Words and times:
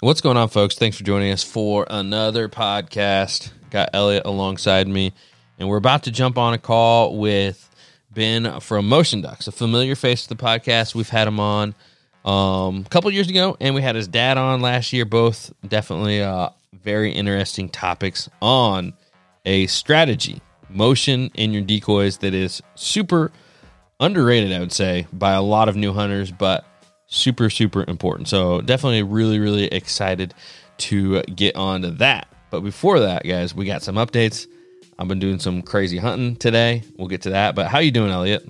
What's 0.00 0.20
going 0.20 0.36
on, 0.36 0.48
folks? 0.48 0.76
Thanks 0.76 0.96
for 0.96 1.02
joining 1.02 1.32
us 1.32 1.42
for 1.42 1.84
another 1.90 2.48
podcast. 2.48 3.50
Got 3.70 3.90
Elliot 3.92 4.26
alongside 4.26 4.86
me, 4.86 5.12
and 5.58 5.68
we're 5.68 5.76
about 5.76 6.04
to 6.04 6.12
jump 6.12 6.38
on 6.38 6.54
a 6.54 6.58
call 6.58 7.18
with 7.18 7.68
Ben 8.12 8.60
from 8.60 8.88
Motion 8.88 9.22
Ducks, 9.22 9.48
a 9.48 9.52
familiar 9.52 9.96
face 9.96 10.22
to 10.22 10.28
the 10.28 10.36
podcast. 10.36 10.94
We've 10.94 11.08
had 11.08 11.26
him 11.26 11.40
on 11.40 11.74
um, 12.24 12.84
a 12.86 12.88
couple 12.90 13.10
years 13.10 13.28
ago, 13.28 13.56
and 13.60 13.74
we 13.74 13.82
had 13.82 13.96
his 13.96 14.06
dad 14.06 14.38
on 14.38 14.60
last 14.60 14.92
year. 14.92 15.04
Both 15.04 15.52
definitely 15.66 16.22
uh, 16.22 16.50
very 16.72 17.10
interesting 17.10 17.68
topics 17.68 18.28
on 18.40 18.92
a 19.44 19.66
strategy 19.66 20.40
motion 20.68 21.32
in 21.34 21.52
your 21.52 21.62
decoys 21.62 22.18
that 22.18 22.34
is 22.34 22.62
super 22.76 23.32
underrated, 23.98 24.52
I 24.52 24.60
would 24.60 24.70
say, 24.70 25.08
by 25.12 25.32
a 25.32 25.42
lot 25.42 25.68
of 25.68 25.74
new 25.74 25.92
hunters, 25.92 26.30
but 26.30 26.64
super, 27.08 27.50
super 27.50 27.84
important. 27.88 28.28
So 28.28 28.60
definitely 28.60 29.02
really, 29.02 29.38
really 29.38 29.64
excited 29.64 30.34
to 30.78 31.22
get 31.22 31.56
on 31.56 31.82
to 31.82 31.90
that. 31.92 32.28
But 32.50 32.60
before 32.60 33.00
that, 33.00 33.24
guys, 33.24 33.54
we 33.54 33.66
got 33.66 33.82
some 33.82 33.96
updates. 33.96 34.46
I've 34.98 35.08
been 35.08 35.18
doing 35.18 35.38
some 35.38 35.62
crazy 35.62 35.98
hunting 35.98 36.36
today. 36.36 36.82
We'll 36.96 37.08
get 37.08 37.22
to 37.22 37.30
that. 37.30 37.54
But 37.54 37.68
how 37.68 37.78
you 37.78 37.90
doing, 37.90 38.10
Elliot? 38.10 38.48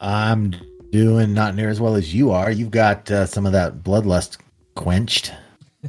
I'm 0.00 0.54
doing 0.90 1.34
not 1.34 1.54
near 1.54 1.68
as 1.68 1.80
well 1.80 1.94
as 1.94 2.14
you 2.14 2.30
are. 2.30 2.50
You've 2.50 2.70
got 2.70 3.10
uh, 3.10 3.26
some 3.26 3.46
of 3.46 3.52
that 3.52 3.82
bloodlust 3.82 4.38
quenched. 4.74 5.32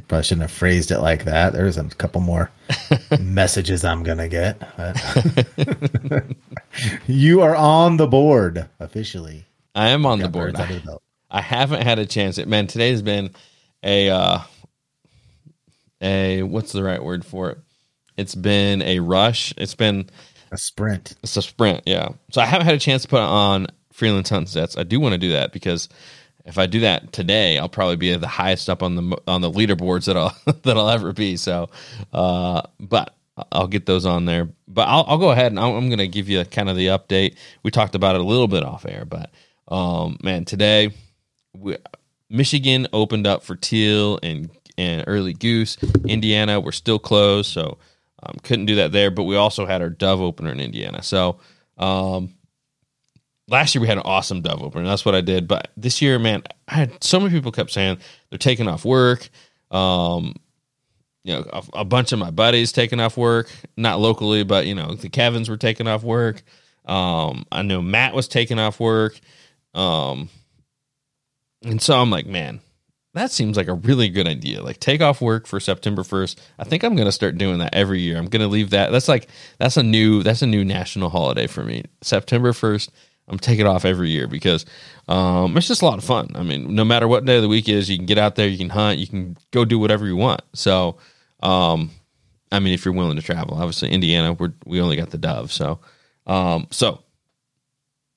Probably 0.06 0.22
shouldn't 0.22 0.42
have 0.42 0.52
phrased 0.52 0.90
it 0.90 1.00
like 1.00 1.24
that. 1.24 1.52
There's 1.52 1.76
a 1.76 1.84
couple 1.84 2.20
more 2.20 2.50
messages 3.20 3.84
I'm 3.84 4.04
gonna 4.04 4.28
get. 4.28 4.62
you 7.08 7.40
are 7.40 7.56
on 7.56 7.96
the 7.96 8.06
board 8.06 8.68
officially. 8.78 9.44
I 9.74 9.88
am 9.88 10.06
on 10.06 10.20
the 10.20 10.28
board. 10.28 10.56
I, 11.30 11.38
I, 11.38 11.42
haven't 11.42 11.82
had 11.82 11.98
a 11.98 12.06
chance. 12.06 12.44
Man, 12.44 12.66
today's 12.66 13.02
been 13.02 13.30
a 13.82 14.10
uh, 14.10 14.38
a 16.00 16.42
what's 16.42 16.72
the 16.72 16.82
right 16.82 17.02
word 17.02 17.24
for 17.24 17.50
it? 17.50 17.58
It's 18.16 18.34
been 18.34 18.82
a 18.82 19.00
rush. 19.00 19.54
It's 19.56 19.74
been 19.74 20.08
a 20.50 20.58
sprint. 20.58 21.14
It's 21.22 21.36
a 21.36 21.42
sprint, 21.42 21.82
yeah. 21.86 22.10
So 22.32 22.40
I 22.40 22.46
haven't 22.46 22.66
had 22.66 22.74
a 22.74 22.80
chance 22.80 23.02
to 23.02 23.08
put 23.08 23.20
on 23.20 23.68
freelance 23.92 24.28
hunt 24.28 24.48
sets. 24.48 24.76
I 24.76 24.82
do 24.82 25.00
want 25.00 25.12
to 25.12 25.18
do 25.18 25.32
that 25.32 25.52
because 25.52 25.88
if 26.44 26.58
I 26.58 26.66
do 26.66 26.80
that 26.80 27.12
today, 27.12 27.58
I'll 27.58 27.68
probably 27.68 27.96
be 27.96 28.14
the 28.16 28.26
highest 28.26 28.70
up 28.70 28.82
on 28.82 28.96
the 28.96 29.18
on 29.26 29.40
the 29.40 29.50
leaderboards 29.50 30.06
that 30.06 30.16
I'll 30.16 30.36
that 30.62 30.76
I'll 30.76 30.90
ever 30.90 31.12
be. 31.12 31.36
So, 31.36 31.68
uh, 32.12 32.62
but 32.80 33.14
I'll 33.52 33.68
get 33.68 33.86
those 33.86 34.06
on 34.06 34.24
there. 34.24 34.48
But 34.66 34.88
I'll, 34.88 35.04
I'll 35.06 35.18
go 35.18 35.30
ahead 35.30 35.52
and 35.52 35.60
I'm 35.60 35.88
going 35.88 35.98
to 35.98 36.08
give 36.08 36.28
you 36.28 36.44
kind 36.44 36.68
of 36.68 36.76
the 36.76 36.88
update. 36.88 37.36
We 37.62 37.70
talked 37.70 37.94
about 37.94 38.14
it 38.14 38.20
a 38.20 38.24
little 38.24 38.48
bit 38.48 38.64
off 38.64 38.86
air, 38.86 39.04
but 39.04 39.30
um, 39.68 40.18
man, 40.22 40.44
today 40.44 40.92
we, 41.56 41.76
Michigan 42.30 42.86
opened 42.92 43.26
up 43.26 43.42
for 43.42 43.56
teal 43.56 44.18
and 44.22 44.50
and 44.76 45.04
early 45.06 45.34
goose. 45.34 45.76
Indiana, 46.06 46.60
we're 46.60 46.72
still 46.72 46.98
closed, 46.98 47.50
so 47.50 47.78
um, 48.22 48.36
couldn't 48.42 48.66
do 48.66 48.76
that 48.76 48.92
there. 48.92 49.10
But 49.10 49.24
we 49.24 49.36
also 49.36 49.66
had 49.66 49.82
our 49.82 49.90
dove 49.90 50.20
opener 50.20 50.52
in 50.52 50.60
Indiana. 50.60 51.02
So 51.02 51.40
um, 51.76 52.34
last 53.48 53.74
year 53.74 53.82
we 53.82 53.88
had 53.88 53.98
an 53.98 54.04
awesome 54.06 54.40
dove 54.40 54.62
opener. 54.62 54.84
That's 54.84 55.04
what 55.04 55.14
I 55.14 55.20
did. 55.20 55.48
But 55.48 55.70
this 55.76 56.00
year, 56.00 56.18
man, 56.18 56.44
I 56.68 56.74
had 56.74 57.04
so 57.04 57.18
many 57.18 57.32
people 57.32 57.52
kept 57.52 57.70
saying 57.70 57.98
they're 58.30 58.38
taking 58.38 58.68
off 58.68 58.84
work. 58.84 59.28
Um, 59.70 60.36
you 61.24 61.34
know, 61.34 61.44
a, 61.52 61.80
a, 61.80 61.84
bunch 61.84 62.12
of 62.12 62.18
my 62.18 62.30
buddies 62.30 62.72
taking 62.72 63.00
off 63.00 63.18
work, 63.18 63.50
not 63.76 64.00
locally, 64.00 64.44
but 64.44 64.66
you 64.66 64.74
know, 64.74 64.94
the 64.94 65.10
Kevins 65.10 65.50
were 65.50 65.58
taking 65.58 65.86
off 65.86 66.02
work. 66.02 66.42
Um, 66.86 67.44
I 67.52 67.60
know 67.62 67.82
Matt 67.82 68.14
was 68.14 68.28
taking 68.28 68.58
off 68.58 68.80
work. 68.80 69.20
Um, 69.74 70.30
and 71.64 71.80
so 71.80 72.00
I'm 72.00 72.10
like, 72.10 72.26
man, 72.26 72.60
that 73.14 73.30
seems 73.30 73.56
like 73.56 73.68
a 73.68 73.74
really 73.74 74.08
good 74.08 74.26
idea. 74.28 74.62
Like 74.62 74.80
take 74.80 75.00
off 75.00 75.20
work 75.20 75.46
for 75.46 75.60
September 75.60 76.02
1st. 76.02 76.36
I 76.58 76.64
think 76.64 76.84
I'm 76.84 76.94
going 76.94 77.08
to 77.08 77.12
start 77.12 77.38
doing 77.38 77.58
that 77.58 77.74
every 77.74 78.00
year. 78.00 78.16
I'm 78.16 78.28
going 78.28 78.42
to 78.42 78.48
leave 78.48 78.70
that. 78.70 78.92
That's 78.92 79.08
like 79.08 79.28
that's 79.58 79.76
a 79.76 79.82
new 79.82 80.22
that's 80.22 80.42
a 80.42 80.46
new 80.46 80.64
national 80.64 81.10
holiday 81.10 81.46
for 81.46 81.64
me. 81.64 81.84
September 82.02 82.52
1st 82.52 82.90
I'm 83.28 83.38
taking 83.38 83.66
off 83.66 83.84
every 83.84 84.10
year 84.10 84.26
because 84.26 84.64
um, 85.06 85.56
it's 85.56 85.68
just 85.68 85.82
a 85.82 85.84
lot 85.84 85.98
of 85.98 86.04
fun. 86.04 86.30
I 86.34 86.42
mean, 86.42 86.74
no 86.74 86.84
matter 86.84 87.06
what 87.06 87.24
day 87.24 87.36
of 87.36 87.42
the 87.42 87.48
week 87.48 87.68
is, 87.68 87.88
you 87.90 87.96
can 87.96 88.06
get 88.06 88.18
out 88.18 88.36
there, 88.36 88.48
you 88.48 88.58
can 88.58 88.70
hunt, 88.70 88.98
you 88.98 89.06
can 89.06 89.36
go 89.50 89.64
do 89.64 89.78
whatever 89.78 90.06
you 90.06 90.16
want. 90.16 90.42
So, 90.54 90.96
um, 91.42 91.90
I 92.50 92.58
mean, 92.58 92.72
if 92.72 92.84
you're 92.84 92.94
willing 92.94 93.16
to 93.16 93.22
travel, 93.22 93.58
obviously 93.58 93.90
Indiana, 93.90 94.32
we 94.32 94.48
we 94.64 94.80
only 94.80 94.96
got 94.96 95.10
the 95.10 95.18
dove. 95.18 95.52
So, 95.52 95.80
um, 96.26 96.68
so 96.70 97.02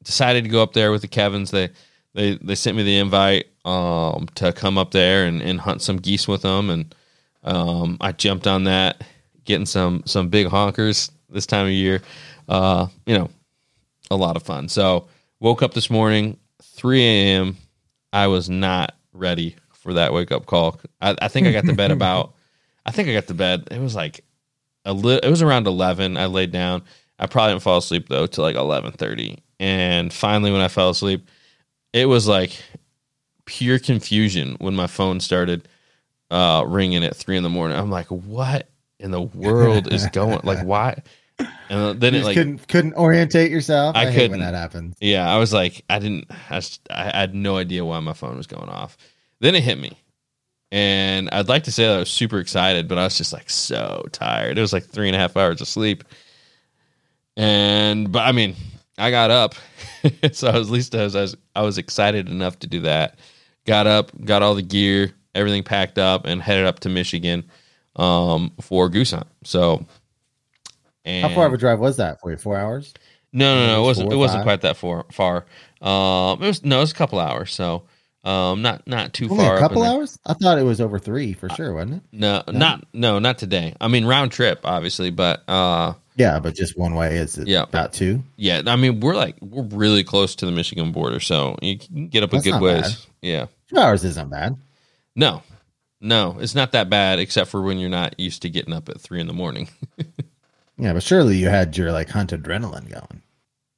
decided 0.03 0.45
to 0.45 0.49
go 0.49 0.63
up 0.63 0.73
there 0.73 0.91
with 0.91 1.01
the 1.01 1.07
Kevins. 1.07 1.51
They 1.51 1.69
they 2.13 2.37
they 2.37 2.55
sent 2.55 2.77
me 2.77 2.83
the 2.83 2.97
invite 2.97 3.47
um, 3.65 4.27
to 4.35 4.51
come 4.53 4.77
up 4.77 4.91
there 4.91 5.25
and, 5.25 5.41
and 5.41 5.59
hunt 5.59 5.81
some 5.81 5.97
geese 5.97 6.27
with 6.27 6.41
them, 6.41 6.69
and 6.69 6.95
um, 7.43 7.97
I 8.01 8.11
jumped 8.11 8.47
on 8.47 8.65
that, 8.65 9.03
getting 9.45 9.65
some 9.65 10.03
some 10.05 10.29
big 10.29 10.47
honkers 10.47 11.11
this 11.29 11.45
time 11.45 11.65
of 11.65 11.71
year. 11.71 12.01
Uh, 12.49 12.87
you 13.05 13.17
know, 13.17 13.29
a 14.09 14.15
lot 14.15 14.35
of 14.35 14.43
fun. 14.43 14.67
So 14.67 15.07
woke 15.39 15.63
up 15.63 15.73
this 15.73 15.89
morning, 15.89 16.37
3 16.61 17.01
a.m. 17.01 17.57
I 18.13 18.27
was 18.27 18.49
not 18.49 18.95
ready 19.13 19.55
for 19.73 19.93
that 19.93 20.13
wake 20.13 20.31
up 20.31 20.45
call. 20.45 20.79
I, 21.01 21.15
I 21.21 21.27
think 21.29 21.47
I 21.47 21.51
got 21.51 21.65
to 21.65 21.73
bed 21.73 21.91
about. 21.91 22.33
I 22.85 22.91
think 22.91 23.07
I 23.07 23.13
got 23.13 23.27
to 23.27 23.33
bed. 23.33 23.67
It 23.71 23.79
was 23.79 23.95
like 23.95 24.23
a 24.85 24.93
li- 24.93 25.19
It 25.23 25.29
was 25.29 25.41
around 25.41 25.67
11. 25.67 26.17
I 26.17 26.25
laid 26.25 26.51
down. 26.51 26.83
I 27.19 27.27
probably 27.27 27.53
didn't 27.53 27.63
fall 27.63 27.77
asleep 27.77 28.09
though 28.09 28.25
till 28.27 28.43
like 28.43 28.55
11:30. 28.55 29.37
And 29.59 30.11
finally, 30.11 30.51
when 30.51 30.61
I 30.61 30.67
fell 30.67 30.89
asleep, 30.89 31.29
it 31.93 32.05
was 32.05 32.27
like 32.27 32.61
pure 33.45 33.79
confusion 33.79 34.55
when 34.59 34.75
my 34.75 34.87
phone 34.87 35.19
started 35.19 35.67
uh, 36.29 36.63
ringing 36.65 37.03
at 37.03 37.15
three 37.15 37.37
in 37.37 37.43
the 37.43 37.49
morning. 37.49 37.77
I'm 37.77 37.91
like, 37.91 38.07
what 38.07 38.69
in 38.99 39.11
the 39.11 39.21
world 39.21 39.91
is 39.91 40.07
going? 40.07 40.39
Like, 40.43 40.65
why? 40.65 41.01
And 41.69 41.99
then 41.99 42.13
it 42.13 42.23
like 42.23 42.35
couldn't 42.35 42.67
couldn't 42.67 42.93
orientate 42.93 43.51
yourself. 43.51 43.95
I, 43.95 44.07
I 44.07 44.13
couldn't 44.13 44.31
when 44.31 44.39
that 44.41 44.53
happens. 44.53 44.95
Yeah, 44.99 45.27
I 45.27 45.37
was 45.37 45.53
like, 45.53 45.83
I 45.89 45.99
didn't. 45.99 46.29
I, 46.49 46.61
I 46.89 47.03
had 47.17 47.33
no 47.33 47.57
idea 47.57 47.83
why 47.83 47.99
my 47.99 48.13
phone 48.13 48.37
was 48.37 48.47
going 48.47 48.69
off. 48.69 48.97
Then 49.39 49.55
it 49.55 49.63
hit 49.63 49.79
me, 49.79 49.97
and 50.71 51.29
I'd 51.31 51.49
like 51.49 51.63
to 51.63 51.71
say 51.71 51.85
that 51.87 51.95
I 51.95 51.99
was 51.99 52.11
super 52.11 52.39
excited, 52.39 52.87
but 52.87 52.97
I 52.97 53.05
was 53.05 53.17
just 53.17 53.33
like 53.33 53.49
so 53.49 54.05
tired. 54.11 54.57
It 54.57 54.61
was 54.61 54.73
like 54.73 54.85
three 54.85 55.07
and 55.07 55.15
a 55.15 55.19
half 55.19 55.35
hours 55.35 55.61
of 55.61 55.67
sleep, 55.67 56.03
and 57.35 58.11
but 58.11 58.27
I 58.27 58.33
mean, 58.33 58.55
I 59.01 59.11
got 59.11 59.31
up, 59.31 59.55
so 60.31 60.49
at 60.49 60.65
least 60.67 60.95
I 60.95 61.03
was, 61.03 61.15
I 61.15 61.21
was 61.21 61.35
I 61.55 61.61
was 61.63 61.77
excited 61.77 62.29
enough 62.29 62.59
to 62.59 62.67
do 62.67 62.81
that. 62.81 63.19
Got 63.65 63.87
up, 63.87 64.11
got 64.23 64.41
all 64.41 64.55
the 64.55 64.61
gear, 64.61 65.11
everything 65.35 65.63
packed 65.63 65.97
up, 65.97 66.25
and 66.25 66.41
headed 66.41 66.65
up 66.65 66.79
to 66.81 66.89
Michigan 66.89 67.43
um, 67.95 68.51
for 68.61 68.89
goose 68.89 69.11
hunt. 69.11 69.27
So 69.43 69.85
and 71.05 71.27
How 71.27 71.33
far 71.33 71.47
of 71.47 71.53
a 71.53 71.57
drive 71.57 71.79
was 71.79 71.97
that 71.97 72.19
for 72.19 72.31
you? 72.31 72.37
Four 72.37 72.57
hours? 72.57 72.93
No, 73.33 73.55
no, 73.55 73.67
no. 73.67 73.83
It 73.83 73.85
wasn't. 73.85 74.13
It 74.13 74.17
wasn't 74.17 74.43
quite 74.43 74.61
that 74.61 74.77
far. 74.77 75.05
Far. 75.11 75.45
Um, 75.81 76.43
it 76.43 76.47
was 76.47 76.63
no. 76.63 76.77
It 76.77 76.81
was 76.81 76.91
a 76.91 76.95
couple 76.95 77.19
hours. 77.19 77.53
So, 77.53 77.83
um, 78.23 78.61
not 78.61 78.85
not 78.87 79.13
too 79.13 79.29
Only 79.29 79.43
far. 79.43 79.55
A 79.55 79.59
couple 79.59 79.83
hours? 79.83 80.19
I 80.25 80.33
thought 80.33 80.59
it 80.59 80.63
was 80.63 80.81
over 80.81 80.99
three 80.99 81.33
for 81.33 81.49
sure, 81.49 81.73
wasn't 81.73 81.95
it? 81.95 82.03
No, 82.11 82.43
no, 82.47 82.59
not 82.59 82.87
no, 82.93 83.19
not 83.19 83.37
today. 83.37 83.73
I 83.79 83.87
mean, 83.87 84.05
round 84.05 84.31
trip, 84.31 84.61
obviously, 84.63 85.11
but 85.11 85.47
uh, 85.49 85.93
yeah, 86.21 86.39
but 86.39 86.55
just 86.55 86.77
one 86.77 86.93
way 86.93 87.17
is 87.17 87.37
yeah 87.37 87.63
about 87.63 87.93
two. 87.93 88.23
Yeah, 88.37 88.61
I 88.67 88.75
mean, 88.75 88.99
we're 88.99 89.15
like 89.15 89.35
we're 89.41 89.63
really 89.63 90.03
close 90.03 90.35
to 90.35 90.45
the 90.45 90.51
Michigan 90.51 90.91
border, 90.91 91.19
so 91.19 91.57
you 91.61 91.77
can 91.77 92.07
get 92.07 92.23
up 92.23 92.31
That's 92.31 92.45
a 92.45 92.51
good 92.51 92.61
ways. 92.61 92.81
Bad. 92.81 93.05
Yeah, 93.21 93.45
two 93.69 93.77
hours 93.77 94.03
isn't 94.05 94.29
bad. 94.29 94.55
No, 95.15 95.43
no, 95.99 96.37
it's 96.39 96.55
not 96.55 96.71
that 96.73 96.89
bad, 96.89 97.19
except 97.19 97.49
for 97.49 97.61
when 97.61 97.79
you're 97.79 97.89
not 97.89 98.19
used 98.19 98.43
to 98.43 98.49
getting 98.49 98.73
up 98.73 98.87
at 98.89 99.01
three 99.01 99.19
in 99.19 99.27
the 99.27 99.33
morning. 99.33 99.69
Yeah, 100.81 100.93
but 100.93 101.03
surely 101.03 101.37
you 101.37 101.47
had 101.47 101.77
your 101.77 101.91
like 101.91 102.09
hunt 102.09 102.31
adrenaline 102.31 102.89
going. 102.89 103.21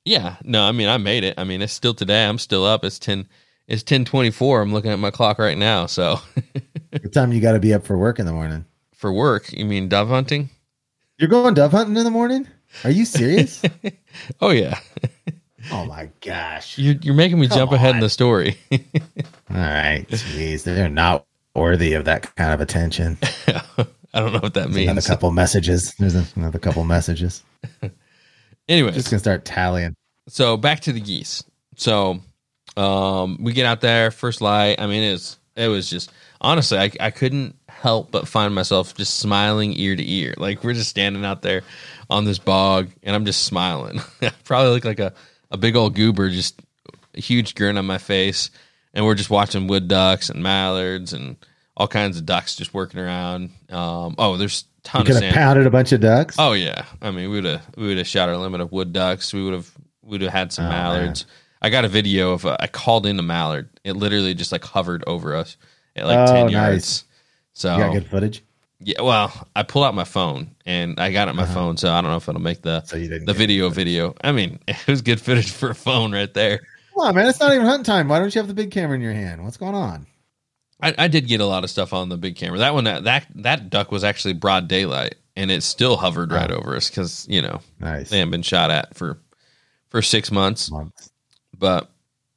Yeah, 0.06 0.38
no, 0.42 0.64
I 0.64 0.72
mean 0.72 0.88
I 0.88 0.98
made 0.98 1.26
it. 1.26 1.34
I 1.38 1.44
mean 1.44 1.62
it's 1.62 1.74
still 1.74 1.94
today. 1.94 2.26
I'm 2.26 2.38
still 2.38 2.64
up. 2.64 2.86
It's 2.86 2.98
ten. 2.98 3.28
It's 3.68 3.84
ten 3.84 4.06
twenty 4.06 4.32
four. 4.32 4.62
I'm 4.62 4.72
looking 4.72 4.90
at 4.90 5.00
my 5.00 5.12
clock 5.12 5.38
right 5.38 5.58
now. 5.58 5.86
So, 5.86 6.22
what 6.92 7.12
time 7.12 7.34
you 7.34 7.42
got 7.42 7.54
to 7.54 7.60
be 7.60 7.74
up 7.74 7.86
for 7.86 7.98
work 7.98 8.20
in 8.20 8.26
the 8.26 8.32
morning? 8.32 8.64
For 8.94 9.12
work, 9.12 9.52
you 9.52 9.66
mean 9.66 9.90
dove 9.90 10.08
hunting? 10.08 10.50
You're 11.24 11.30
going 11.30 11.54
dove 11.54 11.72
hunting 11.72 11.96
in 11.96 12.04
the 12.04 12.12
morning? 12.12 12.50
Are 12.84 12.92
you 12.92 13.06
serious? 13.06 13.62
oh 14.42 14.50
yeah. 14.50 14.78
oh 15.72 15.86
my 15.86 16.10
gosh! 16.20 16.78
You're, 16.78 16.96
you're 16.96 17.16
making 17.16 17.40
me 17.40 17.48
Come 17.48 17.60
jump 17.60 17.72
on. 17.72 17.78
ahead 17.78 17.96
in 17.96 18.02
the 18.02 18.10
story. 18.10 18.58
All 18.74 18.82
right, 19.56 20.06
jeez, 20.10 20.64
they're 20.64 20.90
not 20.90 21.26
worthy 21.56 21.94
of 21.94 22.04
that 22.04 22.36
kind 22.36 22.54
of 22.54 22.60
attention. 22.60 23.18
I 23.48 24.20
don't 24.20 24.34
know 24.34 24.40
what 24.40 24.54
that 24.56 24.72
means. 24.72 24.92
Another 24.92 25.08
couple 25.08 25.32
messages. 25.32 25.94
There's 25.98 26.36
another 26.36 26.60
couple 26.60 26.84
messages. 26.84 27.42
anyway, 28.68 28.92
just 28.92 29.10
gonna 29.10 29.20
start 29.20 29.46
tallying. 29.46 29.96
So 30.28 30.58
back 30.58 30.82
to 30.82 30.92
the 30.92 31.00
geese. 31.00 31.42
So 31.78 32.20
um, 32.76 33.38
we 33.40 33.54
get 33.54 33.66
out 33.66 33.80
there 33.80 34.12
first 34.12 34.42
light. 34.42 34.76
I 34.78 34.88
mean, 34.88 35.04
it 35.04 35.14
was 35.14 35.40
it 35.56 35.70
was 35.70 35.90
just 35.90 36.12
honestly, 36.42 36.80
I 36.80 36.92
I 37.00 37.12
couldn't 37.12 37.56
help 37.84 38.10
but 38.12 38.28
find 38.28 38.56
myself 38.56 38.96
just 38.96 39.20
smiling 39.20 39.78
ear 39.78 39.96
to 39.96 40.10
ear. 40.12 40.34
Like 40.38 40.64
we're 40.64 40.74
just 40.74 40.90
standing 40.90 41.24
out 41.26 41.42
there 41.42 41.62
on 42.10 42.24
this 42.26 42.40
bog, 42.40 42.90
and 43.04 43.16
I'm 43.16 43.26
just 43.26 43.44
smiling. 43.44 44.00
I 44.22 44.32
probably 44.46 44.72
look 44.72 44.86
like 44.86 45.00
a 45.00 45.14
a 45.52 45.58
big 45.58 45.76
old 45.76 45.94
goober, 45.94 46.30
just 46.30 46.60
a 47.14 47.22
huge 47.22 47.54
grin 47.54 47.78
on 47.78 47.86
my 47.86 47.98
face, 48.00 48.50
and 48.94 49.06
we're 49.06 49.14
just 49.16 49.30
watching 49.30 49.68
wood 49.68 49.88
ducks 49.88 50.30
and 50.30 50.42
mallards 50.42 51.14
and 51.14 51.36
all 51.76 51.88
kinds 51.88 52.18
of 52.18 52.26
ducks 52.26 52.56
just 52.56 52.74
working 52.74 53.00
around. 53.00 53.52
Um, 53.70 54.16
oh, 54.18 54.38
there's 54.38 54.64
You 54.94 55.02
of 55.02 55.06
could 55.06 55.22
have 55.24 55.34
pounded 55.34 55.68
a 55.68 55.70
bunch 55.70 55.92
of 55.92 56.00
ducks. 56.02 56.38
Oh 56.40 56.54
yeah, 56.54 56.86
I 57.02 57.12
mean 57.12 57.30
we 57.30 57.36
would 57.42 57.46
have 57.46 57.66
we 57.76 57.88
would 57.88 57.98
have 57.98 58.08
shot 58.08 58.30
our 58.30 58.38
limit 58.38 58.62
of 58.62 58.72
wood 58.72 58.94
ducks. 58.94 59.34
We 59.34 59.44
would 59.44 59.54
have 59.54 59.70
we 60.02 60.12
would 60.12 60.22
have 60.22 60.32
had 60.32 60.54
some 60.54 60.66
Oh, 60.66 60.70
mallards. 60.70 61.26
I 61.62 61.70
got 61.70 61.86
a 61.86 61.90
video 61.90 62.32
of 62.34 62.46
uh, 62.46 62.58
I 62.60 62.68
called 62.68 63.06
in 63.06 63.20
a 63.20 63.24
mallard. 63.24 63.70
It 63.84 63.94
literally 63.94 64.34
just 64.34 64.52
like 64.52 64.64
hovered 64.64 65.04
over 65.08 65.36
us 65.36 65.58
at 65.96 66.06
like 66.06 66.30
Oh, 66.30 66.34
ten 66.34 66.52
nice. 66.52 67.04
So 67.54 67.74
You 67.74 67.80
got 67.84 67.94
good 67.94 68.08
footage, 68.08 68.44
yeah, 68.80 69.02
well, 69.02 69.48
I 69.56 69.64
pulled 69.64 69.86
out 69.86 69.96
my 69.96 70.04
phone 70.04 70.56
and 70.66 71.00
I 71.00 71.12
got 71.12 71.28
it 71.28 71.32
on 71.32 71.36
my 71.38 71.44
Uh-huh. 71.44 71.54
phone, 71.54 71.78
so 71.78 71.92
I 71.92 72.02
don't 72.02 72.12
know 72.12 72.18
if 72.18 72.28
it'll 72.28 72.42
make 72.42 72.62
the 72.64 72.84
so 72.84 72.98
the 72.98 73.34
video 73.34 73.70
video. 73.70 74.16
I 74.24 74.32
mean, 74.32 74.60
it 74.68 74.88
was 74.88 75.02
good 75.02 75.22
footage 75.22 75.52
for 75.52 75.70
a 75.70 75.76
phone 75.76 76.12
right 76.14 76.34
there. 76.34 76.60
Come 76.94 77.08
on, 77.08 77.16
man! 77.16 77.28
It's 77.28 77.40
not 77.40 77.54
even 77.54 77.66
hunting 77.66 77.86
time. 77.86 78.08
Why 78.08 78.20
don't 78.20 78.34
you 78.36 78.40
have 78.40 78.48
the 78.48 78.54
big 78.54 78.72
camera 78.72 78.96
in 78.96 79.02
your 79.02 79.14
hand? 79.14 79.44
What's 79.44 79.58
going 79.58 79.76
on? 79.76 80.06
I, 80.82 80.94
I 80.98 81.08
did 81.08 81.28
get 81.28 81.40
a 81.40 81.46
lot 81.46 81.64
of 81.64 81.70
stuff 81.70 81.94
on 81.94 82.10
the 82.10 82.18
big 82.18 82.36
camera. 82.36 82.58
That 82.60 82.74
one, 82.74 82.84
that 82.84 83.04
that, 83.06 83.26
that 83.36 83.70
duck 83.70 83.92
was 83.92 84.04
actually 84.04 84.34
broad 84.34 84.68
daylight, 84.68 85.16
and 85.36 85.50
it 85.50 85.64
still 85.64 85.96
hovered 85.96 86.32
right 86.32 86.52
Oh. 86.52 86.56
over 86.58 86.76
us 86.76 86.90
because 86.90 87.26
you 87.30 87.42
know 87.42 87.62
Nice. 87.80 88.10
they 88.10 88.18
haven't 88.20 88.32
been 88.32 88.42
shot 88.42 88.70
at 88.70 88.96
for 88.96 89.18
for 89.90 90.02
six 90.02 90.30
months. 90.32 90.70
Months. 90.72 91.10
But 91.58 91.90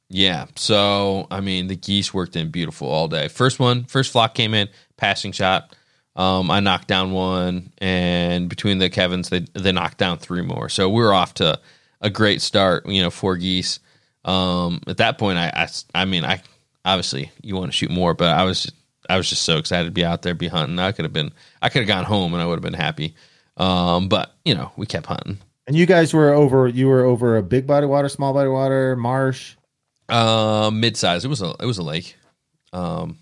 yeah, 0.09 0.45
so 0.55 1.27
I 1.29 1.41
mean, 1.41 1.67
the 1.67 1.75
geese 1.75 2.13
worked 2.13 2.35
in 2.35 2.49
beautiful 2.49 2.87
all 2.87 3.07
day. 3.07 3.27
First 3.27 3.59
one, 3.59 3.83
first 3.85 4.11
flock 4.11 4.33
came 4.33 4.53
in, 4.53 4.69
passing 4.95 5.33
shot. 5.33 5.75
Um, 6.15 6.49
I 6.49 6.61
knocked 6.61 6.87
down 6.87 7.11
one, 7.11 7.73
and 7.79 8.49
between 8.49 8.77
the 8.77 8.89
Kevins, 8.89 9.29
they 9.29 9.41
they 9.53 9.73
knocked 9.73 9.97
down 9.97 10.17
three 10.17 10.41
more. 10.41 10.69
So 10.69 10.89
we 10.89 11.01
were 11.01 11.13
off 11.13 11.33
to 11.35 11.59
a 11.99 12.09
great 12.09 12.41
start. 12.41 12.87
You 12.87 13.01
know, 13.01 13.09
four 13.09 13.35
geese. 13.35 13.79
Um, 14.23 14.81
at 14.87 14.97
that 14.97 15.17
point, 15.17 15.37
I, 15.37 15.51
I 15.53 16.01
I 16.01 16.05
mean, 16.05 16.23
I 16.23 16.41
obviously 16.85 17.31
you 17.41 17.55
want 17.55 17.71
to 17.71 17.77
shoot 17.77 17.91
more, 17.91 18.13
but 18.13 18.29
I 18.29 18.45
was 18.45 18.71
I 19.09 19.17
was 19.17 19.29
just 19.29 19.43
so 19.43 19.57
excited 19.57 19.85
to 19.85 19.91
be 19.91 20.05
out 20.05 20.21
there, 20.21 20.33
be 20.33 20.47
hunting. 20.47 20.79
I 20.79 20.93
could 20.93 21.03
have 21.03 21.13
been, 21.13 21.33
I 21.61 21.67
could 21.67 21.79
have 21.79 21.87
gone 21.87 22.05
home, 22.05 22.33
and 22.33 22.41
I 22.41 22.45
would 22.45 22.55
have 22.55 22.63
been 22.63 22.73
happy. 22.73 23.13
Um, 23.57 24.07
but 24.07 24.33
you 24.45 24.55
know, 24.55 24.71
we 24.77 24.85
kept 24.85 25.07
hunting. 25.07 25.39
And 25.67 25.75
you 25.75 25.85
guys 25.85 26.13
were 26.13 26.31
over. 26.31 26.65
You 26.69 26.87
were 26.87 27.03
over 27.03 27.35
a 27.35 27.43
big 27.43 27.67
body 27.67 27.85
water, 27.85 28.07
small 28.07 28.33
body 28.33 28.47
water, 28.47 28.95
marsh 28.95 29.56
Um, 30.09 30.79
mid 30.79 30.95
size. 30.97 31.25
It 31.25 31.27
was 31.27 31.41
a 31.41 31.53
it 31.59 31.65
was 31.65 31.77
a 31.77 31.83
lake. 31.83 32.15
Um, 32.73 33.17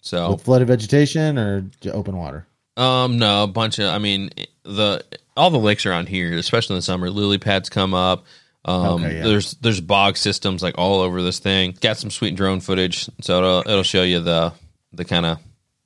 so 0.00 0.32
with 0.32 0.42
flooded 0.42 0.68
vegetation 0.68 1.38
or 1.38 1.62
j- 1.80 1.90
open 1.90 2.16
water. 2.16 2.46
Um, 2.76 3.18
no, 3.18 3.44
a 3.44 3.46
bunch 3.46 3.78
of. 3.78 3.86
I 3.86 3.98
mean, 3.98 4.30
the 4.64 5.04
all 5.36 5.50
the 5.50 5.58
lakes 5.58 5.84
around 5.86 6.08
here, 6.08 6.34
especially 6.36 6.74
in 6.74 6.78
the 6.78 6.82
summer, 6.82 7.10
lily 7.10 7.38
pads 7.38 7.68
come 7.68 7.94
up. 7.94 8.24
Um, 8.64 9.02
Okay, 9.04 9.16
yeah. 9.16 9.22
there's 9.24 9.52
there's 9.54 9.80
bog 9.80 10.16
systems 10.16 10.62
like 10.62 10.76
all 10.78 11.00
over 11.00 11.22
this 11.22 11.38
thing. 11.38 11.76
Got 11.80 11.96
some 11.98 12.10
sweet 12.10 12.34
drone 12.36 12.60
footage, 12.60 13.08
so 13.20 13.38
it'll 13.38 13.58
it'll 13.60 13.82
show 13.82 14.02
you 14.02 14.20
the 14.20 14.52
the 14.92 15.04
kind 15.04 15.26
of 15.26 15.38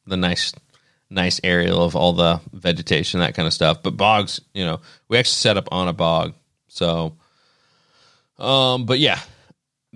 the 0.07 0.17
nice 0.17 0.53
nice 1.09 1.41
aerial 1.43 1.83
of 1.83 1.97
all 1.97 2.13
the 2.13 2.41
vegetation, 2.53 3.21
that 3.21 3.35
kind 3.35 3.47
of 3.47 3.53
stuff. 3.55 3.83
But 3.83 3.97
bogs, 3.97 4.41
you 4.55 4.65
know, 4.65 4.81
we 5.09 5.19
actually 5.19 5.31
set 5.37 5.57
up 5.57 5.69
on 5.73 5.89
a 5.89 5.93
bog, 5.93 6.35
so. 6.69 7.17
Um, 8.39 8.85
but 8.85 8.99
yeah, 8.99 9.19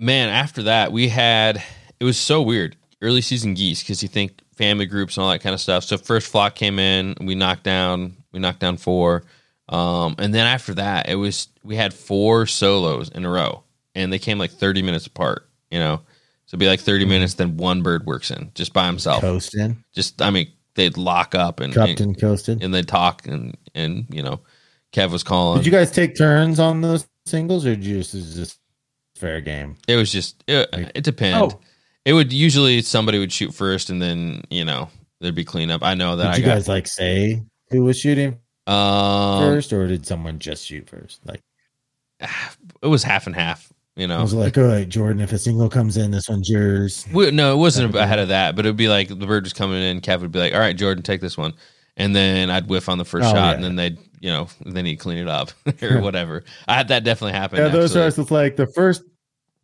man. 0.01 0.29
After 0.29 0.63
that, 0.63 0.91
we 0.91 1.07
had 1.07 1.63
it 1.99 2.03
was 2.03 2.17
so 2.17 2.41
weird 2.41 2.75
early 3.01 3.21
season 3.21 3.53
geese 3.53 3.81
because 3.81 4.03
you 4.03 4.09
think 4.09 4.41
family 4.55 4.85
groups 4.85 5.15
and 5.15 5.23
all 5.23 5.31
that 5.31 5.39
kind 5.39 5.53
of 5.53 5.61
stuff. 5.61 5.83
So 5.83 5.97
first 5.97 6.29
flock 6.29 6.55
came 6.55 6.77
in, 6.79 7.15
we 7.21 7.35
knocked 7.35 7.63
down, 7.63 8.17
we 8.33 8.39
knocked 8.39 8.59
down 8.59 8.77
four, 8.77 9.23
um, 9.69 10.15
and 10.19 10.33
then 10.33 10.45
after 10.45 10.73
that, 10.75 11.07
it 11.07 11.15
was 11.15 11.47
we 11.63 11.75
had 11.77 11.93
four 11.93 12.45
solos 12.45 13.09
in 13.09 13.23
a 13.23 13.29
row, 13.29 13.63
and 13.95 14.11
they 14.11 14.19
came 14.19 14.37
like 14.37 14.51
thirty 14.51 14.81
minutes 14.81 15.07
apart. 15.07 15.47
You 15.69 15.79
know, 15.79 16.01
so 16.51 16.55
it'd 16.55 16.59
be 16.59 16.67
like 16.67 16.81
30 16.81 17.05
minutes, 17.05 17.35
then 17.35 17.55
one 17.55 17.81
bird 17.81 18.05
works 18.05 18.29
in 18.29 18.51
just 18.55 18.73
by 18.73 18.85
himself. 18.85 19.21
Coasting, 19.21 19.85
Just 19.93 20.21
I 20.21 20.31
mean, 20.31 20.51
they'd 20.75 20.97
lock 20.97 21.33
up 21.33 21.61
and 21.61 21.73
cupped 21.73 22.01
and 22.01 22.19
coasted. 22.19 22.61
and 22.61 22.73
they'd 22.73 22.89
talk 22.89 23.25
and 23.25 23.55
and 23.73 24.05
you 24.09 24.21
know, 24.21 24.41
Kev 24.91 25.11
was 25.11 25.23
calling. 25.23 25.59
Did 25.59 25.65
you 25.65 25.71
guys 25.71 25.91
take 25.91 26.17
turns 26.17 26.59
on 26.59 26.81
those 26.81 27.07
singles, 27.25 27.65
or 27.65 27.73
did 27.73 27.85
you 27.85 27.99
just 27.99 28.11
just 28.35 28.59
fair 29.21 29.39
game? 29.39 29.77
It 29.87 29.95
was 29.95 30.11
just 30.11 30.43
it, 30.47 30.67
it 30.95 31.03
depended. 31.03 31.53
Oh. 31.53 31.59
It 32.03 32.13
would 32.13 32.33
usually 32.33 32.81
somebody 32.81 33.19
would 33.19 33.31
shoot 33.31 33.53
first, 33.53 33.89
and 33.89 34.01
then 34.01 34.41
you 34.49 34.65
know 34.65 34.89
there'd 35.21 35.35
be 35.35 35.45
cleanup. 35.45 35.83
I 35.83 35.93
know 35.93 36.15
that 36.17 36.23
Did 36.23 36.33
I 36.33 36.37
you 36.37 36.43
got 36.45 36.55
guys 36.55 36.67
like 36.67 36.87
say 36.87 37.41
who 37.69 37.83
was 37.83 37.97
shooting 37.99 38.39
um, 38.67 39.43
first, 39.43 39.71
or 39.71 39.87
did 39.87 40.05
someone 40.05 40.39
just 40.39 40.65
shoot 40.65 40.89
first? 40.89 41.21
Like, 41.25 41.41
it 42.19 42.87
was 42.87 43.03
half 43.03 43.27
and 43.27 43.35
half. 43.35 43.71
You 43.95 44.07
know, 44.07 44.17
I 44.17 44.21
was 44.21 44.33
like, 44.33 44.57
all 44.57 44.63
right, 44.63 44.87
Jordan, 44.87 45.21
if 45.21 45.33
a 45.33 45.37
single 45.37 45.69
comes 45.69 45.97
in, 45.97 46.11
this 46.11 46.29
one's 46.29 46.49
yours. 46.49 47.05
we, 47.13 47.29
no, 47.29 47.53
it 47.53 47.57
wasn't 47.57 47.91
Type 47.91 47.95
of 47.95 48.05
ahead 48.05 48.19
of 48.19 48.29
that, 48.29 48.55
but 48.55 48.65
it'd 48.65 48.77
be 48.77 48.87
like 48.87 49.09
the 49.09 49.15
bird 49.27 49.43
was 49.43 49.53
coming 49.53 49.81
in. 49.83 49.99
Kev 50.01 50.21
would 50.21 50.31
be 50.31 50.39
like, 50.39 50.53
"All 50.53 50.59
right, 50.59 50.75
Jordan, 50.75 51.03
take 51.03 51.21
this 51.21 51.37
one," 51.37 51.53
and 51.97 52.15
then 52.15 52.49
I'd 52.49 52.67
whiff 52.67 52.89
on 52.89 52.97
the 52.97 53.05
first 53.05 53.27
Oh, 53.27 53.33
shot, 53.33 53.49
yeah. 53.49 53.53
and 53.55 53.63
then 53.63 53.75
they'd 53.75 53.97
you 54.21 54.29
know 54.29 54.47
then 54.65 54.85
he'd 54.85 54.97
clean 54.97 55.17
it 55.17 55.27
up 55.27 55.51
or 55.81 55.99
whatever. 56.01 56.43
I 56.67 56.75
had 56.75 56.87
that 56.87 57.03
definitely 57.03 57.37
happen. 57.37 57.57
Yeah, 57.59 57.67
those 57.67 57.91
actually. 57.95 58.21
are 58.21 58.21
it's 58.21 58.31
like 58.31 58.55
the 58.55 58.67
first, 58.67 59.03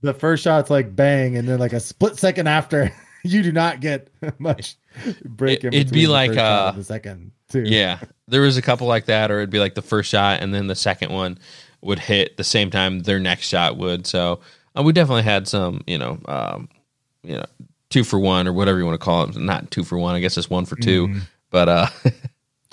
the 0.02 0.14
first 0.14 0.44
shot's 0.44 0.70
like 0.70 0.96
bang, 0.96 1.38
and 1.38 1.48
then 1.48 1.60
like 1.60 1.74
a 1.74 1.80
split 1.80 2.18
second 2.18 2.48
after, 2.48 2.92
you 3.24 3.42
do 3.44 3.52
not 3.54 3.80
get 3.80 4.10
much 4.40 4.76
break. 5.24 5.64
in 5.64 5.74
It- 5.74 5.78
it'd 5.82 5.94
be 5.94 6.08
like, 6.08 6.36
uh, 6.36 6.72
the 6.72 6.84
second 6.84 7.32
too. 7.50 7.64
Yeah, 7.66 8.00
there 8.28 8.42
was 8.42 8.58
a 8.58 8.62
couple 8.62 8.88
like 8.88 9.06
that, 9.06 9.32
or 9.32 9.38
it'd 9.38 9.50
be 9.50 9.60
like 9.60 9.76
the 9.76 9.82
first 9.82 10.10
shot, 10.10 10.42
and 10.42 10.54
then 10.54 10.68
the 10.68 10.76
second 10.76 11.12
one 11.14 11.38
would 11.82 12.00
hit 12.00 12.36
the 12.38 12.44
same 12.44 12.70
time 12.72 13.00
their 13.02 13.20
next 13.20 13.48
shot 13.48 13.78
would. 13.78 14.06
So 14.08 14.40
uh, 14.78 14.82
we 14.84 14.92
definitely 14.94 15.24
had 15.24 15.48
some, 15.48 15.82
you 15.88 15.98
know, 16.00 16.20
um, 16.28 16.68
you 17.24 17.36
know, 17.36 17.46
two 17.90 18.04
for 18.04 18.20
one 18.20 18.48
or 18.48 18.54
whatever 18.54 18.80
you 18.80 18.86
want 18.86 19.00
to 19.00 19.04
call 19.06 19.24
it. 19.24 19.36
Not 19.38 19.70
two 19.72 19.84
for 19.84 19.98
one, 19.98 20.16
I 20.16 20.20
guess 20.20 20.38
it's 20.38 20.50
one 20.50 20.66
for 20.66 20.76
2 20.76 21.08
Mhm. 21.08 21.22
But 21.52 21.70
uh, 21.70 21.88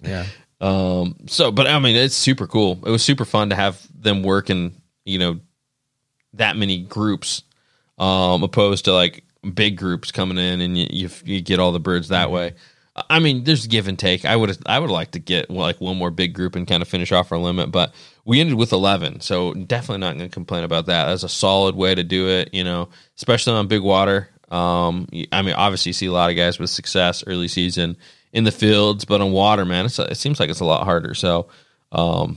yeah. 0.02 0.25
Um, 0.64 1.16
so 1.26 1.52
but 1.52 1.66
I 1.66 1.78
mean, 1.78 1.94
it's 1.94 2.14
super 2.14 2.46
cool. 2.46 2.81
It 2.87 2.90
was 2.90 3.02
super 3.05 3.26
fun 3.26 3.50
to 3.50 3.55
have 3.55 3.87
them 3.94 4.22
work 4.22 4.49
in, 4.49 4.75
you 5.05 5.19
know, 5.19 5.40
that 6.32 6.56
many 6.56 6.78
groups, 6.78 7.43
um, 7.99 8.43
opposed 8.43 8.87
to 8.87 8.94
like 8.94 9.25
big 9.52 9.76
groups 9.76 10.11
coming 10.11 10.38
in 10.38 10.62
and 10.62 10.78
you 10.78 10.87
you, 10.88 11.11
you 11.25 11.40
get 11.43 11.58
all 11.58 11.72
the 11.72 11.81
birds 11.81 12.08
that 12.08 12.31
way. 12.31 12.55
I 13.11 13.19
mean, 13.19 13.44
there's 13.44 13.66
give 13.66 13.88
and 13.88 13.99
take. 13.99 14.25
I 14.25 14.37
would 14.37 14.56
I 14.64 14.78
would 14.78 14.88
like 14.88 15.11
to 15.11 15.19
get 15.19 15.50
like 15.50 15.82
one 15.82 15.99
more 15.99 16.11
big 16.11 16.32
group 16.32 16.56
and 16.56 16.66
kind 16.66 16.81
of 16.81 16.88
finish 16.88 17.12
off 17.12 17.31
our 17.31 17.38
limit, 17.38 17.70
but 17.70 17.93
we 18.25 18.40
ended 18.40 18.56
with 18.56 18.72
11, 18.72 19.20
so 19.20 19.52
definitely 19.52 19.99
not 19.99 20.16
going 20.16 20.31
to 20.31 20.32
complain 20.32 20.64
about 20.64 20.87
that. 20.87 21.06
That's 21.06 21.25
a 21.25 21.28
solid 21.28 21.76
way 21.76 21.94
to 21.94 22.02
do 22.02 22.28
it, 22.28 22.55
you 22.55 22.64
know, 22.64 22.88
especially 23.19 23.52
on 23.52 23.66
big 23.66 23.82
water. 23.82 24.31
Um, 24.50 25.08
I 25.31 25.43
mean, 25.43 25.55
obviously, 25.55 25.90
you 25.90 25.94
see 25.94 26.06
a 26.06 26.12
lot 26.12 26.31
of 26.31 26.37
guys 26.37 26.58
with 26.58 26.70
success 26.70 27.22
early 27.26 27.49
season 27.49 27.99
in 28.34 28.44
the 28.44 28.52
fields, 28.52 29.06
but 29.06 29.22
on 29.22 29.32
water, 29.32 29.64
man, 29.64 29.86
it's, 29.86 29.98
it 29.98 30.16
seems 30.18 30.38
like 30.38 30.50
it's 30.50 30.61
a 30.61 30.64
lot 30.66 30.85
harder. 30.85 31.14
So, 31.14 31.49
um, 31.92 32.37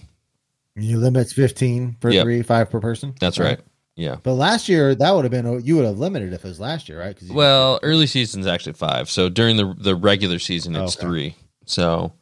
You 0.75 0.98
limits 1.00 1.33
fifteen 1.33 1.98
per 2.00 2.12
Yep. 2.12 2.24
three, 2.24 2.41
five 2.43 2.69
per 2.69 2.79
person. 2.79 3.13
that's 3.19 3.38
right. 3.39 3.60
Yeah. 3.95 4.17
But 4.22 4.33
last 4.36 4.69
year 4.69 4.93
that 4.93 5.12
would 5.15 5.25
have 5.25 5.31
been 5.31 5.62
you 5.65 5.75
would 5.75 5.86
have 5.86 5.98
limited 5.98 6.31
if 6.31 6.45
it 6.45 6.48
was 6.48 6.60
last 6.60 6.88
year, 6.88 7.00
right? 7.00 7.17
Well, 7.31 7.79
early 7.81 8.05
season's 8.07 8.45
actually 8.48 8.74
five. 8.74 9.10
So 9.10 9.27
during 9.27 9.57
the 9.57 9.74
the 9.77 9.95
regular 9.95 10.38
season, 10.39 10.75
it's 10.75 10.95
Okay. 10.95 11.05
three. 11.07 11.36
So, 11.65 12.13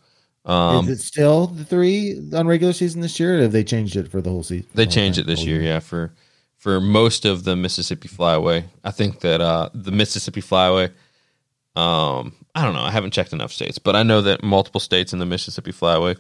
um, 0.46 0.86
is 0.90 1.02
it 1.02 1.04
still 1.04 1.48
the 1.48 1.66
three 1.66 2.18
on 2.34 2.48
regular 2.48 2.72
season 2.74 3.02
this 3.02 3.20
year? 3.20 3.38
Or 3.40 3.42
have 3.42 3.52
they 3.52 3.64
changed 3.66 3.98
it 3.98 4.10
for 4.10 4.22
the 4.22 4.30
whole 4.30 4.42
season? 4.44 4.68
They 4.74 4.86
changed 4.86 5.20
it 5.20 5.28
this 5.28 5.40
Whole 5.40 5.50
year, 5.50 5.62
yeah, 5.62 5.80
for 5.80 6.14
for 6.58 6.80
most 6.80 7.26
of 7.26 7.44
the 7.44 7.58
Mississippi 7.58 8.08
Flyway. 8.08 8.64
I 8.86 8.92
think 8.92 9.20
that 9.20 9.42
uh 9.42 9.68
the 9.74 9.92
Mississippi 9.92 10.42
Flyway 10.42 10.92
um 11.76 12.34
I 12.54 12.64
don't 12.64 12.74
know, 12.74 12.82
I 12.84 12.92
haven't 12.92 13.12
checked 13.12 13.34
enough 13.34 13.52
states, 13.52 13.78
but 13.80 13.96
I 13.96 14.04
know 14.04 14.22
that 14.22 14.44
multiple 14.44 14.80
states 14.80 15.12
in 15.14 15.20
the 15.20 15.26
Mississippi 15.26 15.72
Flyway 15.74 16.18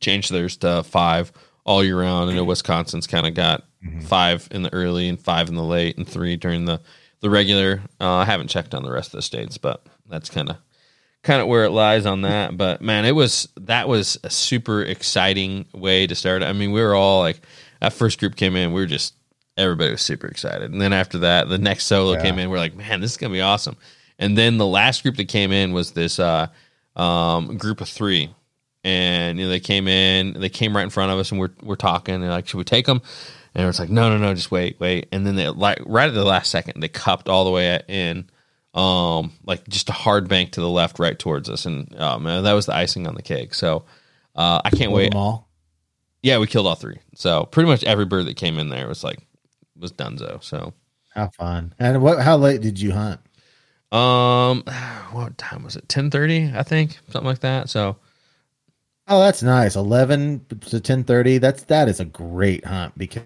changed 0.00 0.32
theirs 0.32 0.56
to 0.58 0.82
5 0.84 1.32
all 1.64 1.82
year 1.84 2.00
round. 2.00 2.30
I 2.30 2.34
know 2.34 2.44
Wisconsin's 2.44 3.06
kind 3.06 3.26
of 3.26 3.34
got 3.34 3.64
Mhm. 3.84 4.04
5 4.04 4.48
in 4.50 4.62
the 4.62 4.72
early 4.72 5.08
and 5.08 5.20
5 5.20 5.48
in 5.48 5.54
the 5.56 5.64
late 5.64 5.96
and 5.98 6.06
3 6.08 6.36
during 6.36 6.64
the 6.66 6.80
the 7.20 7.28
regular. 7.30 7.82
Uh, 8.00 8.14
I 8.14 8.24
haven't 8.24 8.48
checked 8.48 8.74
on 8.74 8.82
the 8.82 8.90
rest 8.90 9.08
of 9.12 9.18
the 9.18 9.22
states, 9.22 9.58
but 9.58 9.84
that's 10.08 10.30
kind 10.30 10.48
of 10.50 10.56
kind 11.22 11.42
of 11.42 11.48
where 11.48 11.64
it 11.64 11.70
lies 11.70 12.06
on 12.06 12.22
that. 12.22 12.56
But 12.56 12.80
man, 12.80 13.04
it 13.04 13.14
was 13.14 13.46
that 13.60 13.88
was 13.88 14.18
a 14.24 14.30
super 14.30 14.82
exciting 14.82 15.66
way 15.74 16.06
to 16.06 16.14
start. 16.14 16.42
I 16.42 16.52
mean, 16.54 16.72
we 16.72 16.80
were 16.80 16.94
all 16.94 17.20
like 17.20 17.40
that 17.80 17.92
first 17.92 18.18
group 18.20 18.36
came 18.36 18.56
in, 18.56 18.72
we 18.72 18.80
were 18.80 18.86
just 18.86 19.14
everybody 19.56 19.90
was 19.90 20.00
super 20.00 20.26
excited. 20.28 20.70
And 20.72 20.80
then 20.80 20.92
after 20.94 21.18
that, 21.18 21.48
the 21.50 21.58
next 21.58 21.84
solo 21.86 22.12
Yeah. 22.14 22.22
came 22.22 22.38
in, 22.38 22.48
we're 22.48 22.58
like, 22.58 22.74
man, 22.76 23.00
this 23.00 23.10
is 23.10 23.16
gonna 23.18 23.32
be 23.34 23.40
awesome. 23.42 23.76
And 24.20 24.38
then 24.38 24.58
the 24.58 24.66
last 24.66 25.02
group 25.02 25.16
that 25.16 25.28
came 25.28 25.50
in 25.50 25.72
was 25.72 25.92
this 25.92 26.20
uh, 26.20 26.46
um, 26.94 27.56
group 27.56 27.80
of 27.80 27.88
three. 27.88 28.32
And 28.84 29.38
you 29.38 29.46
know, 29.46 29.50
they 29.50 29.60
came 29.60 29.88
in, 29.88 30.34
they 30.38 30.48
came 30.48 30.76
right 30.76 30.84
in 30.84 30.90
front 30.90 31.10
of 31.10 31.18
us, 31.18 31.32
and 31.32 31.40
we're 31.40 31.50
we're 31.62 31.74
talking. 31.74 32.14
And 32.14 32.28
like, 32.28 32.46
should 32.46 32.58
we 32.58 32.64
take 32.64 32.86
them? 32.86 33.02
And 33.54 33.66
it's 33.66 33.80
like, 33.80 33.90
no, 33.90 34.08
no, 34.08 34.16
no, 34.16 34.32
just 34.32 34.50
wait, 34.50 34.78
wait. 34.78 35.08
And 35.10 35.26
then 35.26 35.34
they 35.34 35.48
like 35.48 35.80
right 35.84 36.08
at 36.08 36.14
the 36.14 36.24
last 36.24 36.50
second, 36.50 36.80
they 36.80 36.88
cupped 36.88 37.28
all 37.28 37.44
the 37.44 37.50
way 37.50 37.82
in, 37.88 38.30
um, 38.74 39.32
like 39.44 39.66
just 39.68 39.88
a 39.88 39.92
hard 39.92 40.28
bank 40.28 40.52
to 40.52 40.60
the 40.60 40.68
left, 40.68 40.98
right 40.98 41.18
towards 41.18 41.50
us. 41.50 41.66
And 41.66 41.94
oh 41.98 42.18
man, 42.18 42.44
that 42.44 42.52
was 42.52 42.66
the 42.66 42.74
icing 42.74 43.06
on 43.06 43.14
the 43.14 43.22
cake. 43.22 43.54
So 43.54 43.84
uh, 44.36 44.60
I 44.64 44.70
can't 44.70 44.82
Killed 44.82 44.94
wait. 44.94 45.14
all. 45.14 45.48
Yeah, 46.22 46.38
we 46.38 46.46
killed 46.46 46.66
all 46.66 46.74
three. 46.74 46.98
So 47.14 47.44
pretty 47.44 47.68
much 47.68 47.82
every 47.84 48.04
bird 48.04 48.26
that 48.26 48.36
came 48.36 48.58
in 48.58 48.68
there 48.68 48.86
was 48.86 49.02
like 49.02 49.18
was 49.78 49.92
Dunzo. 49.92 50.42
So 50.44 50.72
How 51.14 51.28
fun! 51.28 51.74
And 51.78 52.00
what? 52.02 52.20
How 52.20 52.36
late 52.36 52.60
did 52.60 52.80
you 52.80 52.92
hunt? 52.92 53.20
Um, 53.92 54.62
what 55.12 55.36
time 55.38 55.62
was 55.64 55.76
it? 55.76 55.88
Ten 55.88 56.10
thirty, 56.10 56.50
I 56.54 56.62
think, 56.62 56.98
something 57.08 57.28
like 57.28 57.40
that. 57.40 57.68
So 57.70 57.96
Oh, 59.08 59.20
that's 59.20 59.42
nice. 59.42 59.76
Eleven 59.76 60.44
to 60.66 60.80
ten 60.80 61.04
thirty. 61.04 61.38
That's 61.38 61.64
that 61.64 61.88
is 61.88 62.00
a 62.00 62.04
great 62.04 62.64
hunt 62.64 62.96
because 62.96 63.24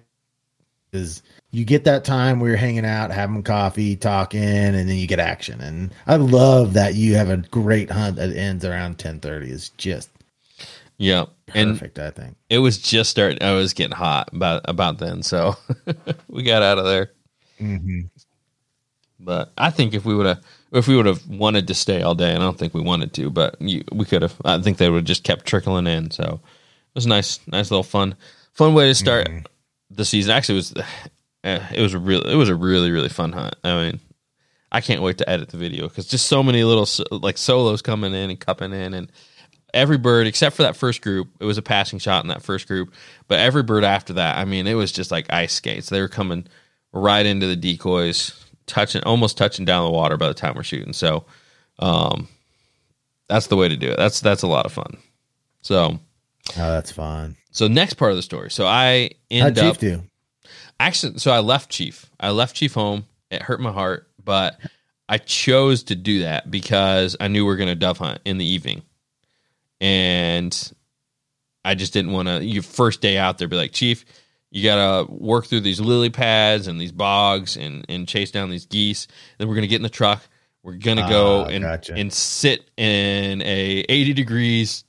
you 1.50 1.64
get 1.64 1.84
that 1.84 2.04
time 2.04 2.40
where 2.40 2.50
you're 2.50 2.56
hanging 2.58 2.86
out, 2.86 3.10
having 3.10 3.42
coffee, 3.42 3.96
talking, 3.96 4.42
and 4.42 4.74
then 4.88 4.96
you 4.96 5.06
get 5.06 5.18
action. 5.20 5.60
And 5.60 5.94
I 6.06 6.16
love 6.16 6.72
that 6.74 6.94
you 6.94 7.16
have 7.16 7.30
a 7.30 7.36
great 7.38 7.90
hunt 7.90 8.16
that 8.16 8.34
ends 8.34 8.64
around 8.64 8.98
ten 8.98 9.20
thirty. 9.20 9.50
Is 9.50 9.70
just 9.70 10.10
yeah, 10.98 11.26
and 11.54 11.78
perfect. 11.78 11.98
I 11.98 12.10
think 12.10 12.36
it 12.48 12.58
was 12.58 12.78
just 12.78 13.10
starting. 13.10 13.42
I 13.42 13.52
was 13.54 13.74
getting 13.74 13.96
hot 13.96 14.30
about 14.32 14.62
about 14.66 14.98
then, 14.98 15.22
so 15.22 15.56
we 16.28 16.42
got 16.42 16.62
out 16.62 16.78
of 16.78 16.86
there. 16.86 17.12
Mhm. 17.60 18.10
But 19.24 19.52
I 19.56 19.70
think 19.70 19.94
if 19.94 20.04
we 20.04 20.14
would 20.14 20.26
have 20.26 20.44
if 20.72 20.88
we 20.88 20.96
would 20.96 21.06
have 21.06 21.26
wanted 21.28 21.68
to 21.68 21.74
stay 21.74 22.02
all 22.02 22.14
day, 22.14 22.32
and 22.34 22.42
I 22.42 22.46
don't 22.46 22.58
think 22.58 22.74
we 22.74 22.80
wanted 22.80 23.12
to, 23.14 23.30
but 23.30 23.60
you, 23.60 23.84
we 23.92 24.04
could 24.04 24.22
have. 24.22 24.34
I 24.44 24.60
think 24.60 24.78
they 24.78 24.90
would 24.90 24.98
have 24.98 25.04
just 25.04 25.24
kept 25.24 25.46
trickling 25.46 25.86
in. 25.86 26.10
So 26.10 26.40
it 26.42 26.94
was 26.94 27.06
nice, 27.06 27.40
nice 27.46 27.70
little 27.70 27.84
fun, 27.84 28.16
fun 28.52 28.74
way 28.74 28.88
to 28.88 28.94
start 28.94 29.28
the 29.90 30.04
season. 30.04 30.32
Actually, 30.32 30.56
it 30.56 30.58
was 30.58 30.74
eh, 31.44 31.60
it 31.74 31.80
was 31.80 31.94
a 31.94 31.98
real 31.98 32.22
it 32.22 32.34
was 32.34 32.48
a 32.48 32.54
really 32.54 32.90
really 32.90 33.08
fun 33.08 33.32
hunt. 33.32 33.54
I 33.62 33.74
mean, 33.74 34.00
I 34.72 34.80
can't 34.80 35.02
wait 35.02 35.18
to 35.18 35.30
edit 35.30 35.50
the 35.50 35.56
video 35.56 35.88
because 35.88 36.06
just 36.06 36.26
so 36.26 36.42
many 36.42 36.64
little 36.64 36.88
like 37.10 37.38
solos 37.38 37.80
coming 37.80 38.12
in 38.12 38.30
and 38.30 38.40
cupping 38.40 38.72
in, 38.72 38.94
and 38.94 39.12
every 39.72 39.98
bird 39.98 40.26
except 40.26 40.56
for 40.56 40.62
that 40.62 40.76
first 40.76 41.02
group, 41.02 41.28
it 41.40 41.44
was 41.44 41.58
a 41.58 41.62
passing 41.62 41.98
shot 41.98 42.24
in 42.24 42.28
that 42.28 42.42
first 42.42 42.66
group, 42.66 42.92
but 43.28 43.38
every 43.38 43.62
bird 43.62 43.84
after 43.84 44.14
that, 44.14 44.38
I 44.38 44.44
mean, 44.44 44.66
it 44.66 44.74
was 44.74 44.92
just 44.92 45.10
like 45.10 45.32
ice 45.32 45.52
skates. 45.52 45.88
They 45.88 46.00
were 46.00 46.08
coming 46.08 46.46
right 46.92 47.26
into 47.26 47.46
the 47.46 47.56
decoys, 47.56 48.43
touching 48.66 49.02
almost 49.04 49.36
touching 49.38 49.64
down 49.64 49.84
the 49.84 49.90
water 49.90 50.16
by 50.16 50.28
the 50.28 50.34
time 50.34 50.54
we're 50.54 50.62
shooting. 50.62 50.92
So, 50.92 51.24
um, 51.78 52.28
that's 53.28 53.46
the 53.48 53.56
way 53.56 53.68
to 53.68 53.76
do 53.76 53.90
it. 53.90 53.96
That's 53.96 54.20
that's 54.20 54.42
a 54.42 54.46
lot 54.48 54.66
of 54.66 54.72
fun. 54.72 54.98
So, 55.62 55.98
Oh, 56.50 56.70
that's 56.70 56.92
fun. 56.92 57.36
so 57.52 57.68
next 57.68 57.94
part 57.94 58.10
of 58.10 58.16
the 58.16 58.22
story. 58.22 58.50
So 58.50 58.66
I 58.66 59.10
How'd 59.30 59.46
end 59.46 59.56
Chief 59.56 59.64
up 59.64 59.78
do? 59.78 60.02
actually 60.80 61.18
so 61.18 61.30
i 61.30 61.38
left 61.38 61.70
chief 61.70 62.10
i 62.18 62.30
left 62.30 62.56
chief 62.56 62.74
home 62.74 63.06
it 63.30 63.40
hurt 63.40 63.60
my 63.60 63.70
heart 63.70 64.08
but 64.22 64.58
i 65.08 65.16
chose 65.18 65.84
to 65.84 65.94
do 65.94 66.22
that 66.22 66.50
because 66.50 67.16
i 67.20 67.28
knew 67.28 67.46
we 67.46 67.52
are 67.52 67.56
going 67.56 67.68
to 67.68 67.76
dove 67.76 67.96
hunt 67.98 68.18
in 68.24 68.38
the 68.38 68.44
evening 68.44 68.82
and 69.80 70.72
i 71.64 71.74
just 71.74 71.92
didn't 71.92 72.10
want 72.12 72.26
to 72.28 72.44
your 72.44 72.62
first 72.62 73.00
day 73.00 73.16
out 73.16 73.38
there 73.38 73.48
be 73.48 73.56
like 73.56 73.72
chief 73.72 74.04
you 74.54 74.62
gotta 74.62 75.10
work 75.12 75.46
through 75.46 75.60
these 75.60 75.80
lily 75.80 76.08
pads 76.10 76.66
and 76.68 76.80
these 76.80 76.92
bogs 76.92 77.56
and 77.56 77.84
and 77.88 78.06
chase 78.08 78.30
down 78.30 78.48
these 78.50 78.64
geese 78.66 79.06
then 79.38 79.48
we're 79.48 79.54
gonna 79.56 79.66
get 79.66 79.76
in 79.76 79.82
the 79.82 79.88
truck 79.90 80.22
we're 80.62 80.74
gonna 80.76 81.06
go 81.08 81.42
Ah, 81.42 81.48
and 81.48 81.62
gotcha. 81.64 81.92
and 81.94 82.10
sit 82.12 82.70
in 82.78 83.42
a 83.42 83.84
80 83.88 84.12
degrees 84.14 84.84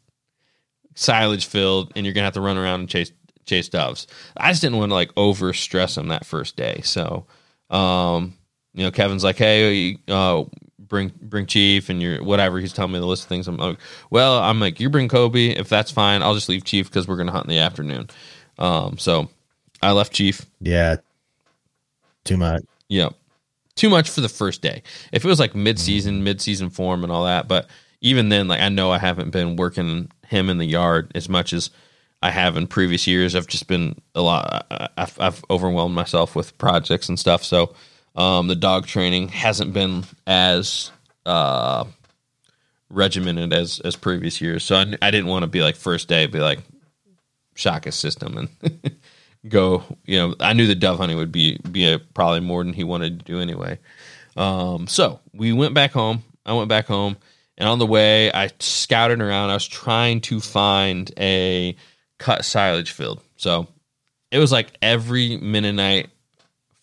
silage 0.95 1.45
field 1.48 1.91
and 1.95 2.05
you're 2.05 2.13
gonna 2.13 2.25
have 2.25 2.34
to 2.36 2.41
run 2.41 2.57
around 2.57 2.81
and 2.81 2.89
chase 2.89 3.12
chase 3.45 3.69
doves. 3.69 4.07
I 4.38 4.50
just 4.51 4.62
didn't 4.62 4.77
want 4.79 4.89
to 4.89 4.95
like 4.95 5.12
over 5.17 5.53
stress 5.53 5.95
them 5.95 6.07
that 6.07 6.25
first 6.25 6.55
day. 6.55 6.81
So 6.84 7.25
um, 7.69 8.36
you 8.74 8.84
know, 8.84 8.91
Kevin's 8.91 9.24
like, 9.24 9.38
Hey, 9.38 9.98
uh 10.07 10.45
bring 10.79 11.12
bring 11.22 11.45
Chief 11.45 11.89
and 11.89 12.01
your 12.01 12.24
whatever. 12.24 12.60
He's 12.60 12.74
telling 12.74 12.91
me 12.93 13.00
the 13.00 13.05
list 13.05 13.24
of 13.24 13.29
things. 13.29 13.48
I'm 13.48 13.57
like, 13.57 13.79
well, 14.10 14.39
I'm 14.39 14.60
like, 14.60 14.79
you 14.79 14.89
bring 14.89 15.10
Kobe, 15.10 15.50
if 15.50 15.67
that's 15.69 15.91
fine, 15.91 16.22
I'll 16.24 16.36
just 16.36 16.48
leave 16.50 16.63
Chief 16.63 16.88
because 16.89 17.07
we're 17.07 17.17
gonna 17.17 17.31
hunt 17.34 17.45
in 17.45 17.50
the 17.50 17.60
afternoon. 17.60 18.10
Um, 18.57 18.98
so 18.98 19.29
I 19.86 19.92
left 19.92 20.13
Chief. 20.13 20.46
Yeah, 20.60 20.98
too 22.24 22.38
much. 22.38 22.63
Yep. 22.89 23.13
Too 23.75 23.89
much 23.89 24.10
for 24.10 24.22
the 24.22 24.30
first 24.30 24.62
day. 24.62 24.84
If 25.12 25.25
it 25.25 25.27
was 25.27 25.39
like 25.39 25.54
mid 25.54 25.80
season, 25.80 26.24
mid 26.24 26.42
season 26.42 26.70
form 26.70 27.04
and 27.04 27.12
all 27.12 27.25
that, 27.25 27.48
but 27.48 27.68
even 28.01 28.30
then, 28.30 28.48
like 28.48 28.62
I 28.62 28.70
know 28.70 28.92
I 28.92 28.98
haven't 28.98 29.32
been 29.32 29.56
working 29.56 30.10
him 30.27 30.50
in 30.50 30.58
the 30.58 30.65
yard 30.65 31.12
as 31.13 31.30
much 31.30 31.54
as 31.54 31.70
I 32.22 32.32
have 32.32 32.58
in 32.58 32.68
previous 32.68 33.06
years. 33.06 33.36
I've 33.36 33.48
just 33.48 33.68
been 33.68 34.00
a 34.15 34.22
lot. 34.22 34.65
I've, 34.98 35.20
I've 35.20 35.44
overwhelmed 35.50 35.94
myself 35.94 36.36
with 36.36 36.58
projects 36.58 37.10
and 37.10 37.20
stuff. 37.20 37.44
So 37.44 37.75
um, 38.15 38.48
the 38.48 38.56
dog 38.56 38.88
training 38.88 39.27
hasn't 39.30 39.74
been 39.74 40.06
as 40.25 40.92
uh, 41.25 41.86
regimented 42.89 43.54
as 43.54 43.80
as 43.82 43.96
previous 43.96 44.42
years. 44.42 44.63
So 44.63 44.77
I, 44.77 44.96
I 45.01 45.12
didn't 45.12 45.27
want 45.27 45.44
to 45.44 45.48
be 45.48 45.62
like 45.62 45.75
first 45.75 46.08
day, 46.08 46.25
be 46.27 46.39
like 46.39 46.60
shock 47.56 47.86
his 47.86 47.96
system 47.96 48.38
and 48.38 48.96
go. 49.48 49.84
You 50.06 50.18
know, 50.18 50.36
I 50.40 50.54
knew 50.54 50.68
the 50.68 50.75
dove 50.75 50.98
hunting 50.98 51.18
would 51.18 51.32
be 51.32 51.58
be 51.70 51.92
a, 51.92 52.00
probably 52.00 52.40
more 52.42 52.64
than 52.64 52.74
he 52.74 52.84
wanted 52.84 53.20
to 53.20 53.25
do 53.25 53.40
anyway. 53.40 53.80
Um, 54.36 54.88
so 54.88 55.20
we 55.34 55.54
went 55.54 55.74
back 55.74 55.92
home. 55.92 56.24
I 56.46 56.54
went 56.54 56.70
back 56.70 56.86
home, 56.86 57.18
and 57.58 57.68
on 57.68 57.80
the 57.80 57.86
way, 57.86 58.32
I 58.32 58.50
scouted 58.60 59.22
around. 59.22 59.50
I 59.50 59.54
was 59.54 59.68
trying 59.68 60.22
to 60.22 60.40
find 60.40 61.12
a 61.18 61.75
cut 62.20 62.46
silage 62.46 62.92
field. 62.92 63.22
So 63.38 63.68
it 64.32 64.40
was 64.40 64.52
like 64.52 64.78
every 64.82 65.38
Mennonite 65.38 66.10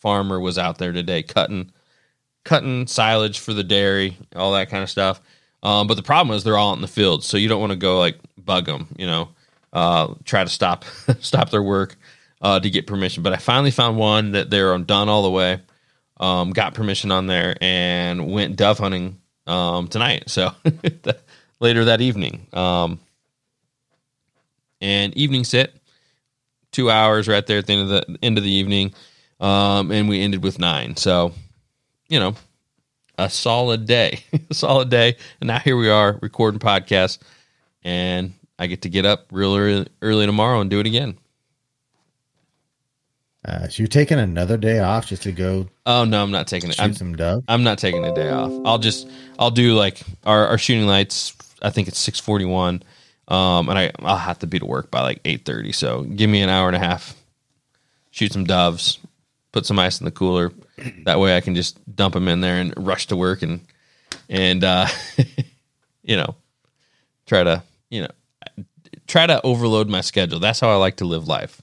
farmer 0.00 0.40
was 0.40 0.58
out 0.58 0.78
there 0.78 0.92
today 0.92 1.22
cutting 1.22 1.70
cutting 2.44 2.86
silage 2.86 3.38
for 3.38 3.52
the 3.52 3.62
dairy, 3.62 4.16
all 4.34 4.52
that 4.52 4.68
kind 4.68 4.82
of 4.82 4.90
stuff. 4.90 5.20
Um, 5.62 5.86
but 5.86 5.94
the 5.94 6.02
problem 6.02 6.34
is 6.34 6.42
they're 6.42 6.58
all 6.58 6.72
out 6.72 6.76
in 6.76 6.82
the 6.82 6.88
field, 6.88 7.22
so 7.22 7.36
you 7.36 7.48
don't 7.48 7.60
want 7.60 7.70
to 7.70 7.76
go 7.76 7.98
like 7.98 8.18
bug 8.36 8.66
them, 8.66 8.88
you 8.96 9.06
know, 9.06 9.28
uh, 9.72 10.14
try 10.24 10.42
to 10.42 10.50
stop 10.50 10.84
stop 11.20 11.50
their 11.50 11.62
work 11.62 11.96
uh, 12.42 12.60
to 12.60 12.68
get 12.68 12.86
permission. 12.86 13.22
But 13.22 13.32
I 13.32 13.36
finally 13.36 13.70
found 13.70 13.96
one 13.96 14.32
that 14.32 14.50
they're 14.50 14.76
done 14.78 15.08
all 15.08 15.22
the 15.22 15.30
way. 15.30 15.60
Um, 16.18 16.50
got 16.50 16.74
permission 16.74 17.10
on 17.10 17.26
there 17.26 17.56
and 17.60 18.30
went 18.30 18.56
dove 18.56 18.78
hunting 18.78 19.18
um, 19.46 19.88
tonight. 19.88 20.28
So 20.28 20.52
later 21.60 21.86
that 21.86 22.00
evening, 22.00 22.46
um, 22.52 23.00
and 24.80 25.16
evening 25.16 25.44
sit, 25.44 25.74
two 26.70 26.90
hours 26.90 27.28
right 27.28 27.46
there 27.46 27.58
at 27.58 27.66
the 27.66 27.72
end 27.72 27.82
of 27.82 27.88
the 27.88 28.18
end 28.22 28.38
of 28.38 28.44
the 28.44 28.50
evening, 28.50 28.92
um, 29.40 29.90
and 29.90 30.08
we 30.08 30.20
ended 30.20 30.42
with 30.42 30.58
nine. 30.58 30.96
So, 30.96 31.32
you 32.08 32.20
know, 32.20 32.34
a 33.18 33.30
solid 33.30 33.86
day, 33.86 34.24
a 34.50 34.54
solid 34.54 34.90
day. 34.90 35.16
And 35.40 35.48
now 35.48 35.58
here 35.58 35.76
we 35.76 35.88
are 35.88 36.18
recording 36.20 36.60
podcast, 36.60 37.18
and 37.82 38.34
I 38.58 38.66
get 38.66 38.82
to 38.82 38.88
get 38.88 39.06
up 39.06 39.26
real 39.32 39.56
early, 39.56 39.88
early 40.02 40.26
tomorrow 40.26 40.60
and 40.60 40.70
do 40.70 40.80
it 40.80 40.86
again. 40.86 41.16
Uh, 43.44 43.66
so 43.68 43.82
you're 43.82 43.88
taking 43.88 44.20
another 44.20 44.56
day 44.56 44.78
off 44.78 45.06
just 45.06 45.24
to 45.24 45.32
go 45.32 45.68
Oh 45.84 46.04
no, 46.04 46.22
I'm 46.22 46.30
not 46.30 46.46
taking 46.46 46.70
it. 46.70 46.76
shoot 46.76 46.82
I'm, 46.82 46.94
some 46.94 47.16
dove. 47.16 47.42
I'm 47.48 47.64
not 47.64 47.78
taking 47.78 48.04
a 48.04 48.14
day 48.14 48.30
off. 48.30 48.52
I'll 48.64 48.78
just 48.78 49.08
I'll 49.38 49.50
do 49.50 49.74
like 49.74 50.00
our, 50.24 50.46
our 50.46 50.58
shooting 50.58 50.86
lights. 50.86 51.36
I 51.60 51.70
think 51.70 51.88
it's 51.88 51.98
six 51.98 52.20
forty 52.20 52.44
one, 52.44 52.82
um, 53.26 53.68
and 53.68 53.78
I 53.78 53.90
I'll 53.98 54.16
have 54.16 54.38
to 54.40 54.46
be 54.46 54.60
to 54.60 54.66
work 54.66 54.90
by 54.90 55.00
like 55.00 55.20
eight 55.24 55.44
thirty. 55.44 55.72
So 55.72 56.02
give 56.02 56.30
me 56.30 56.42
an 56.42 56.50
hour 56.50 56.68
and 56.68 56.76
a 56.76 56.78
half. 56.78 57.16
Shoot 58.12 58.32
some 58.32 58.44
doves, 58.44 58.98
put 59.50 59.66
some 59.66 59.78
ice 59.78 60.00
in 60.00 60.04
the 60.04 60.10
cooler. 60.12 60.52
That 61.04 61.18
way 61.18 61.36
I 61.36 61.40
can 61.40 61.54
just 61.54 61.78
dump 61.96 62.14
them 62.14 62.28
in 62.28 62.40
there 62.42 62.60
and 62.60 62.74
rush 62.76 63.08
to 63.08 63.16
work 63.16 63.42
and 63.42 63.60
and 64.28 64.62
uh, 64.62 64.86
you 66.04 66.16
know 66.16 66.36
try 67.26 67.42
to 67.42 67.62
you 67.90 68.02
know 68.02 68.64
try 69.08 69.26
to 69.26 69.40
overload 69.42 69.88
my 69.88 70.00
schedule. 70.00 70.38
That's 70.38 70.60
how 70.60 70.70
I 70.70 70.76
like 70.76 70.98
to 70.98 71.04
live 71.04 71.26
life. 71.26 71.60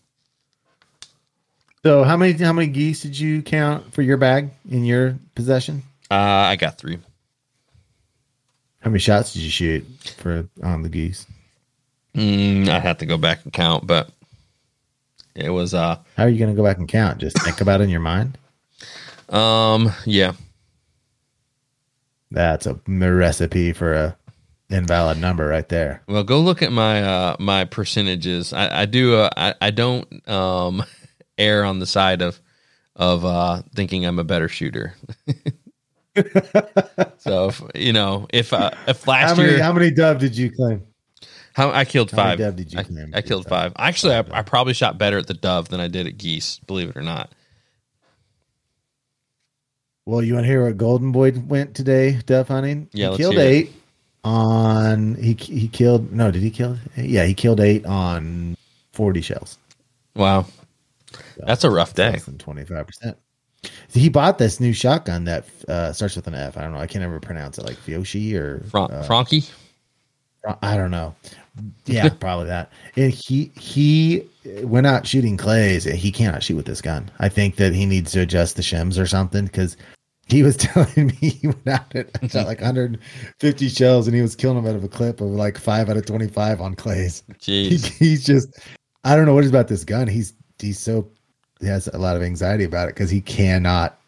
So 1.84 2.04
how 2.04 2.18
many 2.18 2.34
how 2.34 2.54
many 2.54 2.68
geese 2.68 3.02
did 3.02 3.18
you 3.18 3.42
count 3.42 3.94
for 3.94 4.02
your 4.02 4.18
bag 4.18 4.50
in 4.70 4.84
your 4.84 5.18
possession? 5.36 5.84
Uh, 6.12 6.16
I 6.16 6.56
got 6.56 6.78
three. 6.78 7.00
How 8.80 8.90
many 8.90 9.00
shots 9.00 9.34
did 9.34 9.42
you 9.44 9.50
shoot 9.50 9.86
for 10.18 10.48
on 10.64 10.82
the 10.84 10.90
geese? 10.90 11.26
Mm, 12.16 12.68
I 12.68 12.80
have 12.80 12.98
to 13.00 13.06
go 13.06 13.18
back 13.18 13.44
and 13.44 13.54
count, 13.54 13.86
but 13.88 14.10
it 15.36 15.50
was 15.52 15.74
uh 15.74 15.98
How 16.18 16.24
are 16.24 16.30
you 16.30 16.40
going 16.40 16.52
to 16.52 16.58
go 16.58 16.64
back 16.64 16.78
and 16.78 16.88
count? 16.88 17.20
Just 17.20 17.42
think 17.44 17.62
about 17.62 17.82
it 17.82 17.86
in 17.86 17.90
your 17.90 18.00
mind. 18.02 18.38
um 19.30 19.92
yeah 20.06 20.34
That's 22.32 22.66
a 22.66 22.80
recipe 22.88 23.72
for 23.74 23.94
a 23.94 24.18
invalid 24.70 25.18
number 25.18 25.48
right 25.48 25.68
there. 25.70 26.02
Well, 26.08 26.24
go 26.24 26.40
look 26.40 26.62
at 26.62 26.72
my 26.72 27.02
uh, 27.02 27.36
my 27.40 27.66
percentages. 27.66 28.54
I, 28.54 28.82
I 28.82 28.86
do. 28.86 29.16
Uh, 29.16 29.30
I, 29.36 29.56
I 29.62 29.72
don't 29.72 30.28
um, 30.30 30.84
err 31.40 31.64
on 31.66 31.80
the 31.80 31.88
side 31.88 32.22
of 32.22 32.40
of 32.96 33.26
uh, 33.26 33.62
thinking 33.74 34.06
I'm 34.06 34.20
a 34.20 34.24
better 34.24 34.50
shooter. 34.50 34.94
so 37.18 37.50
if, 37.50 37.62
you 37.74 37.94
know, 37.94 38.28
if 38.32 38.54
uh, 38.54 38.72
if 38.88 39.04
How 39.06 39.12
last 39.12 39.38
many 39.38 39.52
year 39.52 39.64
how 39.64 39.74
many 39.74 39.90
dove 39.92 40.20
did 40.20 40.38
you 40.38 40.52
claim? 40.52 40.84
how 41.54 41.72
I 41.72 41.86
killed 41.86 42.12
how 42.12 42.18
many 42.18 42.30
five, 42.30 42.38
dove 42.40 42.56
did 42.56 42.74
you 42.74 42.80
I, 42.80 42.84
claim? 42.84 43.12
I 43.14 43.22
killed 43.22 43.48
five. 43.48 43.74
Actually, 43.78 44.16
I, 44.16 44.24
I 44.32 44.42
probably 44.44 44.74
shot 44.74 44.98
better 44.98 45.18
at 45.18 45.28
the 45.28 45.34
dove 45.34 45.70
than 45.70 45.80
I 45.80 45.88
did 45.88 46.08
at 46.08 46.18
geese. 46.18 46.60
Believe 46.68 46.90
it 46.90 46.98
or 46.98 47.02
not. 47.02 47.32
Well, 50.06 50.24
you 50.24 50.34
want 50.34 50.46
to 50.46 50.48
hear 50.48 50.66
what 50.66 50.78
Golden 50.78 51.12
Boy 51.12 51.32
went 51.32 51.76
today 51.76 52.20
dove 52.26 52.48
hunting? 52.48 52.90
Yeah, 52.94 53.12
he 53.12 53.18
killed 53.18 53.36
hear 53.36 53.44
it. 53.44 53.48
eight 53.48 53.74
on 54.24 55.16
he 55.16 55.34
he 55.34 55.68
killed 55.68 56.12
no, 56.12 56.32
did 56.32 56.42
he 56.42 56.50
kill? 56.50 56.78
Yeah, 56.96 57.26
he 57.26 57.34
killed 57.34 57.60
eight 57.60 57.86
on 57.86 58.58
forty 58.94 59.22
shells. 59.22 59.58
Wow, 60.16 60.46
that's 61.38 61.64
a 61.64 61.70
rough 61.70 61.94
day. 61.94 62.12
Less 62.12 62.26
than 62.26 62.38
twenty 62.38 62.66
five 62.66 62.88
percent. 62.88 63.18
he 63.92 64.10
bought 64.10 64.38
this 64.38 64.60
new 64.60 64.74
shotgun 64.74 65.26
that 65.26 65.46
uh, 65.68 65.94
starts 65.94 66.16
with 66.16 66.28
an 66.28 66.36
F. 66.36 66.58
I 66.58 66.62
don't 66.62 66.74
know. 66.74 66.80
I 66.80 66.88
can't 66.88 67.04
ever 67.04 67.20
pronounce 67.20 67.58
it, 67.58 67.66
like 67.66 67.78
Fioshi 67.78 68.34
or 68.36 68.64
Fron- 68.70 68.92
uh, 68.92 69.04
Franchi. 69.04 69.44
I 70.62 70.78
don't 70.78 70.92
know. 70.92 71.16
Yeah, 71.86 72.10
probably 72.20 72.46
that. 72.48 72.72
And 72.96 73.14
he 73.14 73.52
he 73.60 74.28
went 74.64 74.88
out 74.88 75.06
shooting 75.06 75.38
clays. 75.38 75.84
He 75.84 76.12
cannot 76.12 76.44
shoot 76.44 76.56
with 76.56 76.66
this 76.66 76.82
gun. 76.82 77.12
I 77.20 77.30
think 77.30 77.58
that 77.58 77.74
he 77.74 77.86
needs 77.86 78.12
to 78.14 78.22
adjust 78.22 78.56
the 78.56 78.62
shims 78.62 78.98
or 79.00 79.06
something 79.06 79.46
because 79.46 79.76
he 80.28 80.44
was 80.44 80.56
telling 80.58 81.08
me 81.08 81.14
he 81.16 81.48
went 81.48 81.68
out 81.68 81.94
and 81.94 82.32
shot 82.32 82.48
like 82.48 82.62
150 82.62 83.70
shells 83.70 84.08
and 84.08 84.16
he 84.16 84.22
was 84.22 84.36
killing 84.36 84.56
them 84.58 84.68
out 84.68 84.76
of 84.76 84.84
a 84.84 84.88
clip 84.90 85.22
of 85.22 85.28
like 85.28 85.58
five 85.58 85.90
out 85.90 85.98
of 85.98 86.06
25 86.06 86.62
on 86.62 86.76
clays. 86.76 87.24
He, 87.42 87.72
Jeez. 87.72 87.86
he's 87.98 88.26
just 88.26 88.48
I 89.04 89.16
don't 89.16 89.26
know 89.26 89.34
what 89.34 89.44
is 89.44 89.50
about 89.50 89.68
this 89.68 89.84
gun. 89.84 90.08
He's 90.08 90.34
he's 90.60 90.80
so 90.80 91.08
he 91.60 91.68
has 91.68 91.88
a 91.88 91.98
lot 91.98 92.16
of 92.16 92.22
anxiety 92.22 92.64
about 92.64 92.88
it 92.88 92.96
because 92.96 93.10
he 93.10 93.22
cannot 93.22 94.00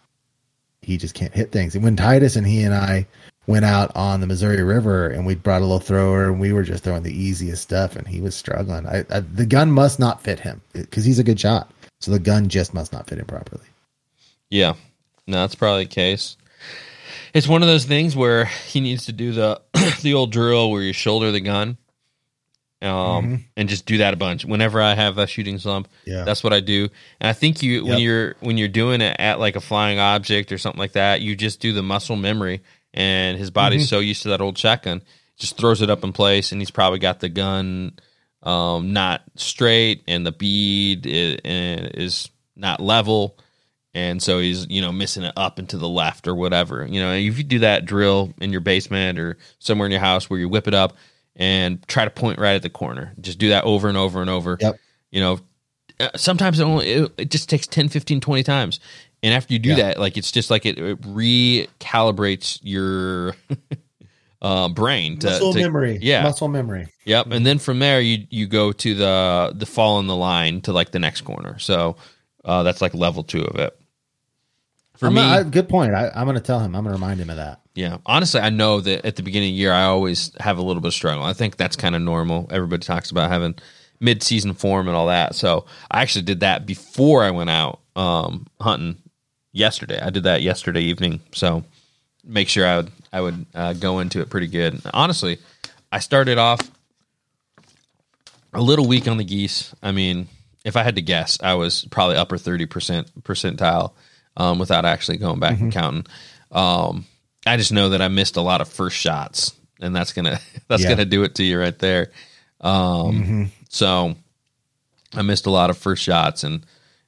he 0.82 0.98
just 0.98 1.14
can't 1.14 1.34
hit 1.34 1.52
things. 1.52 1.76
And 1.76 1.84
when 1.84 1.96
Titus 1.96 2.36
and 2.36 2.48
he 2.48 2.64
and 2.64 2.74
I 2.74 3.06
went 3.48 3.66
out 3.66 3.92
on 3.96 4.22
the 4.22 4.28
Missouri 4.28 4.64
River 4.64 5.08
and 5.08 5.26
we 5.26 5.36
brought 5.36 5.62
a 5.62 5.66
little 5.66 5.80
thrower 5.80 6.26
and 6.26 6.40
we 6.40 6.54
were 6.54 6.64
just 6.64 6.84
throwing 6.84 7.04
the 7.04 7.16
easiest 7.16 7.62
stuff 7.62 7.96
and 7.96 8.08
he 8.08 8.22
was 8.22 8.36
struggling. 8.36 8.88
I, 8.88 9.06
I 9.10 9.20
the 9.20 9.46
gun 9.46 9.72
must 9.72 10.00
not 10.00 10.22
fit 10.22 10.40
him 10.40 10.62
because 10.74 11.06
he's 11.06 11.20
a 11.20 11.24
good 11.24 11.40
shot. 11.40 11.72
So 12.00 12.12
the 12.12 12.20
gun 12.20 12.50
just 12.50 12.74
must 12.74 12.94
not 12.94 13.08
fit 13.08 13.20
him 13.20 13.26
properly. 13.26 13.66
Yeah, 14.50 14.74
no, 15.28 15.42
that's 15.42 15.56
probably 15.56 15.84
the 15.86 15.90
case. 15.90 16.36
It's 17.34 17.48
one 17.48 17.62
of 17.62 17.68
those 17.68 17.86
things 17.86 18.16
where 18.16 18.46
he 18.46 18.82
needs 18.82 19.06
to 19.06 19.14
do 19.14 19.32
the 19.32 19.62
the 20.02 20.14
old 20.14 20.32
drill 20.32 20.72
where 20.72 20.82
you 20.82 20.94
shoulder 20.94 21.32
the 21.32 21.40
gun, 21.40 21.78
um, 22.82 22.90
Mhm. 23.38 23.44
and 23.58 23.70
just 23.70 23.86
do 23.86 23.98
that 24.00 24.14
a 24.14 24.18
bunch. 24.18 24.44
Whenever 24.46 24.82
I 24.82 24.96
have 24.96 25.18
a 25.18 25.28
shooting 25.28 25.60
slump, 25.60 25.88
Yeah. 26.06 26.24
that's 26.24 26.44
what 26.44 26.54
I 26.54 26.60
do. 26.62 26.90
And 27.20 27.28
I 27.30 27.34
think 27.34 27.62
you 27.62 27.86
when 27.86 28.00
you're 28.00 28.36
when 28.40 28.58
you're 28.58 28.68
doing 28.68 29.02
it 29.02 29.16
at 29.20 29.40
like 29.40 29.56
a 29.56 29.62
flying 29.62 30.00
object 30.00 30.52
or 30.52 30.58
something 30.58 30.80
like 30.80 30.94
that, 30.94 31.22
you 31.22 31.36
just 31.36 31.60
do 31.60 31.74
the 31.74 31.84
muscle 31.84 32.16
memory, 32.16 32.62
and 32.94 33.38
his 33.38 33.52
body's 33.52 33.88
so 33.90 34.00
used 34.00 34.24
to 34.24 34.30
that 34.30 34.42
old 34.42 34.58
shotgun, 34.58 35.02
just 35.38 35.58
throws 35.58 35.82
it 35.82 35.90
up 35.90 36.04
in 36.04 36.12
place, 36.14 36.52
and 36.52 36.60
he's 36.62 36.72
probably 36.72 37.00
got 37.00 37.20
the 37.20 37.30
gun 37.30 37.94
um, 38.44 38.92
not 38.94 39.22
straight, 39.36 40.02
and 40.08 40.26
the 40.26 40.32
bead 40.32 41.06
is, 41.06 41.40
is 41.46 42.30
not 42.56 42.80
level 42.80 43.38
and 43.94 44.24
so 44.24 44.40
he's 44.40 44.66
you 44.70 44.82
know 44.82 44.92
missing 44.92 45.24
it 45.24 45.34
up 45.36 45.60
and 45.60 45.68
to 45.70 45.78
the 45.78 45.88
left 45.90 46.26
or 46.28 46.34
whatever 46.36 46.86
you 46.90 47.02
know 47.02 47.12
if 47.14 47.38
you 47.38 47.44
do 47.44 47.60
that 47.60 47.86
drill 47.86 48.34
in 48.40 48.52
your 48.52 48.62
basement 48.62 49.20
or 49.20 49.38
somewhere 49.60 49.86
in 49.86 49.92
your 49.92 50.00
house 50.00 50.30
where 50.30 50.40
you 50.40 50.48
whip 50.48 50.66
it 50.68 50.74
up 50.74 50.96
and 51.36 51.86
try 51.88 52.04
to 52.06 52.12
point 52.12 52.40
right 52.40 52.56
at 52.56 52.62
the 52.62 52.70
corner 52.70 53.14
just 53.22 53.38
do 53.40 53.50
that 53.50 53.64
over 53.64 53.88
and 53.90 53.98
over 53.98 54.22
and 54.22 54.30
over 54.30 54.58
Yep. 54.60 54.76
you 55.12 55.22
know 55.22 55.40
uh, 56.00 56.10
sometimes 56.16 56.60
it 56.60 56.64
only 56.64 56.90
it, 56.90 57.12
it 57.18 57.32
just 57.32 57.50
takes 57.50 57.68
10 57.68 57.90
15 57.90 58.20
20 58.22 58.44
times 58.44 58.80
and 59.24 59.34
after 59.34 59.54
you 59.54 59.60
do 59.60 59.70
Yeah. 59.70 59.76
that 59.76 60.00
like 60.00 60.18
it's 60.18 60.32
just 60.32 60.50
like 60.52 60.66
it, 60.66 60.78
it 60.78 61.02
recalibrates 61.02 62.60
your 62.64 63.36
uh 64.42 64.70
brain 64.70 65.20
to, 65.20 65.28
muscle 65.30 65.54
to- 65.54 65.60
memory. 65.60 66.00
yeah 66.02 66.24
Muscle 66.24 66.48
memory. 66.48 66.88
Yep, 67.06 67.32
and 67.32 67.46
then 67.46 67.58
from 67.60 67.80
there 67.80 68.00
you 68.02 68.26
you 68.30 68.46
go 68.48 68.72
to 68.72 68.94
the 68.96 69.54
the 69.56 69.66
fall 69.66 70.00
in 70.00 70.08
the 70.08 70.16
line 70.16 70.62
to 70.62 70.72
like 70.74 70.92
the 70.92 71.00
next 71.00 71.22
corner. 71.22 71.58
So 71.60 71.96
uh, 72.46 72.62
that's 72.64 72.80
like 72.82 72.94
level 72.94 73.24
two 73.24 73.42
of 73.44 73.56
it. 73.60 73.76
For 75.02 75.08
I'm 75.08 75.16
me, 75.16 75.22
I- 75.22 75.42
good 75.42 75.68
point. 75.68 75.96
I, 75.96 76.12
I'm 76.14 76.26
going 76.26 76.36
to 76.36 76.44
tell 76.44 76.60
him. 76.60 76.76
I'm 76.76 76.84
going 76.84 76.96
to 76.96 77.02
remind 77.02 77.20
him 77.20 77.32
of 77.32 77.38
that. 77.38 77.62
yeah, 77.74 77.98
honestly, 78.06 78.40
I 78.40 78.52
know 78.52 78.82
that 78.82 79.04
at 79.04 79.16
the 79.16 79.24
beginning 79.24 79.50
of 79.50 79.54
the 79.54 79.58
year 79.58 79.74
I 79.74 79.86
always 79.86 80.32
have 80.40 80.60
a 80.60 80.62
little 80.62 80.80
bit 80.80 80.90
of 80.90 80.94
struggle. 80.94 81.24
I 81.24 81.34
think 81.34 81.58
that's 81.58 81.76
kind 81.76 81.96
of 81.96 82.04
normal. 82.04 82.48
Everybody 82.52 82.84
talks 82.86 83.10
about 83.10 83.32
having 83.32 83.56
mid 84.00 84.22
season 84.22 84.54
form 84.54 84.88
and 84.88 84.96
all 84.96 85.08
that. 85.08 85.34
So 85.34 85.66
I 85.90 86.04
actually 86.04 86.22
did 86.22 86.42
that 86.42 86.68
before 86.68 87.24
I 87.24 87.32
went 87.32 87.50
out 87.50 87.80
um, 87.96 88.46
hunting 88.60 88.98
yesterday. 89.54 90.00
I 90.00 90.12
did 90.12 90.22
that 90.26 90.44
yesterday 90.44 90.82
evening. 90.82 91.20
So 91.34 91.64
make 92.24 92.48
sure 92.48 92.68
I 92.68 92.78
would 92.78 92.92
I 93.12 93.22
would 93.22 93.46
uh, 93.56 93.74
go 93.74 94.02
into 94.02 94.22
it 94.22 94.30
pretty 94.30 94.48
good. 94.48 94.80
Honestly, 94.94 95.40
I 95.92 95.98
started 95.98 96.38
off 96.38 96.60
a 98.54 98.62
little 98.62 98.88
weak 98.88 99.08
on 99.08 99.18
the 99.18 99.24
geese. 99.24 99.74
I 99.82 99.92
mean, 99.92 100.28
if 100.64 100.76
I 100.76 100.84
had 100.84 100.96
to 100.98 101.02
guess, 101.02 101.40
I 101.42 101.56
was 101.56 101.86
probably 101.86 102.18
upper 102.18 102.38
thirty 102.38 102.68
percent 102.68 103.24
percentile 103.24 103.94
um, 104.38 104.60
without 104.60 104.86
actually 104.86 105.18
going 105.18 105.40
back 105.40 105.60
and 105.60 105.72
counting. 105.72 106.06
Um, 106.52 107.06
I 107.46 107.58
just 107.58 107.72
know 107.72 107.90
that 107.90 108.02
I 108.02 108.08
missed 108.08 108.38
a 108.38 108.42
lot 108.42 108.62
of 108.62 108.68
first 108.70 108.98
shots, 108.98 109.54
and 109.80 109.96
that's 109.96 110.14
gonna 110.14 110.40
that's 110.68 110.84
Yeah. 110.84 110.90
gonna 110.90 111.06
do 111.06 111.24
it 111.24 111.36
to 111.36 111.44
you 111.44 111.60
right 111.60 111.78
there. 111.80 112.12
Um, 112.62 113.52
So 113.70 114.16
I 115.14 115.22
missed 115.22 115.46
a 115.46 115.52
lot 115.52 115.70
of 115.70 115.78
first 115.78 116.04
shots, 116.04 116.44
and 116.44 116.66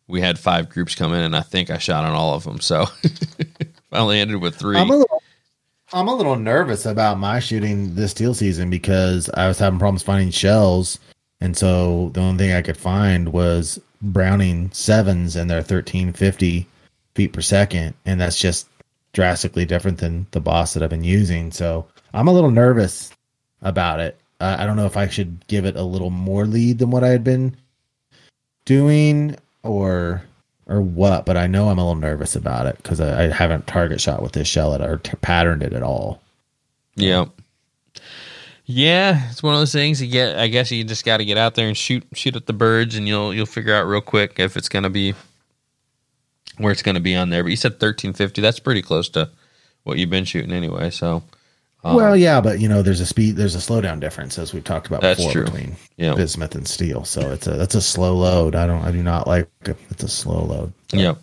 we 0.07 0.21
had 0.21 0.39
five 0.39 0.69
groups 0.69 0.95
come 0.95 1.13
in, 1.13 1.21
and 1.21 1.35
I 1.35 1.41
think 1.41 1.69
I 1.69 1.77
shot 1.77 2.05
on 2.05 2.13
all 2.13 2.33
of 2.33 2.43
them. 2.43 2.59
So 2.59 2.85
I 3.91 3.99
only 3.99 4.19
ended 4.19 4.41
with 4.41 4.55
3 4.55 4.77
I'm 4.77 4.89
a 4.89 4.95
little, 4.97 5.21
I'm 5.93 6.07
a 6.07 6.15
little 6.15 6.35
nervous 6.35 6.85
about 6.85 7.19
my 7.19 7.39
shooting 7.39 7.93
this 7.95 8.13
teal 8.13 8.33
season 8.33 8.69
because 8.69 9.29
I 9.35 9.47
was 9.47 9.59
having 9.59 9.77
problems 9.79 10.01
finding 10.03 10.31
shells, 10.31 10.99
and 11.39 11.55
so 11.55 12.09
the 12.13 12.21
only 12.21 12.45
thing 12.45 12.53
I 12.55 12.61
could 12.61 12.77
find 12.77 13.31
was 13.31 13.79
Browning 14.01 14.69
sevens, 14.73 15.35
and 15.35 15.49
they're 15.49 15.57
1350 15.59 16.67
feet 17.15 17.33
per 17.33 17.41
second, 17.41 17.93
and 18.05 18.19
that's 18.19 18.39
just 18.39 18.67
drastically 19.13 19.65
different 19.65 19.99
than 19.99 20.25
the 20.31 20.39
boss 20.39 20.73
that 20.73 20.83
I've 20.83 20.89
been 20.89 21.03
using. 21.03 21.51
So 21.51 21.85
I'm 22.13 22.27
a 22.27 22.33
little 22.33 22.51
nervous 22.51 23.11
about 23.61 23.99
it. 23.99 24.19
Uh, 24.39 24.57
I 24.59 24.65
don't 24.65 24.75
know 24.75 24.85
if 24.85 24.97
I 24.97 25.07
should 25.07 25.45
give 25.47 25.65
it 25.65 25.75
a 25.75 25.83
little 25.83 26.09
more 26.09 26.45
lead 26.45 26.79
than 26.79 26.91
what 26.91 27.03
I 27.03 27.09
had 27.09 27.23
been 27.23 27.55
doing, 28.65 29.37
or 29.63 30.23
or 30.65 30.81
what, 30.81 31.25
but 31.25 31.37
I 31.37 31.47
know 31.47 31.69
I'm 31.69 31.77
a 31.77 31.85
little 31.85 31.99
nervous 31.99 32.35
about 32.35 32.65
it 32.65 32.77
because 32.77 32.99
I, 32.99 33.25
I 33.25 33.27
haven't 33.27 33.67
target 33.67 33.99
shot 33.99 34.21
with 34.21 34.31
this 34.31 34.47
shell 34.47 34.73
at, 34.73 34.81
or 34.81 34.97
t- 34.97 35.11
patterned 35.21 35.61
it 35.61 35.73
at 35.73 35.83
all. 35.83 36.21
Yeah. 36.95 37.25
Yeah, 38.65 39.29
it's 39.29 39.43
one 39.43 39.53
of 39.53 39.59
those 39.59 39.73
things 39.73 40.01
you 40.01 40.07
get 40.07 40.37
I 40.37 40.47
guess 40.47 40.71
you 40.71 40.85
just 40.85 41.03
got 41.03 41.17
to 41.17 41.25
get 41.25 41.37
out 41.37 41.55
there 41.55 41.67
and 41.67 41.75
shoot 41.75 42.05
shoot 42.13 42.37
at 42.37 42.45
the 42.45 42.53
birds 42.53 42.95
and 42.95 43.05
you'll 43.07 43.33
you'll 43.33 43.45
figure 43.45 43.75
out 43.75 43.83
real 43.83 43.99
quick 43.99 44.39
if 44.39 44.55
it's 44.55 44.69
to 44.69 44.89
be 44.89 45.13
where 46.57 46.71
it's 46.71 46.81
going 46.83 46.95
to 46.95 47.01
be 47.01 47.15
on 47.15 47.29
there. 47.29 47.43
But 47.43 47.49
you 47.49 47.55
said 47.55 47.73
1350, 47.73 48.41
that's 48.41 48.59
pretty 48.59 48.81
close 48.81 49.09
to 49.09 49.29
what 49.83 49.97
you've 49.97 50.09
been 50.09 50.25
shooting 50.25 50.51
anyway, 50.51 50.89
so 50.89 51.23
um, 51.85 51.95
well, 51.95 52.15
yeah, 52.15 52.39
but 52.39 52.59
you 52.59 52.69
know, 52.69 52.81
there's 52.81 53.01
a 53.01 53.05
speed, 53.05 53.35
there's 53.35 53.55
a 53.55 53.59
slowdown 53.59 53.99
difference 53.99 54.39
as 54.39 54.53
we've 54.53 54.63
talked 54.63 54.87
about 54.87 55.01
That's 55.01 55.19
before 55.19 55.33
true. 55.33 55.43
between 55.43 55.75
yeah. 55.97 56.13
bismuth 56.15 56.55
and 56.55 56.65
steel. 56.67 57.03
So 57.03 57.31
it's 57.31 57.45
a 57.45 57.51
that's 57.51 57.75
a 57.75 57.81
slow 57.81 58.15
load. 58.15 58.55
I 58.55 58.65
don't, 58.65 58.83
I 58.83 58.91
do 58.91 59.03
not 59.03 59.27
like 59.27 59.49
it's 59.65 60.03
a 60.03 60.07
slow 60.07 60.45
load. 60.45 60.71
So, 60.87 60.97
Yeah. 60.97 61.15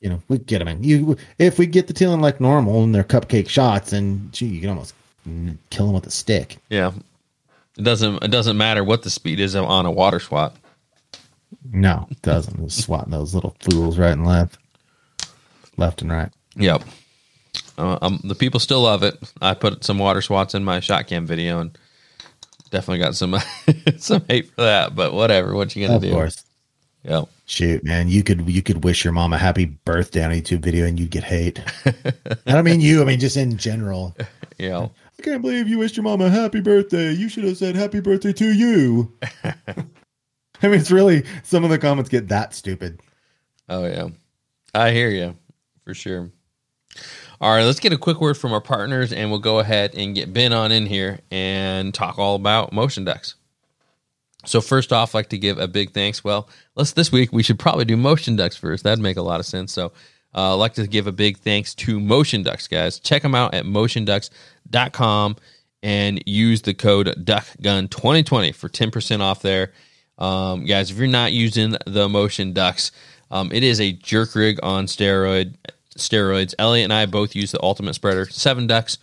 you 0.00 0.08
know, 0.08 0.22
we 0.28 0.38
get 0.38 0.60
them 0.60 0.68
in. 0.68 0.82
You 0.82 1.18
if 1.38 1.58
we 1.58 1.66
get 1.66 1.86
the 1.86 1.92
teal 1.92 2.14
in 2.14 2.20
like 2.22 2.40
normal 2.40 2.82
and 2.82 2.94
they're 2.94 3.04
cupcake 3.04 3.48
shots, 3.48 3.92
and 3.92 4.32
gee, 4.32 4.46
you 4.46 4.60
can 4.62 4.70
almost 4.70 4.94
kill 5.68 5.86
them 5.86 5.94
with 5.94 6.06
a 6.06 6.10
stick. 6.10 6.56
Yeah. 6.70 6.92
It 7.76 7.82
doesn't 7.82 8.24
it 8.24 8.30
doesn't 8.30 8.56
matter 8.56 8.84
what 8.84 9.02
the 9.02 9.10
speed 9.10 9.38
is 9.38 9.54
on 9.54 9.84
a 9.84 9.90
water 9.90 10.20
swat. 10.20 10.56
No, 11.70 12.06
it 12.10 12.20
doesn't. 12.22 12.62
It's 12.64 12.84
swatting 12.84 13.10
those 13.12 13.34
little 13.34 13.56
fools 13.60 13.98
right 13.98 14.12
and 14.12 14.26
left, 14.26 14.58
left 15.76 16.02
and 16.02 16.10
right. 16.12 16.30
Yep. 16.56 16.82
Uh, 17.76 17.98
um, 18.02 18.20
the 18.24 18.34
people 18.34 18.60
still 18.60 18.82
love 18.82 19.02
it. 19.02 19.16
I 19.40 19.54
put 19.54 19.84
some 19.84 19.98
water 19.98 20.22
swats 20.22 20.54
in 20.54 20.64
my 20.64 20.80
shot 20.80 21.06
cam 21.06 21.26
video 21.26 21.60
and 21.60 21.76
definitely 22.70 22.98
got 22.98 23.14
some 23.16 23.36
some 23.98 24.24
hate 24.28 24.50
for 24.50 24.62
that, 24.62 24.94
but 24.94 25.12
whatever. 25.12 25.54
What 25.54 25.74
you 25.74 25.84
gonna 25.86 25.96
Of 25.96 26.02
do? 26.02 26.12
course. 26.12 26.44
Yep. 27.04 27.28
Shoot, 27.46 27.84
man, 27.84 28.08
you 28.08 28.22
could 28.22 28.48
you 28.48 28.62
could 28.62 28.84
wish 28.84 29.04
your 29.04 29.12
mom 29.12 29.32
a 29.34 29.38
happy 29.38 29.66
birthday 29.66 30.24
on 30.24 30.32
a 30.32 30.40
YouTube 30.40 30.60
video 30.60 30.86
and 30.86 30.98
you'd 30.98 31.10
get 31.10 31.24
hate. 31.24 31.60
I 31.84 32.52
don't 32.52 32.64
mean 32.64 32.80
you, 32.80 33.02
I 33.02 33.04
mean 33.04 33.20
just 33.20 33.36
in 33.36 33.56
general. 33.56 34.16
Yeah. 34.56 34.86
I 35.18 35.22
can't 35.22 35.42
believe 35.42 35.66
you 35.66 35.78
wished 35.78 35.96
your 35.96 36.04
mom 36.04 36.20
a 36.20 36.30
happy 36.30 36.60
birthday. 36.60 37.10
You 37.12 37.28
should 37.28 37.42
have 37.42 37.56
said 37.56 37.74
happy 37.74 37.98
birthday 37.98 38.32
to 38.34 38.52
you. 38.52 39.12
I 40.62 40.68
mean, 40.68 40.80
it's 40.80 40.90
really 40.90 41.24
some 41.42 41.64
of 41.64 41.70
the 41.70 41.78
comments 41.78 42.10
get 42.10 42.28
that 42.28 42.54
stupid. 42.54 43.00
Oh 43.68 43.86
yeah, 43.86 44.08
I 44.74 44.92
hear 44.92 45.08
you 45.10 45.36
for 45.84 45.94
sure. 45.94 46.30
All 47.40 47.54
right, 47.54 47.64
let's 47.64 47.80
get 47.80 47.92
a 47.92 47.98
quick 47.98 48.20
word 48.20 48.38
from 48.38 48.52
our 48.52 48.60
partners, 48.60 49.12
and 49.12 49.30
we'll 49.30 49.40
go 49.40 49.58
ahead 49.58 49.94
and 49.94 50.14
get 50.14 50.32
Ben 50.32 50.52
on 50.52 50.72
in 50.72 50.86
here 50.86 51.18
and 51.30 51.92
talk 51.92 52.18
all 52.18 52.36
about 52.36 52.72
motion 52.72 53.04
ducks. 53.04 53.34
So 54.46 54.60
first 54.60 54.92
off, 54.92 55.14
I'd 55.14 55.18
like 55.18 55.28
to 55.30 55.38
give 55.38 55.58
a 55.58 55.66
big 55.66 55.92
thanks. 55.92 56.22
Well, 56.22 56.48
let's 56.76 56.92
this 56.92 57.10
week 57.10 57.32
we 57.32 57.42
should 57.42 57.58
probably 57.58 57.84
do 57.84 57.96
motion 57.96 58.36
ducks 58.36 58.56
first. 58.56 58.84
That'd 58.84 59.02
make 59.02 59.16
a 59.16 59.22
lot 59.22 59.40
of 59.40 59.46
sense. 59.46 59.72
So 59.72 59.92
uh, 60.34 60.52
I'd 60.52 60.60
like 60.60 60.74
to 60.74 60.86
give 60.86 61.06
a 61.06 61.12
big 61.12 61.38
thanks 61.38 61.74
to 61.76 62.00
Motion 62.00 62.42
Ducks, 62.42 62.66
guys. 62.66 62.98
Check 62.98 63.22
them 63.22 63.34
out 63.34 63.54
at 63.54 63.64
motionducks.com 63.64 65.36
and 65.82 66.22
use 66.26 66.62
the 66.62 66.74
code 66.74 67.06
DuckGun2020 67.24 68.54
for 68.54 68.68
10% 68.68 69.20
off 69.20 69.42
there. 69.42 69.72
Um, 70.18 70.64
guys, 70.64 70.90
if 70.90 70.98
you're 70.98 71.06
not 71.06 71.32
using 71.32 71.76
the 71.86 72.08
Motion 72.08 72.52
Ducks, 72.52 72.92
um, 73.30 73.50
it 73.52 73.62
is 73.62 73.80
a 73.80 73.92
jerk 73.92 74.34
rig 74.34 74.60
on 74.62 74.86
steroid 74.86 75.54
steroids. 75.98 76.54
Elliot 76.58 76.84
and 76.84 76.92
I 76.92 77.06
both 77.06 77.34
use 77.34 77.52
the 77.52 77.62
Ultimate 77.62 77.94
Spreader. 77.94 78.26
Seven 78.26 78.66
ducks, 78.66 78.98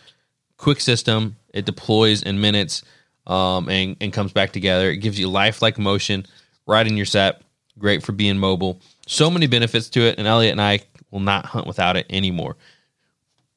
quick 0.58 0.80
system. 0.80 1.36
It 1.54 1.66
deploys 1.66 2.24
in 2.24 2.40
minutes 2.40 2.84
um, 3.28 3.70
and, 3.70 3.98
and 4.02 4.14
comes 4.14 4.32
back 4.32 4.52
together. 4.52 4.90
It 4.90 4.98
gives 4.98 5.20
you 5.20 5.30
lifelike 5.30 5.78
motion 5.78 6.26
right 6.66 6.86
in 6.86 6.98
your 6.98 7.06
set. 7.06 7.42
Great 7.78 8.04
for 8.04 8.12
being 8.12 8.38
mobile. 8.38 8.80
So 9.08 9.30
many 9.30 9.48
benefits 9.48 9.90
to 9.90 10.02
it. 10.02 10.18
And 10.18 10.28
Elliot 10.28 10.52
and 10.52 10.62
I 10.62 10.82
will 11.10 11.20
not 11.20 11.46
hunt 11.46 11.68
without 11.68 11.98
it 11.98 12.06
anymore. 12.10 12.56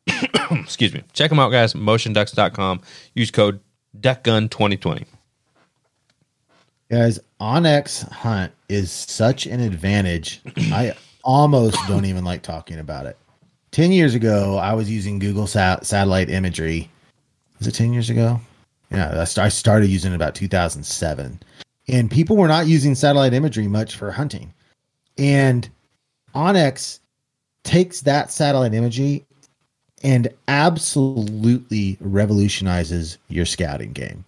Excuse 0.50 0.94
me. 0.94 1.02
Check 1.12 1.30
them 1.30 1.38
out, 1.38 1.50
guys. 1.50 1.74
Motionducks.com. 1.74 2.80
Use 3.14 3.30
code 3.30 3.60
DuckGun2020. 3.98 5.06
Guys, 6.94 7.18
onX 7.40 8.08
Hunt 8.08 8.52
is 8.68 8.88
such 8.92 9.46
an 9.46 9.58
advantage. 9.58 10.40
I 10.70 10.94
almost 11.24 11.76
don't 11.88 12.04
even 12.04 12.24
like 12.24 12.42
talking 12.42 12.78
about 12.78 13.06
it. 13.06 13.18
10 13.72 13.90
years 13.90 14.14
ago, 14.14 14.58
I 14.58 14.74
was 14.74 14.88
using 14.88 15.18
Google 15.18 15.48
sat- 15.48 15.84
satellite 15.84 16.30
imagery. 16.30 16.88
Was 17.58 17.66
it 17.66 17.74
10 17.74 17.92
years 17.92 18.10
ago? 18.10 18.40
Yeah, 18.92 19.22
I 19.22 19.24
st- 19.24 19.44
I 19.44 19.48
started 19.48 19.90
using 19.90 20.12
it 20.12 20.14
about 20.14 20.36
2007. 20.36 21.40
And 21.88 22.08
people 22.08 22.36
were 22.36 22.46
not 22.46 22.68
using 22.68 22.94
satellite 22.94 23.34
imagery 23.34 23.66
much 23.66 23.96
for 23.96 24.12
hunting. 24.12 24.54
And 25.18 25.68
onX 26.32 27.00
takes 27.64 28.02
that 28.02 28.30
satellite 28.30 28.72
imagery 28.72 29.24
and 30.04 30.28
absolutely 30.46 31.96
revolutionizes 31.98 33.18
your 33.28 33.46
scouting 33.46 33.92
game. 33.92 34.24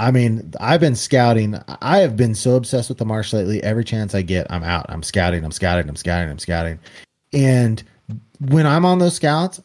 I 0.00 0.10
mean, 0.12 0.52
I've 0.60 0.80
been 0.80 0.94
scouting. 0.94 1.60
I 1.82 1.98
have 1.98 2.16
been 2.16 2.34
so 2.34 2.54
obsessed 2.54 2.88
with 2.88 2.98
the 2.98 3.04
marsh 3.04 3.32
lately. 3.32 3.62
Every 3.62 3.84
chance 3.84 4.14
I 4.14 4.22
get, 4.22 4.46
I'm 4.50 4.62
out. 4.62 4.86
I'm 4.88 5.02
scouting. 5.02 5.44
I'm 5.44 5.50
scouting. 5.50 5.88
I'm 5.88 5.96
scouting. 5.96 6.30
I'm 6.30 6.38
scouting. 6.38 6.78
And 7.32 7.82
when 8.40 8.66
I'm 8.66 8.84
on 8.84 9.00
those 9.00 9.16
scouts, 9.16 9.60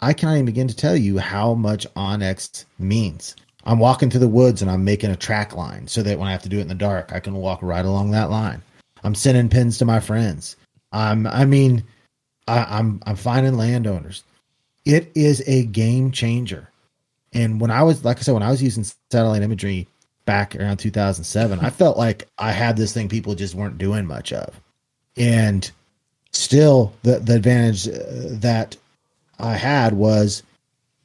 I 0.00 0.12
cannot 0.12 0.34
even 0.34 0.46
begin 0.46 0.68
to 0.68 0.76
tell 0.76 0.96
you 0.96 1.18
how 1.18 1.54
much 1.54 1.86
onX 1.94 2.64
means. 2.78 3.36
I'm 3.64 3.78
walking 3.78 4.10
through 4.10 4.20
the 4.20 4.28
woods 4.28 4.62
and 4.62 4.70
I'm 4.70 4.84
making 4.84 5.10
a 5.10 5.16
track 5.16 5.54
line 5.54 5.86
so 5.86 6.02
that 6.02 6.18
when 6.18 6.28
I 6.28 6.32
have 6.32 6.42
to 6.42 6.48
do 6.48 6.58
it 6.58 6.62
in 6.62 6.68
the 6.68 6.74
dark, 6.74 7.12
I 7.12 7.20
can 7.20 7.34
walk 7.34 7.60
right 7.62 7.84
along 7.84 8.10
that 8.10 8.30
line. 8.30 8.62
I'm 9.04 9.14
sending 9.14 9.48
pins 9.48 9.78
to 9.78 9.84
my 9.84 10.00
friends. 10.00 10.56
I'm, 10.92 11.26
I 11.26 11.44
mean, 11.44 11.84
I, 12.48 12.64
I'm, 12.64 13.00
I'm 13.06 13.16
finding 13.16 13.56
landowners. 13.56 14.24
It 14.84 15.10
is 15.14 15.42
a 15.46 15.64
game 15.66 16.10
changer. 16.10 16.68
And 17.32 17.60
when 17.60 17.70
I 17.70 17.82
was, 17.82 18.04
like 18.04 18.18
I 18.18 18.20
said, 18.20 18.34
when 18.34 18.42
I 18.42 18.50
was 18.50 18.62
using 18.62 18.84
satellite 19.10 19.42
imagery 19.42 19.88
back 20.24 20.54
around 20.56 20.76
2007, 20.78 21.58
I 21.60 21.70
felt 21.70 21.96
like 21.96 22.28
I 22.38 22.52
had 22.52 22.76
this 22.76 22.92
thing 22.92 23.08
people 23.08 23.34
just 23.34 23.54
weren't 23.54 23.78
doing 23.78 24.06
much 24.06 24.32
of. 24.32 24.60
And 25.16 25.70
still, 26.32 26.92
the, 27.02 27.18
the 27.18 27.36
advantage 27.36 27.88
uh, 27.88 28.00
that 28.40 28.76
I 29.38 29.54
had 29.54 29.94
was 29.94 30.42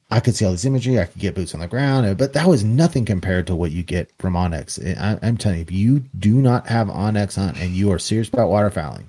I 0.10 0.22
could 0.22 0.36
see 0.36 0.46
all 0.46 0.52
this 0.52 0.66
imagery, 0.66 1.00
I 1.00 1.06
could 1.06 1.20
get 1.20 1.36
boots 1.36 1.54
on 1.54 1.60
the 1.60 1.68
ground, 1.68 2.18
but 2.18 2.34
that 2.34 2.48
was 2.48 2.63
nothing 2.63 3.04
compared 3.04 3.48
to 3.48 3.56
what 3.56 3.72
you 3.72 3.84
get 3.84 4.10
from 4.20 4.36
onX. 4.36 4.80
I, 4.98 5.20
I'm 5.22 5.38
telling 5.38 5.58
you, 5.58 5.63
if 5.63 5.72
you 5.72 6.00
do 6.18 6.36
not 6.36 6.68
have 6.68 6.88
onX 6.88 7.38
on 7.38 7.58
and 7.58 7.72
you 7.72 7.92
are 7.92 8.00
serious 8.00 8.30
about 8.30 8.50
waterfowling 8.50 9.06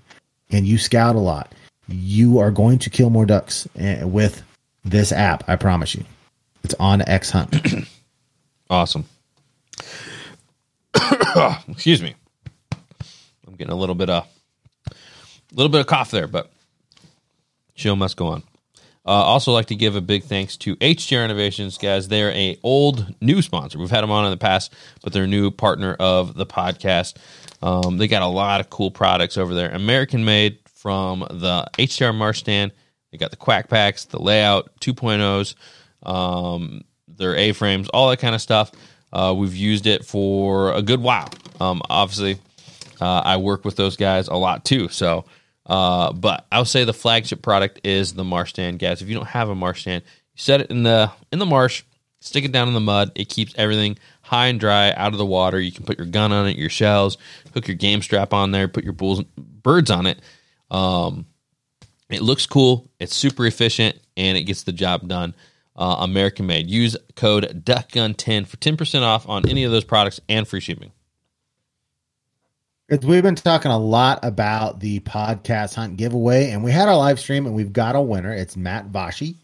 and 0.50 0.66
you 0.66 0.76
scout 0.76 1.14
a 1.14 1.20
lot, 1.20 1.52
you 1.86 2.38
are 2.38 2.50
going 2.50 2.78
to 2.80 2.90
kill 2.90 3.10
more 3.10 3.26
ducks 3.26 3.68
eh, 3.78 4.02
with 4.02 4.42
this 4.84 5.12
app. 5.12 5.48
I 5.48 5.56
promise 5.56 5.94
you. 5.94 6.04
It's 6.68 6.74
onX 6.74 7.30
Hunt. 7.30 7.88
Awesome. 8.70 9.06
Excuse 11.70 12.02
me. 12.02 12.14
I'm 13.46 13.54
getting 13.56 13.72
a 13.72 13.76
little 13.76 13.94
bit 13.94 14.10
of 14.10 14.26
a 14.86 14.94
little 15.54 15.70
bit 15.70 15.80
of 15.80 15.86
cough 15.86 16.10
there, 16.10 16.26
but 16.26 16.52
show 17.74 17.96
must 17.96 18.18
go 18.18 18.26
on. 18.26 18.42
Uh, 19.06 19.12
also, 19.12 19.52
like 19.52 19.68
to 19.68 19.74
give 19.74 19.96
a 19.96 20.02
big 20.02 20.24
thanks 20.24 20.58
to 20.58 20.76
HTR 20.76 21.24
Innovations, 21.24 21.78
guys. 21.78 22.08
They're 22.08 22.32
a 22.32 22.58
old 22.62 23.14
new 23.22 23.40
sponsor. 23.40 23.78
We've 23.78 23.90
had 23.90 24.02
them 24.02 24.10
on 24.10 24.26
in 24.26 24.30
the 24.30 24.36
past, 24.36 24.74
but 25.02 25.14
they're 25.14 25.24
a 25.24 25.26
new 25.26 25.50
partner 25.50 25.94
of 25.98 26.34
the 26.34 26.44
podcast. 26.44 27.16
Um, 27.62 27.96
they 27.96 28.06
got 28.06 28.20
a 28.20 28.26
lot 28.26 28.60
of 28.60 28.68
cool 28.68 28.90
products 28.90 29.38
over 29.38 29.54
there, 29.54 29.70
American 29.70 30.26
made 30.26 30.58
from 30.66 31.20
the 31.20 31.66
HTR 31.78 32.14
Marsh 32.14 32.40
stand. 32.40 32.72
They 33.12 33.16
got 33.16 33.30
the 33.30 33.38
Quack 33.38 33.70
Packs, 33.70 34.04
the 34.04 34.20
Layout 34.20 34.78
2.0s, 34.82 35.54
um, 36.08 36.82
their 37.06 37.36
A 37.36 37.52
frames, 37.52 37.88
all 37.90 38.08
that 38.08 38.18
kind 38.18 38.34
of 38.34 38.40
stuff. 38.40 38.72
Uh, 39.12 39.34
we've 39.36 39.54
used 39.54 39.86
it 39.86 40.04
for 40.04 40.72
a 40.72 40.82
good 40.82 41.00
while. 41.00 41.28
Um, 41.60 41.82
obviously, 41.88 42.38
uh, 43.00 43.22
I 43.24 43.36
work 43.36 43.64
with 43.64 43.76
those 43.76 43.96
guys 43.96 44.28
a 44.28 44.34
lot 44.34 44.64
too. 44.64 44.88
So, 44.88 45.24
uh, 45.66 46.12
but 46.12 46.46
I'll 46.50 46.64
say 46.64 46.84
the 46.84 46.92
flagship 46.92 47.42
product 47.42 47.80
is 47.84 48.14
the 48.14 48.24
marsh 48.24 48.50
stand, 48.50 48.78
guys. 48.78 49.02
If 49.02 49.08
you 49.08 49.14
don't 49.14 49.28
have 49.28 49.48
a 49.48 49.54
marsh 49.54 49.82
stand, 49.82 50.02
you 50.34 50.40
set 50.40 50.60
it 50.60 50.70
in 50.70 50.82
the 50.82 51.10
in 51.32 51.38
the 51.38 51.46
marsh, 51.46 51.84
stick 52.20 52.44
it 52.44 52.52
down 52.52 52.68
in 52.68 52.74
the 52.74 52.80
mud. 52.80 53.12
It 53.14 53.28
keeps 53.28 53.54
everything 53.56 53.98
high 54.22 54.48
and 54.48 54.60
dry 54.60 54.92
out 54.92 55.12
of 55.12 55.18
the 55.18 55.26
water. 55.26 55.60
You 55.60 55.72
can 55.72 55.84
put 55.84 55.98
your 55.98 56.06
gun 56.06 56.32
on 56.32 56.46
it, 56.46 56.56
your 56.56 56.70
shells, 56.70 57.18
hook 57.54 57.68
your 57.68 57.76
game 57.76 58.02
strap 58.02 58.32
on 58.32 58.50
there, 58.50 58.68
put 58.68 58.84
your 58.84 58.92
bulls, 58.92 59.22
birds 59.36 59.90
on 59.90 60.06
it. 60.06 60.20
Um, 60.70 61.26
it 62.10 62.22
looks 62.22 62.46
cool. 62.46 62.90
It's 62.98 63.14
super 63.14 63.46
efficient, 63.46 63.96
and 64.16 64.36
it 64.38 64.44
gets 64.44 64.62
the 64.62 64.72
job 64.72 65.08
done. 65.08 65.34
Uh, 65.78 65.98
American 66.00 66.44
made. 66.44 66.68
Use 66.68 66.96
code 67.14 67.62
DuckGun10 67.64 68.48
for 68.48 68.56
10% 68.56 69.02
off 69.02 69.28
on 69.28 69.48
any 69.48 69.62
of 69.62 69.70
those 69.70 69.84
products 69.84 70.20
and 70.28 70.46
free 70.46 70.58
shipping. 70.58 70.90
We've 72.90 73.22
been 73.22 73.36
talking 73.36 73.70
a 73.70 73.78
lot 73.78 74.18
about 74.24 74.80
the 74.80 74.98
podcast 75.00 75.74
hunt 75.74 75.96
giveaway, 75.96 76.50
and 76.50 76.64
we 76.64 76.72
had 76.72 76.88
our 76.88 76.96
live 76.96 77.20
stream, 77.20 77.46
and 77.46 77.54
we've 77.54 77.72
got 77.72 77.94
a 77.94 78.00
winner. 78.00 78.32
It's 78.32 78.56
Matt 78.56 78.90
Vashi, 78.90 79.36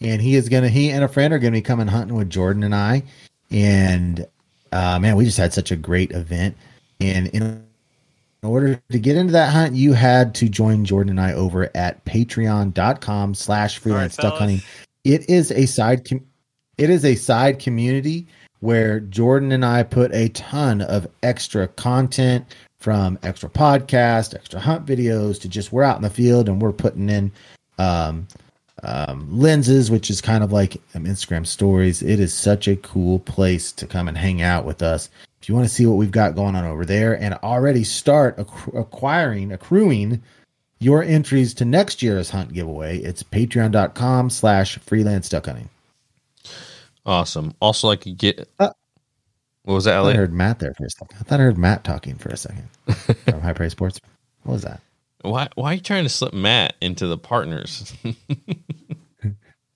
and 0.00 0.22
he 0.22 0.34
is 0.34 0.48
gonna 0.48 0.68
he 0.68 0.90
and 0.90 1.02
a 1.04 1.08
friend 1.08 1.34
are 1.34 1.38
gonna 1.38 1.50
be 1.50 1.62
coming 1.62 1.88
hunting 1.88 2.16
with 2.16 2.30
Jordan 2.30 2.62
and 2.62 2.74
I, 2.74 3.02
and 3.50 4.26
uh, 4.70 4.98
man, 4.98 5.16
we 5.16 5.24
just 5.24 5.36
had 5.36 5.52
such 5.52 5.72
a 5.72 5.76
great 5.76 6.12
event. 6.12 6.56
And 7.00 7.26
in 7.28 7.64
order 8.42 8.80
to 8.90 8.98
get 8.98 9.16
into 9.16 9.32
that 9.32 9.52
hunt, 9.52 9.74
you 9.74 9.92
had 9.92 10.34
to 10.36 10.48
join 10.48 10.84
Jordan 10.84 11.10
and 11.10 11.20
I 11.20 11.32
over 11.32 11.70
at 11.74 12.04
patreon.com 12.04 13.34
slash 13.34 13.78
freelance 13.78 14.16
duck 14.16 14.38
hunting. 14.38 14.62
It 15.06 15.30
is 15.30 15.52
a 15.52 15.66
side 15.66 16.04
com- 16.04 16.26
it 16.78 16.90
is 16.90 17.04
a 17.04 17.14
side 17.14 17.60
community 17.60 18.26
where 18.58 18.98
Jordan 18.98 19.52
and 19.52 19.64
I 19.64 19.84
put 19.84 20.12
a 20.12 20.30
ton 20.30 20.82
of 20.82 21.06
extra 21.22 21.68
content 21.68 22.44
from 22.80 23.16
extra 23.22 23.48
podcast, 23.48 24.34
extra 24.34 24.58
hunt 24.58 24.84
videos 24.84 25.40
to 25.42 25.48
just 25.48 25.70
we're 25.70 25.84
out 25.84 25.94
in 25.94 26.02
the 26.02 26.10
field 26.10 26.48
and 26.48 26.60
we're 26.60 26.72
putting 26.72 27.08
in 27.08 27.30
um, 27.78 28.26
um, 28.82 29.28
lenses, 29.30 29.92
which 29.92 30.10
is 30.10 30.20
kind 30.20 30.42
of 30.42 30.50
like 30.50 30.76
um, 30.96 31.04
Instagram 31.04 31.46
stories. 31.46 32.02
It 32.02 32.18
is 32.18 32.34
such 32.34 32.66
a 32.66 32.74
cool 32.74 33.20
place 33.20 33.70
to 33.72 33.86
come 33.86 34.08
and 34.08 34.18
hang 34.18 34.42
out 34.42 34.64
with 34.64 34.82
us. 34.82 35.08
If 35.40 35.48
you 35.48 35.54
want 35.54 35.68
to 35.68 35.72
see 35.72 35.86
what 35.86 35.98
we've 35.98 36.10
got 36.10 36.34
going 36.34 36.56
on 36.56 36.64
over 36.64 36.84
there 36.84 37.16
and 37.16 37.34
already 37.44 37.84
start 37.84 38.38
acqu- 38.38 38.76
acquiring, 38.76 39.52
accruing 39.52 40.20
your 40.78 41.02
entries 41.02 41.54
to 41.54 41.64
next 41.64 42.02
year's 42.02 42.30
hunt 42.30 42.52
giveaway, 42.52 42.98
it's 42.98 43.22
patreon.com 43.22 44.30
slash 44.30 44.78
freelance 44.78 45.28
duck 45.28 45.46
hunting. 45.46 45.68
Awesome. 47.04 47.54
Also, 47.60 47.86
like 47.86 48.04
you 48.06 48.14
get. 48.14 48.48
Uh, 48.58 48.70
what 49.62 49.74
was 49.74 49.84
that, 49.84 49.94
I 49.94 49.96
Elliot? 49.98 50.16
heard 50.16 50.32
Matt 50.32 50.58
there 50.58 50.74
for 50.74 50.84
a 50.84 50.90
second. 50.90 51.16
I 51.20 51.22
thought 51.24 51.40
I 51.40 51.44
heard 51.44 51.58
Matt 51.58 51.84
talking 51.84 52.16
for 52.16 52.28
a 52.28 52.36
second 52.36 52.68
from 53.28 53.40
High 53.40 53.52
Praise 53.52 53.72
Sports. 53.72 54.00
What 54.42 54.52
was 54.54 54.62
that? 54.62 54.80
Why, 55.22 55.48
why 55.56 55.70
are 55.72 55.74
you 55.74 55.80
trying 55.80 56.04
to 56.04 56.08
slip 56.08 56.32
Matt 56.34 56.74
into 56.80 57.06
the 57.06 57.18
partners? 57.18 57.92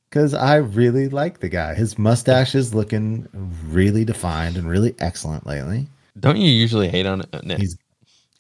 Because 0.09 0.35
I 0.35 0.57
really 0.57 1.09
like 1.09 1.39
the 1.39 1.49
guy. 1.49 1.73
His 1.75 1.97
mustache 1.97 2.57
is 2.57 2.75
looking 2.75 3.29
really 3.69 4.05
defined 4.05 4.57
and 4.57 4.69
really 4.69 4.93
excellent 4.99 5.47
lately. 5.47 5.87
Don't 6.19 6.37
you 6.37 6.51
usually 6.51 6.89
hate 6.89 7.07
on 7.07 7.21
it? 7.21 7.45
No. 7.45 7.55
He's 7.55 7.79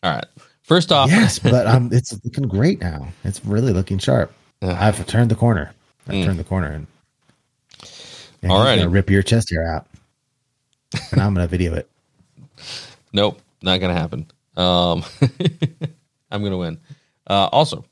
All 0.02 0.12
right. 0.12 0.24
First 0.70 0.92
off, 0.92 1.10
yes, 1.10 1.38
but 1.54 1.66
um, 1.66 1.88
it's 1.92 2.16
looking 2.24 2.46
great 2.46 2.80
now. 2.80 3.08
It's 3.24 3.44
really 3.44 3.72
looking 3.72 3.98
sharp. 3.98 4.32
Ugh. 4.62 4.70
I've 4.70 5.04
turned 5.08 5.28
the 5.28 5.34
corner. 5.34 5.72
I've 6.06 6.14
Mm. 6.14 6.24
turned 6.26 6.38
the 6.38 6.44
corner, 6.44 6.68
and, 6.68 6.86
and 8.40 8.52
he's 8.52 8.76
gonna 8.76 8.88
rip 8.88 9.10
your 9.10 9.24
chest 9.24 9.50
hair 9.50 9.66
out, 9.66 9.88
and 11.10 11.20
I'm 11.20 11.34
gonna 11.34 11.48
video 11.48 11.74
it. 11.74 11.90
Nope, 13.12 13.40
not 13.60 13.78
gonna 13.80 13.94
happen. 13.94 14.30
Um, 14.56 15.02
I'm 16.30 16.44
gonna 16.44 16.56
win. 16.56 16.78
Uh, 17.26 17.48
also, 17.50 17.84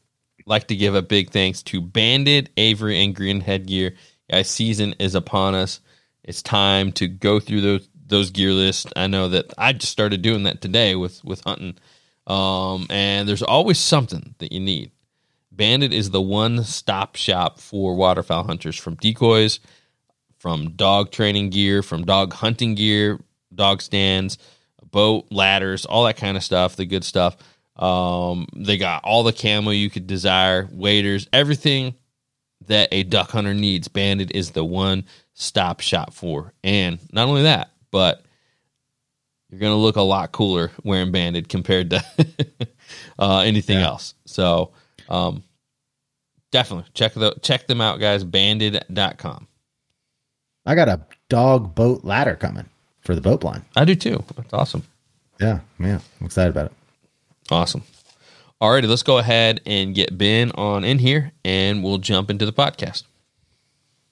like 0.47 0.69
to 0.69 0.77
give 0.77 0.95
a 0.95 1.03
big 1.03 1.31
thanks 1.31 1.61
to 1.65 1.81
Banded, 1.81 2.51
Avery, 2.57 3.03
and 3.03 3.17
Greenhead 3.17 3.67
Gear. 3.67 3.97
Guys, 4.31 4.49
season 4.49 4.95
is 5.01 5.17
upon 5.17 5.57
us. 5.57 5.81
It's 6.23 6.41
time 6.43 6.93
to 6.93 7.09
go 7.09 7.41
through 7.41 7.63
those 7.63 7.89
those 8.07 8.31
gear 8.31 8.53
lists. 8.53 8.87
I 8.95 9.09
know 9.09 9.29
that 9.31 9.53
I 9.59 9.73
just 9.73 9.91
started 9.91 10.23
doing 10.23 10.45
that 10.45 10.61
today 10.61 10.95
with 10.95 11.25
with 11.25 11.43
hunting, 11.43 11.77
um, 12.29 12.87
and 12.91 13.29
there's 13.29 13.43
always 13.43 13.79
something 13.79 14.35
that 14.39 14.53
you 14.53 14.61
need. 14.61 14.93
Banded 15.51 15.93
is 15.93 16.11
the 16.11 16.21
one 16.23 16.63
stop 16.63 17.17
shop 17.17 17.59
for 17.59 17.97
waterfowl 17.97 18.45
hunters 18.45 18.77
from 18.77 18.95
decoys, 18.95 19.59
from 20.39 20.71
dog 20.77 21.11
training 21.11 21.51
gear, 21.51 21.83
from 21.83 22.05
dog 22.05 22.33
hunting 22.33 22.77
gear, 22.77 23.19
dog 23.53 23.83
stands, 23.83 24.39
boat, 24.91 25.27
ladders, 25.31 25.85
all 25.85 26.05
that 26.05 26.17
kind 26.17 26.37
of 26.37 26.45
stuff, 26.45 26.77
the 26.77 26.85
good 26.85 27.03
stuff. 27.03 27.37
Um, 27.77 28.47
they 28.55 28.77
got 28.77 29.03
all 29.05 29.23
the 29.23 29.33
camo 29.33 29.71
you 29.71 29.91
could 29.91 30.07
desire, 30.07 30.69
waders, 30.71 31.29
everything 31.33 31.95
that 32.67 32.89
a 32.93 33.03
duck 33.03 33.31
hunter 33.31 33.55
needs. 33.55 33.89
Banded 33.89 34.33
is 34.33 34.51
the 34.51 34.65
one 34.65 35.05
stop 35.35 35.81
shop 35.81 36.13
for. 36.13 36.53
And 36.63 36.99
not 37.13 37.29
only 37.29 37.43
that, 37.43 37.71
but 37.91 38.23
you're 39.51 39.61
going 39.61 39.73
to 39.73 39.77
look 39.77 39.97
a 39.97 40.03
lot 40.03 40.33
cooler 40.33 40.71
wearing 40.85 41.11
banded 41.13 41.49
compared 41.49 41.91
to 41.91 42.05
uh, 43.19 43.39
anything 43.41 43.79
Yeah. 43.79 43.87
else. 43.89 44.15
So, 44.27 44.73
um, 45.09 45.43
Definitely 46.51 46.87
check 46.95 47.13
the 47.13 47.35
check 47.43 47.67
them 47.67 47.83
out, 47.83 48.01
guys. 48.01 48.25
Banded.com. 48.25 49.47
I 50.65 50.75
got 50.75 50.89
a 50.89 51.01
dog 51.29 51.75
boat 51.75 52.05
ladder 52.05 52.37
coming 52.37 52.65
for 53.03 53.15
the 53.15 53.21
boat 53.21 53.41
blind. 53.43 53.65
I 53.77 53.85
do 53.85 53.95
too. 53.95 54.25
That's 54.35 54.55
awesome. 54.55 54.85
Yeah, 55.39 55.61
yeah, 55.79 55.99
I'm 56.19 56.25
excited 56.27 56.49
about 56.51 56.67
it. 56.67 56.73
Awesome. 57.51 57.83
Alrighty, 58.63 58.89
let's 58.89 59.03
go 59.03 59.19
ahead 59.19 59.61
and 59.67 59.95
get 59.95 60.17
Ben 60.17 60.51
on 60.53 60.85
in 60.85 60.99
here, 61.01 61.33
and 61.45 61.85
we'll 61.85 61.99
jump 61.99 62.31
into 62.31 62.47
the 62.47 62.53
podcast. 62.53 63.03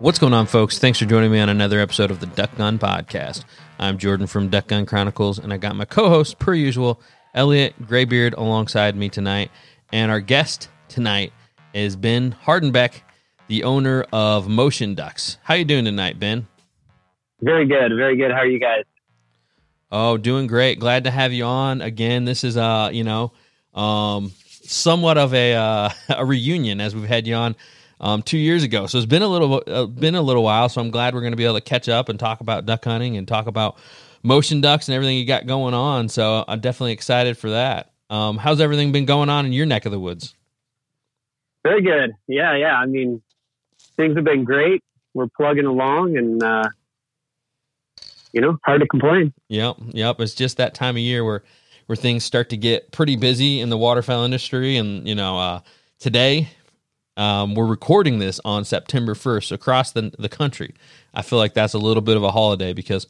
What's 0.00 0.18
going 0.18 0.32
on, 0.32 0.46
folks? 0.46 0.78
Thanks 0.78 0.98
for 0.98 1.04
joining 1.04 1.30
me 1.30 1.40
on 1.40 1.50
another 1.50 1.78
episode 1.78 2.10
of 2.10 2.20
the 2.20 2.26
Duck 2.26 2.56
Gun 2.56 2.78
Podcast. 2.78 3.44
I'm 3.78 3.98
Jordan 3.98 4.26
from 4.26 4.48
Duck 4.48 4.68
Gun 4.68 4.86
Chronicles, 4.86 5.38
and 5.38 5.52
I 5.52 5.58
got 5.58 5.76
my 5.76 5.84
co 5.84 6.08
host, 6.08 6.38
per 6.38 6.54
usual, 6.54 7.02
Elliot 7.34 7.74
Graybeard, 7.86 8.32
alongside 8.32 8.96
me 8.96 9.10
tonight. 9.10 9.50
And 9.92 10.10
our 10.10 10.20
guest 10.20 10.70
tonight 10.88 11.34
is 11.74 11.96
Ben 11.96 12.34
Hardenbeck, 12.46 13.02
the 13.48 13.64
owner 13.64 14.06
of 14.10 14.48
Motion 14.48 14.94
Ducks. 14.94 15.36
How 15.42 15.52
you 15.52 15.66
doing 15.66 15.84
tonight, 15.84 16.18
Ben? 16.18 16.48
Very 17.42 17.66
good, 17.66 17.92
very 17.94 18.16
good. 18.16 18.30
How 18.30 18.38
are 18.38 18.46
you 18.46 18.58
guys? 18.58 18.84
Oh, 19.92 20.16
doing 20.16 20.46
great. 20.46 20.78
Glad 20.78 21.04
to 21.04 21.10
have 21.10 21.34
you 21.34 21.44
on 21.44 21.82
again. 21.82 22.24
This 22.24 22.42
is 22.42 22.56
uh, 22.56 22.88
you 22.90 23.04
know, 23.04 23.32
um, 23.74 24.32
somewhat 24.64 25.18
of 25.18 25.34
a 25.34 25.56
uh, 25.56 25.90
a 26.08 26.24
reunion 26.24 26.80
as 26.80 26.96
we've 26.96 27.04
had 27.04 27.26
you 27.26 27.34
on 27.34 27.54
um, 28.00 28.22
two 28.22 28.38
years 28.38 28.62
ago. 28.62 28.86
So 28.86 28.98
it's 28.98 29.06
been 29.06 29.22
a 29.22 29.28
little 29.28 29.62
uh, 29.66 29.86
been 29.86 30.14
a 30.14 30.22
little 30.22 30.42
while. 30.42 30.68
So 30.68 30.80
I'm 30.80 30.90
glad 30.90 31.14
we're 31.14 31.20
going 31.20 31.32
to 31.32 31.36
be 31.36 31.44
able 31.44 31.54
to 31.54 31.60
catch 31.60 31.88
up 31.88 32.08
and 32.08 32.18
talk 32.18 32.40
about 32.40 32.66
duck 32.66 32.84
hunting 32.84 33.16
and 33.16 33.28
talk 33.28 33.46
about 33.46 33.78
motion 34.22 34.60
ducks 34.60 34.88
and 34.88 34.94
everything 34.94 35.18
you 35.18 35.26
got 35.26 35.46
going 35.46 35.74
on. 35.74 36.08
So 36.08 36.44
I'm 36.48 36.60
definitely 36.60 36.92
excited 36.92 37.38
for 37.38 37.50
that. 37.50 37.92
Um, 38.08 38.38
how's 38.38 38.60
everything 38.60 38.90
been 38.90 39.04
going 39.04 39.28
on 39.28 39.46
in 39.46 39.52
your 39.52 39.66
neck 39.66 39.86
of 39.86 39.92
the 39.92 40.00
woods? 40.00 40.34
Very 41.62 41.82
good. 41.82 42.12
Yeah, 42.26 42.56
yeah. 42.56 42.74
I 42.74 42.86
mean, 42.86 43.22
things 43.96 44.16
have 44.16 44.24
been 44.24 44.44
great. 44.44 44.82
We're 45.14 45.28
plugging 45.28 45.66
along, 45.66 46.16
and 46.16 46.42
uh, 46.42 46.68
you 48.32 48.40
know, 48.40 48.58
hard 48.64 48.80
to 48.80 48.86
complain. 48.86 49.32
Yep, 49.48 49.76
yep. 49.88 50.20
It's 50.20 50.34
just 50.34 50.56
that 50.56 50.74
time 50.74 50.96
of 50.96 51.02
year 51.02 51.24
where 51.24 51.42
where 51.86 51.96
things 51.96 52.24
start 52.24 52.48
to 52.50 52.56
get 52.56 52.92
pretty 52.92 53.16
busy 53.16 53.60
in 53.60 53.68
the 53.68 53.76
waterfowl 53.76 54.24
industry, 54.24 54.76
and 54.76 55.06
you 55.06 55.14
know, 55.14 55.38
uh, 55.38 55.60
today 55.98 56.48
um, 57.16 57.54
we're 57.54 57.66
recording 57.66 58.18
this 58.18 58.40
on 58.44 58.64
September 58.64 59.14
1st 59.14 59.52
across 59.52 59.92
the, 59.92 60.12
the 60.18 60.28
country. 60.28 60.74
I 61.12 61.22
feel 61.22 61.38
like 61.38 61.54
that's 61.54 61.74
a 61.74 61.78
little 61.78 62.02
bit 62.02 62.16
of 62.16 62.22
a 62.22 62.30
holiday 62.30 62.72
because 62.72 63.06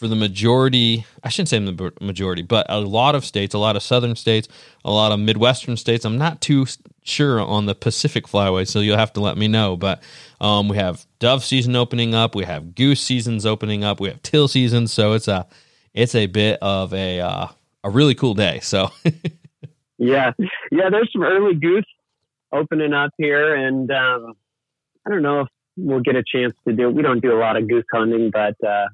for 0.00 0.08
the 0.08 0.16
majority, 0.16 1.04
I 1.22 1.28
shouldn't 1.28 1.50
say 1.50 1.58
the 1.58 1.92
majority, 2.00 2.40
but 2.40 2.64
a 2.70 2.80
lot 2.80 3.14
of 3.14 3.22
states, 3.22 3.54
a 3.54 3.58
lot 3.58 3.76
of 3.76 3.82
southern 3.82 4.16
states, 4.16 4.48
a 4.82 4.90
lot 4.90 5.12
of 5.12 5.20
Midwestern 5.20 5.76
states, 5.76 6.06
I'm 6.06 6.16
not 6.16 6.40
too 6.40 6.66
sure 7.02 7.38
on 7.38 7.66
the 7.66 7.74
Pacific 7.74 8.24
flyway, 8.26 8.66
so 8.66 8.80
you'll 8.80 8.96
have 8.96 9.12
to 9.12 9.20
let 9.20 9.36
me 9.36 9.46
know. 9.46 9.76
But 9.76 10.02
um, 10.40 10.70
we 10.70 10.78
have 10.78 11.04
dove 11.18 11.44
season 11.44 11.76
opening 11.76 12.14
up, 12.14 12.34
we 12.34 12.44
have 12.44 12.74
goose 12.74 13.02
seasons 13.02 13.44
opening 13.44 13.84
up, 13.84 14.00
we 14.00 14.08
have 14.08 14.22
till 14.22 14.48
season, 14.48 14.86
so 14.86 15.12
it's 15.12 15.28
a 15.28 15.46
it's 15.92 16.14
a 16.14 16.26
bit 16.26 16.58
of 16.62 16.94
a 16.94 17.20
uh, 17.20 17.48
a 17.84 17.90
really 17.90 18.14
cool 18.14 18.32
day. 18.32 18.60
So 18.60 18.90
yeah, 19.98 20.32
yeah, 20.70 20.88
there's 20.88 21.12
some 21.12 21.24
early 21.24 21.56
goose 21.56 21.84
opening 22.52 22.92
up 22.92 23.10
here, 23.18 23.54
and 23.54 23.90
um, 23.90 24.34
I 25.06 25.10
don't 25.10 25.22
know 25.22 25.40
if 25.40 25.48
we'll 25.76 26.00
get 26.00 26.16
a 26.16 26.24
chance 26.24 26.54
to 26.66 26.74
do. 26.74 26.88
It. 26.88 26.94
We 26.94 27.02
don't 27.02 27.20
do 27.20 27.32
a 27.32 27.40
lot 27.40 27.56
of 27.56 27.68
goose 27.68 27.84
hunting, 27.92 28.30
but 28.30 28.56
uh, 28.66 28.88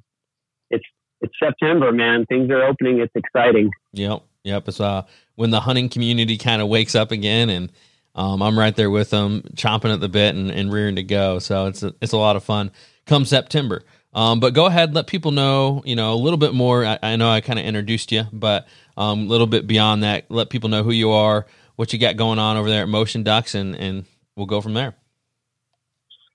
it's 0.70 0.84
it's 1.20 1.34
September, 1.42 1.92
man. 1.92 2.26
Things 2.26 2.50
are 2.50 2.62
opening. 2.62 3.00
It's 3.00 3.14
exciting. 3.14 3.70
Yep, 3.92 4.22
yep. 4.44 4.68
It's 4.68 4.80
uh 4.80 5.02
when 5.34 5.50
the 5.50 5.60
hunting 5.60 5.88
community 5.88 6.38
kind 6.38 6.62
of 6.62 6.68
wakes 6.68 6.94
up 6.94 7.10
again, 7.10 7.50
and 7.50 7.72
um, 8.14 8.42
I'm 8.42 8.58
right 8.58 8.74
there 8.74 8.90
with 8.90 9.10
them, 9.10 9.42
chomping 9.54 9.92
at 9.92 10.00
the 10.00 10.08
bit 10.08 10.34
and, 10.34 10.50
and 10.50 10.72
rearing 10.72 10.96
to 10.96 11.02
go. 11.02 11.38
So 11.38 11.66
it's 11.66 11.82
a, 11.82 11.94
it's 12.00 12.12
a 12.12 12.16
lot 12.16 12.36
of 12.36 12.44
fun 12.44 12.70
come 13.04 13.24
September. 13.24 13.82
Um, 14.14 14.40
but 14.40 14.54
go 14.54 14.64
ahead, 14.64 14.94
let 14.94 15.06
people 15.06 15.30
know, 15.30 15.82
you 15.84 15.94
know, 15.94 16.14
a 16.14 16.16
little 16.16 16.38
bit 16.38 16.54
more. 16.54 16.86
I, 16.86 16.98
I 17.02 17.16
know 17.16 17.28
I 17.28 17.42
kind 17.42 17.58
of 17.58 17.66
introduced 17.66 18.10
you, 18.10 18.24
but 18.32 18.66
um, 18.96 19.20
a 19.20 19.26
little 19.26 19.46
bit 19.46 19.66
beyond 19.66 20.02
that, 20.04 20.30
let 20.30 20.48
people 20.48 20.70
know 20.70 20.82
who 20.82 20.90
you 20.92 21.10
are, 21.10 21.44
what 21.76 21.92
you 21.92 21.98
got 21.98 22.16
going 22.16 22.38
on 22.38 22.56
over 22.56 22.68
there 22.68 22.82
at 22.82 22.88
Motion 22.88 23.22
Ducks, 23.22 23.54
and 23.54 23.76
and 23.76 24.04
we'll 24.34 24.46
go 24.46 24.60
from 24.60 24.74
there. 24.74 24.94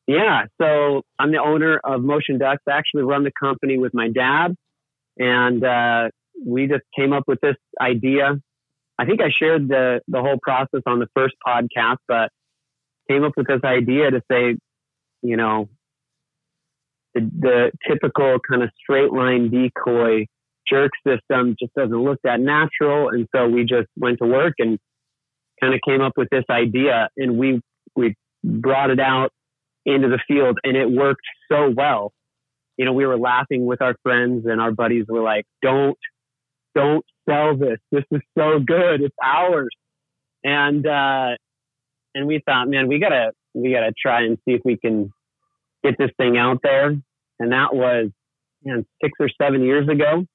Yeah, 0.08 0.45
so 0.60 1.04
I'm 1.19 1.32
the 1.32 1.39
owner 1.39 1.80
of 1.84 2.01
Motion 2.01 2.38
Ducks. 2.38 2.63
I 2.67 2.71
actually 2.71 3.04
run 3.04 3.23
the 3.23 3.32
company 3.32 3.77
with 3.77 3.93
my 3.93 4.10
dad, 4.10 4.56
and 5.17 5.63
uh, 5.63 6.10
we 6.43 6.67
just 6.67 6.84
came 6.95 7.13
up 7.13 7.23
with 7.27 7.39
this 7.41 7.56
idea. 7.80 8.39
I 8.97 9.06
think 9.06 9.21
I 9.21 9.30
shared 9.38 9.67
the 9.67 10.01
the 10.08 10.21
whole 10.21 10.38
process 10.41 10.82
on 10.86 10.99
the 10.99 11.08
first 11.15 11.36
podcast, 11.45 11.97
but 12.08 12.32
came 13.10 13.23
up 13.23 13.34
with 13.36 13.47
this 13.47 13.62
idea 13.63 14.12
to 14.12 14.21
say, 14.32 14.58
you 15.21 15.38
know, 15.38 15.69
the, 17.13 17.21
the 17.21 17.71
typical 17.88 18.38
kind 18.47 18.63
of 18.63 18.69
straight 18.82 19.12
line 19.12 19.49
decoy 19.49 20.27
jerk 20.67 20.91
system 21.06 21.56
just 21.60 21.73
doesn't 21.73 21.91
look 21.91 22.19
that 22.23 22.39
natural, 22.39 23.10
and 23.10 23.27
so 23.36 23.47
we 23.47 23.63
just 23.63 23.88
went 23.97 24.19
to 24.19 24.27
work 24.27 24.54
and 24.60 24.80
kind 25.62 25.74
of 25.74 25.80
came 25.88 26.02
up 26.02 26.13
with 26.17 26.30
this 26.32 26.43
idea 26.50 27.10
and 27.17 27.38
we 27.38 27.62
we 27.95 28.15
brought 28.43 28.89
it 28.89 29.00
out 29.00 29.32
into 29.86 30.08
the 30.10 30.19
field 30.28 30.60
and 30.63 30.76
it 30.76 30.89
worked 30.89 31.26
so 31.52 31.69
well. 31.76 32.13
You 32.78 32.86
know, 32.86 32.93
we 32.93 33.06
were 33.06 33.17
laughing 33.17 33.65
with 33.65 33.82
our 33.82 33.95
friends 34.04 34.45
and 34.45 34.60
our 34.60 34.71
buddies 34.71 35.06
were 35.08 35.21
like, 35.21 35.45
"Don't 35.62 35.97
don't 36.74 37.06
sell 37.30 37.56
this. 37.56 37.80
This 37.91 38.06
is 38.12 38.21
so 38.38 38.60
good. 38.60 39.02
It's 39.02 39.15
ours." 39.21 39.76
And 40.43 40.86
uh 40.88 41.36
and 42.15 42.28
we 42.28 42.41
thought, 42.45 42.67
"Man, 42.67 42.88
we 42.88 43.00
got 43.00 43.10
to 43.10 43.32
we 43.54 43.71
got 43.71 43.82
to 43.82 43.93
try 44.00 44.24
and 44.24 44.38
see 44.45 44.54
if 44.54 44.62
we 44.65 44.78
can 44.78 45.12
get 45.84 45.97
this 45.97 46.12
thing 46.17 46.38
out 46.38 46.60
there." 46.63 46.95
And 47.39 47.52
that 47.52 47.74
was 47.74 48.10
man, 48.63 48.86
6 49.04 49.12
or 49.19 49.30
7 49.41 49.63
years 49.63 49.88
ago. 49.88 50.26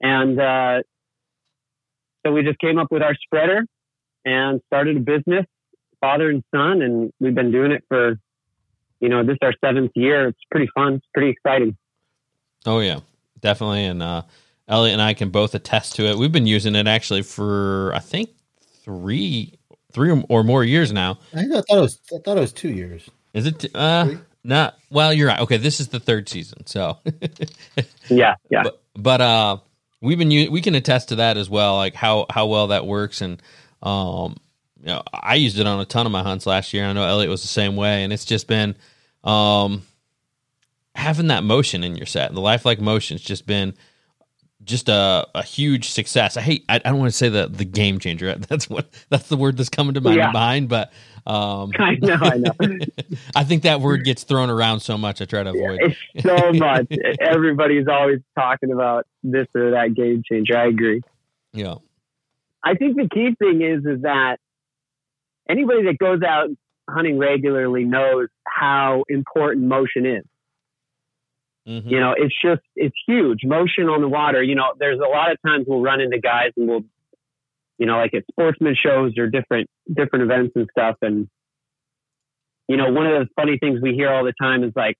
And 0.00 0.40
uh 0.40 0.82
so 2.24 2.32
we 2.32 2.42
just 2.42 2.58
came 2.58 2.78
up 2.78 2.88
with 2.90 3.02
our 3.02 3.14
spreader 3.14 3.64
and 4.24 4.60
started 4.66 4.96
a 4.96 5.00
business, 5.00 5.46
father 6.00 6.30
and 6.30 6.42
son, 6.54 6.82
and 6.82 7.12
we've 7.20 7.34
been 7.34 7.50
doing 7.50 7.72
it 7.72 7.84
for, 7.88 8.18
you 9.00 9.08
know, 9.08 9.22
this 9.22 9.34
is 9.34 9.38
our 9.42 9.54
seventh 9.64 9.92
year. 9.94 10.28
It's 10.28 10.38
pretty 10.50 10.68
fun. 10.74 10.94
It's 10.94 11.06
pretty 11.14 11.30
exciting. 11.30 11.76
Oh 12.66 12.80
yeah, 12.80 13.00
definitely. 13.40 13.84
And 13.84 14.02
uh, 14.02 14.22
Elliot 14.68 14.94
and 14.94 15.02
I 15.02 15.14
can 15.14 15.30
both 15.30 15.54
attest 15.54 15.96
to 15.96 16.06
it. 16.06 16.18
We've 16.18 16.32
been 16.32 16.46
using 16.46 16.74
it 16.74 16.86
actually 16.86 17.22
for 17.22 17.92
I 17.94 18.00
think 18.00 18.30
three, 18.82 19.54
three 19.92 20.10
or 20.28 20.44
more 20.44 20.64
years 20.64 20.92
now. 20.92 21.18
I 21.34 21.44
thought 21.46 21.64
it 21.68 21.80
was. 21.80 22.00
I 22.12 22.18
thought 22.18 22.36
it 22.36 22.40
was 22.40 22.52
two 22.52 22.70
years. 22.70 23.08
Is 23.34 23.46
it? 23.46 23.74
Uh, 23.74 24.14
not. 24.44 24.78
Well, 24.90 25.12
you're 25.12 25.28
right. 25.28 25.40
Okay, 25.40 25.56
this 25.56 25.80
is 25.80 25.88
the 25.88 26.00
third 26.00 26.28
season. 26.28 26.66
So. 26.66 26.98
yeah. 28.08 28.34
Yeah. 28.50 28.62
But, 28.64 28.82
but 28.94 29.20
uh, 29.20 29.58
we've 30.00 30.18
been 30.18 30.28
we 30.50 30.60
can 30.60 30.74
attest 30.74 31.08
to 31.10 31.16
that 31.16 31.36
as 31.36 31.48
well. 31.48 31.76
Like 31.76 31.94
how 31.94 32.26
how 32.30 32.46
well 32.46 32.68
that 32.68 32.86
works 32.86 33.20
and 33.20 33.42
um, 33.82 34.36
you 34.80 34.86
know, 34.86 35.02
I 35.12 35.34
used 35.34 35.58
it 35.58 35.66
on 35.66 35.80
a 35.80 35.84
ton 35.84 36.06
of 36.06 36.12
my 36.12 36.22
hunts 36.22 36.46
last 36.46 36.72
year. 36.72 36.84
I 36.84 36.92
know 36.92 37.04
Elliot 37.04 37.30
was 37.30 37.42
the 37.42 37.48
same 37.48 37.76
way, 37.76 38.04
and 38.04 38.12
it's 38.12 38.24
just 38.24 38.46
been 38.46 38.76
um, 39.24 39.82
having 40.94 41.28
that 41.28 41.44
motion 41.44 41.84
in 41.84 41.96
your 41.96 42.06
set. 42.06 42.32
The 42.32 42.40
lifelike 42.40 42.80
motion's 42.80 43.22
just 43.22 43.46
been 43.46 43.74
just 44.64 44.88
a, 44.88 45.26
a 45.34 45.42
huge 45.42 45.90
success. 45.90 46.36
I 46.36 46.42
hate 46.42 46.64
I, 46.68 46.76
I 46.76 46.78
don't 46.78 46.98
want 46.98 47.10
to 47.10 47.16
say 47.16 47.28
the 47.28 47.48
the 47.48 47.64
game 47.64 47.98
changer. 47.98 48.34
That's 48.48 48.68
what 48.68 48.88
that's 49.08 49.28
the 49.28 49.36
word 49.36 49.56
that's 49.56 49.68
coming 49.68 49.94
to 49.94 50.00
my 50.00 50.14
yeah. 50.14 50.30
mind, 50.30 50.68
but 50.68 50.92
um, 51.26 51.70
I 51.78 51.96
know, 52.00 52.16
I 52.20 52.36
know. 52.36 52.52
I 53.36 53.44
think 53.44 53.64
that 53.64 53.80
word 53.80 54.04
gets 54.04 54.24
thrown 54.24 54.50
around 54.50 54.80
so 54.80 54.96
much. 54.96 55.20
I 55.20 55.24
try 55.24 55.42
to 55.42 55.50
avoid 55.50 55.80
yeah, 55.82 55.94
it's 56.14 56.22
so 56.22 56.52
much. 56.52 56.86
Everybody's 57.20 57.88
always 57.88 58.20
talking 58.34 58.72
about 58.72 59.06
this 59.22 59.46
or 59.54 59.72
that 59.72 59.94
game 59.94 60.22
changer. 60.26 60.56
I 60.56 60.66
agree. 60.66 61.02
Yeah. 61.52 61.76
I 62.64 62.74
think 62.74 62.96
the 62.96 63.08
key 63.12 63.34
thing 63.38 63.62
is 63.62 63.84
is 63.84 64.02
that 64.02 64.38
anybody 65.48 65.84
that 65.84 65.98
goes 65.98 66.22
out 66.22 66.48
hunting 66.88 67.18
regularly 67.18 67.84
knows 67.84 68.28
how 68.46 69.04
important 69.08 69.66
motion 69.66 70.06
is. 70.06 70.24
Mm-hmm. 71.68 71.88
You 71.88 72.00
know, 72.00 72.14
it's 72.16 72.34
just 72.42 72.62
it's 72.76 72.96
huge. 73.06 73.40
Motion 73.44 73.88
on 73.88 74.00
the 74.00 74.08
water. 74.08 74.42
You 74.42 74.54
know, 74.54 74.72
there's 74.78 74.98
a 74.98 75.08
lot 75.08 75.30
of 75.30 75.38
times 75.46 75.66
we'll 75.68 75.82
run 75.82 76.00
into 76.00 76.18
guys 76.18 76.52
and 76.56 76.66
we'll, 76.66 76.84
you 77.76 77.86
know, 77.86 77.98
like 77.98 78.14
at 78.14 78.24
sportsman 78.30 78.74
shows 78.74 79.18
or 79.18 79.28
different 79.28 79.68
different 79.92 80.24
events 80.24 80.52
and 80.56 80.66
stuff. 80.72 80.96
And 81.02 81.28
you 82.68 82.76
know, 82.76 82.90
one 82.90 83.06
of 83.06 83.20
the 83.20 83.28
funny 83.34 83.58
things 83.58 83.80
we 83.82 83.94
hear 83.94 84.10
all 84.10 84.24
the 84.24 84.34
time 84.40 84.62
is 84.62 84.72
like, 84.76 84.96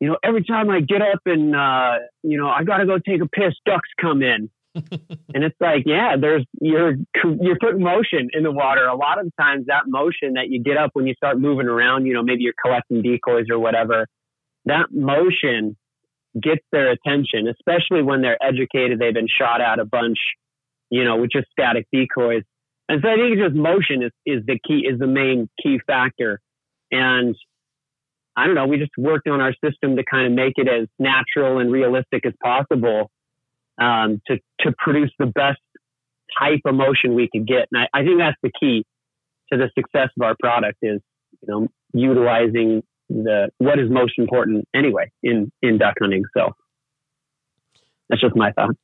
you 0.00 0.08
know, 0.08 0.16
every 0.22 0.44
time 0.44 0.70
I 0.70 0.80
get 0.80 1.02
up 1.02 1.20
and, 1.26 1.56
uh, 1.56 1.98
you 2.22 2.38
know, 2.38 2.48
I 2.48 2.64
got 2.64 2.78
to 2.78 2.86
go 2.86 2.98
take 2.98 3.22
a 3.22 3.28
piss, 3.28 3.54
ducks 3.64 3.88
come 4.00 4.22
in. 4.22 4.50
and 4.74 5.44
it's 5.44 5.56
like, 5.60 5.82
yeah, 5.86 6.16
there's, 6.20 6.44
you're, 6.60 6.94
you're 7.40 7.58
putting 7.60 7.82
motion 7.82 8.28
in 8.32 8.42
the 8.42 8.52
water. 8.52 8.84
A 8.84 8.96
lot 8.96 9.20
of 9.20 9.30
times 9.40 9.66
that 9.66 9.84
motion 9.86 10.34
that 10.34 10.48
you 10.48 10.62
get 10.62 10.76
up 10.76 10.90
when 10.92 11.06
you 11.06 11.14
start 11.14 11.40
moving 11.40 11.66
around, 11.66 12.06
you 12.06 12.14
know, 12.14 12.22
maybe 12.22 12.42
you're 12.42 12.54
collecting 12.62 13.02
decoys 13.02 13.46
or 13.50 13.58
whatever, 13.58 14.06
that 14.66 14.86
motion 14.92 15.76
gets 16.40 16.62
their 16.70 16.90
attention, 16.90 17.48
especially 17.48 18.02
when 18.02 18.22
they're 18.22 18.42
educated. 18.42 18.98
They've 18.98 19.14
been 19.14 19.28
shot 19.28 19.60
at 19.60 19.80
a 19.80 19.84
bunch, 19.84 20.18
you 20.90 21.04
know, 21.04 21.16
with 21.16 21.30
just 21.32 21.48
static 21.50 21.86
decoys. 21.92 22.42
And 22.88 23.02
so 23.02 23.08
I 23.08 23.16
think 23.16 23.38
just 23.38 23.54
motion 23.54 24.02
is, 24.02 24.12
is 24.24 24.44
the 24.46 24.58
key, 24.66 24.86
is 24.88 24.98
the 24.98 25.06
main 25.06 25.48
key 25.62 25.80
factor. 25.86 26.40
And 26.92 27.34
I 28.36 28.46
don't 28.46 28.54
know, 28.54 28.66
we 28.66 28.78
just 28.78 28.92
worked 28.96 29.28
on 29.28 29.40
our 29.40 29.54
system 29.64 29.96
to 29.96 30.04
kind 30.08 30.26
of 30.26 30.32
make 30.32 30.54
it 30.56 30.68
as 30.68 30.86
natural 30.98 31.58
and 31.58 31.72
realistic 31.72 32.24
as 32.24 32.32
possible 32.42 33.10
um, 33.80 34.20
to, 34.26 34.38
to 34.60 34.72
produce 34.78 35.10
the 35.18 35.26
best 35.26 35.60
type 36.38 36.60
of 36.64 36.74
motion 36.74 37.14
we 37.14 37.28
could 37.32 37.46
get. 37.46 37.68
And 37.72 37.82
I, 37.82 38.00
I 38.00 38.04
think 38.04 38.18
that's 38.18 38.36
the 38.42 38.50
key 38.58 38.84
to 39.52 39.58
the 39.58 39.70
success 39.76 40.10
of 40.16 40.22
our 40.22 40.36
product 40.40 40.78
is, 40.82 41.00
you 41.42 41.48
know, 41.48 41.68
utilizing 41.92 42.82
the 43.08 43.48
what 43.58 43.78
is 43.80 43.90
most 43.90 44.12
important 44.18 44.68
anyway 44.74 45.10
in 45.22 45.50
in 45.62 45.78
duck 45.78 45.94
hunting. 46.00 46.22
So 46.36 46.52
that's 48.08 48.20
just 48.20 48.36
my 48.36 48.52
thought. 48.52 48.76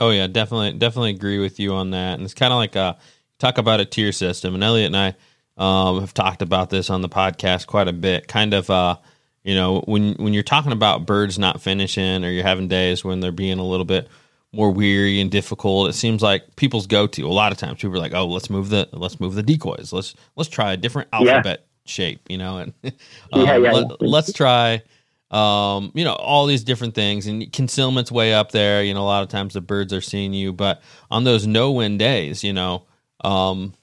Oh 0.00 0.10
yeah, 0.10 0.26
definitely, 0.26 0.72
definitely 0.72 1.10
agree 1.10 1.38
with 1.38 1.60
you 1.60 1.74
on 1.74 1.90
that. 1.90 2.14
And 2.14 2.22
it's 2.24 2.34
kind 2.34 2.52
of 2.52 2.56
like 2.56 2.74
a 2.74 2.98
talk 3.38 3.58
about 3.58 3.80
a 3.80 3.84
tier 3.84 4.10
system. 4.10 4.54
And 4.54 4.64
Elliot 4.64 4.92
and 4.92 4.96
I 4.96 5.14
um, 5.56 6.00
have 6.00 6.14
talked 6.14 6.42
about 6.42 6.70
this 6.70 6.90
on 6.90 7.02
the 7.02 7.08
podcast 7.08 7.66
quite 7.66 7.86
a 7.86 7.92
bit. 7.92 8.26
Kind 8.26 8.54
of, 8.54 8.68
uh, 8.70 8.96
you 9.44 9.54
know, 9.54 9.82
when 9.86 10.14
when 10.14 10.32
you're 10.32 10.42
talking 10.42 10.72
about 10.72 11.06
birds 11.06 11.38
not 11.38 11.60
finishing, 11.60 12.24
or 12.24 12.30
you're 12.30 12.42
having 12.42 12.66
days 12.66 13.04
when 13.04 13.20
they're 13.20 13.32
being 13.32 13.58
a 13.58 13.66
little 13.66 13.84
bit 13.84 14.08
more 14.52 14.70
weary 14.70 15.20
and 15.20 15.30
difficult. 15.30 15.88
It 15.88 15.94
seems 15.94 16.22
like 16.22 16.56
people's 16.56 16.86
go 16.86 17.06
to 17.08 17.26
a 17.26 17.28
lot 17.28 17.52
of 17.52 17.58
times. 17.58 17.80
People 17.80 17.96
are 17.96 18.00
like, 18.00 18.14
"Oh, 18.14 18.26
let's 18.26 18.48
move 18.48 18.70
the 18.70 18.88
let's 18.92 19.20
move 19.20 19.34
the 19.34 19.42
decoys. 19.42 19.92
Let's 19.92 20.14
let's 20.36 20.48
try 20.48 20.72
a 20.72 20.76
different 20.76 21.08
alphabet 21.12 21.66
shape, 21.84 22.20
you 22.28 22.38
know, 22.38 22.58
and 22.58 22.72
um, 23.32 23.44
yeah, 23.44 23.56
yeah, 23.56 23.72
let, 24.00 24.24
us 24.26 24.32
try, 24.32 24.82
um, 25.30 25.92
you 25.94 26.04
know, 26.04 26.14
all 26.14 26.46
these 26.46 26.64
different 26.64 26.94
things. 26.94 27.26
And 27.26 27.52
concealment's 27.52 28.12
way 28.12 28.32
up 28.32 28.52
there. 28.52 28.82
You 28.82 28.94
know, 28.94 29.02
a 29.02 29.04
lot 29.04 29.22
of 29.22 29.28
times 29.28 29.54
the 29.54 29.60
birds 29.60 29.92
are 29.92 30.00
seeing 30.00 30.32
you, 30.32 30.52
but 30.52 30.82
on 31.10 31.24
those 31.24 31.46
no 31.46 31.72
wind 31.72 31.98
days, 31.98 32.44
you 32.44 32.52
know, 32.52 32.84
um, 33.22 33.74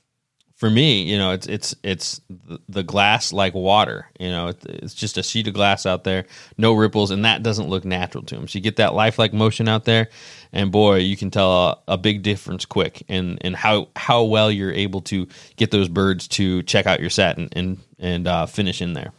for 0.61 0.69
me, 0.69 1.01
you 1.01 1.17
know, 1.17 1.31
it's 1.31 1.47
it's 1.47 1.75
it's 1.81 2.21
the 2.69 2.83
glass 2.83 3.33
like 3.33 3.55
water. 3.55 4.07
You 4.19 4.29
know, 4.29 4.53
it's 4.63 4.93
just 4.93 5.17
a 5.17 5.23
sheet 5.23 5.47
of 5.47 5.55
glass 5.55 5.87
out 5.87 6.03
there, 6.03 6.27
no 6.55 6.73
ripples, 6.73 7.09
and 7.09 7.25
that 7.25 7.41
doesn't 7.41 7.67
look 7.67 7.83
natural 7.83 8.23
to 8.25 8.35
them. 8.35 8.47
So 8.47 8.59
you 8.59 8.61
get 8.61 8.75
that 8.75 8.93
lifelike 8.93 9.33
motion 9.33 9.67
out 9.67 9.85
there, 9.85 10.09
and 10.53 10.71
boy, 10.71 10.97
you 10.97 11.17
can 11.17 11.31
tell 11.31 11.51
a, 11.51 11.79
a 11.87 11.97
big 11.97 12.21
difference 12.21 12.65
quick 12.65 13.01
in 13.07 13.39
in 13.39 13.55
how 13.55 13.87
how 13.95 14.25
well 14.25 14.51
you're 14.51 14.71
able 14.71 15.01
to 15.01 15.27
get 15.55 15.71
those 15.71 15.89
birds 15.89 16.27
to 16.27 16.61
check 16.61 16.85
out 16.85 16.99
your 16.99 17.09
set 17.09 17.39
and 17.39 17.51
and 17.57 17.79
and 17.97 18.27
uh, 18.27 18.45
finish 18.45 18.83
in 18.83 18.93
there. 18.93 19.13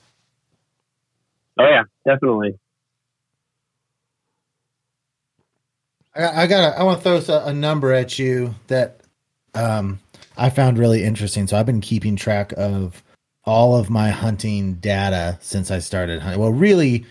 Oh 1.59 1.69
yeah, 1.69 1.83
definitely. 2.07 2.57
I, 6.15 6.45
I 6.45 6.47
got. 6.47 6.79
I 6.79 6.85
want 6.85 7.03
to 7.03 7.21
throw 7.21 7.35
a, 7.35 7.47
a 7.47 7.53
number 7.53 7.93
at 7.93 8.17
you 8.17 8.55
that 8.69 9.01
um, 9.55 9.99
I 10.37 10.51
found 10.51 10.79
really 10.79 11.05
interesting. 11.05 11.47
So 11.47 11.57
I've 11.57 11.67
been 11.67 11.81
keeping 11.81 12.17
track 12.17 12.53
of 12.57 13.03
all 13.45 13.77
of 13.77 13.91
my 13.91 14.11
hunting 14.11 14.75
data 14.75 15.39
since 15.41 15.71
I 15.71 15.79
started 15.79 16.21
hunting. 16.21 16.41
Well, 16.41 16.53
really, 16.53 17.07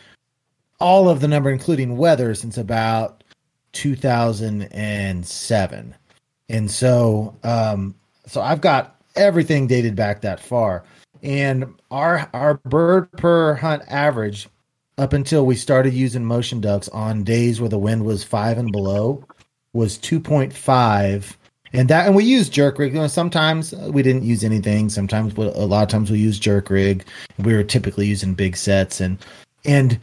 all 0.80 1.10
of 1.10 1.20
the 1.20 1.28
number, 1.28 1.50
including 1.50 1.98
weather, 1.98 2.36
since 2.36 2.58
about 2.58 3.24
2007. 3.74 5.96
And 6.50 6.72
so, 6.72 7.36
um, 7.44 7.96
so 8.26 8.42
I've 8.42 8.62
got 8.62 8.96
everything 9.16 9.68
dated 9.68 9.96
back 9.96 10.22
that 10.22 10.40
far. 10.40 10.84
And 11.24 11.76
our 11.92 12.28
our 12.34 12.56
bird 12.66 13.12
per 13.14 13.54
hunt 13.54 13.84
average 13.88 14.50
up 14.98 15.14
until 15.14 15.46
we 15.46 15.56
started 15.56 15.94
using 15.94 16.26
motion 16.26 16.60
ducks 16.62 16.90
on 16.90 17.24
days 17.24 17.62
where 17.62 17.70
the 17.70 17.78
wind 17.78 18.06
was 18.06 18.24
five 18.24 18.58
and 18.58 18.72
below 18.72 19.24
was 19.74 20.00
2.5 20.00 21.36
and 21.74 21.90
that 21.90 22.06
and 22.06 22.16
we 22.16 22.24
use 22.24 22.50
jerk 22.50 22.78
rig. 22.80 22.94
You 22.94 23.00
know, 23.00 23.08
sometimes 23.08 23.74
we 23.74 24.04
didn't 24.04 24.24
use 24.24 24.44
anything. 24.44 24.90
Sometimes 24.90 25.34
a 25.36 25.66
lot 25.66 25.84
of 25.84 25.90
times 25.90 26.12
we 26.12 26.20
use 26.20 26.40
jerk 26.40 26.70
rig. 26.70 27.06
We 27.40 27.54
were 27.54 27.64
typically 27.64 28.08
using 28.08 28.34
big 28.34 28.56
sets 28.58 29.02
and 29.02 29.18
and 29.66 30.00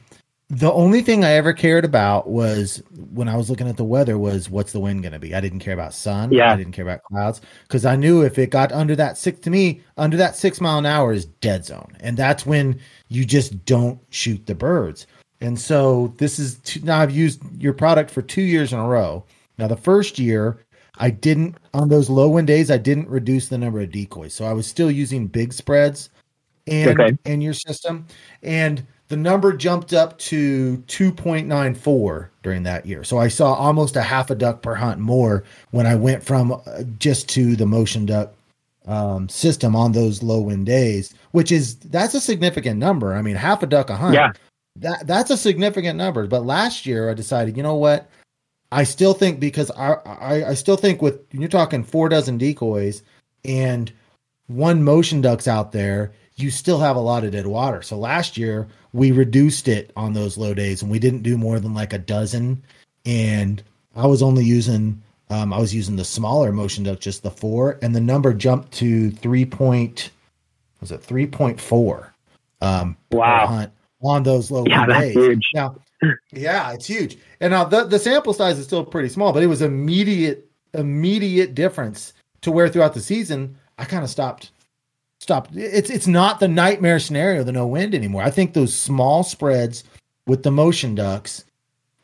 the 0.50 0.72
only 0.72 1.02
thing 1.02 1.24
I 1.24 1.32
ever 1.32 1.52
cared 1.52 1.84
about 1.84 2.28
was 2.28 2.82
when 3.12 3.28
I 3.28 3.36
was 3.36 3.50
looking 3.50 3.68
at 3.68 3.76
the 3.76 3.84
weather 3.84 4.16
was 4.16 4.48
what's 4.48 4.72
the 4.72 4.80
wind 4.80 5.02
going 5.02 5.12
to 5.12 5.18
be. 5.18 5.34
I 5.34 5.42
didn't 5.42 5.58
care 5.58 5.74
about 5.74 5.92
sun. 5.92 6.32
Yeah. 6.32 6.52
I 6.52 6.56
didn't 6.56 6.72
care 6.72 6.86
about 6.86 7.02
clouds 7.02 7.42
because 7.64 7.84
I 7.84 7.96
knew 7.96 8.22
if 8.22 8.38
it 8.38 8.48
got 8.48 8.72
under 8.72 8.96
that 8.96 9.18
six 9.18 9.40
to 9.40 9.50
me 9.50 9.82
under 9.98 10.16
that 10.16 10.36
six 10.36 10.60
mile 10.60 10.78
an 10.78 10.86
hour 10.86 11.12
is 11.12 11.26
dead 11.26 11.66
zone, 11.66 11.94
and 12.00 12.16
that's 12.16 12.46
when 12.46 12.80
you 13.08 13.26
just 13.26 13.64
don't 13.66 14.00
shoot 14.08 14.46
the 14.46 14.54
birds. 14.54 15.06
And 15.40 15.58
so 15.60 16.14
this 16.16 16.38
is 16.38 16.58
two, 16.60 16.80
now 16.80 17.00
I've 17.00 17.10
used 17.10 17.42
your 17.60 17.74
product 17.74 18.10
for 18.10 18.22
two 18.22 18.42
years 18.42 18.72
in 18.72 18.78
a 18.78 18.88
row. 18.88 19.24
Now 19.58 19.68
the 19.68 19.76
first 19.76 20.18
year 20.18 20.64
I 20.98 21.10
didn't 21.10 21.56
on 21.74 21.88
those 21.88 22.10
low 22.10 22.28
wind 22.28 22.46
days. 22.46 22.70
I 22.70 22.76
didn't 22.76 23.08
reduce 23.08 23.48
the 23.48 23.58
number 23.58 23.80
of 23.80 23.90
decoys, 23.90 24.34
so 24.34 24.44
I 24.44 24.52
was 24.52 24.66
still 24.66 24.90
using 24.90 25.26
big 25.26 25.52
spreads 25.52 26.10
and 26.66 27.00
okay. 27.00 27.18
in 27.24 27.40
your 27.40 27.54
system, 27.54 28.06
and 28.42 28.86
the 29.08 29.16
number 29.16 29.54
jumped 29.54 29.94
up 29.94 30.18
to 30.18 30.78
2.94 30.86 32.28
during 32.42 32.62
that 32.64 32.84
year. 32.84 33.04
So 33.04 33.18
I 33.18 33.28
saw 33.28 33.54
almost 33.54 33.96
a 33.96 34.02
half 34.02 34.30
a 34.30 34.34
duck 34.34 34.60
per 34.60 34.74
hunt 34.74 35.00
more 35.00 35.44
when 35.70 35.86
I 35.86 35.94
went 35.94 36.22
from 36.22 36.52
uh, 36.52 36.82
just 36.98 37.28
to 37.30 37.56
the 37.56 37.64
motion 37.64 38.04
duck 38.04 38.34
um, 38.86 39.28
system 39.28 39.74
on 39.74 39.92
those 39.92 40.22
low 40.22 40.40
wind 40.40 40.66
days, 40.66 41.14
which 41.30 41.50
is 41.50 41.76
that's 41.76 42.14
a 42.14 42.20
significant 42.20 42.78
number. 42.78 43.14
I 43.14 43.22
mean, 43.22 43.36
half 43.36 43.62
a 43.62 43.66
duck 43.66 43.90
a 43.90 43.96
hunt. 43.96 44.14
Yeah. 44.14 44.32
That 44.76 45.06
that's 45.06 45.30
a 45.30 45.36
significant 45.36 45.96
number. 45.96 46.26
But 46.26 46.44
last 46.44 46.86
year 46.86 47.10
I 47.10 47.14
decided, 47.14 47.56
you 47.56 47.62
know 47.62 47.74
what? 47.74 48.08
I 48.70 48.84
still 48.84 49.14
think 49.14 49.40
because 49.40 49.70
I, 49.70 49.92
I, 50.04 50.48
I 50.50 50.54
still 50.54 50.76
think 50.76 51.00
with 51.00 51.20
you're 51.32 51.48
talking 51.48 51.84
four 51.84 52.08
dozen 52.08 52.38
decoys 52.38 53.02
and 53.44 53.90
one 54.46 54.82
motion 54.82 55.20
ducks 55.20 55.48
out 55.48 55.72
there, 55.72 56.12
you 56.36 56.50
still 56.50 56.78
have 56.78 56.96
a 56.96 57.00
lot 57.00 57.24
of 57.24 57.32
dead 57.32 57.46
water. 57.46 57.82
So 57.82 57.96
last 57.96 58.36
year 58.36 58.68
we 58.92 59.10
reduced 59.12 59.68
it 59.68 59.90
on 59.96 60.12
those 60.12 60.36
low 60.36 60.54
days 60.54 60.82
and 60.82 60.90
we 60.90 60.98
didn't 60.98 61.22
do 61.22 61.38
more 61.38 61.60
than 61.60 61.74
like 61.74 61.92
a 61.92 61.98
dozen. 61.98 62.62
And 63.04 63.62
I 63.96 64.06
was 64.06 64.22
only 64.22 64.44
using 64.44 65.02
um, 65.30 65.52
I 65.52 65.58
was 65.58 65.74
using 65.74 65.96
the 65.96 66.06
smaller 66.06 66.52
motion 66.52 66.84
duck, 66.84 67.00
just 67.00 67.22
the 67.22 67.30
four, 67.30 67.78
and 67.82 67.94
the 67.94 68.00
number 68.00 68.32
jumped 68.32 68.72
to 68.74 69.10
three 69.10 69.44
point 69.44 70.10
was 70.80 70.92
it 70.92 71.02
three 71.02 71.26
point 71.26 71.60
four 71.60 72.14
um 72.60 72.96
wow. 73.10 73.46
hunt 73.46 73.72
on 74.02 74.22
those 74.22 74.50
low 74.50 74.64
yeah, 74.66 74.86
days. 74.86 75.14
Huge. 75.14 75.42
Now 75.54 75.76
yeah, 76.32 76.72
it's 76.72 76.86
huge. 76.86 77.18
And 77.40 77.50
now 77.50 77.64
the, 77.64 77.84
the 77.84 77.98
sample 77.98 78.32
size 78.32 78.58
is 78.58 78.66
still 78.66 78.84
pretty 78.84 79.08
small, 79.08 79.32
but 79.32 79.42
it 79.42 79.46
was 79.46 79.62
immediate 79.62 80.44
immediate 80.74 81.54
difference 81.54 82.12
to 82.42 82.50
where 82.50 82.68
throughout 82.68 82.94
the 82.94 83.00
season 83.00 83.56
I 83.78 83.84
kind 83.84 84.04
of 84.04 84.10
stopped 84.10 84.50
stopped. 85.20 85.54
It's 85.54 85.90
it's 85.90 86.06
not 86.06 86.40
the 86.40 86.48
nightmare 86.48 86.98
scenario, 86.98 87.42
the 87.42 87.52
no 87.52 87.66
wind 87.66 87.94
anymore. 87.94 88.22
I 88.22 88.30
think 88.30 88.54
those 88.54 88.74
small 88.74 89.22
spreads 89.22 89.84
with 90.26 90.42
the 90.42 90.50
motion 90.50 90.94
ducks, 90.94 91.44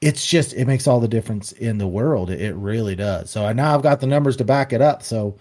it's 0.00 0.26
just 0.26 0.54
it 0.54 0.66
makes 0.66 0.86
all 0.86 1.00
the 1.00 1.08
difference 1.08 1.52
in 1.52 1.78
the 1.78 1.86
world. 1.86 2.30
It, 2.30 2.40
it 2.40 2.54
really 2.54 2.96
does. 2.96 3.30
So 3.30 3.44
I 3.44 3.52
now 3.52 3.74
I've 3.74 3.82
got 3.82 4.00
the 4.00 4.06
numbers 4.06 4.36
to 4.38 4.44
back 4.44 4.72
it 4.72 4.80
up. 4.80 5.02
So 5.02 5.38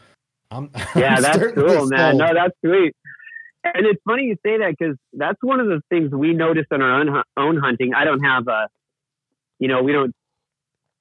I'm 0.51 0.69
yeah, 0.95 1.15
I'm 1.15 1.21
that's 1.21 1.53
cool, 1.53 1.87
man. 1.87 2.17
No, 2.17 2.33
that's 2.33 2.55
sweet. 2.63 2.95
And 3.63 3.86
it's 3.86 4.02
funny 4.06 4.23
you 4.23 4.36
say 4.45 4.58
that 4.58 4.76
because 4.78 4.97
that's 5.13 5.38
one 5.41 5.60
of 5.60 5.67
the 5.67 5.82
things 5.89 6.12
we 6.12 6.34
notice 6.34 6.65
in 6.71 6.82
our 6.82 6.99
own, 6.99 7.24
own 7.38 7.57
hunting. 7.57 7.93
I 7.93 8.03
don't 8.03 8.24
have 8.24 8.47
a, 8.47 8.68
you 9.59 9.70
know, 9.70 9.84
we 9.84 9.93
don't 9.93 10.14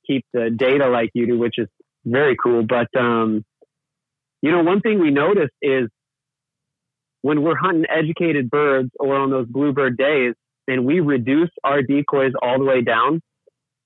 keep 0.06 0.24
the 0.32 0.50
data 0.50 0.88
like 0.88 1.10
you 1.14 1.26
do, 1.26 1.38
which 1.38 1.54
is 1.58 1.68
very 2.04 2.36
cool. 2.36 2.64
But, 2.64 2.88
um, 2.98 3.44
you 4.42 4.52
know, 4.52 4.62
one 4.62 4.80
thing 4.80 5.00
we 5.00 5.10
notice 5.10 5.50
is 5.60 5.88
when 7.22 7.42
we're 7.42 7.56
hunting 7.56 7.84
educated 7.88 8.50
birds 8.50 8.90
or 8.98 9.16
on 9.16 9.30
those 9.30 9.46
bluebird 9.46 9.96
days 9.96 10.34
and 10.68 10.84
we 10.84 11.00
reduce 11.00 11.50
our 11.64 11.82
decoys 11.82 12.32
all 12.40 12.58
the 12.58 12.64
way 12.64 12.82
down, 12.82 13.20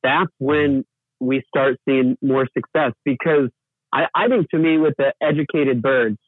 that's 0.03 0.31
when 0.39 0.85
we 1.19 1.43
start 1.49 1.77
seeing 1.89 2.17
more 2.23 2.47
success 2.55 2.93
because 3.05 3.49
I, 3.93 4.07
I 4.15 4.29
think 4.29 4.51
to 4.51 4.59
me 4.59 4.77
with 4.77 4.95
the 4.99 5.13
educated 5.23 5.81
birds, 5.81 6.19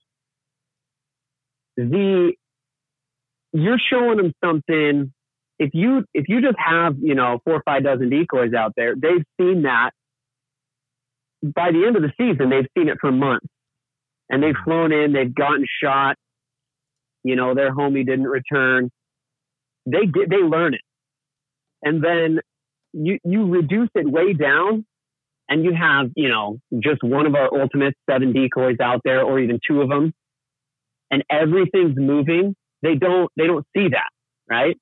the 1.79 2.33
you're 3.53 3.79
showing 3.91 4.19
them 4.19 4.33
something. 4.45 5.13
If 5.59 5.71
you 5.73 6.05
if 6.13 6.29
you 6.29 6.41
just 6.41 6.59
have 6.59 6.97
you 7.01 7.15
know 7.15 7.41
four 7.45 7.55
or 7.55 7.63
five 7.65 7.85
dozen 7.85 8.11
decoys 8.11 8.53
out 8.53 8.73
there, 8.77 8.95
they've 8.95 9.25
seen 9.41 9.63
that. 9.63 9.91
By 11.43 11.71
the 11.71 11.87
end 11.87 11.97
of 11.97 12.03
the 12.03 12.13
season, 12.19 12.51
they've 12.51 12.67
seen 12.77 12.89
it 12.89 12.99
for 13.01 13.13
months, 13.13 13.47
and 14.29 14.43
they've 14.43 14.57
flown 14.65 14.93
in, 14.93 15.13
they've 15.13 15.33
gotten 15.33 15.65
shot. 15.83 16.17
You 17.23 17.37
know, 17.37 17.55
their 17.55 17.73
homie 17.73 18.05
didn't 18.05 18.27
return. 18.27 18.91
They 19.87 20.07
get 20.07 20.29
they 20.29 20.37
learn 20.37 20.75
it, 20.75 20.81
and 21.83 22.03
then 22.03 22.41
you 22.93 23.19
you 23.25 23.47
reduce 23.47 23.91
it 23.95 24.09
way 24.09 24.33
down, 24.33 24.85
and 25.49 25.65
you 25.65 25.75
have 25.75 26.11
you 26.17 26.29
know 26.29 26.59
just 26.81 27.03
one 27.05 27.27
of 27.27 27.35
our 27.35 27.49
ultimate 27.53 27.95
seven 28.11 28.33
decoys 28.33 28.79
out 28.83 29.01
there, 29.05 29.23
or 29.23 29.39
even 29.39 29.61
two 29.67 29.81
of 29.81 29.89
them, 29.89 30.13
and 31.11 31.25
everything's 31.31 31.97
moving. 31.97 32.55
They 32.83 32.95
don't 32.95 33.31
they 33.37 33.47
don't 33.47 33.67
see 33.77 33.89
that, 33.89 34.11
right? 34.49 34.77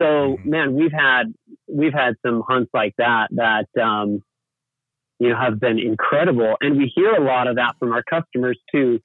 So 0.00 0.36
Mhm. 0.38 0.44
man, 0.44 0.74
we've 0.74 0.92
had 0.92 1.32
we've 1.66 1.92
had 1.94 2.14
some 2.24 2.42
hunts 2.46 2.70
like 2.74 2.94
that 2.98 3.28
that 3.32 3.68
um, 3.80 4.22
you 5.18 5.30
know 5.30 5.36
have 5.36 5.58
been 5.60 5.78
incredible, 5.78 6.56
and 6.60 6.76
we 6.76 6.92
hear 6.94 7.14
a 7.14 7.20
lot 7.24 7.48
of 7.48 7.56
that 7.56 7.76
from 7.78 7.92
our 7.92 8.02
customers 8.02 8.58
too. 8.72 9.00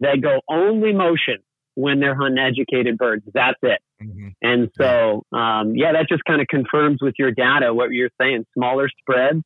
They 0.00 0.16
go 0.16 0.40
only 0.48 0.92
motion 0.92 1.38
when 1.74 2.00
they're 2.00 2.14
hunting 2.14 2.38
educated 2.38 2.98
birds. 2.98 3.24
That's 3.32 3.58
it. 3.62 3.80
Mhm. 4.02 4.32
And 4.42 4.70
so, 4.76 5.22
um, 5.32 5.74
yeah, 5.76 5.92
that 5.92 6.08
just 6.08 6.24
kind 6.24 6.40
of 6.40 6.48
confirms 6.48 7.00
with 7.00 7.14
your 7.18 7.30
data 7.30 7.72
what 7.72 7.90
you're 7.92 8.10
saying: 8.20 8.44
smaller 8.54 8.88
spreads 9.00 9.42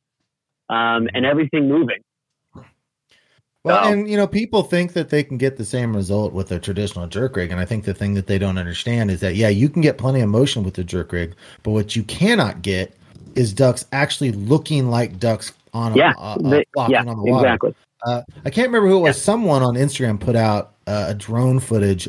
um, 0.69 1.07
and 1.13 1.25
everything 1.25 1.67
moving. 1.69 2.01
Well, 3.67 3.91
and 3.91 4.09
you 4.09 4.17
know, 4.17 4.27
people 4.27 4.63
think 4.63 4.93
that 4.93 5.09
they 5.09 5.23
can 5.23 5.37
get 5.37 5.57
the 5.57 5.65
same 5.65 5.95
result 5.95 6.33
with 6.33 6.51
a 6.51 6.59
traditional 6.59 7.07
jerk 7.07 7.35
rig, 7.35 7.51
and 7.51 7.59
I 7.59 7.65
think 7.65 7.85
the 7.85 7.93
thing 7.93 8.13
that 8.15 8.27
they 8.27 8.37
don't 8.37 8.57
understand 8.57 9.11
is 9.11 9.19
that 9.21 9.35
yeah, 9.35 9.49
you 9.49 9.69
can 9.69 9.81
get 9.81 9.97
plenty 9.97 10.21
of 10.21 10.29
motion 10.29 10.63
with 10.63 10.73
the 10.75 10.83
jerk 10.83 11.11
rig, 11.11 11.35
but 11.63 11.71
what 11.71 11.95
you 11.95 12.03
cannot 12.03 12.61
get 12.61 12.95
is 13.35 13.53
ducks 13.53 13.85
actually 13.91 14.31
looking 14.31 14.89
like 14.89 15.19
ducks 15.19 15.53
on 15.73 15.93
a, 15.93 15.95
Yeah, 15.95 16.13
a, 16.17 16.35
a 16.39 16.41
they- 16.43 16.65
yeah, 16.89 17.01
on 17.01 17.17
the 17.17 17.23
water. 17.23 17.45
exactly. 17.47 17.75
Uh, 18.05 18.21
I 18.45 18.49
can't 18.49 18.67
remember 18.67 18.87
who 18.89 18.97
it 18.97 19.01
was. 19.01 19.21
Someone 19.21 19.63
on 19.63 19.73
Instagram 19.75 20.19
put 20.19 20.35
out 20.35 20.73
uh, 20.85 21.05
a 21.09 21.13
drone 21.13 21.59
footage 21.59 22.07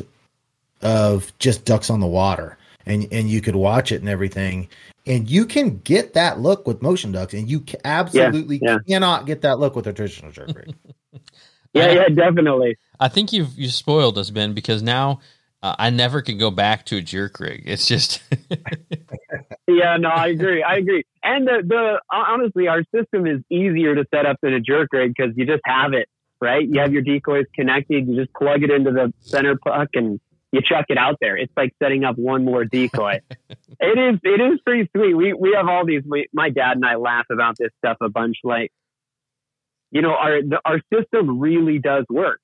of 0.81 1.31
just 1.39 1.65
ducks 1.65 1.89
on 1.89 1.99
the 1.99 2.07
water, 2.07 2.57
and 2.85 3.07
and 3.11 3.29
you 3.29 3.41
could 3.41 3.55
watch 3.55 3.91
it 3.91 3.99
and 3.99 4.07
everything, 4.09 4.69
and 5.07 5.29
you 5.29 5.45
can 5.45 5.79
get 5.79 6.13
that 6.13 6.39
look 6.39 6.67
with 6.67 6.81
motion 6.81 7.11
ducks, 7.11 7.33
and 7.33 7.49
you 7.49 7.63
absolutely 7.85 8.59
yeah. 8.61 8.77
cannot 8.87 9.25
get 9.25 9.41
that 9.41 9.59
look 9.59 9.75
with 9.75 9.87
a 9.87 9.93
traditional 9.93 10.31
jerk 10.31 10.49
rig. 10.55 10.75
Yeah, 11.73 11.91
yeah, 11.91 12.09
definitely. 12.09 12.77
I 12.99 13.09
think 13.09 13.31
you've 13.31 13.57
you 13.57 13.69
spoiled 13.69 14.17
us, 14.17 14.29
Ben, 14.29 14.53
because 14.53 14.81
now 14.81 15.19
uh, 15.61 15.75
I 15.77 15.89
never 15.89 16.21
can 16.21 16.37
go 16.37 16.51
back 16.51 16.85
to 16.87 16.97
a 16.97 17.01
jerk 17.01 17.39
rig. 17.39 17.63
It's 17.65 17.85
just 17.85 18.21
Yeah, 19.69 19.97
no, 19.97 20.09
I 20.09 20.27
agree. 20.27 20.63
I 20.63 20.77
agree. 20.77 21.03
And 21.23 21.47
the, 21.47 21.61
the 21.65 22.01
honestly, 22.11 22.67
our 22.67 22.83
system 22.93 23.27
is 23.27 23.41
easier 23.49 23.95
to 23.95 24.05
set 24.13 24.25
up 24.25 24.37
than 24.41 24.53
a 24.53 24.59
jerk 24.59 24.89
rig 24.91 25.13
because 25.15 25.37
you 25.37 25.45
just 25.45 25.61
have 25.65 25.93
it, 25.93 26.09
right? 26.41 26.67
You 26.67 26.79
have 26.79 26.91
your 26.91 27.03
decoys 27.03 27.45
connected. 27.53 28.07
You 28.07 28.15
just 28.15 28.33
plug 28.33 28.63
it 28.63 28.71
into 28.71 28.91
the 28.91 29.13
center 29.19 29.57
puck 29.57 29.89
and 29.93 30.19
you 30.51 30.61
chuck 30.61 30.85
it 30.89 30.97
out 30.97 31.17
there. 31.21 31.37
It's 31.37 31.53
like 31.55 31.75
setting 31.81 32.03
up 32.03 32.17
one 32.17 32.43
more 32.43 32.65
decoy. 32.65 33.19
it 33.79 34.15
is, 34.15 34.19
it 34.23 34.41
is 34.41 34.59
pretty 34.65 34.89
sweet. 34.95 35.13
We, 35.13 35.33
we 35.33 35.53
have 35.55 35.67
all 35.67 35.85
these, 35.85 36.01
we, 36.03 36.27
my 36.33 36.49
dad 36.49 36.77
and 36.77 36.85
I 36.85 36.95
laugh 36.95 37.27
about 37.29 37.57
this 37.57 37.69
stuff 37.77 37.97
a 38.01 38.09
bunch. 38.09 38.37
Like, 38.43 38.71
you 39.91 40.01
know, 40.01 40.11
our, 40.11 40.41
the, 40.41 40.59
our 40.65 40.79
system 40.93 41.39
really 41.39 41.79
does 41.79 42.05
work. 42.09 42.41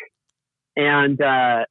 And, 0.76 1.22
uh, 1.22 1.66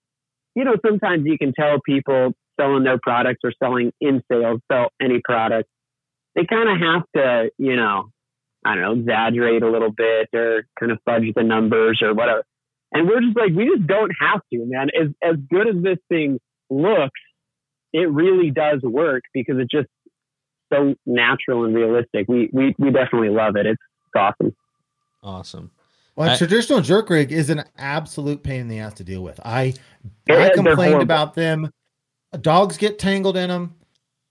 you 0.55 0.65
know, 0.65 0.77
sometimes 0.87 1.25
you 1.27 1.37
can 1.39 1.53
tell 1.53 1.79
people 1.85 2.33
selling 2.59 2.85
their 2.85 2.99
products 3.03 3.41
or 3.45 3.53
selling 3.63 3.93
in 4.01 4.23
sales, 4.31 4.61
sell 4.71 4.89
any 5.01 5.21
product. 5.23 5.69
They 6.35 6.47
kind 6.47 6.69
of 6.69 6.81
have 6.81 7.03
to, 7.17 7.51
you 7.59 7.77
know, 7.77 8.11
I 8.65 8.75
don't 8.75 8.83
know, 8.83 8.93
exaggerate 8.93 9.63
a 9.63 9.71
little 9.71 9.93
bit 9.93 10.29
or 10.33 10.65
kind 10.79 10.93
of 10.93 10.99
fudge 11.05 11.25
the 11.35 11.43
numbers 11.43 12.01
or 12.03 12.15
whatever. 12.15 12.45
And 12.93 13.09
we're 13.09 13.21
just 13.21 13.37
like, 13.37 13.53
we 13.55 13.67
just 13.67 13.87
don't 13.87 14.13
have 14.21 14.41
to, 14.53 14.65
man. 14.67 14.89
As 14.99 15.09
as 15.23 15.37
good 15.51 15.69
as 15.69 15.83
this 15.83 15.99
thing 16.09 16.39
looks, 16.71 17.21
it 17.93 18.11
really 18.11 18.51
does 18.51 18.81
work 18.83 19.25
because 19.35 19.57
it's 19.59 19.71
just 19.71 19.89
so 20.73 20.95
natural 21.05 21.65
and 21.65 21.75
realistic. 21.75 22.27
We 22.29 22.49
we 22.53 22.75
we 22.79 22.91
definitely 22.91 23.31
love 23.31 23.57
it. 23.57 23.67
It's 23.67 23.83
awesome. 24.17 24.55
Awesome. 25.25 25.71
Well, 26.17 26.31
I- 26.31 26.37
traditional 26.37 26.81
jerk 26.81 27.11
rig 27.11 27.33
is 27.33 27.51
an 27.51 27.65
absolute 27.77 28.45
pain 28.45 28.61
in 28.61 28.69
the 28.69 28.79
ass 28.79 28.95
to 28.95 29.05
deal 29.05 29.23
with. 29.23 29.41
I 29.45 29.75
I 30.29 30.51
complained 30.55 31.03
about 31.03 31.35
them. 31.35 31.71
Dogs 32.41 32.77
get 32.77 32.99
tangled 32.99 33.37
in 33.37 33.49
them. 33.49 33.75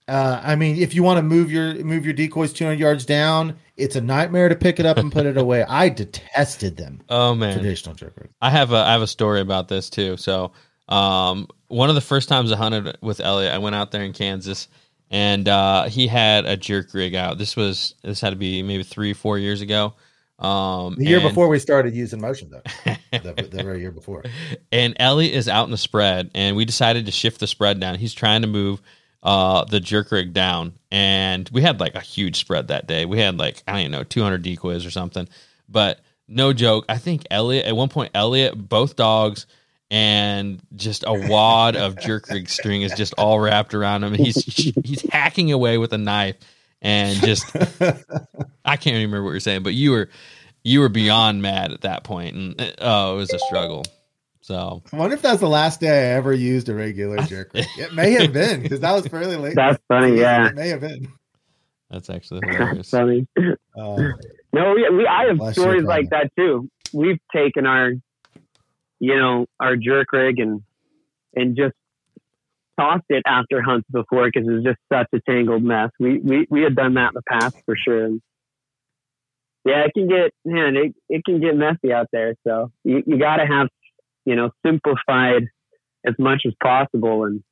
Uh, 0.06 0.38
I 0.42 0.54
mean, 0.54 0.76
if 0.76 0.94
you 0.94 1.02
want 1.02 1.16
to 1.18 1.22
move 1.22 1.50
your 1.50 1.74
move 1.82 2.04
your 2.04 2.12
decoys 2.12 2.52
200 2.52 2.78
yards 2.78 3.06
down, 3.06 3.56
it's 3.76 3.96
a 3.96 4.00
nightmare 4.02 4.50
to 4.50 4.54
pick 4.54 4.78
it 4.78 4.84
up 4.84 4.98
and 4.98 5.10
put 5.10 5.24
it 5.24 5.38
away. 5.38 5.64
I 5.64 5.88
detested 5.88 6.76
them. 6.76 7.00
Oh 7.08 7.34
man, 7.34 7.54
Traditional 7.54 7.94
jerk 7.94 8.12
rig. 8.18 8.30
I 8.42 8.50
have 8.50 8.72
a 8.72 8.76
I 8.76 8.92
have 8.92 9.02
a 9.02 9.06
story 9.06 9.40
about 9.40 9.68
this 9.68 9.88
too. 9.88 10.18
So, 10.18 10.52
um, 10.88 11.48
one 11.68 11.88
of 11.88 11.94
the 11.94 12.02
first 12.02 12.28
times 12.28 12.52
I 12.52 12.56
hunted 12.56 12.98
with 13.00 13.20
Elliot, 13.20 13.52
I 13.54 13.58
went 13.58 13.74
out 13.76 13.90
there 13.92 14.02
in 14.04 14.12
Kansas, 14.12 14.68
and 15.10 15.48
uh, 15.48 15.84
he 15.84 16.06
had 16.06 16.44
a 16.44 16.56
jerk 16.58 16.92
rig 16.92 17.14
out. 17.14 17.38
This 17.38 17.56
was 17.56 17.94
this 18.02 18.20
had 18.20 18.30
to 18.30 18.36
be 18.36 18.62
maybe 18.62 18.82
three 18.82 19.14
four 19.14 19.38
years 19.38 19.62
ago. 19.62 19.94
Um, 20.38 20.96
The 20.96 21.04
year 21.06 21.18
and- 21.20 21.28
before 21.28 21.48
we 21.48 21.58
started 21.58 21.94
using 21.94 22.20
motion 22.20 22.50
though, 22.50 22.62
the, 23.12 23.48
the 23.50 23.62
very 23.62 23.80
year 23.80 23.92
before. 23.92 24.24
and 24.72 24.94
Elliot 24.98 25.34
is 25.34 25.48
out 25.48 25.64
in 25.64 25.70
the 25.70 25.78
spread, 25.78 26.30
and 26.34 26.56
we 26.56 26.64
decided 26.64 27.06
to 27.06 27.12
shift 27.12 27.40
the 27.40 27.46
spread 27.46 27.78
down. 27.80 27.96
He's 27.96 28.14
trying 28.14 28.42
to 28.42 28.48
move 28.48 28.82
uh, 29.22 29.64
the 29.64 29.80
jerk 29.80 30.10
rig 30.12 30.32
down, 30.32 30.74
and 30.90 31.48
we 31.52 31.62
had 31.62 31.80
like 31.80 31.94
a 31.94 32.00
huge 32.00 32.36
spread 32.36 32.68
that 32.68 32.86
day. 32.86 33.04
We 33.06 33.18
had 33.20 33.38
like 33.38 33.62
I 33.68 33.82
don't 33.82 33.90
know 33.92 34.02
200 34.04 34.42
decoys 34.42 34.84
or 34.84 34.90
something, 34.90 35.28
but 35.68 36.00
no 36.28 36.52
joke. 36.52 36.84
I 36.88 36.98
think 36.98 37.22
Elliot 37.30 37.64
at 37.66 37.76
one 37.76 37.88
point, 37.88 38.10
Elliot, 38.14 38.54
both 38.68 38.96
dogs, 38.96 39.46
and 39.90 40.60
just 40.74 41.04
a 41.06 41.12
wad 41.28 41.76
of 41.76 41.98
jerk 41.98 42.28
rig 42.28 42.48
string 42.48 42.82
is 42.82 42.92
just 42.94 43.14
all 43.16 43.38
wrapped 43.38 43.72
around 43.72 44.02
him. 44.04 44.14
He's 44.14 44.44
he's 44.84 45.02
hacking 45.10 45.52
away 45.52 45.78
with 45.78 45.92
a 45.92 45.98
knife, 45.98 46.36
and 46.84 47.16
just 47.18 47.44
I 48.64 48.76
can't 48.76 48.94
remember 48.94 49.24
what 49.24 49.30
you're 49.30 49.40
saying, 49.40 49.64
but 49.64 49.74
you 49.74 49.90
were 49.90 50.08
you 50.62 50.80
were 50.80 50.88
beyond 50.88 51.42
mad 51.42 51.72
at 51.72 51.80
that 51.80 52.04
point, 52.04 52.36
and 52.36 52.60
uh, 52.60 52.70
oh, 52.78 53.14
it 53.14 53.16
was 53.16 53.32
a 53.32 53.38
struggle. 53.40 53.82
So 54.40 54.82
I 54.92 54.96
wonder 54.96 55.14
if 55.14 55.22
that's 55.22 55.40
the 55.40 55.48
last 55.48 55.80
day 55.80 56.12
I 56.12 56.16
ever 56.16 56.32
used 56.32 56.68
a 56.68 56.74
regular 56.74 57.16
jerk. 57.26 57.50
It 57.54 57.94
may 57.94 58.12
have 58.12 58.32
been 58.32 58.62
because 58.62 58.80
that 58.80 58.92
was 58.92 59.06
fairly 59.08 59.36
late. 59.36 59.54
That's 59.56 59.82
funny. 59.88 60.18
Yeah, 60.20 60.48
It 60.48 60.54
may 60.54 60.68
have 60.68 60.80
been. 60.82 61.08
that's 61.90 62.10
actually 62.10 62.40
that's 62.44 62.56
hilarious. 62.56 62.90
funny. 62.90 63.26
Uh, 63.38 64.12
No, 64.52 64.72
we, 64.74 64.88
we 64.90 65.06
I 65.06 65.24
have 65.34 65.54
stories 65.54 65.84
like 65.84 66.10
that 66.10 66.30
too. 66.36 66.68
We've 66.92 67.18
taken 67.34 67.66
our, 67.66 67.92
you 69.00 69.16
know, 69.18 69.46
our 69.58 69.76
jerk 69.76 70.12
rig 70.12 70.38
and 70.38 70.62
and 71.34 71.56
just 71.56 71.74
tossed 72.78 73.04
it 73.08 73.22
after 73.26 73.62
hunts 73.62 73.86
before 73.90 74.26
because 74.26 74.48
it 74.48 74.52
was 74.52 74.64
just 74.64 74.78
such 74.92 75.08
a 75.14 75.20
tangled 75.28 75.62
mess. 75.62 75.90
We 75.98 76.18
we 76.18 76.46
we 76.50 76.62
had 76.62 76.74
done 76.74 76.94
that 76.94 77.08
in 77.08 77.14
the 77.14 77.22
past 77.22 77.56
for 77.64 77.76
sure. 77.76 78.08
Yeah, 79.64 79.84
it 79.86 79.92
can 79.94 80.08
get 80.08 80.32
man, 80.44 80.76
it 80.76 80.94
it 81.08 81.24
can 81.24 81.40
get 81.40 81.56
messy 81.56 81.92
out 81.92 82.08
there. 82.12 82.34
So 82.46 82.70
you 82.84 83.02
you 83.06 83.18
got 83.18 83.36
to 83.36 83.46
have 83.46 83.68
you 84.24 84.36
know 84.36 84.50
simplified 84.64 85.48
as 86.06 86.14
much 86.18 86.42
as 86.46 86.52
possible 86.62 87.24
and 87.24 87.42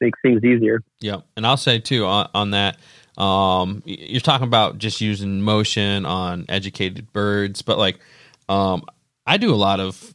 make 0.00 0.14
things 0.22 0.42
easier. 0.44 0.82
Yeah. 1.00 1.18
And 1.36 1.46
I'll 1.46 1.56
say 1.56 1.78
too 1.78 2.06
on, 2.06 2.28
on 2.34 2.50
that, 2.50 2.78
um, 3.18 3.82
you're 3.84 4.20
talking 4.20 4.46
about 4.46 4.78
just 4.78 5.00
using 5.00 5.42
motion 5.42 6.06
on 6.06 6.46
educated 6.48 7.12
birds, 7.12 7.62
but 7.62 7.78
like, 7.78 8.00
um, 8.48 8.82
I 9.26 9.36
do 9.36 9.54
a 9.54 9.56
lot 9.56 9.78
of 9.80 10.14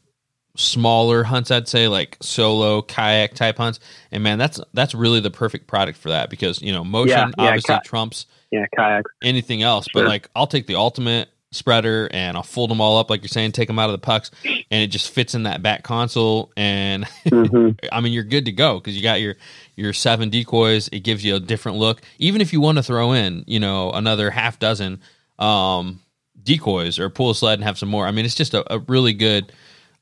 smaller 0.55 1.23
hunts. 1.23 1.51
I'd 1.51 1.67
say 1.67 1.87
like 1.87 2.17
solo 2.21 2.81
kayak 2.81 3.33
type 3.33 3.57
hunts, 3.57 3.79
and 4.11 4.23
man, 4.23 4.37
that's 4.37 4.59
that's 4.73 4.95
really 4.95 5.19
the 5.19 5.31
perfect 5.31 5.67
product 5.67 5.97
for 5.97 6.09
that 6.09 6.29
because 6.29 6.61
you 6.61 6.71
know 6.71 6.83
motion 6.83 7.33
Yeah, 7.37 7.45
yeah, 7.45 7.49
obviously 7.49 7.75
ki- 7.75 7.81
trumps 7.83 8.25
Yeah, 8.51 8.65
kayaks. 8.75 9.11
anything 9.21 9.61
else. 9.63 9.87
But 9.87 10.05
like, 10.05 10.29
I'll 10.35 10.47
take 10.47 10.67
the 10.67 10.75
ultimate 10.75 11.29
spreader 11.51 12.09
and 12.11 12.35
I'll 12.35 12.43
fold 12.43 12.69
them 12.69 12.81
all 12.81 12.97
up, 12.97 13.09
like 13.09 13.21
you're 13.21 13.29
saying, 13.29 13.53
take 13.53 13.67
them 13.67 13.79
out 13.79 13.89
of 13.89 13.93
the 13.93 13.97
pucks, 14.05 14.29
and 14.43 14.83
it 14.83 14.87
just 14.87 15.09
fits 15.09 15.35
in 15.35 15.43
that 15.43 15.61
back 15.61 15.83
console. 15.83 16.51
And 16.57 17.05
hmm 17.29 17.69
I 17.91 18.01
mean, 18.01 18.13
you're 18.13 18.23
good 18.23 18.45
to 18.45 18.51
go 18.51 18.75
because 18.79 18.95
you 18.95 19.03
got 19.03 19.21
your 19.21 19.35
your 19.75 19.93
seven 19.93 20.29
decoys. 20.29 20.87
It 20.89 20.99
gives 21.01 21.23
you 21.23 21.35
a 21.35 21.39
different 21.39 21.77
look. 21.77 22.01
Even 22.19 22.41
if 22.41 22.53
you 22.53 22.61
want 22.61 22.77
to 22.77 22.83
throw 22.83 23.11
in, 23.13 23.43
you 23.47 23.59
know, 23.59 23.91
another 23.91 24.31
half 24.31 24.59
dozen 24.59 25.01
um, 25.39 26.01
decoys 26.41 26.99
or 26.99 27.09
pull 27.09 27.29
a 27.29 27.35
sled 27.35 27.59
and 27.59 27.63
have 27.63 27.77
some 27.77 27.89
more. 27.89 28.05
I 28.05 28.11
mean, 28.11 28.25
it's 28.25 28.35
just 28.35 28.53
a, 28.53 28.73
a 28.73 28.79
really 28.79 29.13
good. 29.13 29.51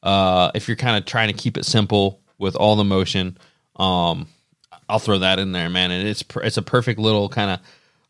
Uh, 0.04 0.51
if 0.54 0.68
you're 0.68 0.78
kind 0.78 0.97
of 0.97 1.06
trying 1.06 1.30
to 1.30 1.34
keep 1.34 1.58
it 1.58 1.66
simple 1.66 2.20
with 2.38 2.56
all 2.56 2.76
the 2.76 2.84
motion, 2.84 3.38
um, 3.78 4.28
I'll 4.89 4.99
throw 4.99 5.20
that 5.20 5.39
in 5.39 5.54
there, 5.54 5.70
man. 5.70 5.91
And 5.91 6.08
it's 6.08 6.24
it's 6.43 6.58
a 6.58 6.62
perfect 6.62 6.99
little 6.99 7.30
kind 7.30 7.60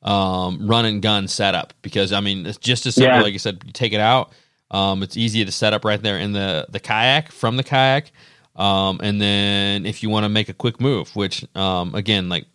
of 0.04 0.10
um, 0.12 0.68
run 0.68 0.86
and 0.86 1.02
gun 1.02 1.28
setup 1.28 1.74
because 1.82 2.12
I 2.12 2.20
mean 2.20 2.46
it's 2.46 2.58
just 2.58 2.86
as 2.86 2.96
simple. 2.96 3.18
Yeah. 3.18 3.22
Like 3.22 3.34
you 3.34 3.40
said, 3.40 3.62
you 3.66 3.72
take 3.72 3.94
it 3.94 4.00
out. 4.00 4.34
Um, 4.72 5.04
it's 5.04 5.16
easy 5.16 5.46
to 5.46 5.52
set 5.52 5.74
up 5.74 5.86
right 5.86 6.02
there 6.02 6.18
in 6.18 6.34
the 6.34 6.66
the 6.70 6.80
kayak 6.80 7.32
from 7.32 7.58
the 7.58 7.64
kayak. 7.64 8.12
Um, 8.56 9.00
and 9.02 9.22
then 9.22 9.86
if 9.86 10.04
you 10.04 10.10
want 10.10 10.26
to 10.26 10.30
make 10.30 10.50
a 10.50 10.54
quick 10.54 10.82
move, 10.82 11.16
which 11.16 11.46
um, 11.56 11.96
again, 11.96 12.28
like 12.28 12.46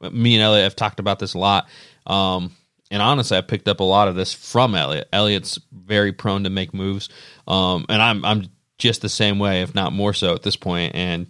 me 0.00 0.34
and 0.34 0.42
Elliot 0.42 0.64
have 0.64 0.76
talked 0.76 1.00
about 1.00 1.18
this 1.18 1.34
a 1.34 1.38
lot. 1.38 1.68
Um, 2.06 2.52
and 2.90 3.00
honestly, 3.00 3.36
I 3.36 3.40
picked 3.40 3.68
up 3.68 3.80
a 3.80 3.84
lot 3.84 4.08
of 4.08 4.16
this 4.16 4.32
from 4.32 4.74
Elliot. 4.74 5.08
Elliot's 5.12 5.60
very 5.72 6.12
prone 6.12 6.44
to 6.44 6.50
make 6.50 6.74
moves, 6.74 7.08
um, 7.46 7.86
and 7.88 8.02
I'm 8.02 8.24
I'm 8.24 8.48
just 8.80 9.02
the 9.02 9.08
same 9.08 9.38
way, 9.38 9.62
if 9.62 9.74
not 9.74 9.92
more 9.92 10.12
so, 10.12 10.34
at 10.34 10.42
this 10.42 10.56
point. 10.56 10.94
And 10.96 11.28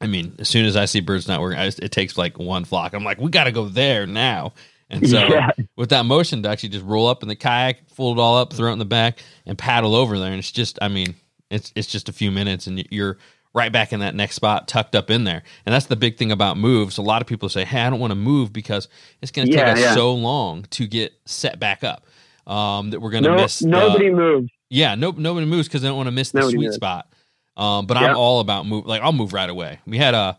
I 0.00 0.08
mean, 0.08 0.34
as 0.40 0.48
soon 0.48 0.66
as 0.66 0.76
I 0.76 0.86
see 0.86 1.00
birds 1.00 1.28
not 1.28 1.40
working, 1.40 1.58
I 1.58 1.66
just, 1.66 1.78
it 1.78 1.92
takes 1.92 2.18
like 2.18 2.38
one 2.38 2.64
flock. 2.64 2.92
I'm 2.94 3.04
like, 3.04 3.20
we 3.20 3.30
got 3.30 3.44
to 3.44 3.52
go 3.52 3.66
there 3.66 4.06
now. 4.06 4.52
And 4.90 5.08
so 5.08 5.18
Yeah. 5.28 5.50
with 5.76 5.90
that 5.90 6.04
motion 6.04 6.42
ducks, 6.42 6.62
you 6.62 6.68
just 6.68 6.84
roll 6.84 7.06
up 7.06 7.22
in 7.22 7.28
the 7.28 7.36
kayak, 7.36 7.88
fold 7.90 8.18
it 8.18 8.20
all 8.20 8.36
up, 8.36 8.52
throw 8.52 8.70
it 8.70 8.74
in 8.74 8.78
the 8.80 8.84
back, 8.84 9.20
and 9.46 9.56
paddle 9.56 9.94
over 9.94 10.18
there. 10.18 10.30
And 10.30 10.38
it's 10.38 10.52
just, 10.52 10.78
I 10.82 10.88
mean, 10.88 11.14
it's 11.50 11.72
it's 11.76 11.86
just 11.86 12.08
a 12.08 12.12
few 12.12 12.30
minutes, 12.30 12.66
and 12.66 12.84
you're 12.90 13.16
right 13.54 13.70
back 13.72 13.92
in 13.92 14.00
that 14.00 14.14
next 14.14 14.34
spot, 14.34 14.66
tucked 14.66 14.94
up 14.96 15.10
in 15.10 15.24
there. 15.24 15.42
And 15.64 15.72
that's 15.74 15.86
the 15.86 15.96
big 15.96 16.16
thing 16.16 16.32
about 16.32 16.56
moves. 16.58 16.98
A 16.98 17.02
lot 17.02 17.22
of 17.22 17.28
people 17.28 17.48
say, 17.48 17.64
"Hey, 17.64 17.80
I 17.82 17.90
don't 17.90 18.00
want 18.00 18.10
to 18.10 18.16
move 18.16 18.52
because 18.52 18.88
it's 19.22 19.30
going 19.30 19.46
to 19.48 19.54
Yeah, 19.54 19.64
take 19.64 19.72
us 19.74 19.78
yeah. 19.80 19.94
so 19.94 20.12
long 20.14 20.64
to 20.70 20.86
get 20.86 21.12
set 21.26 21.58
back 21.60 21.84
up 21.84 22.04
um, 22.46 22.90
that 22.90 23.00
we're 23.00 23.10
going 23.10 23.24
to 23.24 23.30
No, 23.30 23.36
miss." 23.36 23.62
nobody 23.62 24.10
moves. 24.10 24.50
Yeah, 24.70 24.94
no, 24.94 25.10
nobody 25.10 25.46
moves 25.46 25.68
because 25.68 25.82
they 25.82 25.88
don't 25.88 25.96
want 25.96 26.06
to 26.08 26.12
miss 26.12 26.30
the 26.32 26.40
Nobody 26.40 26.56
sweet 26.56 26.64
moves. 26.66 26.76
spot. 26.76 27.08
Um, 27.56 27.86
but 27.86 27.96
Yeah. 28.00 28.10
I'm 28.10 28.16
all 28.16 28.40
about 28.40 28.66
move. 28.66 28.86
Like 28.86 29.02
I'll 29.02 29.12
move 29.12 29.32
right 29.32 29.48
away. 29.48 29.78
We 29.86 29.98
had 29.98 30.14
a 30.14 30.38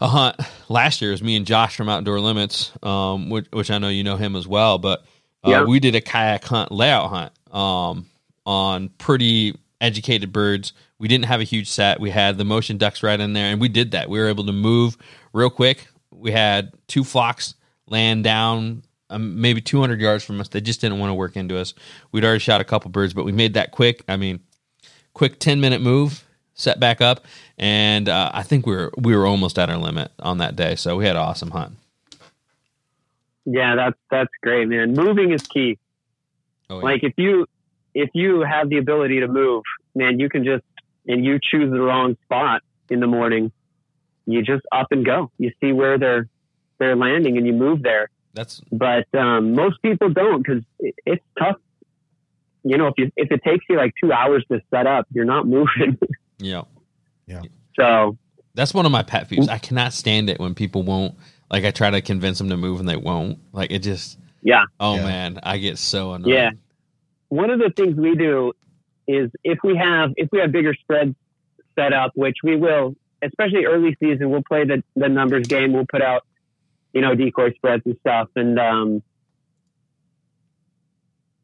a 0.00 0.08
hunt 0.08 0.36
last 0.68 1.00
year. 1.00 1.10
It 1.12 1.14
was 1.14 1.22
me 1.22 1.36
and 1.36 1.46
Josh 1.46 1.76
from 1.76 1.88
Outdoor 1.88 2.18
Limits, 2.18 2.72
um, 2.82 3.30
which, 3.30 3.46
which 3.52 3.70
I 3.70 3.78
know 3.78 3.88
you 3.88 4.02
know 4.02 4.16
him 4.16 4.34
as 4.34 4.46
well. 4.48 4.78
But 4.78 5.00
uh, 5.46 5.50
Yeah. 5.50 5.64
we 5.64 5.78
did 5.78 5.94
a 5.94 6.00
kayak 6.00 6.44
hunt, 6.44 6.72
layout 6.72 7.10
hunt, 7.10 7.32
um, 7.54 8.06
on 8.44 8.88
pretty 8.98 9.56
educated 9.80 10.32
birds. 10.32 10.72
We 10.98 11.06
didn't 11.06 11.26
have 11.26 11.40
a 11.40 11.44
huge 11.44 11.68
set. 11.68 12.00
We 12.00 12.10
had 12.10 12.38
the 12.38 12.44
motion 12.44 12.76
ducks 12.76 13.02
right 13.04 13.18
in 13.20 13.34
there, 13.34 13.46
and 13.52 13.60
we 13.60 13.68
did 13.68 13.92
that. 13.92 14.08
We 14.10 14.18
were 14.18 14.26
able 14.28 14.44
to 14.46 14.52
move 14.52 14.96
real 15.32 15.50
quick. 15.50 15.86
We 16.10 16.32
had 16.32 16.72
two 16.88 17.04
flocks 17.04 17.54
land 17.86 18.24
down 18.24 18.82
um, 19.10 19.40
maybe 19.40 19.60
200 19.60 20.00
yards 20.00 20.24
from 20.24 20.40
us. 20.40 20.48
They 20.48 20.60
just 20.60 20.80
didn't 20.80 20.98
want 20.98 21.10
to 21.10 21.14
work 21.14 21.36
into 21.36 21.58
us. 21.58 21.74
We'd 22.12 22.24
already 22.24 22.40
shot 22.40 22.60
a 22.60 22.64
couple 22.64 22.90
birds, 22.90 23.14
but 23.14 23.24
we 23.24 23.32
made 23.32 23.54
that 23.54 23.70
quick. 23.70 24.02
I 24.08 24.16
mean, 24.16 24.40
quick 25.12 25.38
10 25.38 25.60
minute 25.60 25.80
move, 25.80 26.24
set 26.54 26.80
back 26.80 27.00
up, 27.00 27.24
and 27.58 28.08
uh, 28.08 28.30
I 28.32 28.42
think 28.42 28.66
we 28.66 28.74
were 28.74 28.92
we 28.96 29.16
were 29.16 29.26
almost 29.26 29.58
at 29.58 29.70
our 29.70 29.78
limit 29.78 30.10
on 30.18 30.38
that 30.38 30.56
day. 30.56 30.74
So 30.76 30.96
we 30.96 31.04
had 31.04 31.16
an 31.16 31.22
awesome 31.22 31.50
hunt. 31.50 31.76
Yeah, 33.44 33.76
that's 33.76 33.98
that's 34.10 34.32
great, 34.42 34.68
man. 34.68 34.94
Moving 34.94 35.32
is 35.32 35.42
key. 35.42 35.78
Oh, 36.70 36.78
yeah. 36.78 36.84
Like 36.84 37.04
if 37.04 37.14
you 37.16 37.46
if 37.94 38.10
you 38.14 38.40
have 38.40 38.68
the 38.68 38.78
ability 38.78 39.20
to 39.20 39.28
move, 39.28 39.62
man, 39.94 40.18
you 40.18 40.28
can 40.28 40.44
just 40.44 40.64
and 41.06 41.24
you 41.24 41.38
choose 41.38 41.70
the 41.70 41.80
wrong 41.80 42.16
spot 42.24 42.62
in 42.90 43.00
the 43.00 43.06
morning, 43.06 43.52
you 44.26 44.42
just 44.42 44.64
up 44.72 44.88
and 44.90 45.04
go. 45.04 45.30
You 45.38 45.52
see 45.60 45.72
where 45.72 45.98
they're 45.98 46.28
they're 46.78 46.96
landing 46.96 47.36
and 47.36 47.46
you 47.46 47.52
move 47.52 47.82
there. 47.82 48.10
That's 48.34 48.60
But 48.72 49.06
um, 49.14 49.54
most 49.54 49.80
people 49.82 50.10
don't 50.10 50.44
because 50.44 50.62
it, 50.80 50.94
it's 51.06 51.24
tough. 51.38 51.56
You 52.64 52.78
know, 52.78 52.88
if 52.88 52.94
you 52.98 53.10
if 53.16 53.30
it 53.30 53.42
takes 53.44 53.64
you 53.68 53.76
like 53.76 53.92
two 54.02 54.12
hours 54.12 54.44
to 54.50 54.60
set 54.70 54.86
up, 54.86 55.06
you're 55.12 55.24
not 55.24 55.46
moving. 55.56 55.98
yeah. 56.38 56.62
Yeah. 57.26 57.42
So 57.78 58.16
That's 58.54 58.74
one 58.74 58.86
of 58.86 58.92
my 58.92 59.02
pet 59.02 59.28
peeves. 59.28 59.48
I 59.48 59.58
cannot 59.58 59.92
stand 59.92 60.28
it 60.30 60.38
when 60.40 60.54
people 60.54 60.82
won't. 60.82 61.14
Like 61.50 61.64
I 61.64 61.70
try 61.70 61.90
to 61.90 62.00
convince 62.00 62.38
them 62.38 62.48
to 62.50 62.56
move 62.56 62.80
and 62.80 62.88
they 62.88 62.96
won't. 62.96 63.38
Like 63.52 63.70
it 63.70 63.80
just. 63.80 64.18
yeah, 64.42 64.64
Oh 64.80 64.96
Yeah. 64.96 65.04
man, 65.04 65.40
I 65.42 65.58
get 65.58 65.78
so 65.78 66.12
annoyed. 66.14 66.32
Yeah. 66.32 66.50
One 67.28 67.50
of 67.50 67.58
the 67.58 67.70
things 67.70 67.96
we 67.96 68.14
do 68.14 68.52
is 69.06 69.30
if 69.44 69.58
we 69.62 69.76
have 69.76 70.12
if 70.16 70.28
we 70.32 70.40
have 70.40 70.50
bigger 70.52 70.74
spreads 70.74 71.14
set 71.78 71.92
up, 71.92 72.12
which 72.14 72.36
we 72.42 72.56
will, 72.56 72.94
especially 73.22 73.64
early 73.66 73.96
season, 74.00 74.30
we'll 74.30 74.42
play 74.42 74.64
the, 74.64 74.82
the 74.96 75.08
numbers 75.08 75.46
game. 75.46 75.72
We'll 75.72 75.86
put 75.90 76.00
out, 76.02 76.24
you 76.94 77.00
know, 77.00 77.14
decoy 77.14 77.52
spreads 77.54 77.82
and 77.84 77.96
stuff. 78.00 78.28
And 78.36 78.58
um, 78.58 79.02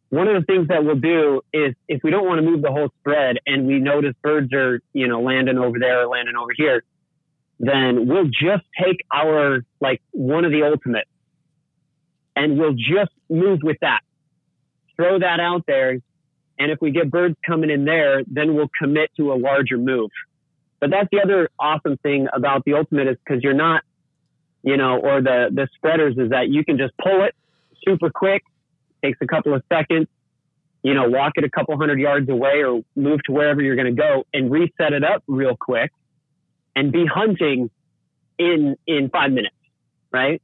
one 0.09 0.29
of 0.29 0.41
the 0.41 0.47
things 0.47 0.69
that 0.69 0.85
we'll 0.85 0.97
do 0.97 1.43
is 1.53 1.75
if 1.89 2.03
we 2.03 2.11
don't 2.11 2.27
want 2.27 2.39
to 2.39 2.43
move 2.43 2.63
the 2.63 2.73
whole 2.73 2.89
spread 3.01 3.39
and 3.47 3.67
we 3.67 3.79
notice 3.79 4.15
birds 4.23 4.53
are, 4.55 4.81
you 4.93 5.09
know, 5.09 5.21
landing 5.21 5.59
over 5.59 5.79
there 5.79 6.03
or 6.03 6.07
landing 6.07 6.37
over 6.37 6.53
here, 6.57 6.83
then 7.59 8.07
we'll 8.09 8.25
just 8.25 8.65
take 8.83 9.05
our 9.13 9.65
like 9.81 10.01
one 10.13 10.47
of 10.47 10.53
the 10.53 10.63
ultimates 10.63 11.11
and 12.35 12.59
we'll 12.59 12.73
just 12.73 13.13
move 13.29 13.61
with 13.63 13.77
that 13.83 14.01
throw 15.01 15.19
that 15.19 15.41
out 15.41 15.65
there. 15.67 15.99
And 16.59 16.71
if 16.71 16.81
we 16.81 16.91
get 16.91 17.11
birds 17.11 17.37
coming 17.47 17.71
in 17.71 17.85
there, 17.85 18.23
then 18.27 18.55
we'll 18.55 18.71
commit 18.79 19.11
to 19.17 19.33
a 19.33 19.35
larger 19.35 19.79
move. 19.79 20.11
But 20.79 20.91
that's 20.91 21.09
the 21.11 21.21
other 21.23 21.49
awesome 21.59 21.97
thing 21.99 22.29
about 22.33 22.65
the 22.65 22.75
ultimate 22.75 23.09
is 23.09 23.17
because 23.25 23.43
you're 23.43 23.55
not, 23.55 23.83
you 24.63 24.77
know, 24.77 24.99
or 24.99 25.23
the, 25.23 25.49
the 25.53 25.69
spreaders 25.75 26.17
is 26.19 26.31
that 26.31 26.49
you 26.49 26.65
can 26.65 26.79
just 26.79 26.93
pull 27.03 27.25
it 27.25 27.35
super 27.87 28.11
quick, 28.11 28.43
takes 29.03 29.19
a 29.21 29.27
couple 29.27 29.55
of 29.55 29.63
seconds, 29.73 30.07
you 30.83 30.95
know, 30.95 31.09
walk 31.09 31.33
it 31.37 31.45
a 31.45 31.51
couple 31.51 31.77
hundred 31.77 31.99
yards 31.99 32.29
away 32.29 32.63
or 32.63 32.83
move 32.97 33.21
to 33.25 33.33
wherever 33.33 33.61
you're 33.61 33.77
going 33.77 33.95
to 33.95 34.01
go 34.01 34.25
and 34.33 34.51
reset 34.51 34.93
it 34.93 35.05
up 35.05 35.23
real 35.27 35.57
quick 35.57 35.93
and 36.75 36.93
be 36.93 37.07
hunting 37.07 37.71
in, 38.39 38.77
in 38.87 39.11
five 39.11 39.31
minutes. 39.31 39.55
Right. 40.13 40.43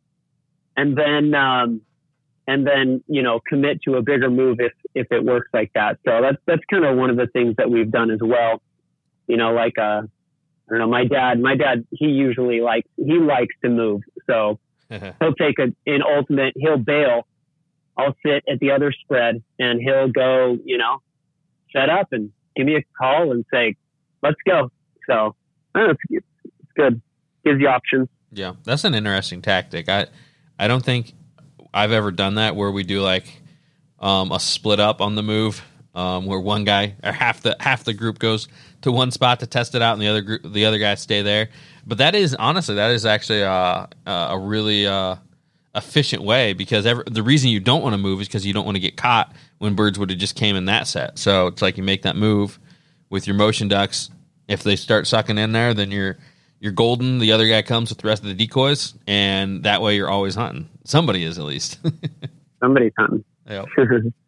And 0.77 0.97
then, 0.97 1.35
um, 1.35 1.81
and 2.47 2.67
then 2.67 3.03
you 3.09 3.23
know 3.23 3.41
commit 3.47 3.83
to 3.83 3.97
a 3.97 4.03
bigger 4.03 4.31
move 4.31 4.59
if 4.61 4.73
if 4.95 5.11
it 5.11 5.25
works 5.25 5.49
like 5.53 5.73
that. 5.75 5.99
So 6.05 6.21
that's 6.23 6.39
that's 6.47 6.63
kind 6.71 6.85
of 6.85 6.97
one 6.97 7.11
of 7.11 7.17
the 7.17 7.27
things 7.27 7.57
that 7.57 7.71
we've 7.71 7.91
done 7.91 8.11
as 8.11 8.21
well. 8.23 8.63
You 9.27 9.37
know, 9.37 9.53
like 9.53 9.79
uh, 9.79 10.03
I 10.69 10.73
don't 10.73 10.79
know, 10.81 10.89
my 10.89 11.05
dad, 11.05 11.41
my 11.41 11.55
dad, 11.55 11.87
he 11.91 12.07
usually 12.07 12.61
likes 12.61 12.89
he 12.97 13.19
likes 13.19 13.55
to 13.63 13.71
move, 13.71 14.03
so 14.27 14.59
he'll 14.89 15.35
take 15.35 15.59
a, 15.59 15.73
an 15.91 16.03
ultimate, 16.03 16.55
he'll 16.57 16.79
bail. 16.79 17.27
I'll 17.99 18.15
sit 18.25 18.45
at 18.51 18.59
the 18.61 18.73
other 18.73 18.93
spread, 18.93 19.43
and 19.59 19.81
he'll 19.81 20.09
go, 20.09 20.59
you 20.65 20.77
know, 20.77 21.01
set 21.73 21.89
up 21.89 22.09
and 22.13 22.31
give 22.55 22.67
me 22.67 22.77
a 22.77 22.83
call 22.99 23.33
and 23.33 23.45
say, 23.53 23.77
"Let's 24.23 24.37
go." 24.47 24.71
So 25.09 25.35
uh, 25.75 25.91
it's, 25.91 26.25
it's 26.45 26.73
good, 26.77 27.01
gives 27.45 27.61
you 27.61 27.69
options. 27.69 28.09
Yeah, 28.33 28.55
that's 28.65 28.85
an 28.85 28.95
interesting 28.95 29.41
tactic. 29.41 29.89
I 29.89 30.07
I 30.59 30.69
don't 30.69 30.85
think 30.85 31.13
I've 31.73 31.93
ever 31.93 32.11
done 32.11 32.35
that 32.35 32.57
where 32.57 32.71
we 32.71 32.83
do 32.83 33.03
like 33.03 33.41
um, 34.01 34.33
a 34.33 34.41
split 34.41 34.81
up 34.81 35.01
on 35.01 35.15
the 35.15 35.23
move, 35.23 35.63
um, 35.97 36.27
where 36.27 36.39
one 36.39 36.65
guy 36.65 36.95
or 37.03 37.11
half 37.11 37.41
the 37.41 37.57
half 37.59 37.83
the 37.83 37.95
group 37.95 38.19
goes 38.21 38.47
to 38.83 38.93
one 38.93 39.11
spot 39.11 39.41
to 39.41 39.47
test 39.47 39.75
it 39.75 39.83
out, 39.83 39.95
and 39.95 40.03
the 40.03 40.09
other 40.09 40.21
group 40.21 40.43
the 40.45 40.67
other 40.67 40.79
guys 40.79 41.01
stay 41.01 41.23
there. 41.23 41.49
But 41.87 41.99
that 41.99 42.15
is 42.15 42.37
honestly 42.37 42.77
that 42.77 42.93
is 42.93 43.05
actually 43.05 43.41
a 43.41 43.89
a 44.07 44.39
really 44.39 44.87
uh, 44.87 45.17
efficient 45.75 46.23
way 46.23 46.53
because 46.53 46.87
ever, 46.87 47.03
the 47.11 47.23
reason 47.23 47.51
you 47.51 47.61
don't 47.61 47.83
want 47.83 47.95
to 47.95 47.99
move 47.99 48.21
is 48.21 48.29
because 48.29 48.47
you 48.47 48.53
don't 48.53 48.67
want 48.67 48.77
to 48.77 48.81
get 48.81 48.97
caught 48.97 49.35
when 49.59 49.75
birds 49.75 49.99
would 49.99 50.11
have 50.11 50.19
just 50.19 50.37
came 50.37 50.55
in 50.55 50.67
that 50.67 50.87
set. 50.87 51.19
So 51.19 51.47
it's 51.49 51.63
like 51.63 51.77
you 51.79 51.83
make 51.83 52.03
that 52.03 52.15
move 52.15 52.59
with 53.09 53.27
your 53.27 53.35
motion 53.35 53.69
ducks. 53.69 54.11
If 54.49 54.63
they 54.63 54.77
start 54.77 55.07
sucking 55.07 55.39
in 55.39 55.53
there, 55.53 55.75
then 55.75 55.91
you're 55.91 56.19
you're 56.61 56.73
golden. 56.73 57.19
The 57.19 57.33
other 57.33 57.49
guy 57.49 57.63
comes 57.63 57.91
with 57.91 57.99
the 57.99 58.09
rest 58.09 58.23
of 58.23 58.29
the 58.29 58.35
decoys, 58.35 58.95
and 59.07 59.63
that 59.65 59.81
way 59.81 59.97
you're 59.97 60.11
always 60.11 60.35
hunting. 60.35 60.69
Somebody 60.85 61.25
is 61.25 61.39
at 61.39 61.45
least. 61.45 61.79
Somebody's 62.61 62.93
hunting. 62.99 63.25
Yep. 63.49 63.67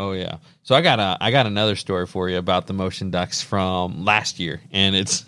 Oh 0.00 0.12
yeah. 0.12 0.38
So 0.62 0.74
I 0.74 0.80
got 0.80 0.98
a 0.98 1.18
I 1.20 1.30
got 1.30 1.44
another 1.44 1.76
story 1.76 2.06
for 2.06 2.30
you 2.30 2.38
about 2.38 2.66
the 2.66 2.72
motion 2.72 3.10
ducks 3.10 3.42
from 3.42 4.02
last 4.06 4.40
year, 4.40 4.62
and 4.72 4.96
it's 4.96 5.26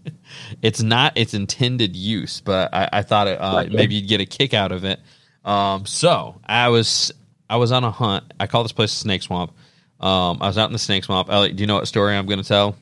it's 0.62 0.82
not 0.82 1.16
its 1.16 1.34
intended 1.34 1.94
use, 1.94 2.40
but 2.40 2.74
I, 2.74 2.88
I 2.94 3.02
thought 3.02 3.28
it, 3.28 3.40
uh, 3.40 3.66
maybe 3.70 3.94
you'd 3.94 4.08
get 4.08 4.20
a 4.20 4.26
kick 4.26 4.54
out 4.54 4.72
of 4.72 4.84
it. 4.84 4.98
Um, 5.44 5.86
so 5.86 6.40
I 6.44 6.68
was 6.70 7.12
I 7.48 7.58
was 7.58 7.70
on 7.70 7.84
a 7.84 7.92
hunt. 7.92 8.34
I 8.40 8.48
call 8.48 8.64
this 8.64 8.72
place 8.72 8.90
Snake 8.90 9.22
Swamp. 9.22 9.52
Um, 10.00 10.38
I 10.40 10.48
was 10.48 10.58
out 10.58 10.66
in 10.66 10.72
the 10.72 10.80
Snake 10.80 11.04
Swamp. 11.04 11.30
Elliot, 11.30 11.54
do 11.54 11.62
you 11.62 11.68
know 11.68 11.76
what 11.76 11.86
story 11.86 12.16
I'm 12.16 12.26
going 12.26 12.42
to 12.42 12.48
tell? 12.48 12.74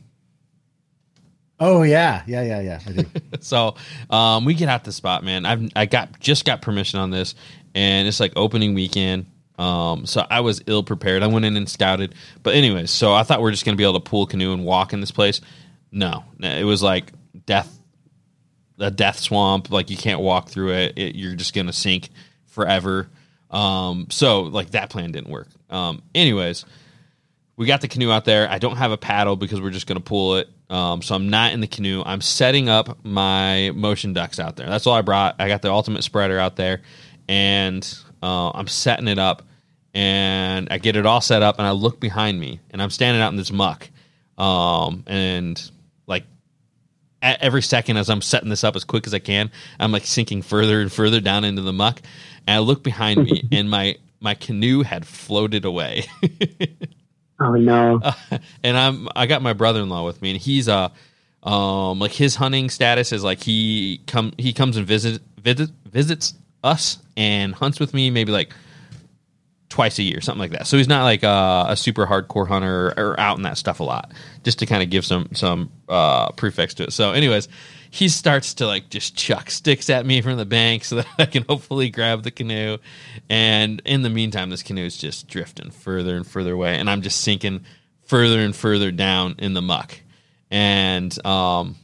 Oh 1.61 1.82
yeah, 1.82 2.22
yeah, 2.26 2.43
yeah, 2.45 2.61
yeah. 2.62 2.80
I 2.87 2.93
do. 2.93 3.07
so 3.41 3.74
um, 4.09 4.47
we 4.47 4.55
get 4.55 4.70
out 4.70 4.84
the 4.84 4.93
spot, 4.93 5.22
man. 5.22 5.45
I've 5.45 5.68
I 5.76 5.84
got 5.84 6.18
just 6.18 6.47
got 6.47 6.62
permission 6.62 6.99
on 6.99 7.11
this, 7.11 7.34
and 7.74 8.09
it's 8.09 8.20
like 8.20 8.32
opening 8.37 8.72
weekend. 8.72 9.26
Um, 9.59 10.07
so 10.07 10.27
I 10.29 10.41
was 10.41 10.63
ill 10.67 10.83
prepared. 10.83 11.23
I 11.23 11.29
went 11.29 11.45
in 11.45 11.57
and 11.57 11.69
scouted, 11.69 12.15
but 12.43 12.55
anyways, 12.55 12.91
so 12.91 13.15
I 13.15 13.23
thought 13.23 13.41
we 13.41 13.49
are 13.49 13.53
just 13.53 13.65
gonna 13.65 13.77
be 13.77 13.85
able 13.85 14.01
to 14.01 14.09
pull 14.09 14.25
a 14.25 14.27
canoe 14.27 14.53
and 14.53 14.65
walk 14.65 14.93
in 14.93 15.01
this 15.01 15.11
place. 15.11 15.41
No, 15.91 16.25
it 16.41 16.65
was 16.65 16.83
like 16.83 17.13
death, 17.47 17.79
a 18.79 18.91
death 18.91 19.19
swamp. 19.19 19.71
Like 19.71 19.89
you 19.91 19.97
can't 19.97 20.21
walk 20.21 20.49
through 20.49 20.73
it. 20.73 20.99
it 20.99 21.15
you're 21.17 21.35
just 21.35 21.55
gonna 21.55 21.73
sink 21.73 22.11
forever. 22.47 23.09
Um, 23.51 24.09
so 24.11 24.43
like 24.43 24.71
that 24.71 24.91
plan 24.91 25.13
didn't 25.13 25.31
work. 25.31 25.49
Um, 25.71 26.03
anyways, 26.15 26.65
we 27.57 27.67
got 27.67 27.81
the 27.81 27.89
canoe 27.89 28.11
out 28.11 28.25
there. 28.25 28.51
I 28.51 28.59
don't 28.59 28.77
have 28.77 28.93
a 28.93 28.99
paddle 28.99 29.37
because 29.37 29.61
we're 29.61 29.71
just 29.71 29.87
to 29.87 30.01
pull 30.01 30.37
it. 30.37 30.49
Um, 30.69 31.01
so 31.01 31.15
I'm 31.15 31.31
not 31.31 31.53
in 31.53 31.61
the 31.61 31.67
canoe. 31.67 32.03
I'm 32.05 32.21
setting 32.21 32.69
up 32.69 33.05
my 33.05 33.71
motion 33.75 34.13
ducks 34.13 34.41
out 34.41 34.57
there. 34.57 34.67
That's 34.67 34.87
all 34.87 34.95
I 34.95 35.03
brought. 35.03 35.37
I 35.39 35.49
got 35.49 35.63
the 35.63 35.71
ultimate 35.71 36.03
spreader 36.03 36.39
out 36.39 36.57
there, 36.57 36.83
and 37.29 37.89
uh, 38.23 38.51
I'm 38.51 38.67
setting 38.67 39.09
it 39.09 39.19
up. 39.19 39.43
And 39.95 40.69
I 40.71 40.77
get 40.77 40.95
it 40.97 41.07
all 41.07 41.23
set 41.23 41.41
up, 41.41 41.59
and 41.59 41.67
I 41.67 41.71
look 41.71 42.01
behind 42.01 42.39
me, 42.39 42.61
and 42.71 42.83
I'm 42.83 42.91
standing 42.91 43.23
out 43.23 43.31
in 43.31 43.37
this 43.37 43.51
muck. 43.51 43.89
Um, 44.37 45.05
and 45.07 45.71
like 46.07 46.25
at 47.23 47.43
every 47.43 47.62
second 47.62 47.97
as 47.97 48.11
I'm 48.11 48.21
setting 48.21 48.49
this 48.49 48.64
up 48.64 48.77
as 48.77 48.85
quick 48.85 49.07
as 49.07 49.14
I 49.14 49.19
can, 49.19 49.51
I'm 49.81 49.93
like 49.93 50.05
sinking 50.05 50.43
further 50.43 50.81
and 50.81 50.93
further 50.93 51.21
down 51.21 51.45
into 51.45 51.62
the 51.62 51.73
muck. 51.73 52.01
And 52.47 52.57
I 52.57 52.59
look 52.59 52.83
behind 52.83 53.25
me, 53.25 53.49
and 53.53 53.71
my 53.71 53.97
my 54.21 54.35
canoe 54.35 54.83
had 54.83 55.07
floated 55.07 55.64
away. 55.64 56.05
oh 57.41 57.55
no. 57.55 58.01
and 58.62 58.77
I'm 58.77 59.09
I 59.17 59.27
got 59.27 59.43
my 59.43 59.53
brother 59.53 59.81
in 59.81 59.89
law 59.89 60.05
with 60.05 60.21
me, 60.23 60.33
and 60.33 60.41
he's 60.41 60.69
uh 60.69 60.91
um 61.43 61.99
like 61.99 62.12
his 62.12 62.37
hunting 62.37 62.71
status 62.71 63.12
is 63.12 63.25
like 63.25 63.43
he 63.43 64.03
come 64.07 64.33
he 64.37 64.53
comes 64.53 64.77
and 64.77 64.87
visit 64.87 65.23
visit 65.41 65.71
visits 65.91 66.35
us 66.67 66.99
and 67.17 67.55
hunts 67.55 67.81
with 67.81 67.95
me 67.95 68.11
maybe 68.11 68.33
like 68.33 68.53
twice 69.69 69.99
a 69.99 70.03
year, 70.03 70.21
something 70.21 70.41
like 70.41 70.53
that. 70.53 70.67
So 70.67 70.77
he's 70.77 70.89
not 70.89 71.05
like 71.05 71.23
a, 71.23 71.67
a 71.69 71.77
super 71.77 72.07
hardcore 72.07 72.47
hunter 72.47 72.95
or, 72.97 73.19
out 73.19 73.37
in 73.37 73.43
that 73.43 73.59
stuff 73.59 73.81
a 73.81 73.85
lot, 73.85 74.12
just 74.45 74.59
to 74.61 74.67
kind 74.67 74.83
of 74.83 74.91
give 74.91 75.05
some 75.05 75.29
some 75.33 75.71
uh, 75.89 76.31
prefix 76.33 76.75
to 76.75 76.85
it. 76.85 76.93
So, 76.93 77.12
anyways, 77.12 77.49
he 77.91 78.09
starts 78.09 78.55
to 78.55 78.67
like 78.67 78.89
just 78.91 79.17
chuck 79.17 79.51
sticks 79.51 79.91
at 79.91 80.07
me 80.07 80.21
from 80.23 80.37
the 80.37 80.47
bank 80.47 80.85
so 80.85 80.97
that 80.97 81.07
I 81.19 81.27
can 81.27 81.45
hopefully 81.49 81.91
grab 81.91 82.23
the 82.23 82.31
canoe. 82.31 82.79
And 83.29 83.83
in 83.85 84.03
the 84.03 84.11
meantime, 84.11 84.51
this 84.51 84.62
canoe 84.62 84.85
is 84.85 84.97
just 84.97 85.29
drifting 85.29 85.71
further 85.71 86.17
and 86.17 86.27
further 86.27 86.53
away, 86.53 86.77
and 86.77 86.89
I'm 86.89 87.03
just 87.03 87.21
sinking 87.21 87.64
further 88.05 88.41
and 88.41 88.55
further 88.55 88.93
down 88.93 89.37
in 89.39 89.55
the 89.55 89.62
muck. 89.62 90.01
And 90.51 91.27
um, 91.27 91.77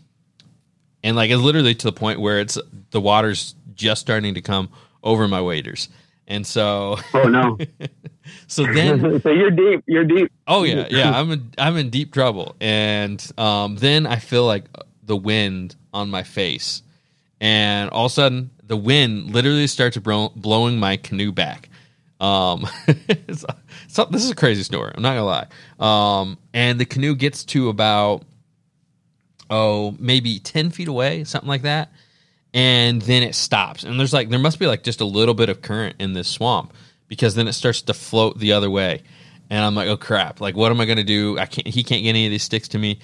and 1.02 1.16
like 1.16 1.30
it's 1.30 1.42
literally 1.42 1.74
to 1.74 1.86
the 1.86 1.92
point 1.92 2.20
where 2.20 2.40
it's 2.40 2.58
the 2.90 3.00
water's 3.00 3.54
just 3.74 4.00
starting 4.00 4.34
to 4.34 4.40
come 4.40 4.70
over 5.02 5.28
my 5.28 5.40
waders. 5.40 5.88
And 6.28 6.46
so, 6.46 6.96
oh 7.14 7.24
no. 7.24 7.58
so 8.46 8.64
then, 8.72 9.20
so 9.20 9.30
you're 9.30 9.50
deep. 9.50 9.84
You're 9.86 10.04
deep. 10.04 10.32
Oh 10.46 10.62
yeah, 10.62 10.86
yeah. 10.90 11.18
I'm 11.18 11.30
in, 11.30 11.50
I'm 11.58 11.76
in 11.76 11.90
deep 11.90 12.12
trouble. 12.12 12.56
And 12.60 13.24
um, 13.36 13.76
then 13.76 14.06
I 14.06 14.16
feel 14.16 14.46
like 14.46 14.64
the 15.02 15.16
wind 15.16 15.76
on 15.92 16.10
my 16.10 16.22
face, 16.22 16.82
and 17.40 17.90
all 17.90 18.06
of 18.06 18.12
a 18.12 18.14
sudden 18.14 18.50
the 18.64 18.76
wind 18.76 19.32
literally 19.32 19.66
starts 19.66 19.96
bro- 19.98 20.32
blowing 20.36 20.78
my 20.78 20.96
canoe 20.96 21.32
back. 21.32 21.68
Um, 22.20 22.68
so, 23.88 24.04
this 24.06 24.24
is 24.24 24.30
a 24.30 24.36
crazy 24.36 24.62
story. 24.62 24.92
I'm 24.94 25.02
not 25.02 25.16
gonna 25.16 25.24
lie. 25.24 25.48
Um, 25.80 26.38
and 26.54 26.78
the 26.78 26.86
canoe 26.86 27.16
gets 27.16 27.44
to 27.46 27.68
about 27.68 28.22
oh 29.50 29.96
maybe 29.98 30.38
ten 30.38 30.70
feet 30.70 30.86
away, 30.86 31.24
something 31.24 31.48
like 31.48 31.62
that 31.62 31.90
and 32.54 33.00
then 33.02 33.22
it 33.22 33.34
stops. 33.34 33.84
And 33.84 33.98
there's 33.98 34.12
like 34.12 34.28
there 34.28 34.38
must 34.38 34.58
be 34.58 34.66
like 34.66 34.82
just 34.82 35.00
a 35.00 35.04
little 35.04 35.34
bit 35.34 35.48
of 35.48 35.62
current 35.62 35.96
in 35.98 36.12
this 36.12 36.28
swamp 36.28 36.72
because 37.08 37.34
then 37.34 37.48
it 37.48 37.52
starts 37.52 37.82
to 37.82 37.94
float 37.94 38.38
the 38.38 38.52
other 38.52 38.70
way. 38.70 39.02
And 39.50 39.64
I'm 39.64 39.74
like, 39.74 39.88
oh 39.88 39.96
crap! 39.96 40.40
Like, 40.40 40.56
what 40.56 40.70
am 40.70 40.80
I 40.80 40.86
gonna 40.86 41.04
do? 41.04 41.38
I 41.38 41.46
can't. 41.46 41.66
He 41.66 41.84
can't 41.84 42.02
get 42.02 42.10
any 42.10 42.26
of 42.26 42.30
these 42.30 42.42
sticks 42.42 42.68
to 42.68 42.78
me. 42.78 43.00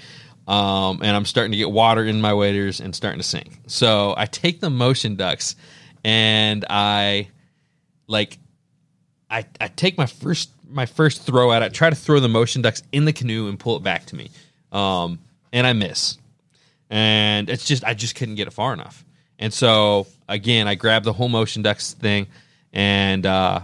Um, 0.46 1.00
and 1.02 1.14
I'm 1.14 1.26
starting 1.26 1.52
to 1.52 1.58
get 1.58 1.70
water 1.70 2.02
in 2.04 2.22
my 2.22 2.32
waders 2.32 2.80
and 2.80 2.96
starting 2.96 3.20
to 3.20 3.26
sink. 3.26 3.60
So 3.66 4.14
I 4.16 4.24
take 4.24 4.60
the 4.60 4.70
motion 4.70 5.16
ducks 5.16 5.56
and 6.04 6.64
I 6.70 7.28
like 8.06 8.38
I 9.30 9.44
I 9.60 9.68
take 9.68 9.98
my 9.98 10.06
first 10.06 10.50
my 10.66 10.86
first 10.86 11.22
throw 11.22 11.52
at 11.52 11.62
it. 11.62 11.66
I 11.66 11.68
Try 11.68 11.90
to 11.90 11.96
throw 11.96 12.18
the 12.18 12.28
motion 12.28 12.62
ducks 12.62 12.82
in 12.92 13.04
the 13.04 13.12
canoe 13.12 13.48
and 13.48 13.58
pull 13.58 13.76
it 13.76 13.82
back 13.82 14.06
to 14.06 14.16
me. 14.16 14.30
Um, 14.72 15.18
and 15.52 15.66
I 15.66 15.74
miss. 15.74 16.16
And 16.88 17.50
it's 17.50 17.66
just 17.66 17.84
I 17.84 17.92
just 17.92 18.14
couldn't 18.14 18.36
get 18.36 18.48
it 18.48 18.52
far 18.52 18.72
enough. 18.72 19.04
And 19.38 19.52
so 19.52 20.06
again, 20.28 20.68
I 20.68 20.74
grab 20.74 21.04
the 21.04 21.12
whole 21.12 21.28
motion 21.28 21.62
ducks 21.62 21.94
thing 21.94 22.26
and 22.72 23.24
uh, 23.24 23.60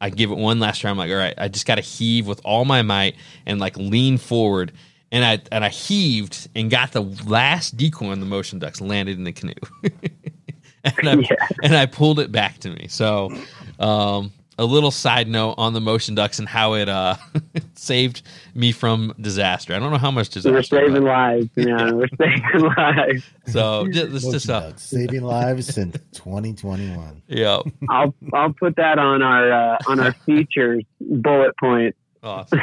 I 0.00 0.10
give 0.10 0.30
it 0.30 0.36
one 0.36 0.60
last 0.60 0.80
try. 0.80 0.90
I'm 0.90 0.98
like, 0.98 1.10
all 1.10 1.16
right, 1.16 1.34
I 1.38 1.48
just 1.48 1.66
got 1.66 1.76
to 1.76 1.80
heave 1.82 2.26
with 2.26 2.40
all 2.44 2.64
my 2.64 2.82
might 2.82 3.16
and 3.46 3.58
like 3.58 3.76
lean 3.76 4.18
forward. 4.18 4.72
And 5.12 5.24
I 5.24 5.40
and 5.52 5.64
I 5.64 5.68
heaved 5.68 6.48
and 6.54 6.70
got 6.70 6.92
the 6.92 7.00
last 7.00 7.76
decoy 7.76 8.10
on 8.10 8.20
the 8.20 8.26
motion 8.26 8.58
ducks 8.58 8.80
landed 8.80 9.16
in 9.16 9.24
the 9.24 9.32
canoe, 9.32 9.54
and, 10.84 11.08
I, 11.08 11.14
yeah. 11.30 11.48
and 11.62 11.76
I 11.76 11.86
pulled 11.86 12.18
it 12.18 12.32
back 12.32 12.58
to 12.58 12.70
me. 12.70 12.88
So 12.88 13.30
um, 13.78 14.32
a 14.58 14.64
little 14.64 14.90
side 14.90 15.28
note 15.28 15.54
on 15.58 15.72
the 15.72 15.80
motion 15.80 16.14
ducks 16.14 16.38
and 16.38 16.48
how 16.48 16.74
it 16.74 16.88
uh, 16.88 17.16
saved 17.74 18.22
me 18.54 18.72
from 18.72 19.14
disaster. 19.20 19.74
I 19.74 19.78
don't 19.78 19.90
know 19.90 19.98
how 19.98 20.10
much 20.10 20.30
disaster. 20.30 20.52
We're 20.52 20.62
saving 20.62 21.04
lives, 21.04 21.48
man. 21.56 21.68
Yeah. 21.68 21.90
We're 21.92 22.08
saving 22.18 22.72
lives. 22.76 23.30
So 23.46 23.88
just, 23.88 24.30
just 24.30 24.50
uh, 24.50 24.74
saving 24.76 25.22
lives 25.22 25.66
since 25.72 25.96
2021. 26.12 27.22
Yeah, 27.28 27.60
I'll 27.88 28.14
I'll 28.32 28.52
put 28.52 28.76
that 28.76 28.98
on 28.98 29.20
our 29.20 29.52
uh, 29.52 29.78
on 29.88 29.98
our 29.98 30.12
features 30.12 30.84
bullet 31.00 31.56
point. 31.58 31.96
Awesome. 32.22 32.60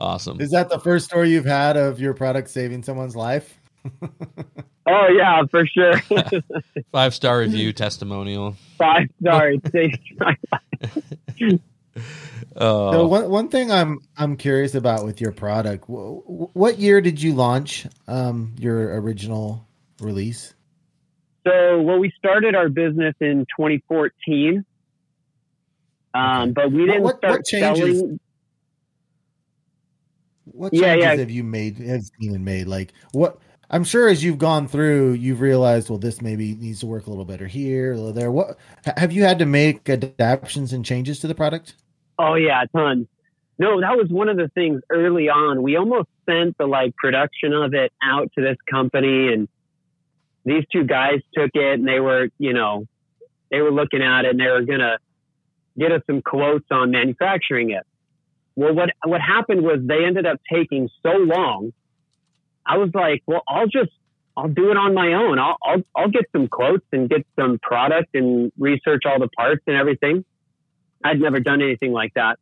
awesome. 0.00 0.40
Is 0.40 0.50
that 0.50 0.68
the 0.68 0.80
first 0.80 1.06
story 1.06 1.30
you've 1.30 1.44
had 1.44 1.76
of 1.76 2.00
your 2.00 2.12
product 2.12 2.50
saving 2.50 2.82
someone's 2.82 3.14
life? 3.14 3.60
Oh 4.88 5.08
yeah, 5.16 5.42
for 5.50 5.66
sure. 5.66 6.00
Five 6.92 7.14
star 7.14 7.40
review 7.40 7.72
testimonial. 7.72 8.56
Five 8.78 9.08
star. 9.20 9.52
Uh, 12.56 12.92
so 12.92 13.06
one 13.06 13.28
one 13.30 13.48
thing 13.48 13.70
I'm 13.70 14.00
I'm 14.16 14.36
curious 14.36 14.74
about 14.74 15.04
with 15.04 15.20
your 15.20 15.32
product, 15.32 15.84
what 15.88 16.78
year 16.78 17.00
did 17.00 17.22
you 17.22 17.34
launch 17.34 17.86
um, 18.06 18.54
your 18.58 19.00
original 19.00 19.66
release? 20.00 20.54
So, 21.46 21.80
well, 21.80 21.98
we 21.98 22.12
started 22.18 22.54
our 22.54 22.68
business 22.68 23.14
in 23.20 23.46
2014, 23.56 24.64
um, 26.14 26.52
but 26.52 26.70
we 26.70 26.84
didn't 26.84 27.02
what, 27.02 27.18
start 27.18 27.32
what 27.32 27.44
changes, 27.46 28.00
selling. 28.00 28.20
What 30.44 30.72
changes 30.72 30.86
yeah, 30.86 30.94
yeah. 30.94 31.14
have 31.14 31.30
you 31.30 31.44
made? 31.44 31.78
Have 31.78 32.02
Steven 32.02 32.44
made? 32.44 32.66
Like 32.66 32.92
what? 33.12 33.38
I'm 33.70 33.84
sure 33.84 34.08
as 34.08 34.24
you've 34.24 34.38
gone 34.38 34.66
through, 34.66 35.12
you've 35.12 35.40
realized, 35.40 35.90
well, 35.90 35.98
this 35.98 36.22
maybe 36.22 36.54
needs 36.54 36.80
to 36.80 36.86
work 36.86 37.06
a 37.06 37.10
little 37.10 37.26
better 37.26 37.46
here, 37.46 37.92
a 37.92 37.96
little 37.96 38.12
there. 38.12 38.32
What 38.32 38.58
have 38.96 39.12
you 39.12 39.24
had 39.24 39.38
to 39.40 39.46
make 39.46 39.88
adaptations 39.88 40.72
and 40.72 40.84
changes 40.84 41.20
to 41.20 41.26
the 41.26 41.34
product? 41.34 41.74
Oh 42.18 42.34
yeah, 42.34 42.64
tons. 42.74 43.06
No, 43.58 43.80
that 43.80 43.96
was 43.96 44.08
one 44.08 44.28
of 44.28 44.36
the 44.36 44.48
things 44.48 44.80
early 44.88 45.28
on. 45.28 45.62
We 45.62 45.76
almost 45.76 46.08
sent 46.26 46.56
the 46.58 46.66
like 46.66 46.96
production 46.96 47.52
of 47.52 47.74
it 47.74 47.92
out 48.02 48.30
to 48.36 48.42
this 48.42 48.56
company, 48.70 49.32
and 49.32 49.48
these 50.44 50.64
two 50.72 50.84
guys 50.84 51.20
took 51.34 51.50
it, 51.54 51.78
and 51.78 51.86
they 51.86 52.00
were, 52.00 52.28
you 52.38 52.54
know, 52.54 52.86
they 53.50 53.60
were 53.60 53.72
looking 53.72 54.00
at 54.02 54.24
it, 54.24 54.30
and 54.30 54.40
they 54.40 54.46
were 54.48 54.62
gonna 54.62 54.98
get 55.78 55.92
us 55.92 56.02
some 56.06 56.22
quotes 56.22 56.66
on 56.70 56.90
manufacturing 56.92 57.70
it. 57.70 57.86
Well, 58.56 58.74
what 58.74 58.90
what 59.04 59.20
happened 59.20 59.62
was 59.62 59.80
they 59.82 60.04
ended 60.06 60.24
up 60.24 60.40
taking 60.50 60.88
so 61.02 61.10
long 61.10 61.72
I 62.68 62.76
was 62.76 62.90
like, 62.92 63.22
well, 63.26 63.42
I'll 63.48 63.66
just, 63.66 63.90
I'll 64.36 64.48
do 64.48 64.70
it 64.70 64.76
on 64.76 64.92
my 64.92 65.14
own. 65.14 65.38
I'll, 65.38 65.56
I'll, 65.64 65.82
I'll 65.96 66.10
get 66.10 66.26
some 66.32 66.48
quotes 66.48 66.84
and 66.92 67.08
get 67.08 67.26
some 67.34 67.58
product 67.58 68.14
and 68.14 68.52
research 68.58 69.02
all 69.06 69.18
the 69.18 69.28
parts 69.28 69.62
and 69.66 69.74
everything. 69.74 70.24
I'd 71.02 71.18
never 71.18 71.40
done 71.40 71.62
anything 71.62 71.92
like 71.92 72.12
that. 72.14 72.38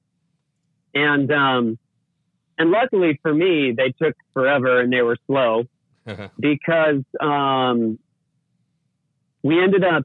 And, 0.95 1.31
um, 1.31 1.79
and 2.59 2.71
luckily 2.71 3.21
for 3.23 3.33
me, 3.33 3.73
they 3.73 3.93
took 4.03 4.17
forever 4.35 4.81
and 4.81 4.93
they 4.93 5.03
were 5.03 5.17
slow 5.27 5.65
because, 6.41 7.03
um, 7.21 7.99
we 9.43 9.63
ended 9.63 9.85
up, 9.85 10.05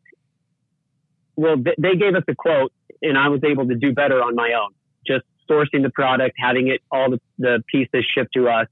well, 1.35 1.55
they 1.57 1.95
gave 1.95 2.13
us 2.13 2.23
a 2.27 2.35
quote 2.35 2.71
and 3.01 3.17
I 3.17 3.29
was 3.29 3.43
able 3.43 3.67
to 3.67 3.75
do 3.75 3.91
better 3.91 4.21
on 4.21 4.35
my 4.35 4.53
own, 4.53 4.69
just 5.07 5.25
sourcing 5.49 5.81
the 5.81 5.89
product, 5.89 6.35
having 6.37 6.67
it, 6.67 6.81
all 6.91 7.09
the, 7.09 7.19
the 7.39 7.63
pieces 7.71 8.05
shipped 8.13 8.33
to 8.35 8.47
us 8.47 8.67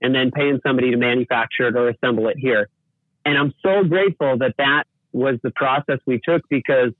and 0.00 0.14
then 0.14 0.30
paying 0.30 0.60
somebody 0.66 0.90
to 0.90 0.96
manufacture 0.96 1.68
it 1.68 1.76
or 1.76 1.88
assemble 1.88 2.28
it 2.28 2.36
here. 2.38 2.68
And 3.24 3.36
I'm 3.36 3.52
so 3.62 3.84
grateful 3.84 4.38
that 4.38 4.54
that 4.58 4.84
was 5.12 5.38
the 5.42 5.50
process 5.50 5.98
we 6.06 6.20
took 6.22 6.42
because, 6.48 6.92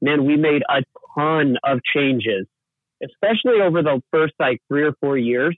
man, 0.00 0.24
we 0.24 0.36
made 0.36 0.62
a 0.68 0.82
ton 1.16 1.56
of 1.64 1.80
changes, 1.94 2.46
especially 3.02 3.60
over 3.60 3.82
the 3.82 4.02
first 4.10 4.34
like 4.38 4.60
three 4.68 4.82
or 4.82 4.92
four 5.00 5.16
years. 5.16 5.56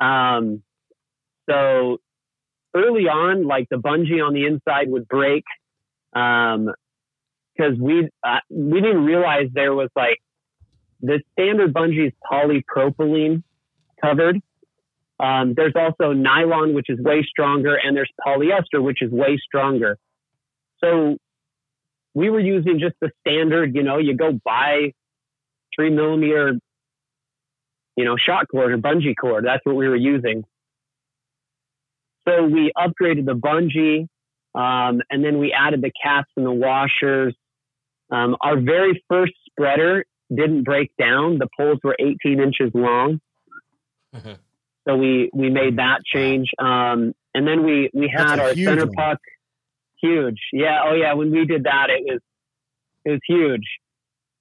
Um, 0.00 0.62
so 1.48 1.98
early 2.74 3.04
on, 3.08 3.46
like 3.46 3.68
the 3.70 3.76
bungee 3.76 4.24
on 4.24 4.34
the 4.34 4.46
inside 4.46 4.90
would 4.90 5.06
break. 5.06 5.44
Um, 6.14 6.70
cause 7.58 7.74
we, 7.78 8.08
uh, 8.24 8.38
we 8.48 8.80
didn't 8.80 9.04
realize 9.04 9.48
there 9.52 9.74
was 9.74 9.90
like 9.94 10.18
the 11.00 11.20
standard 11.32 11.72
bungee 11.74 12.08
is 12.08 12.12
polypropylene 12.30 13.42
covered. 14.00 14.40
Um, 15.20 15.54
there's 15.54 15.74
also 15.76 16.12
nylon, 16.12 16.74
which 16.74 16.86
is 16.88 16.98
way 16.98 17.22
stronger, 17.28 17.76
and 17.76 17.96
there's 17.96 18.10
polyester, 18.26 18.82
which 18.82 19.00
is 19.00 19.10
way 19.10 19.38
stronger. 19.38 19.96
So 20.82 21.16
we 22.14 22.30
were 22.30 22.40
using 22.40 22.80
just 22.80 22.96
the 23.00 23.10
standard, 23.20 23.74
you 23.74 23.82
know, 23.82 23.98
you 23.98 24.16
go 24.16 24.38
buy 24.44 24.92
three 25.74 25.90
millimeter, 25.90 26.58
you 27.96 28.04
know, 28.04 28.16
shot 28.16 28.46
cord 28.50 28.72
or 28.72 28.78
bungee 28.78 29.14
cord. 29.18 29.44
That's 29.44 29.64
what 29.64 29.76
we 29.76 29.88
were 29.88 29.96
using. 29.96 30.44
So 32.26 32.44
we 32.44 32.72
upgraded 32.76 33.26
the 33.26 33.34
bungee, 33.34 34.08
um, 34.54 35.02
and 35.10 35.24
then 35.24 35.38
we 35.38 35.52
added 35.52 35.82
the 35.82 35.92
caps 36.02 36.30
and 36.36 36.46
the 36.46 36.52
washers. 36.52 37.34
Um, 38.10 38.36
our 38.40 38.58
very 38.58 39.02
first 39.08 39.34
spreader 39.50 40.04
didn't 40.34 40.64
break 40.64 40.90
down. 40.98 41.38
The 41.38 41.48
poles 41.56 41.78
were 41.84 41.96
18 41.98 42.40
inches 42.40 42.70
long. 42.74 43.20
So 44.86 44.96
we, 44.96 45.30
we 45.32 45.50
made 45.50 45.78
that 45.78 46.04
change. 46.04 46.50
Um, 46.58 47.14
and 47.34 47.46
then 47.46 47.64
we, 47.64 47.90
we 47.94 48.12
had 48.14 48.38
our 48.38 48.54
center 48.54 48.86
one. 48.86 48.94
puck 48.94 49.18
huge. 50.00 50.38
Yeah. 50.52 50.82
Oh 50.84 50.94
yeah. 50.94 51.14
When 51.14 51.30
we 51.30 51.46
did 51.46 51.64
that, 51.64 51.88
it 51.90 52.04
was, 52.04 52.20
it 53.04 53.10
was 53.10 53.20
huge. 53.26 53.66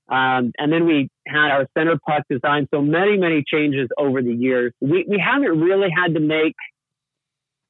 Um, 0.10 0.52
and 0.58 0.72
then 0.72 0.86
we 0.86 1.10
had 1.26 1.52
our 1.52 1.66
center 1.78 1.98
puck 2.06 2.24
design. 2.30 2.68
So 2.74 2.82
many, 2.82 3.18
many 3.18 3.44
changes 3.48 3.88
over 3.98 4.22
the 4.22 4.34
years. 4.34 4.74
We, 4.82 5.06
we 5.08 5.18
haven't 5.18 5.60
really 5.60 5.90
had 5.96 6.14
to 6.16 6.20
make 6.20 6.56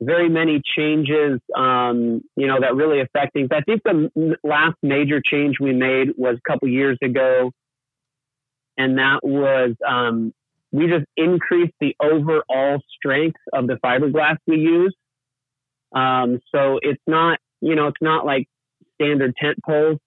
very 0.01 0.29
many 0.29 0.61
changes, 0.75 1.39
um, 1.55 2.21
you 2.35 2.47
know, 2.47 2.59
that 2.59 2.75
really 2.75 2.99
affect 2.99 3.33
things. 3.33 3.49
I 3.51 3.61
think 3.61 3.83
the 3.83 4.37
last 4.43 4.75
major 4.81 5.21
change 5.23 5.57
we 5.59 5.73
made 5.73 6.09
was 6.17 6.37
a 6.37 6.51
couple 6.51 6.67
years 6.67 6.97
ago, 7.01 7.51
and 8.77 8.97
that 8.97 9.19
was 9.23 9.75
um, 9.87 10.33
we 10.73 10.87
just 10.87 11.05
increase 11.15 11.71
the 11.79 11.95
overall 12.01 12.81
strength 12.97 13.39
of 13.53 13.67
the 13.67 13.75
fiberglass 13.75 14.37
we 14.47 14.57
use. 14.57 14.93
Um, 15.95 16.39
so 16.53 16.79
it's 16.81 17.01
not, 17.05 17.39
you 17.61 17.75
know, 17.75 17.87
it's 17.87 18.01
not 18.01 18.25
like 18.25 18.47
standard 18.95 19.35
tent 19.39 19.57
poles. 19.63 19.99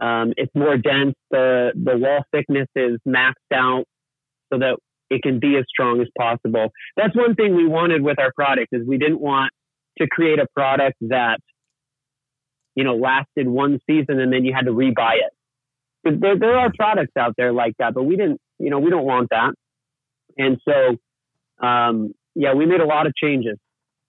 Um, 0.00 0.32
it's 0.38 0.52
more 0.54 0.78
dense. 0.78 1.14
The 1.30 1.72
the 1.74 1.98
wall 1.98 2.24
thickness 2.32 2.68
is 2.74 2.98
maxed 3.06 3.34
out 3.52 3.84
so 4.50 4.58
that 4.58 4.78
it 5.10 5.22
can 5.22 5.40
be 5.40 5.56
as 5.56 5.64
strong 5.68 6.00
as 6.00 6.08
possible. 6.16 6.70
That's 6.96 7.14
one 7.14 7.34
thing 7.34 7.54
we 7.54 7.66
wanted 7.66 8.02
with 8.02 8.18
our 8.18 8.32
product 8.32 8.68
is 8.72 8.86
we 8.86 8.96
didn't 8.96 9.20
want 9.20 9.52
to 9.98 10.06
create 10.08 10.38
a 10.38 10.46
product 10.56 10.96
that 11.02 11.38
you 12.74 12.84
know 12.84 12.96
lasted 12.96 13.46
one 13.46 13.78
season 13.86 14.20
and 14.20 14.32
then 14.32 14.46
you 14.46 14.54
had 14.54 14.64
to 14.64 14.72
rebuy 14.72 15.16
it. 15.16 16.18
There, 16.18 16.38
there 16.38 16.56
are 16.56 16.72
products 16.74 17.12
out 17.18 17.34
there 17.36 17.52
like 17.52 17.74
that, 17.78 17.92
but 17.92 18.04
we 18.04 18.16
didn't, 18.16 18.40
you 18.60 18.70
know, 18.70 18.78
we 18.78 18.90
don't 18.90 19.04
want 19.04 19.30
that. 19.30 19.54
And 20.36 20.58
so, 20.66 21.66
um, 21.66 22.14
yeah, 22.34 22.54
we 22.54 22.66
made 22.66 22.80
a 22.80 22.86
lot 22.86 23.06
of 23.06 23.14
changes 23.16 23.58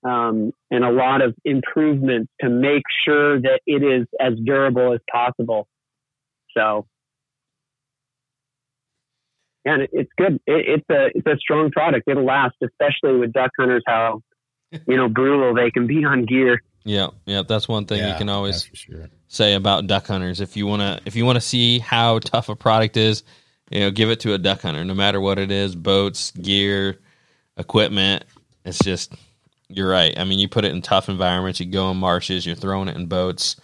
um, 0.04 0.52
and 0.70 0.84
a 0.84 0.92
lot 0.92 1.22
of 1.22 1.36
improvements 1.44 2.32
to 2.42 2.50
make 2.50 2.84
sure 3.06 3.40
that 3.42 3.62
it 3.66 3.84
is 3.84 4.08
as 4.20 4.34
durable 4.44 4.94
as 4.94 5.00
possible. 5.12 5.68
So, 6.56 6.86
yeah, 9.66 9.78
it's 9.92 10.12
good. 10.18 10.40
It, 10.48 10.80
it's 10.80 10.86
a 10.90 11.08
it's 11.16 11.28
a 11.28 11.38
strong 11.38 11.72
product. 11.72 12.08
It'll 12.08 12.26
last, 12.26 12.56
especially 12.64 13.20
with 13.20 13.32
duck 13.32 13.52
hunters. 13.60 13.84
How 13.86 14.22
you 14.88 14.98
know 14.98 15.08
brutal 15.08 15.54
they 15.54 15.72
can 15.72 15.88
be 15.88 16.04
on 16.04 16.26
gear. 16.26 16.62
Yeah, 16.84 17.10
yeah, 17.26 17.44
that's 17.48 17.68
one 17.68 17.86
thing 17.86 18.00
Yeah, 18.00 18.14
you 18.14 18.18
can 18.18 18.28
always 18.28 18.68
sure. 18.74 19.08
say 19.28 19.54
about 19.54 19.86
duck 19.86 20.08
hunters. 20.08 20.42
If 20.42 20.58
you 20.58 20.66
wanna 20.66 21.00
if 21.06 21.16
you 21.16 21.26
wanna 21.26 21.42
see 21.42 21.78
how 21.78 22.18
tough 22.20 22.50
a 22.50 22.56
product 22.56 22.98
is, 22.98 23.22
you 23.72 23.80
know, 23.82 23.92
give 23.92 24.10
it 24.10 24.20
to 24.22 24.34
a 24.34 24.38
duck 24.38 24.62
hunter, 24.62 24.84
no 24.84 24.94
matter 24.94 25.20
what 25.22 25.40
it 25.40 25.52
is, 25.52 25.76
boats, 25.76 26.32
gear, 26.32 27.00
equipment. 27.58 28.26
It's 28.66 28.80
just 28.80 29.14
you're 29.70 29.90
right. 29.90 30.18
I 30.20 30.24
mean, 30.26 30.40
you 30.40 30.48
put 30.50 30.66
it 30.66 30.72
in 30.74 30.82
tough 30.82 31.08
environments, 31.10 31.60
you 31.60 31.66
go 31.66 31.90
in 31.92 31.98
marshes, 31.98 32.46
you're 32.46 32.56
throwing 32.56 32.88
it 32.90 32.96
in 32.98 33.06
boats, 33.08 33.56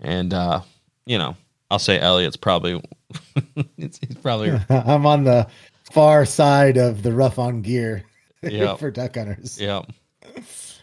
and 0.00 0.32
uh, 0.34 0.62
you 1.06 1.18
know, 1.18 1.36
I'll 1.70 1.78
say 1.78 1.98
Elliot's 2.00 2.36
probably 2.36 2.82
it's, 3.76 3.98
he's 3.98 4.16
probably 4.16 4.52
I'm 4.70 5.06
on 5.06 5.24
the 5.24 5.46
far 5.92 6.24
side 6.24 6.76
of 6.76 7.02
the 7.02 7.12
rough 7.12 7.38
on 7.38 7.62
gear 7.62 8.04
Yeah. 8.42 8.76
for 8.76 8.90
duck 8.90 9.16
hunters. 9.16 9.60
yeah. 9.60 9.82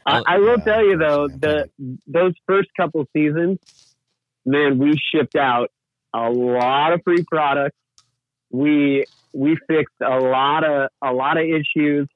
I, 0.05 0.21
I 0.25 0.37
will 0.37 0.57
tell 0.59 0.85
you 0.85 0.97
though, 0.97 1.27
the 1.27 1.69
those 2.05 2.33
first 2.45 2.69
couple 2.77 3.05
seasons, 3.13 3.59
man, 4.45 4.77
we 4.77 4.97
shipped 5.11 5.35
out 5.35 5.69
a 6.13 6.29
lot 6.29 6.93
of 6.93 7.01
free 7.03 7.23
products. 7.23 7.75
We 8.57 9.05
we 9.33 9.57
fixed 9.67 10.01
a 10.01 10.19
lot 10.19 10.63
of 10.63 10.89
a 11.03 11.13
lot 11.13 11.37
of 11.37 11.45
issues. 11.45 12.07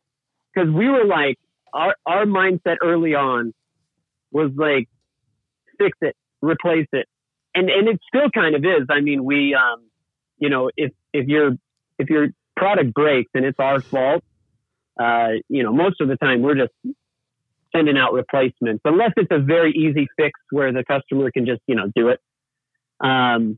Because 0.54 0.70
we 0.70 0.90
were 0.90 1.06
like 1.06 1.38
our 1.74 1.96
our 2.06 2.26
mindset 2.26 2.78
early 2.82 3.16
on 3.16 3.54
was 4.32 4.52
like 4.56 4.90
fix 5.78 5.98
it, 6.02 6.16
replace 6.42 6.88
it, 6.94 7.08
and 7.54 7.70
and 7.70 7.88
it 7.88 8.00
still 8.08 8.30
kind 8.32 8.56
of 8.56 8.64
is. 8.64 8.88
I 8.90 9.02
mean, 9.02 9.24
we 9.24 9.56
um, 9.56 9.84
you 10.40 10.50
know, 10.50 10.70
if 10.76 10.92
if 11.14 11.28
your 11.28 11.52
if 12.00 12.10
your 12.10 12.30
product 12.56 12.94
breaks 12.94 13.32
and 13.34 13.46
it's 13.46 13.60
our 13.60 13.80
fault, 13.80 14.24
uh, 15.00 15.30
you 15.48 15.64
know, 15.64 15.72
most 15.72 16.02
of 16.02 16.08
the 16.08 16.18
time 16.18 16.42
we're 16.42 16.56
just 16.56 16.74
sending 17.74 17.98
out 17.98 18.14
replacements 18.14 18.82
unless 18.84 19.12
it's 19.16 19.32
a 19.32 19.40
very 19.40 19.72
easy 19.72 20.08
fix 20.18 20.38
where 20.50 20.74
the 20.74 20.84
customer 20.84 21.32
can 21.32 21.46
just 21.46 21.62
you 21.68 21.76
know 21.76 21.90
do 21.96 22.10
it. 22.10 22.20
Um, 23.00 23.58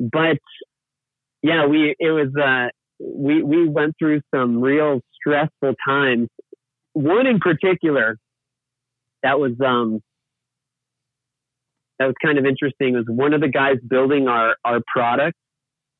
but 0.00 0.38
yeah 1.42 1.66
we 1.66 1.94
it 1.98 2.10
was 2.10 2.28
uh, 2.36 2.68
we 3.00 3.42
we 3.42 3.68
went 3.68 3.94
through 3.98 4.20
some 4.34 4.60
real 4.60 5.00
stressful 5.14 5.74
times 5.86 6.28
one 6.92 7.26
in 7.26 7.38
particular 7.38 8.16
that 9.22 9.38
was 9.38 9.52
um 9.64 10.00
that 11.98 12.06
was 12.06 12.14
kind 12.22 12.38
of 12.38 12.46
interesting 12.46 12.94
was 12.94 13.04
one 13.08 13.34
of 13.34 13.40
the 13.40 13.48
guys 13.48 13.76
building 13.86 14.28
our 14.28 14.56
our 14.64 14.80
product 14.92 15.36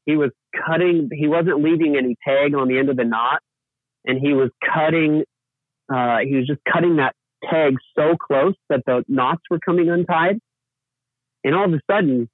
he 0.07 0.17
was 0.17 0.31
cutting 0.67 1.09
he 1.13 1.29
wasn't 1.29 1.63
leaving 1.63 1.97
any 1.97 2.17
tag 2.27 2.55
on 2.55 2.69
the 2.69 2.79
end 2.79 2.89
of 2.89 2.97
the 2.97 3.05
knot 3.05 3.41
and 4.05 4.19
he 4.19 4.33
was 4.33 4.51
cutting 4.75 5.25
uh, 5.93 6.19
he 6.19 6.37
was 6.37 6.47
just 6.47 6.61
cutting 6.73 6.97
that 6.97 7.15
tag 7.49 7.77
so 7.99 8.17
close 8.17 8.55
that 8.69 8.83
the 8.87 9.05
knots 9.09 9.43
were 9.51 9.59
coming 9.59 9.91
untied. 9.91 10.39
And 11.43 11.55
all 11.55 11.65
of 11.65 11.73
a 11.73 11.81
sudden, 11.91 12.29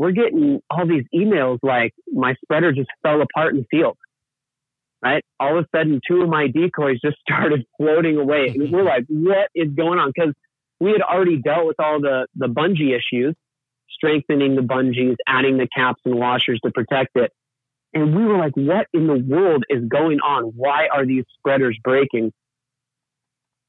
we're 0.00 0.12
getting 0.12 0.62
all 0.70 0.86
these 0.86 1.04
emails 1.14 1.58
like 1.62 1.92
my 2.10 2.34
spreader 2.42 2.72
just 2.72 2.88
fell 3.02 3.20
apart 3.20 3.52
in 3.52 3.60
the 3.60 3.66
field. 3.70 3.98
Right? 5.02 5.22
All 5.38 5.58
of 5.58 5.66
a 5.66 5.76
sudden, 5.76 6.00
two 6.08 6.22
of 6.22 6.28
my 6.30 6.46
decoys 6.46 7.00
just 7.04 7.18
started 7.28 7.66
floating 7.76 8.16
away. 8.16 8.46
And 8.46 8.72
we're 8.72 8.82
like, 8.82 9.04
what 9.08 9.50
is 9.54 9.68
going 9.76 9.98
on? 9.98 10.10
Because 10.14 10.32
we 10.80 10.92
had 10.92 11.02
already 11.02 11.36
dealt 11.36 11.66
with 11.66 11.78
all 11.78 12.00
the, 12.00 12.26
the 12.34 12.46
bungee 12.46 12.96
issues, 12.96 13.36
strengthening 13.90 14.56
the 14.56 14.62
bungees, 14.62 15.16
adding 15.28 15.58
the 15.58 15.68
caps 15.68 16.00
and 16.06 16.14
washers 16.14 16.60
to 16.64 16.70
protect 16.70 17.10
it. 17.16 17.30
And 17.92 18.16
we 18.16 18.24
were 18.24 18.38
like, 18.38 18.56
what 18.56 18.86
in 18.94 19.06
the 19.06 19.18
world 19.18 19.64
is 19.68 19.84
going 19.86 20.20
on? 20.20 20.44
Why 20.56 20.88
are 20.90 21.04
these 21.04 21.24
spreaders 21.36 21.78
breaking? 21.84 22.32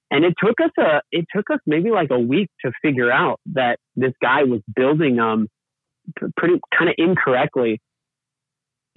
And 0.09 0.23
it 0.23 0.35
took 0.41 0.61
us 0.61 0.71
a, 0.79 1.01
it 1.11 1.25
took 1.35 1.49
us 1.51 1.59
maybe 1.65 1.91
like 1.91 2.09
a 2.09 2.19
week 2.19 2.49
to 2.63 2.71
figure 2.81 3.11
out 3.11 3.41
that 3.47 3.79
this 3.97 4.13
guy 4.21 4.43
was 4.43 4.61
building 4.73 5.17
them 5.17 5.49
pretty 6.37 6.59
kind 6.77 6.89
of 6.89 6.95
incorrectly. 6.97 7.81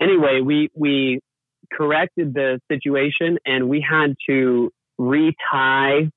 Anyway, 0.00 0.40
we, 0.40 0.70
we 0.74 1.20
corrected 1.72 2.34
the 2.34 2.60
situation 2.70 3.38
and 3.46 3.68
we 3.68 3.80
had 3.88 4.14
to 4.28 4.72
retie 4.98 6.10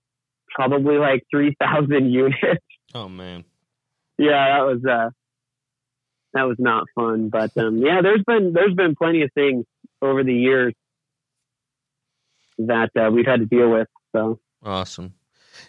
probably 0.49 0.97
like 0.97 1.23
3,000 1.31 2.11
units. 2.11 2.63
Oh 2.93 3.09
man. 3.09 3.43
yeah, 4.17 4.57
that 4.57 4.65
was, 4.65 4.85
uh, 4.85 5.09
that 6.33 6.43
was 6.43 6.57
not 6.59 6.85
fun, 6.95 7.29
but, 7.29 7.51
um, 7.57 7.77
yeah, 7.77 8.01
there's 8.01 8.23
been, 8.25 8.53
there's 8.53 8.73
been 8.73 8.95
plenty 8.95 9.21
of 9.23 9.31
things 9.33 9.65
over 10.01 10.23
the 10.23 10.33
years 10.33 10.73
that, 12.59 12.89
uh, 12.99 13.09
we've 13.11 13.25
had 13.25 13.39
to 13.39 13.45
deal 13.45 13.69
with. 13.69 13.87
So. 14.15 14.39
Awesome. 14.63 15.13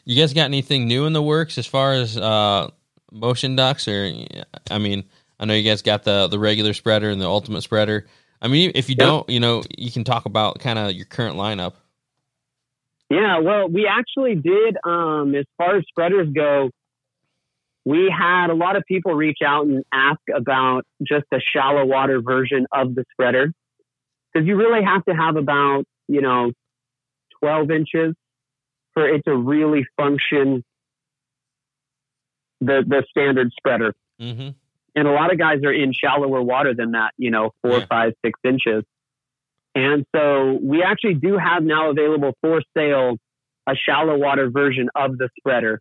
You 0.05 0.21
guys 0.21 0.33
got 0.33 0.45
anything 0.45 0.87
new 0.87 1.07
in 1.07 1.13
the 1.13 1.23
works 1.23 1.59
as 1.59 1.67
far 1.67 1.93
as 1.93 2.17
uh, 2.17 2.71
motion 3.13 3.57
ducks 3.57 3.89
Or 3.89 4.11
I 4.71 4.79
mean, 4.79 5.05
I 5.41 5.45
know 5.45 5.55
you 5.55 5.63
guys 5.69 5.83
got 5.83 6.05
the 6.05 6.27
the 6.29 6.39
regular 6.39 6.73
spreader 6.75 7.11
and 7.11 7.21
the 7.21 7.27
ultimate 7.27 7.63
spreader. 7.63 8.07
I 8.41 8.49
mean, 8.49 8.73
if 8.75 8.89
you 8.89 8.97
Yeah. 8.99 9.07
don't, 9.07 9.29
you 9.31 9.41
know, 9.41 9.63
you 9.77 9.91
can 9.91 10.05
talk 10.05 10.27
about 10.27 10.59
kind 10.61 10.79
of 10.79 10.93
your 10.93 11.07
current 11.07 11.37
lineup. 11.37 11.75
Yeah, 13.11 13.39
well, 13.39 13.69
we 13.69 13.87
actually 13.87 14.35
did. 14.35 14.77
Um, 14.85 15.35
as 15.35 15.47
far 15.57 15.77
as 15.77 15.85
spreaders 15.89 16.29
go, 16.33 16.71
we 17.85 18.11
had 18.17 18.51
a 18.51 18.55
lot 18.55 18.77
of 18.77 18.85
people 18.87 19.15
reach 19.15 19.39
out 19.45 19.67
and 19.67 19.83
ask 19.93 20.21
about 20.35 20.85
just 21.03 21.25
a 21.33 21.41
shallow 21.41 21.87
water 21.87 22.21
version 22.21 22.67
of 22.71 22.95
the 22.95 23.05
spreader 23.13 23.53
because 24.33 24.47
you 24.47 24.57
really 24.57 24.85
have 24.85 25.05
to 25.07 25.15
have 25.15 25.37
about 25.37 25.85
you 26.07 26.21
know 26.21 26.53
12 27.41 27.71
inches 27.71 28.15
for 28.93 29.09
it 29.09 29.23
to 29.25 29.35
really 29.35 29.87
function 29.97 30.63
the 32.61 32.85
the 32.87 33.05
standard 33.09 33.53
spreader. 33.57 33.95
Mm-hmm. 34.21 34.49
And 34.99 35.07
a 35.07 35.13
lot 35.13 35.31
of 35.33 35.39
guys 35.39 35.63
are 35.63 35.73
in 35.73 35.93
shallower 35.93 36.43
water 36.43 36.75
than 36.75 36.91
that, 36.91 37.13
you 37.19 37.31
know, 37.31 37.55
four, 37.63 37.79
Yeah. 37.79 37.87
five, 37.87 38.15
six 38.25 38.41
inches. 38.43 38.83
And 39.73 40.05
so 40.13 40.59
we 40.61 40.83
actually 40.83 41.15
do 41.15 41.37
have 41.39 41.63
now 41.63 41.91
available 41.91 42.35
for 42.41 42.61
sale 42.77 43.17
a 43.65 43.77
shallow 43.77 44.19
water 44.19 44.51
version 44.51 44.89
of 44.97 45.17
the 45.17 45.29
spreader. 45.39 45.81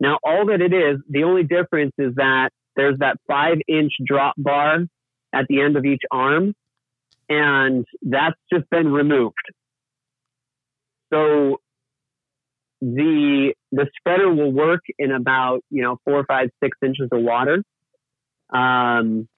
Now, 0.00 0.18
all 0.24 0.46
that 0.46 0.60
it 0.60 0.72
is, 0.72 0.98
the 1.08 1.22
only 1.22 1.44
difference 1.44 1.92
is 1.98 2.16
that 2.16 2.50
there's 2.74 2.98
that 2.98 3.18
five 3.28 3.58
inch 3.68 3.92
drop 4.04 4.34
bar 4.36 4.80
at 5.32 5.46
the 5.48 5.60
end 5.60 5.76
of 5.76 5.84
each 5.84 6.02
arm, 6.10 6.52
and 7.28 7.86
that's 8.02 8.40
just 8.52 8.68
been 8.70 8.90
removed. 8.90 9.36
So 11.12 11.60
the 12.80 13.54
the 13.70 13.88
spreader 13.98 14.32
will 14.34 14.50
work 14.50 14.80
in 14.98 15.12
about 15.12 15.60
you 15.70 15.82
know 15.82 16.00
four, 16.04 16.24
five, 16.24 16.50
six 16.60 16.76
inches 16.84 17.08
of 17.12 17.20
water, 17.22 17.62
um, 18.52 19.28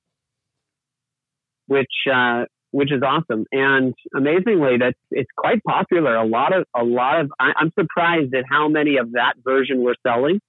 which 1.66 1.86
uh, 2.12 2.44
which 2.72 2.92
is 2.92 3.02
awesome. 3.02 3.46
And 3.52 3.94
amazingly, 4.14 4.78
that's 4.78 4.98
it's 5.10 5.30
quite 5.36 5.62
popular. 5.64 6.16
A 6.16 6.26
lot 6.26 6.56
of 6.56 6.64
a 6.76 6.84
lot 6.84 7.20
of 7.20 7.30
I, 7.38 7.52
I'm 7.56 7.72
surprised 7.78 8.34
at 8.34 8.44
how 8.48 8.68
many 8.68 8.96
of 8.96 9.12
that 9.12 9.34
version 9.44 9.82
we're 9.82 9.94
selling, 10.06 10.40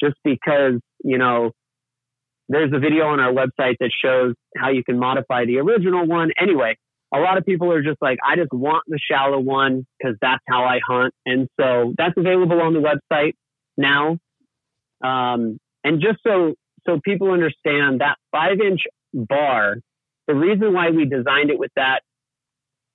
just 0.00 0.16
because 0.24 0.80
you 1.04 1.18
know 1.18 1.52
there's 2.48 2.72
a 2.72 2.78
video 2.78 3.06
on 3.06 3.20
our 3.20 3.32
website 3.32 3.76
that 3.80 3.90
shows 4.04 4.34
how 4.56 4.70
you 4.70 4.84
can 4.84 4.98
modify 4.98 5.44
the 5.44 5.58
original 5.58 6.06
one. 6.06 6.30
Anyway, 6.40 6.76
a 7.14 7.18
lot 7.18 7.38
of 7.38 7.44
people 7.44 7.72
are 7.72 7.82
just 7.82 8.00
like, 8.00 8.18
I 8.24 8.36
just 8.36 8.52
want 8.52 8.84
the 8.86 8.98
shallow 9.10 9.38
one 9.38 9.86
because 9.98 10.16
that's 10.20 10.42
how 10.48 10.64
I 10.64 10.80
hunt. 10.86 11.14
And 11.24 11.48
so 11.60 11.94
that's 11.96 12.14
available 12.16 12.60
on 12.60 12.74
the 12.74 12.80
website 12.80 13.32
now. 13.76 14.18
Um, 15.04 15.58
and 15.84 16.00
just 16.00 16.18
so, 16.26 16.54
so 16.86 17.00
people 17.04 17.30
understand 17.30 18.00
that 18.00 18.16
five 18.32 18.60
inch 18.60 18.82
bar, 19.12 19.76
the 20.26 20.34
reason 20.34 20.72
why 20.72 20.90
we 20.90 21.04
designed 21.04 21.50
it 21.50 21.58
with 21.58 21.72
that 21.76 22.00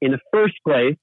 in 0.01 0.11
the 0.11 0.19
first 0.33 0.55
place 0.65 0.97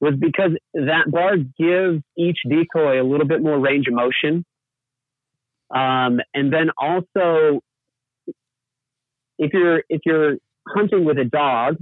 was 0.00 0.14
because 0.18 0.52
that 0.74 1.10
bar 1.10 1.36
gives 1.36 2.02
each 2.16 2.38
decoy 2.48 3.00
a 3.00 3.04
little 3.04 3.26
bit 3.26 3.42
more 3.42 3.58
range 3.58 3.86
of 3.88 3.94
motion. 3.94 4.44
Um, 5.74 6.20
and 6.34 6.52
then 6.52 6.70
also, 6.78 7.60
if 9.38 9.52
you're 9.52 9.82
if 9.88 10.02
you're 10.04 10.36
hunting 10.68 11.04
with 11.04 11.18
a 11.18 11.24
dog, 11.24 11.76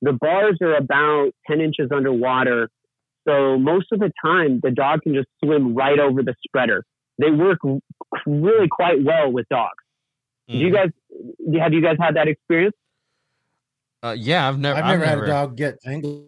the 0.00 0.12
bars 0.12 0.58
are 0.62 0.74
about 0.74 1.32
10 1.48 1.60
inches 1.60 1.90
underwater. 1.94 2.70
So 3.26 3.58
most 3.58 3.92
of 3.92 3.98
the 3.98 4.12
time, 4.24 4.60
the 4.62 4.70
dog 4.70 5.02
can 5.02 5.14
just 5.14 5.28
swim 5.44 5.74
right 5.74 5.98
over 5.98 6.22
the 6.22 6.34
spreader. 6.46 6.84
They 7.18 7.30
work 7.30 7.58
really 8.26 8.68
quite 8.68 9.02
well 9.02 9.30
with 9.32 9.48
dogs. 9.48 9.72
Mm. 10.48 10.52
Do 10.52 10.58
you 10.58 10.66
mm-hmm. 10.66 10.74
guys 10.76 11.62
have 11.62 11.72
you 11.72 11.82
guys 11.82 11.96
had 12.00 12.16
that 12.16 12.28
experience? 12.28 12.76
Uh, 14.02 14.14
yeah, 14.16 14.48
I've 14.48 14.58
never. 14.58 14.78
I've 14.78 14.84
never, 14.84 15.04
I've 15.04 15.10
never 15.10 15.20
had 15.20 15.24
a 15.24 15.26
dog 15.26 15.56
get 15.56 15.80
tangled. 15.80 16.26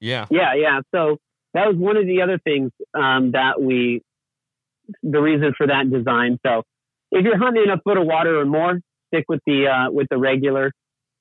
Yeah, 0.00 0.26
yeah, 0.30 0.54
yeah. 0.54 0.80
So 0.94 1.18
that 1.54 1.66
was 1.66 1.76
one 1.76 1.96
of 1.96 2.06
the 2.06 2.22
other 2.22 2.38
things 2.38 2.70
um, 2.94 3.32
that 3.32 3.60
we, 3.60 4.02
the 5.02 5.20
reason 5.20 5.52
for 5.56 5.66
that 5.66 5.90
design. 5.90 6.38
So 6.44 6.62
if 7.10 7.24
you're 7.24 7.38
hunting 7.38 7.66
a 7.70 7.80
foot 7.80 7.96
of 7.96 8.06
water 8.06 8.38
or 8.40 8.46
more, 8.46 8.80
stick 9.08 9.24
with 9.28 9.40
the 9.46 9.66
uh, 9.68 9.90
with 9.90 10.08
the 10.10 10.18
regular. 10.18 10.72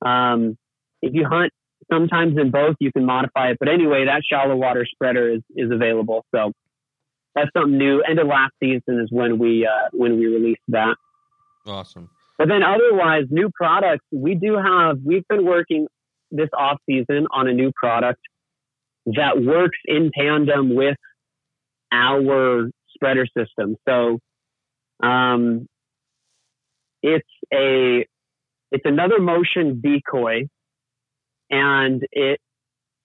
Um, 0.06 0.58
if 1.02 1.14
you 1.14 1.26
hunt 1.26 1.52
sometimes 1.92 2.38
in 2.38 2.52
both, 2.52 2.76
you 2.80 2.92
can 2.92 3.06
modify 3.06 3.52
it. 3.52 3.58
But 3.60 3.70
anyway, 3.70 4.06
that 4.06 4.24
shallow 4.30 4.56
water 4.56 4.86
spreader 4.90 5.30
is 5.30 5.42
is 5.56 5.72
available. 5.72 6.26
So 6.34 6.52
that's 7.36 7.50
something 7.56 7.78
new. 7.78 8.02
End 8.02 8.20
of 8.20 8.28
last 8.28 8.54
season 8.62 9.00
is 9.02 9.10
when 9.12 9.38
we 9.38 9.68
uh, 9.68 9.90
when 9.92 10.18
we 10.18 10.28
released 10.28 10.62
that. 10.70 10.96
Awesome. 11.68 12.10
But 12.38 12.48
then 12.48 12.64
otherwise, 12.64 13.26
new 13.30 13.50
products. 13.54 14.06
We 14.12 14.36
do 14.36 14.58
have. 14.58 15.00
We've 15.04 15.28
been 15.28 15.46
working 15.46 15.88
this 16.32 16.50
off 16.58 16.78
season 16.90 17.28
on 17.32 17.48
a 17.48 17.54
new 17.54 17.72
product 17.76 18.22
that 19.06 19.42
works 19.42 19.78
in 19.86 20.12
tandem 20.18 20.76
with 20.76 20.98
our 21.92 22.70
spreader 22.94 23.26
system. 23.38 23.76
So, 23.88 24.20
um, 25.04 25.68
it's 27.02 27.30
a 27.54 28.06
it's 28.72 28.86
another 28.86 29.20
motion 29.20 29.82
decoy, 29.82 30.48
and 31.50 32.02
it 32.12 32.40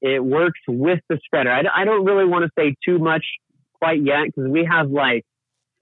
it 0.00 0.24
works 0.24 0.60
with 0.66 1.00
the 1.08 1.18
spreader. 1.24 1.50
I, 1.50 1.82
I 1.82 1.84
don't 1.84 2.04
really 2.04 2.24
want 2.24 2.44
to 2.44 2.50
say 2.58 2.74
too 2.84 2.98
much 2.98 3.24
quite 3.80 4.02
yet 4.02 4.26
because 4.26 4.50
we 4.50 4.68
have 4.70 4.90
like 4.90 5.24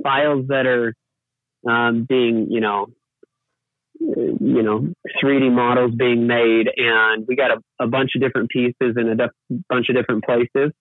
files 0.02 0.46
that 0.48 0.66
are 0.66 0.94
um, 1.68 2.06
being 2.08 2.48
you 2.50 2.60
know 2.60 2.86
you 4.00 4.62
know 4.62 4.88
3D 5.22 5.52
models 5.52 5.92
being 5.96 6.26
made, 6.26 6.68
and 6.76 7.26
we 7.26 7.36
got 7.36 7.50
a, 7.50 7.84
a 7.84 7.86
bunch 7.86 8.12
of 8.14 8.22
different 8.22 8.50
pieces 8.50 8.96
in 8.96 9.08
a 9.08 9.14
def- 9.14 9.60
bunch 9.68 9.88
of 9.88 9.96
different 9.96 10.24
places. 10.24 10.72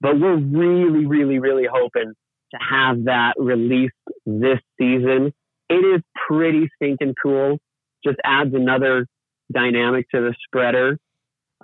But 0.00 0.20
we're 0.20 0.36
really, 0.36 1.06
really, 1.06 1.38
really 1.38 1.66
hoping 1.70 2.12
to 2.52 2.58
have 2.58 3.04
that 3.04 3.34
released 3.38 3.94
this 4.26 4.58
season. 4.78 5.32
It 5.68 5.74
is 5.74 6.02
pretty 6.28 6.68
stinking 6.76 7.14
cool. 7.20 7.58
Just 8.04 8.18
adds 8.22 8.54
another 8.54 9.06
dynamic 9.52 10.08
to 10.10 10.20
the 10.20 10.34
spreader. 10.46 10.98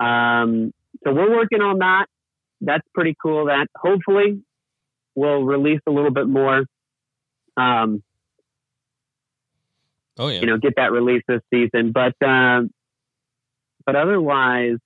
Um, 0.01 0.73
so 1.05 1.13
we're 1.13 1.37
working 1.37 1.61
on 1.61 1.79
that. 1.79 2.07
That's 2.61 2.87
pretty 2.95 3.15
cool. 3.21 3.47
That 3.47 3.67
hopefully 3.77 4.43
will 5.15 5.45
release 5.45 5.81
a 5.87 5.91
little 5.91 6.11
bit 6.11 6.27
more. 6.27 6.65
Um, 7.57 8.03
oh 10.19 10.29
yeah. 10.29 10.41
You 10.41 10.47
know, 10.47 10.59
get 10.59 10.75
that 10.77 10.93
release 10.93 11.23
this 11.29 11.41
season. 11.53 11.93
But 11.93 12.15
um, 12.27 12.71
but 13.85 13.97
otherwise, 13.97 14.77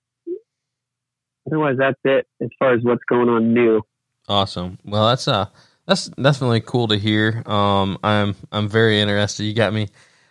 otherwise 1.47 1.77
that's 1.77 1.99
it 2.03 2.27
as 2.41 2.49
far 2.59 2.73
as 2.73 2.83
what's 2.83 3.03
going 3.07 3.29
on 3.29 3.53
new. 3.53 3.81
Awesome. 4.27 4.79
Well, 4.83 5.07
that's 5.07 5.27
uh 5.27 5.47
that's 5.87 6.07
definitely 6.07 6.61
cool 6.61 6.87
to 6.87 6.97
hear. 6.97 7.43
Um, 7.45 7.99
I'm 8.03 8.35
I'm 8.51 8.67
very 8.67 8.99
interested. 8.99 9.43
You 9.43 9.53
got 9.53 9.73
me 9.73 9.87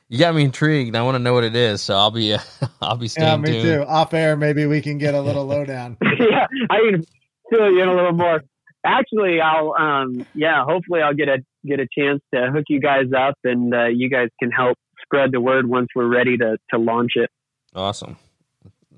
you 0.08 0.18
got 0.18 0.34
me 0.34 0.44
intrigued. 0.44 0.94
I 0.96 1.02
want 1.02 1.14
to 1.14 1.18
know 1.18 1.32
what 1.32 1.44
it 1.44 1.56
is, 1.56 1.82
so 1.82 1.94
I'll 1.94 2.10
be 2.10 2.34
uh, 2.34 2.38
I'll 2.82 2.96
be 2.96 3.08
staying. 3.08 3.26
Yeah, 3.26 3.36
me 3.36 3.50
tuned. 3.50 3.62
too. 3.62 3.84
Off 3.84 4.12
air, 4.14 4.36
maybe 4.36 4.66
we 4.66 4.80
can 4.80 4.98
get 4.98 5.14
a 5.14 5.20
little 5.20 5.44
lowdown. 5.46 5.96
yeah, 6.02 6.46
I 6.70 6.78
can 6.90 7.04
fill 7.50 7.70
you 7.70 7.82
in 7.82 7.88
a 7.88 7.94
little 7.94 8.12
more. 8.12 8.42
Actually, 8.84 9.40
I'll 9.40 9.74
um 9.78 10.26
yeah, 10.34 10.64
hopefully 10.64 11.00
I'll 11.00 11.14
get 11.14 11.28
a 11.28 11.38
get 11.64 11.80
a 11.80 11.86
chance 11.96 12.20
to 12.34 12.50
hook 12.52 12.64
you 12.68 12.80
guys 12.80 13.06
up, 13.16 13.38
and 13.44 13.74
uh, 13.74 13.86
you 13.86 14.10
guys 14.10 14.28
can 14.38 14.50
help 14.50 14.78
spread 15.02 15.32
the 15.32 15.40
word 15.40 15.66
once 15.66 15.88
we're 15.94 16.06
ready 16.06 16.36
to 16.36 16.58
to 16.70 16.78
launch 16.78 17.12
it. 17.16 17.30
Awesome. 17.74 18.16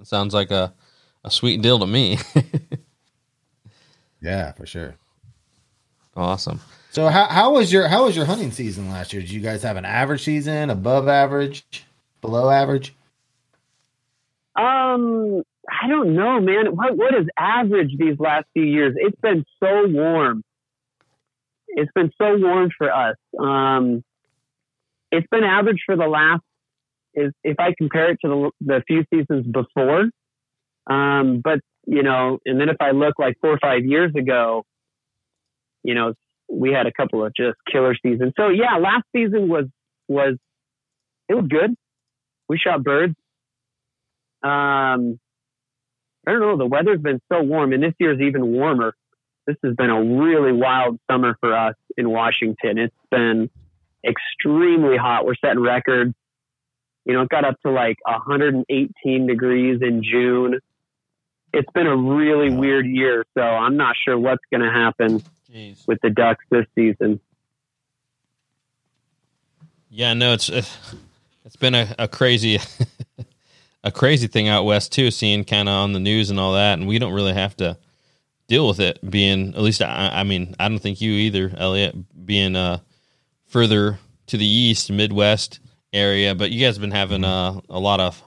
Sounds 0.02 0.34
like 0.34 0.50
a 0.50 0.72
a 1.24 1.30
sweet 1.30 1.62
deal 1.62 1.78
to 1.78 1.86
me. 1.86 2.18
yeah, 4.20 4.52
for 4.52 4.66
sure. 4.66 4.96
Awesome. 6.16 6.60
So 6.90 7.08
how 7.08 7.26
how 7.26 7.52
was 7.52 7.72
your 7.72 7.88
how 7.88 8.06
was 8.06 8.16
your 8.16 8.24
hunting 8.24 8.50
season 8.50 8.88
last 8.90 9.12
year? 9.12 9.20
Did 9.20 9.30
you 9.30 9.40
guys 9.40 9.62
have 9.62 9.76
an 9.76 9.84
average 9.84 10.22
season, 10.22 10.70
above 10.70 11.08
average, 11.08 11.64
below 12.22 12.50
average? 12.50 12.94
Um, 14.56 15.42
I 15.68 15.88
don't 15.88 16.14
know, 16.14 16.40
man. 16.40 16.76
What 16.76 16.96
what 16.96 17.14
is 17.14 17.26
average 17.38 17.92
these 17.98 18.18
last 18.18 18.46
few 18.52 18.64
years? 18.64 18.94
It's 18.96 19.20
been 19.20 19.44
so 19.62 19.86
warm. 19.88 20.42
It's 21.68 21.90
been 21.94 22.10
so 22.20 22.36
warm 22.38 22.70
for 22.76 22.92
us. 22.92 23.16
Um, 23.38 24.02
it's 25.10 25.26
been 25.30 25.44
average 25.44 25.82
for 25.84 25.96
the 25.96 26.06
last 26.06 26.42
is 27.14 27.32
if 27.42 27.58
I 27.58 27.74
compare 27.76 28.10
it 28.10 28.18
to 28.24 28.28
the 28.28 28.50
the 28.60 28.82
few 28.86 29.04
seasons 29.12 29.46
before. 29.46 30.04
Um, 30.88 31.40
but 31.42 31.60
you 31.86 32.02
know, 32.02 32.38
and 32.44 32.60
then 32.60 32.68
if 32.68 32.76
I 32.80 32.90
look 32.92 33.14
like 33.18 33.36
four 33.40 33.50
or 33.50 33.58
five 33.58 33.84
years 33.84 34.12
ago, 34.16 34.64
you 35.82 35.94
know, 35.94 36.14
we 36.48 36.72
had 36.72 36.86
a 36.86 36.92
couple 36.92 37.24
of 37.24 37.32
just 37.34 37.56
killer 37.70 37.96
seasons. 38.02 38.32
So 38.36 38.48
yeah, 38.48 38.76
last 38.78 39.04
season 39.14 39.48
was 39.48 39.66
was 40.08 40.36
it 41.28 41.34
was 41.34 41.46
good. 41.48 41.74
We 42.48 42.58
shot 42.58 42.84
birds. 42.84 43.14
Um, 44.42 45.18
I 46.26 46.32
don't 46.32 46.40
know. 46.40 46.56
The 46.56 46.66
weather's 46.66 47.00
been 47.00 47.20
so 47.30 47.42
warm, 47.42 47.72
and 47.72 47.82
this 47.82 47.94
year's 47.98 48.20
even 48.20 48.52
warmer. 48.52 48.94
This 49.46 49.56
has 49.62 49.76
been 49.76 49.90
a 49.90 50.02
really 50.02 50.52
wild 50.52 50.98
summer 51.08 51.36
for 51.40 51.56
us 51.56 51.76
in 51.96 52.10
Washington. 52.10 52.78
It's 52.78 52.94
been 53.10 53.48
extremely 54.04 54.96
hot. 54.96 55.24
We're 55.24 55.36
setting 55.36 55.60
records. 55.60 56.14
You 57.04 57.12
know, 57.12 57.22
it 57.22 57.28
got 57.28 57.44
up 57.44 57.60
to 57.62 57.70
like 57.70 57.96
118 58.04 59.26
degrees 59.28 59.80
in 59.80 60.02
June. 60.02 60.58
It's 61.52 61.70
been 61.72 61.86
a 61.86 61.96
really 61.96 62.50
weird 62.50 62.86
year, 62.86 63.24
so 63.34 63.40
I'm 63.40 63.76
not 63.76 63.94
sure 64.04 64.18
what's 64.18 64.42
going 64.50 64.62
to 64.62 64.70
happen 64.70 65.22
Jeez. 65.50 65.86
with 65.86 66.00
the 66.02 66.10
Ducks 66.10 66.44
this 66.50 66.66
season. 66.74 67.20
Yeah, 69.88 70.14
no, 70.14 70.32
it's 70.32 70.48
it's 70.48 71.56
been 71.56 71.76
a, 71.76 71.94
a 71.98 72.08
crazy 72.08 72.58
a 73.86 73.92
crazy 73.92 74.26
thing 74.26 74.48
out 74.48 74.64
west 74.64 74.92
too, 74.92 75.12
seeing 75.12 75.44
kind 75.44 75.68
of 75.68 75.74
on 75.74 75.92
the 75.92 76.00
news 76.00 76.30
and 76.30 76.40
all 76.40 76.54
that, 76.54 76.76
and 76.78 76.88
we 76.88 76.98
don't 76.98 77.12
really 77.12 77.32
have 77.32 77.56
to 77.58 77.78
deal 78.48 78.66
with 78.66 78.80
it 78.80 78.98
being 79.08 79.54
at 79.54 79.60
least. 79.62 79.80
I, 79.80 80.10
I 80.12 80.22
mean, 80.24 80.56
I 80.58 80.68
don't 80.68 80.80
think 80.80 81.00
you 81.00 81.12
either, 81.12 81.52
Elliot, 81.56 81.94
being 82.26 82.56
uh 82.56 82.80
further 83.46 83.98
to 84.26 84.36
the 84.36 84.46
east, 84.46 84.90
Midwest 84.90 85.60
area, 85.92 86.34
but 86.34 86.50
you 86.50 86.64
guys 86.64 86.74
have 86.74 86.80
been 86.80 86.90
having 86.90 87.24
uh, 87.24 87.60
a 87.68 87.78
lot 87.78 88.00
of 88.00 88.20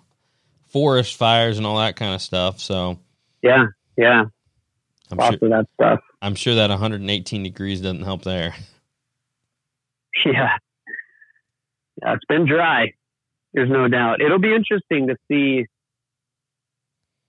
forest 0.67 1.17
fires 1.17 1.57
and 1.57 1.67
all 1.67 1.77
that 1.79 1.97
kind 1.97 2.15
of 2.15 2.21
stuff. 2.21 2.61
So 2.61 2.97
yeah, 3.41 3.65
yeah, 3.97 4.23
I'm 5.11 5.17
lots 5.17 5.37
sure, 5.39 5.47
of 5.47 5.51
that 5.51 5.67
stuff. 5.75 5.99
I'm 6.21 6.35
sure 6.35 6.55
that 6.55 6.69
118 6.69 7.43
degrees 7.43 7.81
doesn't 7.81 8.03
help 8.03 8.23
there. 8.23 8.55
Yeah. 10.25 10.57
yeah, 12.01 12.13
it's 12.13 12.25
been 12.25 12.45
dry. 12.45 12.91
There's 13.53 13.69
no 13.69 13.87
doubt. 13.87 14.21
It'll 14.21 14.39
be 14.39 14.53
interesting 14.53 15.07
to 15.07 15.15
see. 15.29 15.65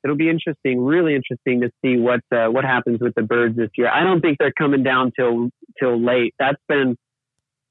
It'll 0.03 0.17
be 0.17 0.31
interesting, 0.31 0.83
really 0.83 1.15
interesting 1.15 1.61
to 1.61 1.71
see 1.83 1.99
what 1.99 2.21
uh, 2.35 2.47
what 2.49 2.65
happens 2.65 3.01
with 3.01 3.15
the 3.15 3.23
birds 3.23 3.57
this 3.57 3.71
year. 3.77 3.89
I 3.89 4.03
don't 4.03 4.21
think 4.21 4.39
they're 4.39 4.53
coming 4.53 4.83
down 4.83 5.13
till 5.19 5.51
till 5.79 6.03
late. 6.03 6.35
That's 6.39 6.61
been 6.69 6.97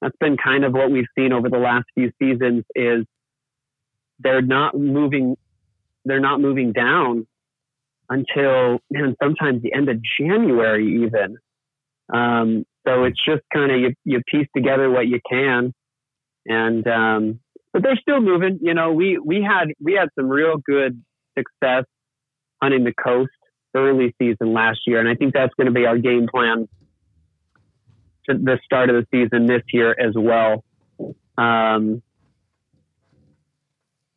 that's 0.02 0.16
been 0.20 0.38
kind 0.38 0.64
of 0.64 0.74
what 0.74 0.92
we've 0.92 1.08
seen 1.18 1.34
over 1.34 1.50
the 1.50 1.58
last 1.58 1.86
few 1.96 2.12
seasons. 2.20 2.64
Is 2.76 3.06
they're 4.20 4.42
not 4.42 4.78
moving, 4.78 5.38
they're 6.06 6.20
not 6.20 6.42
moving 6.42 6.72
down 6.72 7.28
until 8.10 8.80
man, 8.92 9.16
sometimes 9.22 9.62
the 9.62 9.74
end 9.74 9.90
of 9.90 10.00
January 10.20 11.04
even. 11.04 11.38
Um, 12.12 12.66
so 12.88 13.04
it's 13.04 13.24
just 13.24 13.44
kind 13.54 13.72
of 13.72 13.80
you, 13.80 13.94
you 14.04 14.22
piece 14.30 14.48
together 14.56 14.90
what 14.90 15.08
you 15.08 15.20
can, 15.30 15.74
and 16.46 16.88
um, 16.88 17.40
but 17.74 17.84
they're 17.84 17.98
still 18.02 18.22
moving. 18.22 18.60
You 18.62 18.74
know, 18.74 18.92
we 18.94 19.18
we 19.18 19.42
had 19.44 19.70
we 19.82 19.94
had 19.94 20.10
some 20.18 20.28
real 20.30 20.58
good 20.58 21.02
success 21.38 21.86
hunting 22.62 22.84
the 22.84 22.94
coast 22.94 23.32
early 23.76 24.14
season 24.20 24.54
last 24.54 24.80
year, 24.88 25.00
and 25.00 25.08
I 25.08 25.16
think 25.16 25.34
that's 25.34 25.54
going 25.56 25.68
to 25.68 25.74
be 25.74 25.86
our 25.86 25.98
game 25.98 26.28
plan 26.34 26.68
to 28.30 28.38
the 28.38 28.60
start 28.66 28.90
of 28.90 28.96
the 28.96 29.08
season 29.12 29.46
this 29.46 29.62
year 29.72 29.92
as 30.00 30.14
well. 30.16 30.64
Um, 31.38 32.02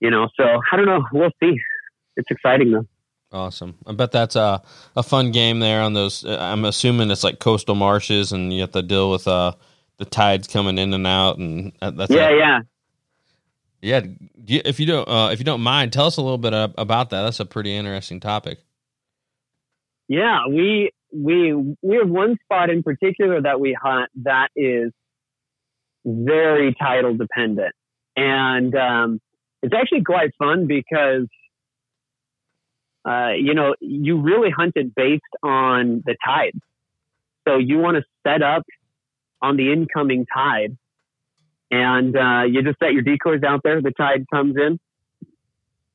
you 0.00 0.10
know, 0.10 0.28
so 0.36 0.44
I 0.72 0.76
don't 0.76 0.86
know. 0.86 1.04
We'll 1.12 1.30
see. 1.42 1.54
It's 2.16 2.30
exciting 2.30 2.72
though. 2.72 2.86
Awesome. 3.30 3.76
I 3.86 3.92
bet 3.92 4.12
that's 4.12 4.36
a 4.36 4.60
a 4.96 5.02
fun 5.02 5.30
game 5.30 5.60
there 5.60 5.80
on 5.80 5.92
those. 5.94 6.24
uh, 6.24 6.36
I'm 6.38 6.64
assuming 6.64 7.10
it's 7.10 7.24
like 7.24 7.38
coastal 7.38 7.74
marshes, 7.74 8.32
and 8.32 8.52
you 8.52 8.60
have 8.62 8.72
to 8.72 8.82
deal 8.82 9.10
with 9.10 9.26
uh 9.28 9.52
the 9.98 10.04
tides 10.04 10.48
coming 10.48 10.78
in 10.78 10.92
and 10.92 11.06
out, 11.06 11.38
and 11.38 11.72
that's 11.80 12.10
Yeah, 12.10 12.28
a- 12.30 12.36
yeah. 12.38 12.58
Yeah. 13.82 14.00
If 14.46 14.80
you 14.80 14.86
don't, 14.86 15.08
uh, 15.08 15.30
if 15.32 15.38
you 15.38 15.44
don't 15.44 15.60
mind, 15.60 15.92
tell 15.92 16.06
us 16.06 16.16
a 16.16 16.22
little 16.22 16.38
bit 16.38 16.54
about 16.54 17.10
that. 17.10 17.22
That's 17.22 17.40
a 17.40 17.44
pretty 17.44 17.74
interesting 17.74 18.20
topic. 18.20 18.58
Yeah, 20.08 20.46
we 20.48 20.90
we 21.12 21.52
we 21.82 21.96
have 21.96 22.08
one 22.08 22.38
spot 22.44 22.70
in 22.70 22.82
particular 22.82 23.42
that 23.42 23.60
we 23.60 23.76
hunt 23.80 24.10
that 24.22 24.48
is 24.56 24.92
very 26.04 26.74
tidal 26.74 27.16
dependent, 27.16 27.74
and 28.16 28.74
um, 28.74 29.20
it's 29.62 29.74
actually 29.74 30.04
quite 30.04 30.30
fun 30.38 30.66
because 30.66 31.26
uh, 33.04 33.32
you 33.32 33.54
know 33.54 33.74
you 33.80 34.20
really 34.20 34.50
hunt 34.50 34.72
it 34.76 34.94
based 34.94 35.22
on 35.42 36.02
the 36.06 36.16
tides. 36.24 36.60
So 37.46 37.58
you 37.58 37.78
want 37.78 37.96
to 37.96 38.04
set 38.26 38.42
up 38.42 38.62
on 39.40 39.56
the 39.56 39.72
incoming 39.72 40.26
tide, 40.32 40.76
and 41.72 42.16
uh, 42.16 42.42
you 42.44 42.62
just 42.62 42.78
set 42.78 42.92
your 42.92 43.02
decoys 43.02 43.42
out 43.42 43.62
there. 43.64 43.82
The 43.82 43.90
tide 43.90 44.26
comes 44.32 44.54
in, 44.56 44.78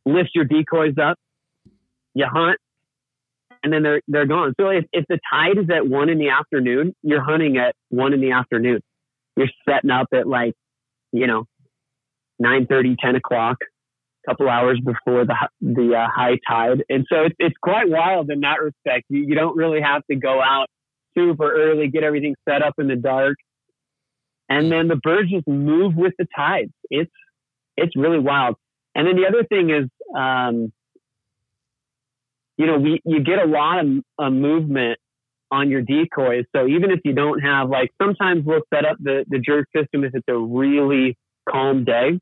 lift 0.05 0.31
your 0.35 0.43
decoys 0.45 0.95
up, 1.01 1.17
you 2.13 2.25
hunt 2.29 2.59
and 3.63 3.73
then 3.73 3.83
they're 3.83 4.01
they're 4.07 4.25
gone. 4.25 4.53
So 4.59 4.69
if, 4.69 4.85
if 4.91 5.05
the 5.07 5.19
tide 5.31 5.57
is 5.57 5.69
at 5.69 5.87
one 5.87 6.09
in 6.09 6.17
the 6.17 6.29
afternoon, 6.29 6.95
you're 7.03 7.23
hunting 7.23 7.57
at 7.57 7.75
one 7.89 8.13
in 8.13 8.21
the 8.21 8.31
afternoon. 8.31 8.81
You're 9.35 9.49
setting 9.67 9.89
up 9.89 10.07
at 10.13 10.27
like, 10.27 10.53
you 11.11 11.27
know, 11.27 11.45
nine 12.39 12.67
thirty, 12.67 12.95
ten 12.99 13.15
o'clock, 13.15 13.57
a 14.25 14.31
couple 14.31 14.49
hours 14.49 14.79
before 14.79 15.25
the 15.25 15.35
the 15.61 15.95
uh, 15.95 16.07
high 16.09 16.37
tide, 16.47 16.83
and 16.89 17.05
so 17.11 17.23
it's 17.23 17.35
it's 17.39 17.55
quite 17.61 17.89
wild 17.89 18.29
in 18.29 18.41
that 18.41 18.61
respect. 18.61 19.05
You 19.09 19.21
you 19.21 19.35
don't 19.35 19.55
really 19.55 19.81
have 19.81 20.03
to 20.09 20.15
go 20.15 20.41
out 20.41 20.67
super 21.15 21.51
early, 21.51 21.87
get 21.89 22.03
everything 22.03 22.35
set 22.47 22.61
up 22.61 22.75
in 22.77 22.87
the 22.87 22.95
dark, 22.95 23.37
and 24.49 24.71
then 24.71 24.87
the 24.87 24.95
birds 24.95 25.29
just 25.31 25.47
move 25.47 25.95
with 25.95 26.13
the 26.17 26.27
tides. 26.35 26.71
It's 26.89 27.11
it's 27.75 27.95
really 27.95 28.19
wild. 28.19 28.55
And 28.95 29.07
then 29.07 29.15
the 29.15 29.27
other 29.27 29.43
thing 29.43 29.69
is. 29.69 29.89
Um, 30.15 30.71
you 32.57 32.65
know, 32.65 32.77
we, 32.77 33.01
you 33.05 33.23
get 33.23 33.39
a 33.39 33.45
lot 33.45 33.79
of 33.79 33.87
uh, 34.17 34.29
movement 34.29 34.99
on 35.51 35.69
your 35.69 35.81
decoys. 35.81 36.45
So 36.55 36.67
even 36.67 36.91
if 36.91 36.99
you 37.05 37.13
don't 37.13 37.39
have 37.39 37.69
like, 37.69 37.91
sometimes 38.01 38.43
we'll 38.45 38.63
set 38.73 38.85
up 38.85 38.97
the, 38.99 39.25
the 39.29 39.39
jerk 39.39 39.67
system 39.75 40.03
if 40.03 40.13
it's 40.13 40.27
a 40.27 40.37
really 40.37 41.17
calm 41.49 41.85
day. 41.85 42.19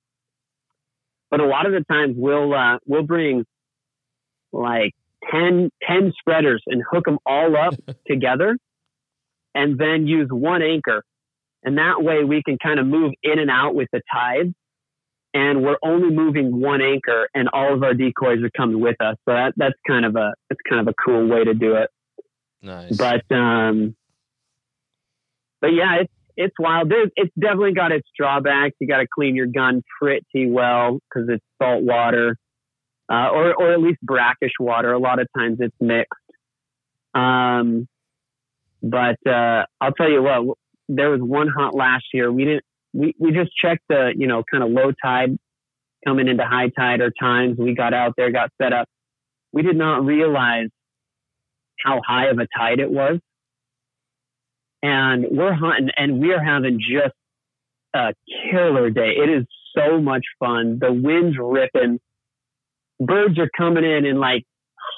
But 1.32 1.40
a 1.40 1.46
lot 1.46 1.66
of 1.66 1.72
the 1.72 1.84
times 1.92 2.16
we'll, 2.18 2.54
uh, 2.54 2.78
we'll 2.86 3.04
bring 3.04 3.46
like 4.52 4.94
10, 5.32 5.70
10 5.88 6.14
spreaders 6.20 6.62
and 6.68 6.84
hook 6.90 7.06
them 7.06 7.18
all 7.26 7.56
up 7.58 7.74
together 8.08 8.58
and 9.56 9.80
then 9.80 10.06
use 10.06 10.28
one 10.30 10.62
anchor. 10.62 11.04
And 11.66 11.80
that 11.80 12.04
way 12.04 12.24
we 12.24 12.44
can 12.44 12.58
kind 12.62 12.80
of 12.80 12.86
move 12.86 13.14
in 13.24 13.40
and 13.40 13.50
out 13.50 13.74
with 13.74 13.90
the 13.92 14.02
tides 14.14 14.54
and 15.34 15.64
we're 15.64 15.78
only 15.84 16.16
moving 16.16 16.62
one 16.62 16.82
anchor 16.82 17.28
and 17.34 17.50
all 17.52 17.74
of 17.74 17.84
our 17.84 17.94
decoys 17.96 18.42
are 18.44 18.52
coming 18.56 18.80
with 18.80 19.02
us. 19.02 19.18
So 19.28 19.34
that, 19.34 19.54
that's 19.58 19.76
kind 19.86 20.06
of 20.06 20.16
a, 20.16 20.34
that's 20.48 20.62
kind 20.70 20.80
of 20.80 20.88
a 20.88 20.94
cool 20.94 21.28
way 21.28 21.44
to 21.44 21.56
do 21.56 21.76
it. 21.76 21.90
Nice. 22.62 22.96
But, 22.96 23.30
um, 23.36 23.96
but 25.60 25.74
yeah, 25.74 26.02
it's, 26.02 26.14
it's 26.38 26.56
wild. 26.60 26.90
There's, 26.90 27.10
it's 27.16 27.34
definitely 27.40 27.74
got 27.74 27.92
its 27.92 28.08
drawbacks. 28.16 28.76
You 28.80 28.88
got 28.88 29.00
to 29.00 29.08
clean 29.14 29.36
your 29.36 29.48
gun 29.48 29.84
pretty 30.00 30.48
well 30.48 31.00
because 31.10 31.28
it's 31.30 31.44
salt 31.62 31.84
water, 31.84 32.38
uh, 33.12 33.30
or, 33.30 33.56
or 33.56 33.74
at 33.74 33.82
least 33.82 34.02
brackish 34.04 34.54
water. 34.60 34.94
A 34.94 35.00
lot 35.00 35.20
of 35.20 35.28
times 35.36 35.58
it's 35.60 35.76
mixed. 35.82 36.14
Um, 37.16 37.88
but, 38.84 39.18
uh, 39.26 39.66
I'll 39.82 39.94
tell 39.94 40.12
you 40.12 40.22
what, 40.22 40.58
there 40.88 41.10
was 41.10 41.22
one 41.22 41.48
hunt 41.48 41.76
last 41.76 42.06
year. 42.14 42.32
We 42.32 42.46
didn't, 42.46 42.64
we, 42.94 43.16
we 43.20 43.32
just 43.32 43.52
checked 43.56 43.84
the, 43.90 44.14
you 44.16 44.28
know, 44.28 44.44
kind 44.50 44.64
of 44.64 44.70
low 44.70 44.92
tide 45.04 45.38
coming 46.06 46.28
into 46.28 46.46
high 46.46 46.70
tide 46.70 47.02
or 47.02 47.12
times. 47.12 47.58
We 47.58 47.74
got 47.74 47.94
out 47.94 48.14
there, 48.18 48.32
got 48.32 48.52
set 48.62 48.74
up. 48.74 48.88
We 49.52 49.62
did 49.62 49.76
not 49.76 50.06
realize 50.06 50.68
how 51.84 52.02
high 52.06 52.28
of 52.28 52.40
a 52.40 52.48
tide 52.58 52.80
it 52.80 52.92
was. 52.92 53.20
And 54.84 55.26
we're 55.32 55.54
hunting 55.54 55.90
and 55.98 56.20
we're 56.20 56.44
having 56.44 56.80
just 56.80 57.16
a 57.96 58.14
killer 58.52 58.90
day. 58.90 59.14
It 59.18 59.30
is 59.30 59.46
so 59.76 60.00
much 60.00 60.24
fun. 60.40 60.78
The 60.80 60.94
wind's 60.94 61.38
ripping. 61.40 62.00
Birds 63.00 63.40
are 63.40 63.50
coming 63.58 63.84
in 63.84 64.06
and 64.06 64.20
like 64.20 64.44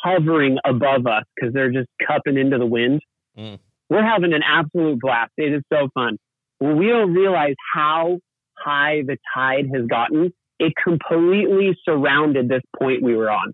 hovering 0.03 0.57
above 0.65 1.07
us 1.07 1.23
because 1.35 1.53
they're 1.53 1.71
just 1.71 1.87
cupping 2.05 2.37
into 2.37 2.57
the 2.57 2.65
wind. 2.65 3.01
Mm. 3.37 3.59
We're 3.89 4.03
having 4.03 4.33
an 4.33 4.41
absolute 4.43 4.99
blast. 4.99 5.31
It 5.37 5.53
is 5.53 5.63
so 5.71 5.89
fun. 5.93 6.17
We 6.59 6.87
don't 6.87 7.13
realize 7.13 7.55
how 7.73 8.19
high 8.57 9.03
the 9.05 9.17
tide 9.35 9.67
has 9.73 9.85
gotten. 9.85 10.33
It 10.59 10.73
completely 10.83 11.77
surrounded 11.85 12.49
this 12.49 12.63
point 12.79 13.03
we 13.03 13.15
were 13.15 13.29
on 13.29 13.53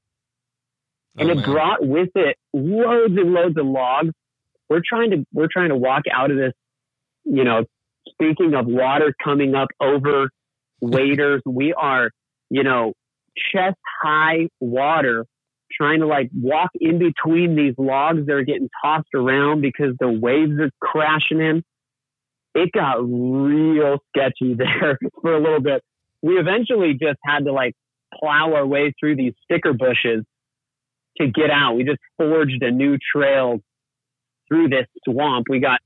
and 1.18 1.30
Oh, 1.30 1.34
it 1.34 1.36
man. 1.36 1.46
brought 1.46 1.86
with 1.86 2.10
it 2.16 2.38
loads 2.54 3.16
and 3.18 3.34
loads 3.34 3.58
of 3.58 3.66
logs. 3.66 4.12
We're 4.70 4.82
trying 4.88 5.12
to 5.12 5.26
we're 5.34 5.50
trying 5.52 5.70
to 5.70 5.76
walk 5.78 6.04
out 6.12 6.32
of 6.32 6.38
this. 6.38 6.54
You 7.26 7.44
know, 7.44 7.66
speaking 8.10 8.54
of 8.56 8.66
water 8.66 9.14
coming 9.24 9.56
up 9.56 9.68
over 9.80 10.30
waders, 10.82 11.42
we 11.46 11.74
are 11.74 12.10
you 12.50 12.64
know 12.64 12.94
chest 13.52 13.78
high 14.02 14.48
water 14.60 15.26
trying 15.76 16.00
to 16.00 16.08
like 16.08 16.30
walk 16.34 16.72
in 16.80 17.00
between 17.00 17.56
these 17.56 17.76
logs 17.78 18.26
that 18.26 18.34
are 18.34 18.44
getting 18.44 18.70
tossed 18.84 19.14
around 19.14 19.62
because 19.62 19.96
the 20.00 20.10
waves 20.10 20.54
are 20.60 20.72
crashing 20.80 21.40
in. 21.40 21.64
It 22.56 22.72
got 22.72 22.98
real 23.00 23.98
sketchy 24.10 24.54
there 24.58 24.98
for 25.22 25.34
a 25.34 25.42
little 25.42 25.62
bit. 25.62 25.84
We 26.22 26.34
eventually 26.34 26.94
just 26.94 27.20
had 27.26 27.46
to 27.46 27.52
like 27.52 27.74
plow 28.20 28.54
our 28.54 28.66
way 28.66 28.94
through 29.00 29.16
these 29.16 29.34
sticker 29.44 29.74
bushes 29.74 30.24
to 31.18 31.28
get 31.28 31.50
out. 31.52 31.76
We 31.76 31.84
just 31.84 32.00
forged 32.18 32.62
a 32.62 32.72
new 32.72 32.98
trail 33.16 33.60
through 34.48 34.70
this 34.70 34.88
swamp. 35.06 35.48
We 35.50 35.60
got 35.60 35.80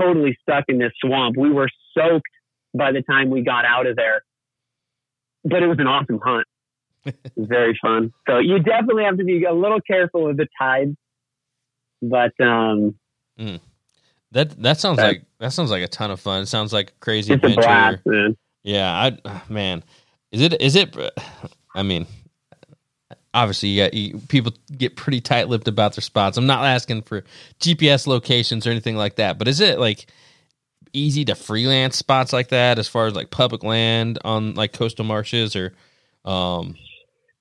totally 0.00 0.36
stuck 0.42 0.64
in 0.68 0.78
this 0.78 0.92
swamp. 1.00 1.36
We 1.36 1.50
were 1.50 1.68
soaked 1.96 2.26
by 2.72 2.92
the 2.92 3.02
time 3.02 3.30
we 3.30 3.42
got 3.42 3.64
out 3.64 3.86
of 3.86 3.96
there. 3.96 4.22
But 5.44 5.62
it 5.62 5.66
was 5.66 5.78
an 5.78 5.86
awesome 5.86 6.20
hunt. 6.22 6.46
Was 7.04 7.48
very 7.48 7.78
fun. 7.80 8.12
So 8.28 8.38
you 8.38 8.58
definitely 8.58 9.04
have 9.04 9.18
to 9.18 9.24
be 9.24 9.44
a 9.44 9.52
little 9.52 9.80
careful 9.80 10.24
with 10.24 10.36
the 10.36 10.48
tides. 10.58 10.96
But 12.02 12.38
um 12.40 12.96
That 14.32 14.60
that 14.62 14.80
sounds 14.80 14.98
like 14.98 15.24
that 15.38 15.52
sounds 15.52 15.70
like 15.70 15.82
a 15.82 15.88
ton 15.88 16.10
of 16.10 16.20
fun. 16.20 16.42
It 16.42 16.46
sounds 16.46 16.72
like 16.72 16.90
a 16.90 16.92
crazy 17.00 17.32
it's 17.32 17.42
a 17.42 17.46
adventure. 17.46 17.62
blast, 17.68 18.02
man. 18.06 18.36
Yeah, 18.62 18.90
I 18.92 19.40
man, 19.48 19.84
is 20.32 20.40
it 20.40 20.60
is 20.60 20.76
it? 20.76 20.96
I 21.76 21.82
mean, 21.82 22.06
obviously, 23.32 23.70
you 23.70 23.82
got 23.84 23.94
you, 23.94 24.18
people 24.28 24.52
get 24.76 24.96
pretty 24.96 25.20
tight 25.20 25.48
lipped 25.48 25.68
about 25.68 25.94
their 25.94 26.02
spots. 26.02 26.36
I'm 26.36 26.46
not 26.46 26.64
asking 26.64 27.02
for 27.02 27.24
GPS 27.60 28.06
locations 28.06 28.66
or 28.66 28.70
anything 28.70 28.96
like 28.96 29.16
that, 29.16 29.38
but 29.38 29.48
is 29.48 29.60
it 29.60 29.78
like 29.78 30.06
easy 30.92 31.24
to 31.24 31.34
freelance 31.34 31.96
spots 31.96 32.32
like 32.32 32.48
that 32.48 32.78
as 32.78 32.86
far 32.86 33.06
as 33.06 33.14
like 33.14 33.30
public 33.30 33.64
land 33.64 34.18
on 34.24 34.54
like 34.54 34.72
coastal 34.72 35.04
marshes 35.04 35.56
or? 35.56 35.74
Um, 36.24 36.76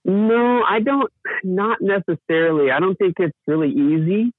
No, 0.05 0.63
I 0.63 0.79
don't. 0.81 1.11
Not 1.43 1.79
necessarily. 1.81 2.71
I 2.71 2.79
don't 2.79 2.95
think 2.95 3.15
it's 3.19 3.37
really 3.47 3.69
easy. 3.69 4.31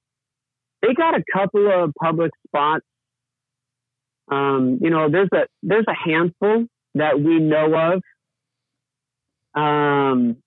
They 0.81 0.93
got 0.93 1.15
a 1.15 1.23
couple 1.33 1.67
of 1.71 1.91
public 2.01 2.31
spots. 2.47 2.85
Um, 4.29 4.79
you 4.81 4.89
know, 4.89 5.09
there's 5.09 5.29
a 5.33 5.45
there's 5.63 5.85
a 5.87 5.95
handful 5.95 6.65
that 6.95 7.19
we 7.19 7.39
know 7.39 7.73
of. 7.75 9.59
Um, 9.59 10.37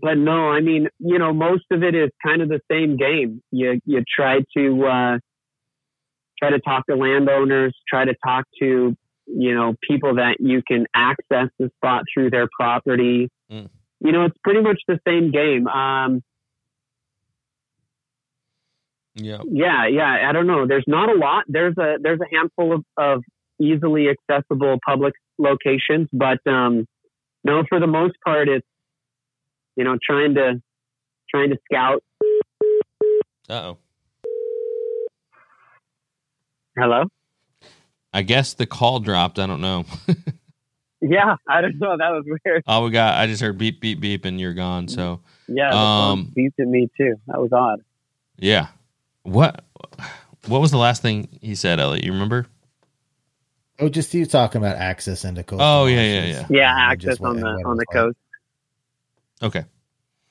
but 0.00 0.18
no, 0.18 0.50
I 0.50 0.60
mean, 0.60 0.88
you 0.98 1.18
know, 1.18 1.32
most 1.32 1.64
of 1.70 1.82
it 1.82 1.94
is 1.94 2.10
kind 2.24 2.42
of 2.42 2.48
the 2.48 2.60
same 2.70 2.96
game. 2.96 3.42
You 3.50 3.80
you 3.86 4.04
try 4.08 4.40
to 4.56 4.86
uh, 4.86 5.18
try 6.38 6.50
to 6.50 6.60
talk 6.60 6.86
to 6.86 6.94
landowners, 6.94 7.74
try 7.88 8.04
to 8.04 8.14
talk 8.24 8.44
to 8.60 8.96
you 9.26 9.54
know 9.54 9.74
people 9.88 10.16
that 10.16 10.36
you 10.38 10.62
can 10.62 10.86
access 10.94 11.48
the 11.58 11.70
spot 11.76 12.04
through 12.12 12.30
their 12.30 12.48
property 12.56 13.28
you 14.00 14.12
know, 14.12 14.24
it's 14.24 14.36
pretty 14.42 14.60
much 14.60 14.80
the 14.86 14.98
same 15.06 15.30
game. 15.30 15.66
Um, 15.66 16.22
yeah, 19.14 19.38
yeah, 19.50 19.86
yeah. 19.86 20.28
I 20.28 20.32
don't 20.32 20.46
know. 20.46 20.66
There's 20.66 20.84
not 20.86 21.08
a 21.08 21.18
lot. 21.18 21.44
There's 21.48 21.76
a 21.78 21.96
there's 22.00 22.20
a 22.20 22.34
handful 22.34 22.74
of, 22.74 22.84
of 22.98 23.22
easily 23.60 24.08
accessible 24.08 24.78
public 24.86 25.14
locations, 25.38 26.08
but 26.12 26.38
um, 26.46 26.86
no, 27.44 27.62
for 27.68 27.80
the 27.80 27.86
most 27.86 28.14
part, 28.24 28.48
it's 28.48 28.66
you 29.74 29.84
know 29.84 29.96
trying 30.02 30.34
to 30.34 30.60
trying 31.30 31.50
to 31.50 31.56
scout. 31.64 32.02
Uh 33.48 33.54
oh. 33.54 33.78
Hello. 36.76 37.04
I 38.12 38.22
guess 38.22 38.52
the 38.52 38.66
call 38.66 39.00
dropped. 39.00 39.38
I 39.38 39.46
don't 39.46 39.62
know. 39.62 39.84
Yeah, 41.00 41.36
I 41.46 41.60
don't 41.60 41.78
know. 41.78 41.96
That 41.96 42.10
was 42.10 42.24
weird. 42.44 42.62
All 42.66 42.82
we 42.84 42.90
got, 42.90 43.18
I 43.20 43.26
just 43.26 43.42
heard 43.42 43.58
beep, 43.58 43.80
beep, 43.80 44.00
beep, 44.00 44.24
and 44.24 44.40
you're 44.40 44.54
gone. 44.54 44.88
So, 44.88 45.20
Yeah, 45.46 45.68
Um, 45.68 46.26
phone 46.26 46.32
beeped 46.34 46.58
at 46.58 46.66
me 46.68 46.88
too. 46.96 47.16
That 47.26 47.40
was 47.40 47.52
odd. 47.52 47.82
yeah. 48.38 48.68
What 49.22 49.64
What 50.46 50.60
was 50.60 50.70
the 50.70 50.78
last 50.78 51.02
thing 51.02 51.28
he 51.42 51.54
said, 51.54 51.80
Elliot? 51.80 52.04
You 52.04 52.12
remember? 52.12 52.46
Oh, 53.78 53.88
just 53.90 54.14
you 54.14 54.24
talking 54.24 54.58
about 54.60 54.76
access 54.76 55.24
into 55.24 55.42
coastal. 55.42 55.60
Oh, 55.66 55.84
yeah, 55.86 56.00
yeah, 56.02 56.32
marshes. 56.32 56.50
Yeah, 56.50 56.74
access 56.74 57.20
on 57.20 57.36
the 57.40 57.46
on 57.46 57.54
the 57.62 57.68
was 57.68 57.78
like. 57.78 57.88
coast. 57.92 58.16
Okay. 59.42 59.64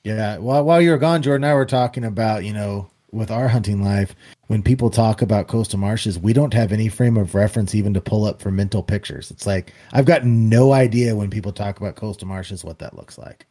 Yeah. 0.02 0.38
While 0.38 0.64
while 0.64 0.80
you 0.80 0.90
were 0.90 0.98
gone, 0.98 1.22
Jordan, 1.22 1.44
and 1.44 1.52
I 1.52 1.54
were 1.54 1.66
talking 1.66 2.02
about 2.04 2.44
you 2.44 2.52
know 2.52 2.90
with 3.12 3.30
our 3.30 3.46
hunting 3.48 3.82
life, 3.84 4.14
when 4.46 4.62
people 4.62 4.90
talk 4.90 5.22
about 5.22 5.48
coastal 5.48 5.78
marshes, 5.78 6.18
we 6.18 6.32
don't 6.32 6.54
have 6.54 6.72
any 6.72 6.88
frame 6.88 7.16
of 7.16 7.34
reference 7.34 7.74
even 7.74 7.94
to 7.94 8.00
pull 8.00 8.24
up 8.24 8.40
for 8.40 8.50
mental 8.50 8.82
pictures. 8.82 9.30
It's 9.30 9.46
like 9.46 9.72
I've 9.92 10.06
got 10.06 10.24
no 10.24 10.72
idea 10.72 11.16
when 11.16 11.30
people 11.30 11.52
talk 11.52 11.78
about 11.78 11.96
coastal 11.96 12.28
marshes 12.28 12.64
what 12.64 12.78
that 12.78 12.96
looks 12.96 13.18
like. 13.18 13.46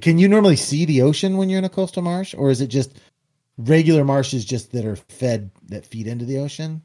Can 0.00 0.18
you 0.18 0.28
normally 0.28 0.56
see 0.56 0.84
the 0.84 1.02
ocean 1.02 1.36
when 1.36 1.48
you're 1.48 1.58
in 1.58 1.64
a 1.64 1.70
coastal 1.70 2.02
marsh, 2.02 2.34
or 2.36 2.50
is 2.50 2.60
it 2.60 2.66
just 2.66 2.98
regular 3.56 4.04
marshes 4.04 4.44
just 4.44 4.72
that 4.72 4.84
are 4.84 4.96
fed 4.96 5.50
that 5.68 5.86
feed 5.86 6.06
into 6.06 6.24
the 6.24 6.38
ocean? 6.38 6.82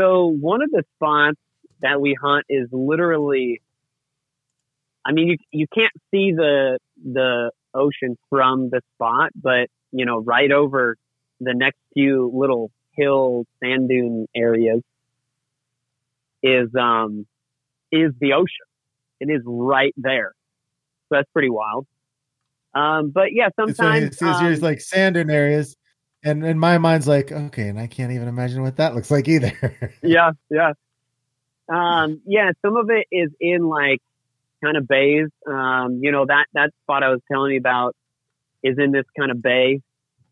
So 0.00 0.26
one 0.26 0.62
of 0.62 0.70
the 0.70 0.84
spots 0.96 1.38
that 1.80 2.00
we 2.00 2.16
hunt 2.20 2.46
is 2.48 2.68
literally, 2.72 3.62
I 5.04 5.12
mean, 5.12 5.28
you 5.28 5.36
you 5.52 5.66
can't 5.72 5.92
see 6.10 6.32
the 6.32 6.78
the 7.04 7.50
ocean 7.74 8.16
from 8.30 8.70
the 8.70 8.80
spot, 8.94 9.30
but 9.40 9.68
you 9.92 10.06
know, 10.06 10.20
right 10.20 10.50
over 10.50 10.96
the 11.40 11.54
next 11.54 11.78
few 11.92 12.30
little 12.34 12.70
hill 12.92 13.44
sand 13.62 13.88
dune 13.88 14.26
areas 14.34 14.82
is 16.42 16.68
um 16.78 17.26
is 17.90 18.12
the 18.20 18.32
ocean. 18.32 18.66
It 19.20 19.30
is 19.30 19.42
right 19.44 19.94
there. 19.96 20.32
So 21.08 21.16
that's 21.16 21.30
pretty 21.32 21.50
wild. 21.50 21.86
Um, 22.74 23.10
but 23.10 23.32
yeah, 23.32 23.48
sometimes 23.58 24.18
so, 24.18 24.26
um, 24.26 24.54
like 24.60 24.80
sand 24.80 25.14
dune 25.14 25.30
areas, 25.30 25.76
and 26.24 26.44
in 26.44 26.58
my 26.58 26.78
mind's 26.78 27.06
like, 27.06 27.30
okay, 27.30 27.68
and 27.68 27.78
I 27.78 27.86
can't 27.86 28.12
even 28.12 28.26
imagine 28.26 28.62
what 28.62 28.76
that 28.76 28.94
looks 28.94 29.10
like 29.10 29.28
either. 29.28 29.52
yeah, 30.02 30.32
yeah. 30.50 30.72
Um, 31.68 32.20
yeah, 32.26 32.50
some 32.64 32.76
of 32.76 32.90
it 32.90 33.06
is 33.12 33.30
in 33.40 33.68
like 33.68 34.00
kind 34.62 34.76
of 34.76 34.88
bays. 34.88 35.28
Um, 35.48 36.00
you 36.02 36.10
know, 36.10 36.26
that, 36.26 36.46
that 36.54 36.70
spot 36.82 37.02
I 37.02 37.10
was 37.10 37.20
telling 37.30 37.52
you 37.52 37.58
about 37.58 37.94
is 38.62 38.76
in 38.78 38.90
this 38.90 39.04
kind 39.18 39.30
of 39.30 39.40
bay 39.40 39.80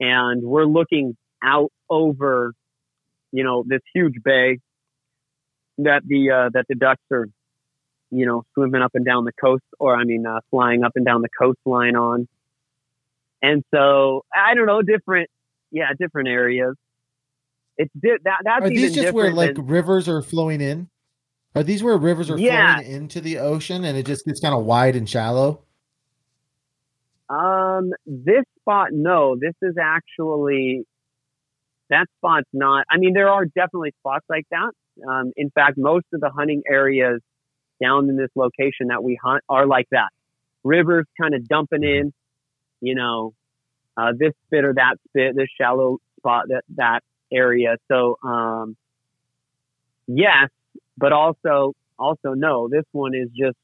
and 0.02 0.42
we're 0.42 0.64
looking 0.64 1.16
out 1.44 1.70
over, 1.88 2.52
you 3.30 3.44
know, 3.44 3.62
this 3.64 3.80
huge 3.94 4.14
bay 4.24 4.58
that 5.78 6.02
the, 6.04 6.30
uh, 6.30 6.50
that 6.52 6.66
the 6.68 6.74
ducks 6.74 7.02
are, 7.12 7.26
you 8.10 8.26
know, 8.26 8.42
swimming 8.54 8.82
up 8.82 8.90
and 8.94 9.04
down 9.06 9.24
the 9.24 9.32
coast 9.32 9.62
or 9.78 9.96
I 9.96 10.02
mean, 10.04 10.26
uh, 10.26 10.40
flying 10.50 10.82
up 10.82 10.92
and 10.96 11.06
down 11.06 11.22
the 11.22 11.28
coastline 11.40 11.94
on. 11.94 12.26
And 13.40 13.62
so 13.72 14.24
I 14.34 14.54
don't 14.54 14.66
know, 14.66 14.82
different, 14.82 15.30
yeah, 15.70 15.90
different 15.98 16.28
areas. 16.28 16.74
It's 17.78 17.92
di- 17.98 18.18
that, 18.24 18.38
that's 18.44 18.66
are 18.66 18.68
these 18.68 18.94
just 18.94 19.14
where 19.14 19.32
like 19.32 19.54
than- 19.54 19.66
rivers 19.66 20.08
are 20.08 20.20
flowing 20.20 20.60
in? 20.60 20.88
Are 21.54 21.62
these 21.62 21.82
where 21.82 21.96
rivers 21.96 22.28
are 22.28 22.38
Yeah. 22.38 22.74
flowing 22.80 22.90
into 22.92 23.20
the 23.20 23.38
ocean 23.38 23.84
and 23.84 23.96
it 23.96 24.06
just 24.06 24.24
gets 24.26 24.40
kind 24.40 24.54
of 24.54 24.64
wide 24.64 24.96
and 24.96 25.08
shallow? 25.08 25.62
Um, 27.72 27.92
this 28.06 28.44
spot, 28.60 28.88
no, 28.92 29.36
this 29.40 29.54
is 29.62 29.74
actually, 29.80 30.84
that 31.90 32.06
spot's 32.18 32.48
not, 32.52 32.84
I 32.90 32.98
mean, 32.98 33.12
there 33.14 33.28
are 33.28 33.44
definitely 33.44 33.92
spots 34.00 34.24
like 34.28 34.46
that. 34.50 34.72
Um, 35.08 35.32
in 35.36 35.50
fact, 35.50 35.78
most 35.78 36.06
of 36.12 36.20
the 36.20 36.30
hunting 36.30 36.62
areas 36.68 37.20
down 37.82 38.08
in 38.08 38.16
this 38.16 38.30
location 38.34 38.88
that 38.88 39.02
we 39.02 39.18
hunt 39.22 39.42
are 39.48 39.66
like 39.66 39.88
that. 39.90 40.08
Rivers 40.64 41.06
kind 41.20 41.34
of 41.34 41.46
dumping 41.48 41.82
in, 41.82 42.12
you 42.80 42.94
know, 42.94 43.34
uh, 43.96 44.12
this 44.16 44.32
spit 44.46 44.64
or 44.64 44.74
that 44.74 44.96
spit, 45.08 45.34
this 45.34 45.48
shallow 45.60 45.98
spot, 46.18 46.46
that, 46.48 46.62
that 46.76 47.00
area. 47.32 47.76
So, 47.90 48.16
um, 48.22 48.76
yes, 50.06 50.48
but 50.96 51.12
also, 51.12 51.74
also 51.98 52.34
no, 52.34 52.68
this 52.68 52.84
one 52.92 53.14
is 53.14 53.28
just, 53.30 53.56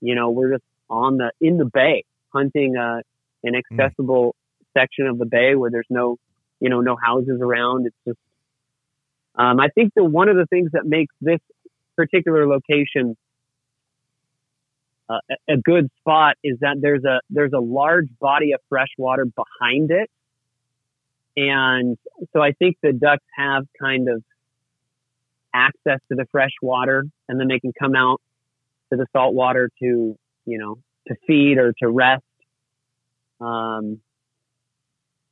you 0.00 0.14
know, 0.14 0.30
we're 0.30 0.52
just 0.52 0.64
on 0.90 1.18
the, 1.18 1.30
in 1.40 1.56
the 1.56 1.64
bay 1.64 2.04
hunting, 2.36 2.76
uh, 2.76 3.00
an 3.42 3.54
accessible 3.54 4.34
section 4.76 5.06
of 5.06 5.18
the 5.18 5.26
bay 5.26 5.54
where 5.54 5.70
there's 5.70 5.86
no, 5.90 6.16
you 6.60 6.68
know, 6.68 6.80
no 6.80 6.96
houses 6.96 7.40
around. 7.40 7.86
It's 7.86 7.96
just, 8.06 8.18
um, 9.34 9.60
I 9.60 9.68
think 9.68 9.92
that 9.96 10.04
one 10.04 10.28
of 10.28 10.36
the 10.36 10.46
things 10.46 10.70
that 10.72 10.84
makes 10.84 11.14
this 11.20 11.40
particular 11.96 12.46
location 12.46 13.16
uh, 15.08 15.18
a, 15.48 15.54
a 15.54 15.56
good 15.56 15.88
spot 16.00 16.34
is 16.42 16.58
that 16.60 16.76
there's 16.80 17.04
a, 17.04 17.20
there's 17.30 17.52
a 17.54 17.60
large 17.60 18.08
body 18.20 18.52
of 18.52 18.60
fresh 18.68 18.88
water 18.98 19.24
behind 19.24 19.90
it. 19.90 20.10
And 21.36 21.96
so 22.32 22.40
I 22.40 22.52
think 22.52 22.76
the 22.82 22.92
ducks 22.92 23.24
have 23.36 23.64
kind 23.80 24.08
of 24.08 24.22
access 25.54 26.00
to 26.08 26.16
the 26.16 26.26
fresh 26.32 26.52
water 26.60 27.04
and 27.28 27.38
then 27.40 27.48
they 27.48 27.60
can 27.60 27.72
come 27.78 27.94
out 27.94 28.20
to 28.90 28.96
the 28.96 29.06
salt 29.12 29.34
water 29.34 29.70
to, 29.80 30.16
you 30.44 30.58
know, 30.58 30.78
to 31.08 31.14
feed 31.26 31.58
or 31.58 31.72
to 31.80 31.88
rest. 31.88 32.24
Um, 33.40 34.00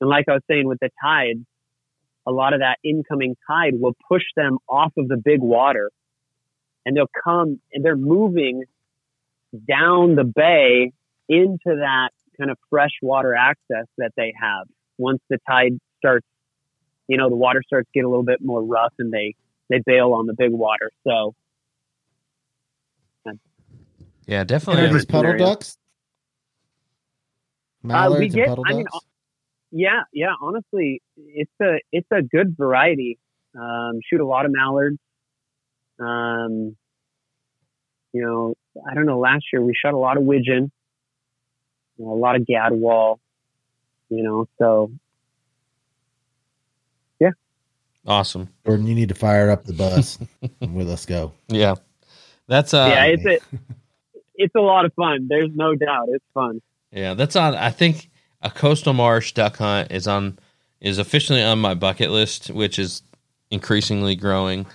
and 0.00 0.10
like 0.10 0.26
I 0.28 0.32
was 0.32 0.42
saying 0.48 0.66
with 0.66 0.78
the 0.80 0.90
tide, 1.02 1.44
a 2.26 2.32
lot 2.32 2.52
of 2.54 2.60
that 2.60 2.78
incoming 2.84 3.36
tide 3.46 3.74
will 3.78 3.94
push 4.08 4.22
them 4.36 4.58
off 4.68 4.92
of 4.96 5.08
the 5.08 5.16
big 5.16 5.40
water 5.40 5.90
and 6.86 6.96
they'll 6.96 7.10
come 7.22 7.60
and 7.72 7.84
they're 7.84 7.96
moving 7.96 8.64
down 9.68 10.14
the 10.14 10.24
bay 10.24 10.92
into 11.28 11.58
that 11.64 12.10
kind 12.38 12.50
of 12.50 12.58
freshwater 12.70 13.34
access 13.34 13.86
that 13.98 14.12
they 14.16 14.32
have 14.40 14.66
once 14.98 15.20
the 15.30 15.38
tide 15.48 15.78
starts, 15.98 16.26
you 17.08 17.16
know, 17.16 17.28
the 17.28 17.36
water 17.36 17.62
starts 17.66 17.88
to 17.94 18.00
get 18.00 18.04
a 18.04 18.08
little 18.08 18.24
bit 18.24 18.40
more 18.42 18.62
rough 18.62 18.92
and 18.98 19.12
they, 19.12 19.34
they 19.70 19.80
bail 19.84 20.12
on 20.12 20.26
the 20.26 20.34
big 20.36 20.50
water. 20.50 20.90
So 21.06 21.34
Yeah, 24.26 24.40
And 24.40 24.48
definitely. 24.48 24.84
are 24.84 24.92
these 24.92 25.04
puddle 25.04 25.36
ducks? 25.36 25.76
Mallards 27.84 28.34
get- 28.34 28.48
and 28.48 28.48
puddle 28.48 28.64
I 28.66 28.72
mean. 28.74 28.86
Yeah, 29.76 30.02
yeah. 30.12 30.34
Honestly, 30.40 31.02
it's 31.16 31.50
a 31.60 31.80
it's 31.92 32.06
a 32.12 32.22
good 32.22 32.56
variety. 32.56 33.18
Um, 33.56 34.00
shoot 34.08 34.20
a 34.20 34.26
lot 34.26 34.46
of 34.46 34.52
mallards. 34.52 34.98
Um, 35.98 36.76
you 38.12 38.22
know, 38.22 38.54
I 38.88 38.94
don't 38.94 39.06
know. 39.06 39.18
Last 39.18 39.46
year 39.52 39.62
we 39.62 39.74
shot 39.74 39.94
a 39.94 39.98
lot 39.98 40.16
of 40.16 40.22
widgeon, 40.22 40.70
you 41.98 42.04
know, 42.04 42.12
a 42.12 42.14
lot 42.14 42.36
of 42.36 42.42
gadwall. 42.42 43.18
You 44.08 44.22
know, 44.22 44.48
so 44.58 44.92
yeah. 47.18 47.30
awesome. 48.06 48.48
Jordan, 48.64 48.86
you 48.86 48.94
need 48.94 49.08
to 49.08 49.14
fire 49.14 49.50
up 49.50 49.64
the 49.64 49.72
bus. 49.72 50.18
and 50.60 50.74
we- 50.74 50.84
let's 50.84 51.04
go. 51.04 51.32
Yeah, 51.48 51.74
that's 52.46 52.74
uh, 52.74 52.90
yeah, 52.92 53.04
it's 53.06 53.24
a 53.26 53.38
it's 54.36 54.54
a 54.54 54.60
lot 54.60 54.84
of 54.84 54.94
fun. 54.94 55.26
There's 55.28 55.50
no 55.52 55.74
doubt, 55.74 56.08
it's 56.10 56.24
fun. 56.32 56.60
Yeah, 56.94 57.14
that's 57.14 57.34
on. 57.34 57.56
I 57.56 57.70
think 57.70 58.08
a 58.40 58.50
coastal 58.50 58.92
marsh 58.92 59.32
duck 59.32 59.56
hunt 59.56 59.90
is 59.90 60.06
on 60.06 60.38
is 60.80 60.98
officially 60.98 61.42
on 61.42 61.58
my 61.58 61.74
bucket 61.74 62.10
list, 62.10 62.50
which 62.50 62.78
is 62.78 63.02
increasingly 63.50 64.14
growing. 64.14 64.66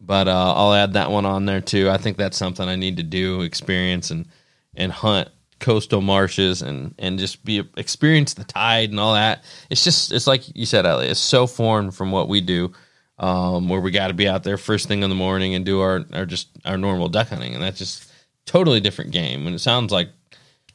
But 0.00 0.28
uh, 0.28 0.54
I'll 0.54 0.74
add 0.74 0.92
that 0.92 1.10
one 1.10 1.26
on 1.26 1.46
there 1.46 1.60
too. 1.60 1.90
I 1.90 1.96
think 1.96 2.16
that's 2.16 2.36
something 2.36 2.68
I 2.68 2.76
need 2.76 2.98
to 2.98 3.02
do, 3.02 3.42
experience 3.42 4.10
and 4.10 4.28
and 4.76 4.92
hunt 4.92 5.28
coastal 5.58 6.00
marshes 6.00 6.62
and 6.62 6.94
and 6.98 7.18
just 7.18 7.44
be 7.44 7.62
experience 7.76 8.34
the 8.34 8.44
tide 8.44 8.90
and 8.90 9.00
all 9.00 9.14
that. 9.14 9.42
It's 9.68 9.82
just 9.82 10.12
it's 10.12 10.28
like 10.28 10.42
you 10.54 10.66
said, 10.66 10.86
Elliot. 10.86 11.10
It's 11.10 11.20
so 11.20 11.46
foreign 11.48 11.90
from 11.90 12.12
what 12.12 12.28
we 12.28 12.40
do, 12.40 12.72
um, 13.18 13.68
where 13.68 13.80
we 13.80 13.90
got 13.90 14.08
to 14.08 14.14
be 14.14 14.28
out 14.28 14.44
there 14.44 14.58
first 14.58 14.86
thing 14.86 15.02
in 15.02 15.10
the 15.10 15.16
morning 15.16 15.56
and 15.56 15.64
do 15.64 15.80
our 15.80 16.04
our 16.12 16.24
just 16.24 16.50
our 16.64 16.78
normal 16.78 17.08
duck 17.08 17.28
hunting, 17.28 17.54
and 17.54 17.62
that's 17.64 17.78
just 17.78 18.12
totally 18.46 18.78
different 18.78 19.10
game. 19.10 19.46
And 19.46 19.56
it 19.56 19.60
sounds 19.60 19.90
like 19.90 20.10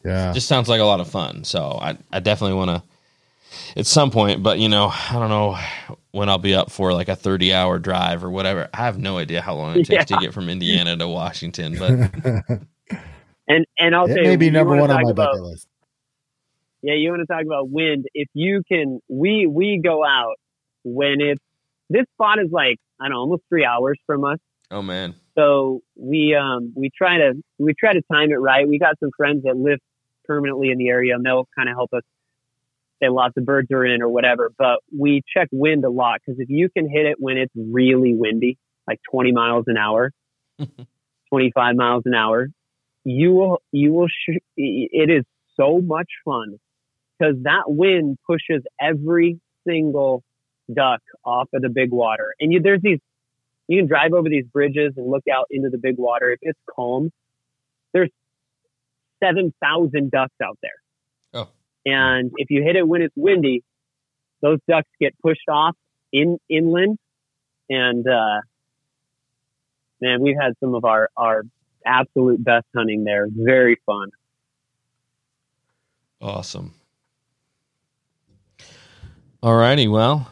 Yeah. 0.03 0.31
just 0.33 0.47
sounds 0.47 0.69
like 0.69 0.79
a 0.81 0.85
lot 0.85 0.99
of 0.99 1.09
fun. 1.09 1.43
So 1.43 1.77
I, 1.81 1.97
I 2.11 2.19
definitely 2.19 2.55
want 2.57 2.69
to 2.71 2.83
at 3.79 3.85
some 3.85 4.11
point, 4.11 4.41
but 4.43 4.59
you 4.59 4.69
know, 4.69 4.87
I 4.93 5.13
don't 5.13 5.29
know 5.29 5.57
when 6.11 6.29
I'll 6.29 6.37
be 6.37 6.53
up 6.55 6.71
for 6.71 6.93
like 6.93 7.09
a 7.09 7.15
30 7.15 7.53
hour 7.53 7.79
drive 7.79 8.23
or 8.23 8.29
whatever. 8.29 8.69
I 8.73 8.77
have 8.77 8.97
no 8.97 9.17
idea 9.17 9.41
how 9.41 9.55
long 9.55 9.77
it 9.77 9.85
takes 9.85 10.05
to 10.05 10.17
get 10.17 10.33
from 10.33 10.49
Indiana 10.49 10.95
to 10.97 11.07
Washington, 11.07 11.75
but 11.77 12.59
And 13.47 13.65
and 13.79 13.95
I'll 13.95 14.05
it 14.05 14.13
tell 14.13 14.23
may 14.23 14.31
you, 14.33 14.37
be 14.37 14.45
you 14.45 14.51
number 14.51 14.75
one 14.75 14.91
on 14.91 15.01
my 15.03 15.09
about- 15.11 15.31
bucket 15.33 15.41
list. 15.43 15.67
Yeah, 16.81 16.93
you 16.93 17.09
want 17.09 17.21
to 17.21 17.25
talk 17.25 17.43
about 17.43 17.69
wind. 17.69 18.05
If 18.13 18.29
you 18.33 18.61
can, 18.65 19.01
we, 19.09 19.45
we 19.47 19.81
go 19.83 20.05
out 20.05 20.35
when 20.85 21.19
it's, 21.19 21.41
this 21.89 22.05
spot 22.13 22.39
is 22.39 22.51
like, 22.51 22.77
I 23.01 23.05
don't 23.05 23.11
know, 23.15 23.17
almost 23.19 23.41
three 23.49 23.65
hours 23.65 23.99
from 24.05 24.23
us. 24.23 24.37
oh 24.71 24.81
man. 24.81 25.13
So 25.37 25.81
we, 25.97 26.35
um, 26.39 26.71
we 26.75 26.89
try 26.97 27.17
to, 27.17 27.33
we 27.57 27.73
try 27.77 27.91
to 27.93 28.01
time 28.09 28.31
it 28.31 28.35
right. 28.35 28.65
We 28.65 28.79
got 28.79 28.97
some 29.01 29.09
friends 29.17 29.43
that 29.43 29.57
live 29.57 29.79
permanently 30.29 30.69
in 30.69 30.77
the 30.77 30.89
area 30.89 31.15
and 31.15 31.25
they'll 31.25 31.47
kind 31.57 31.67
of 31.67 31.75
help 31.75 31.91
us 31.91 32.03
say 33.01 33.09
lots 33.09 33.35
of 33.35 33.45
birds 33.45 33.71
are 33.71 33.83
in 33.83 34.01
or 34.01 34.09
whatever. 34.09 34.51
But 34.57 34.79
we 34.95 35.23
check 35.35 35.47
wind 35.51 35.83
a 35.85 35.89
lot 35.89 36.19
because 36.23 36.39
if 36.39 36.49
you 36.49 36.69
can 36.69 36.87
hit 36.87 37.07
it 37.07 37.15
when 37.17 37.37
it's 37.37 37.53
really 37.55 38.13
windy, 38.13 38.57
like 38.87 38.99
20 39.11 39.31
miles 39.31 39.65
an 39.67 39.77
hour, 39.77 40.11
25 41.29 41.75
miles 41.75 42.03
an 42.05 42.13
hour, 42.13 42.47
you 43.03 43.31
will, 43.31 43.61
you 43.71 43.91
will, 43.91 44.07
sh- 44.07 44.43
it 44.55 45.09
is 45.09 45.23
so 45.57 45.81
much 45.81 46.09
fun 46.23 46.59
because 47.17 47.35
that 47.43 47.63
wind 47.67 48.17
pushes 48.27 48.63
every 48.79 49.39
single 49.67 50.23
duck 50.71 51.01
off 51.25 51.47
of 51.53 51.61
the 51.61 51.69
big 51.69 51.91
water. 51.91 52.35
And 52.39 52.53
you, 52.53 52.61
there's 52.61 52.81
these, 52.81 52.99
you 53.67 53.79
can 53.79 53.87
drive 53.87 54.13
over 54.13 54.29
these 54.29 54.45
bridges 54.45 54.93
and 54.97 55.09
look 55.09 55.23
out 55.33 55.47
into 55.49 55.69
the 55.69 55.77
big 55.77 55.97
water. 55.97 56.31
If 56.31 56.39
it's 56.41 56.59
calm, 56.75 57.11
there's 57.93 58.09
7,000 59.23 60.11
ducks 60.11 60.35
out 60.43 60.57
there. 60.61 60.71
Oh. 61.33 61.49
And 61.85 62.31
if 62.37 62.49
you 62.49 62.63
hit 62.63 62.75
it 62.75 62.87
when 62.87 63.01
it's 63.01 63.13
windy, 63.15 63.63
those 64.41 64.59
ducks 64.67 64.89
get 64.99 65.13
pushed 65.21 65.47
off 65.49 65.75
in 66.11 66.37
inland. 66.49 66.97
And, 67.69 68.07
uh, 68.07 68.41
man, 70.01 70.21
we've 70.21 70.37
had 70.39 70.53
some 70.59 70.75
of 70.75 70.85
our, 70.85 71.09
our 71.15 71.43
absolute 71.85 72.43
best 72.43 72.65
hunting 72.75 73.03
there. 73.03 73.27
Very 73.29 73.77
fun. 73.85 74.09
Awesome. 76.21 76.73
All 79.41 79.55
righty. 79.55 79.87
Well, 79.87 80.29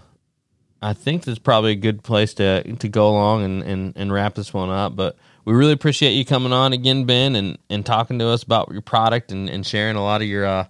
I 0.81 0.93
think 0.93 1.23
that's 1.23 1.39
probably 1.39 1.71
a 1.71 1.75
good 1.75 2.03
place 2.03 2.33
to 2.35 2.61
to 2.63 2.89
go 2.89 3.09
along 3.09 3.43
and, 3.43 3.63
and, 3.63 3.93
and 3.95 4.11
wrap 4.11 4.35
this 4.35 4.53
one 4.53 4.69
up. 4.69 4.95
But 4.95 5.15
we 5.47 5.53
really 5.53 5.71
appreciate 5.71 6.11
you 6.11 6.25
coming 6.25 6.51
on 6.51 6.73
again, 6.73 7.05
Ben, 7.05 7.33
and, 7.33 7.57
and 7.69 7.85
talking 7.85 8.19
to 8.19 8.27
us 8.27 8.43
about 8.43 8.67
your 8.69 8.81
product 8.81 9.31
and, 9.31 9.49
and 9.49 9.65
sharing 9.65 9.95
a 9.95 10.03
lot 10.03 10.21
of 10.21 10.27
your 10.27 10.45
uh, 10.45 10.65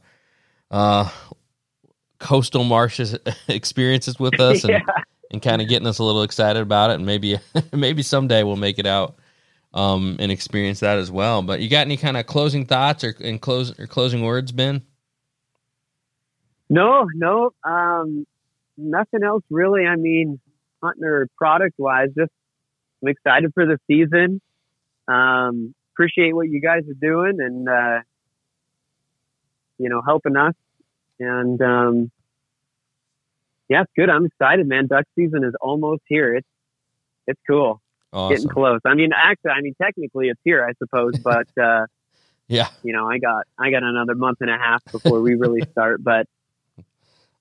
uh, 0.70 1.10
coastal 2.20 2.64
marshes 2.64 3.18
experiences 3.48 4.20
with 4.20 4.40
us 4.40 4.64
and, 4.64 4.74
Yeah. 4.74 4.82
and 5.32 5.42
kind 5.42 5.64
of 5.64 5.68
getting 5.68 5.88
us 5.88 5.98
a 5.98 6.04
little 6.04 6.22
excited 6.22 6.62
about 6.62 6.92
it. 6.92 6.98
And 6.98 7.08
maybe 7.08 7.40
maybe 7.74 8.04
someday 8.04 8.44
we'll 8.44 8.56
make 8.56 8.78
it 8.78 8.86
out 8.86 9.16
um, 9.74 10.16
and 10.20 10.32
experience 10.32 10.82
that 10.82 11.00
as 11.00 11.10
well. 11.10 11.42
But 11.42 11.60
you 11.60 11.70
got 11.70 11.88
any 11.88 11.98
kind 11.98 12.16
of 12.16 12.28
closing 12.28 12.68
thoughts 12.68 13.04
or 13.04 13.16
and 13.20 13.42
close 13.42 13.78
or 13.80 13.88
closing 13.88 14.22
words, 14.22 14.52
Ben? 14.52 14.84
No, 16.70 17.08
no, 17.16 17.50
um, 17.64 18.28
nothing 18.78 19.24
else 19.24 19.44
really. 19.50 19.88
I 19.88 19.96
mean, 19.96 20.40
hunting 20.84 21.04
or 21.04 21.28
product 21.36 21.74
wise, 21.80 22.10
just 22.16 22.30
I'm 23.02 23.10
excited 23.10 23.52
for 23.56 23.66
the 23.66 23.80
season. 23.88 24.40
Um, 25.08 25.74
appreciate 25.94 26.36
what 26.36 26.50
you 26.50 26.62
guys 26.62 26.84
are 26.90 27.00
doing 27.00 27.40
and, 27.40 27.68
uh, 27.68 28.00
you 29.78 29.90
know, 29.90 30.02
helping 30.02 30.36
us. 30.36 30.54
And, 31.20 31.62
um, 31.62 32.12
yeah, 33.70 33.82
it's 33.82 33.92
good. 33.96 34.10
I'm 34.10 34.26
excited, 34.26 34.68
man. 34.68 34.88
Duck 34.88 35.06
season 35.16 35.44
is 35.44 35.54
almost 35.62 36.04
here. 36.08 36.36
It's, 36.36 36.48
it's 37.26 37.42
cool. 37.48 37.82
Getting 38.14 38.48
close. 38.48 38.80
I 38.86 38.96
mean, 38.96 39.12
actually, 39.14 39.52
I 39.52 39.62
mean, 39.62 39.76
technically 39.82 40.30
it's 40.30 40.40
here, 40.44 40.66
I 40.66 40.74
suppose, 40.80 41.18
but, 41.20 41.48
uh, 41.62 41.86
Yeah, 42.50 42.70
you 42.82 42.94
know, 42.94 43.10
I 43.10 43.18
got, 43.18 43.46
I 43.60 43.72
got 43.72 43.84
another 43.84 44.16
month 44.16 44.38
and 44.40 44.50
a 44.50 44.58
half 44.58 44.82
before 44.90 45.20
we 45.20 45.36
really 45.36 45.62
start, 45.72 46.02
but 46.02 46.28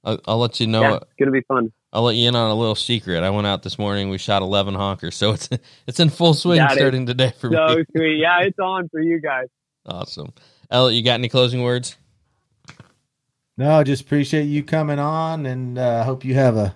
I'll, 0.03 0.19
I'll 0.27 0.39
let 0.39 0.59
you 0.59 0.67
know. 0.67 0.81
yeah, 0.83 0.97
it's 0.97 1.13
going 1.19 1.27
to 1.27 1.33
be 1.33 1.43
fun. 1.43 1.73
I'll 1.97 2.03
let 2.03 2.15
you 2.17 2.29
in 2.29 2.37
on 2.37 2.51
a 2.51 2.55
little 2.55 2.75
secret. 2.75 3.23
I 3.23 3.31
went 3.31 3.47
out 3.47 3.63
this 3.63 3.79
morning. 3.79 4.11
We 4.11 4.19
shot 4.19 4.43
eleven 4.43 4.75
honkers, 4.75 5.15
so 5.15 5.33
it's 5.33 5.49
it's 5.87 5.99
in 5.99 6.11
full 6.11 6.35
swing 6.35 6.59
Got 6.59 6.73
it. 6.73 6.77
starting 6.77 7.07
today 7.07 7.33
for 7.39 7.51
So 7.51 7.77
me. 7.77 7.85
sweet. 7.97 8.19
Yeah, 8.19 8.41
it's 8.43 8.59
on 8.59 8.91
for 8.91 9.01
you 9.01 9.19
guys. 9.19 9.47
Awesome, 9.87 10.35
Elliot. 10.71 10.95
You 10.99 11.03
got 11.03 11.15
any 11.15 11.31
closing 11.31 11.63
words? 11.63 11.97
No, 13.57 13.83
just 13.83 14.03
appreciate 14.03 14.43
you 14.45 14.63
coming 14.63 14.99
on, 14.99 15.47
and 15.47 15.79
uh, 15.79 16.05
hope 16.05 16.23
you 16.23 16.35
have 16.35 16.59
a 16.59 16.75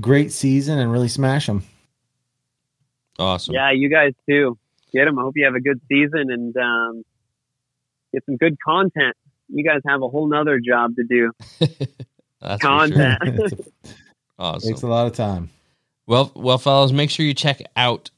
great 0.00 0.32
season 0.32 0.78
and 0.78 0.90
really 0.90 1.08
smash 1.08 1.44
them. 1.46 1.62
Awesome. 3.18 3.54
Yeah, 3.54 3.72
you 3.72 3.90
guys 3.90 4.14
too. 4.26 4.56
Get 4.90 5.04
them. 5.04 5.18
I 5.18 5.22
hope 5.22 5.34
you 5.36 5.44
have 5.44 5.54
a 5.54 5.60
good 5.60 5.82
season 5.86 6.30
and 6.30 6.56
um, 6.56 7.04
get 8.14 8.24
some 8.24 8.38
good 8.38 8.56
content. 8.66 9.14
You 9.50 9.64
guys 9.64 9.82
have 9.86 10.00
a 10.00 10.08
whole 10.08 10.26
nother 10.26 10.58
job 10.66 10.96
to 10.96 11.04
do. 11.04 11.32
That's 12.40 12.64
for 14.36 14.60
sure. 14.60 14.70
Takes 14.70 14.82
a 14.82 14.86
lot 14.86 15.06
of 15.06 15.12
time. 15.14 15.50
Well, 16.06 16.30
well, 16.34 16.58
fellas, 16.58 16.92
make 16.92 17.10
sure 17.10 17.26
you 17.26 17.34
check 17.34 17.60
out 17.74 18.10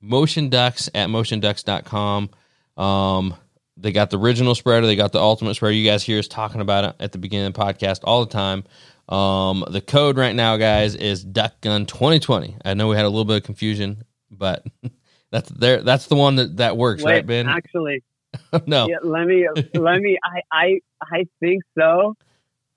Motion 0.00 0.48
Ducks 0.50 0.88
at 0.94 1.08
motionducks.com. 1.08 2.30
Um, 2.76 3.34
they 3.76 3.92
got 3.92 4.10
the 4.10 4.18
original 4.18 4.54
spreader, 4.54 4.86
they 4.86 4.96
got 4.96 5.12
the 5.12 5.20
ultimate 5.20 5.54
spreader. 5.54 5.74
You 5.74 5.88
guys 5.88 6.02
hear 6.02 6.18
us 6.18 6.28
talking 6.28 6.60
about 6.60 6.84
it 6.84 6.96
at 7.00 7.12
the 7.12 7.18
beginning 7.18 7.46
of 7.46 7.54
the 7.54 7.60
podcast 7.60 8.00
all 8.04 8.24
the 8.24 8.32
time. 8.32 8.64
Um, 9.08 9.64
the 9.70 9.80
code 9.80 10.18
right 10.18 10.34
now, 10.34 10.56
guys, 10.56 10.94
is 10.94 11.24
DuckGun2020. 11.24 12.60
I 12.64 12.74
know 12.74 12.88
we 12.88 12.96
had 12.96 13.06
a 13.06 13.08
little 13.08 13.24
bit 13.24 13.38
of 13.38 13.42
confusion, 13.44 14.02
but 14.30 14.66
that's 15.30 15.48
there. 15.50 15.82
That's 15.82 16.06
the 16.06 16.16
one 16.16 16.36
that 16.36 16.58
that 16.58 16.76
works, 16.76 17.02
Wait, 17.02 17.12
right, 17.12 17.26
Ben? 17.26 17.48
actually, 17.48 18.02
no, 18.66 18.86
yeah, 18.88 18.96
let 19.02 19.26
me 19.26 19.48
let 19.74 20.00
me. 20.00 20.18
I 20.22 20.42
I 20.52 20.80
I 21.02 21.24
think 21.40 21.62
so. 21.78 22.16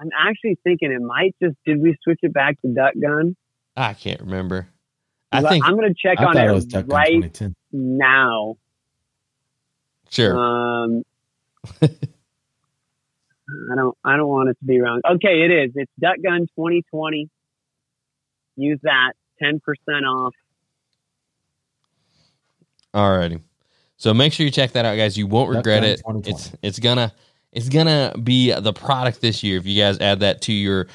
I'm 0.02 0.10
actually 0.20 0.58
thinking 0.64 0.92
it 0.92 1.02
might 1.02 1.36
just. 1.42 1.56
Did 1.66 1.80
we 1.80 1.96
switch 2.04 2.20
it 2.24 2.34
back 2.34 2.60
to 2.62 2.74
Duck 2.74 2.94
Gun? 3.00 3.36
I 3.78 3.94
can't 3.94 4.20
remember. 4.22 4.68
I 5.32 5.42
think 5.42 5.64
I'm 5.64 5.76
going 5.78 5.94
to 5.94 5.96
check 5.96 6.20
I 6.20 6.26
on 6.26 6.38
it, 6.38 6.46
it 6.46 6.52
was 6.52 6.66
Duck 6.66 6.86
right 6.88 7.14
2010. 7.14 7.56
now. 7.72 8.58
sure. 10.10 10.38
Um, 10.38 11.04
I 11.82 13.76
don't. 13.76 13.98
I 14.04 14.18
don't 14.18 14.28
want 14.28 14.50
it 14.50 14.58
to 14.60 14.66
be 14.66 14.82
wrong. 14.82 15.02
Okay, 15.08 15.44
it 15.44 15.52
is. 15.52 15.72
It's 15.76 15.92
Duck 16.00 16.16
Gun 16.24 16.42
2020. 16.58 17.30
Use 18.56 18.80
that 18.84 19.14
10% 19.42 19.60
off. 20.04 20.34
Alrighty. 22.94 23.42
So 23.98 24.14
make 24.14 24.34
sure 24.34 24.46
you 24.46 24.52
check 24.52 24.72
that 24.72 24.84
out, 24.84 24.96
guys. 24.98 25.16
You 25.16 25.28
won't 25.28 25.56
regret 25.56 25.84
it. 25.84 26.02
It's 26.26 26.52
it's 26.64 26.80
gonna 26.80 27.14
it's 27.52 27.70
gonna 27.70 28.14
be 28.24 28.52
the 28.54 28.74
product 28.74 29.22
this 29.22 29.44
year 29.44 29.58
if 29.58 29.66
you 29.66 29.82
guys 29.82 30.00
add 30.00 30.22
that 30.22 30.42
to 30.44 30.54
your 30.54 30.88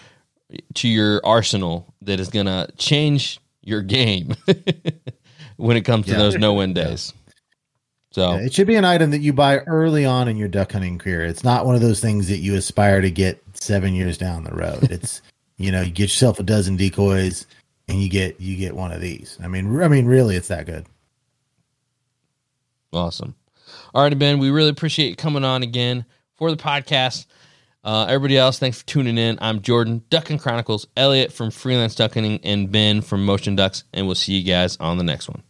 to 0.75 0.89
your 0.89 1.21
arsenal 1.25 1.93
that 2.03 2.21
is 2.21 2.29
gonna 2.29 2.69
change 2.79 3.41
your 3.63 3.83
game 3.83 4.35
when 5.57 5.77
it 5.77 5.83
comes 5.83 6.07
to 6.07 6.13
Yeah. 6.13 6.19
those 6.19 6.37
no 6.37 6.55
win 6.55 6.73
days. 6.73 7.13
So 8.13 8.33
Yeah, 8.37 8.45
it 8.47 8.55
should 8.55 8.67
be 8.69 8.77
an 8.77 8.85
item 8.85 9.11
that 9.11 9.19
you 9.21 9.33
buy 9.33 9.59
early 9.59 10.05
on 10.07 10.29
in 10.29 10.37
your 10.37 10.49
duck 10.49 10.73
hunting 10.73 10.99
career. 10.99 11.25
It's 11.25 11.45
not 11.45 11.67
one 11.67 11.75
of 11.75 11.81
those 11.81 12.01
things 12.01 12.29
that 12.29 12.39
you 12.39 12.55
aspire 12.55 13.01
to 13.01 13.11
get 13.11 13.43
seven 13.55 13.95
years 13.95 14.17
down 14.17 14.45
the 14.45 14.55
road. 14.55 14.85
It's 14.91 15.21
you 15.59 15.73
know 15.73 15.81
you 15.83 15.91
get 15.91 16.05
yourself 16.05 16.39
a 16.39 16.43
dozen 16.43 16.77
decoys 16.77 17.47
and 17.89 18.01
you 18.03 18.09
get 18.09 18.41
you 18.41 18.57
get 18.57 18.75
one 18.77 18.93
of 18.93 19.01
these. 19.01 19.37
I 19.43 19.49
mean, 19.49 19.81
I 19.83 19.89
mean, 19.89 20.07
really, 20.07 20.37
it's 20.37 20.49
that 20.49 20.67
good. 20.67 20.87
Awesome. 22.93 23.35
All 23.95 24.03
right, 24.03 24.19
Ben, 24.19 24.39
we 24.39 24.51
really 24.51 24.71
appreciate 24.71 25.09
you 25.11 25.17
coming 25.17 25.45
on 25.45 25.63
again 25.63 26.05
for 26.37 26.51
the 26.51 26.57
podcast. 26.57 27.27
Uh, 27.85 28.07
everybody 28.09 28.37
else, 28.37 28.59
thanks 28.59 28.81
for 28.81 28.87
tuning 28.87 29.17
in. 29.17 29.39
I'm 29.41 29.63
Jordan, 29.63 30.03
Duck 30.11 30.27
Gun 30.27 30.39
Chronicles, 30.39 30.89
Elliot 30.97 31.33
from 31.33 31.51
Freelance 31.51 31.95
Duck 31.95 32.15
Hunting, 32.15 32.41
and 32.43 32.71
Ben 32.73 33.01
from 33.01 33.25
Motion 33.25 33.55
Ducks, 33.55 33.85
and 33.93 34.07
we'll 34.07 34.17
see 34.17 34.33
you 34.33 34.45
guys 34.45 34.77
on 34.79 34.99
the 34.99 35.05
next 35.05 35.29
one. 35.29 35.43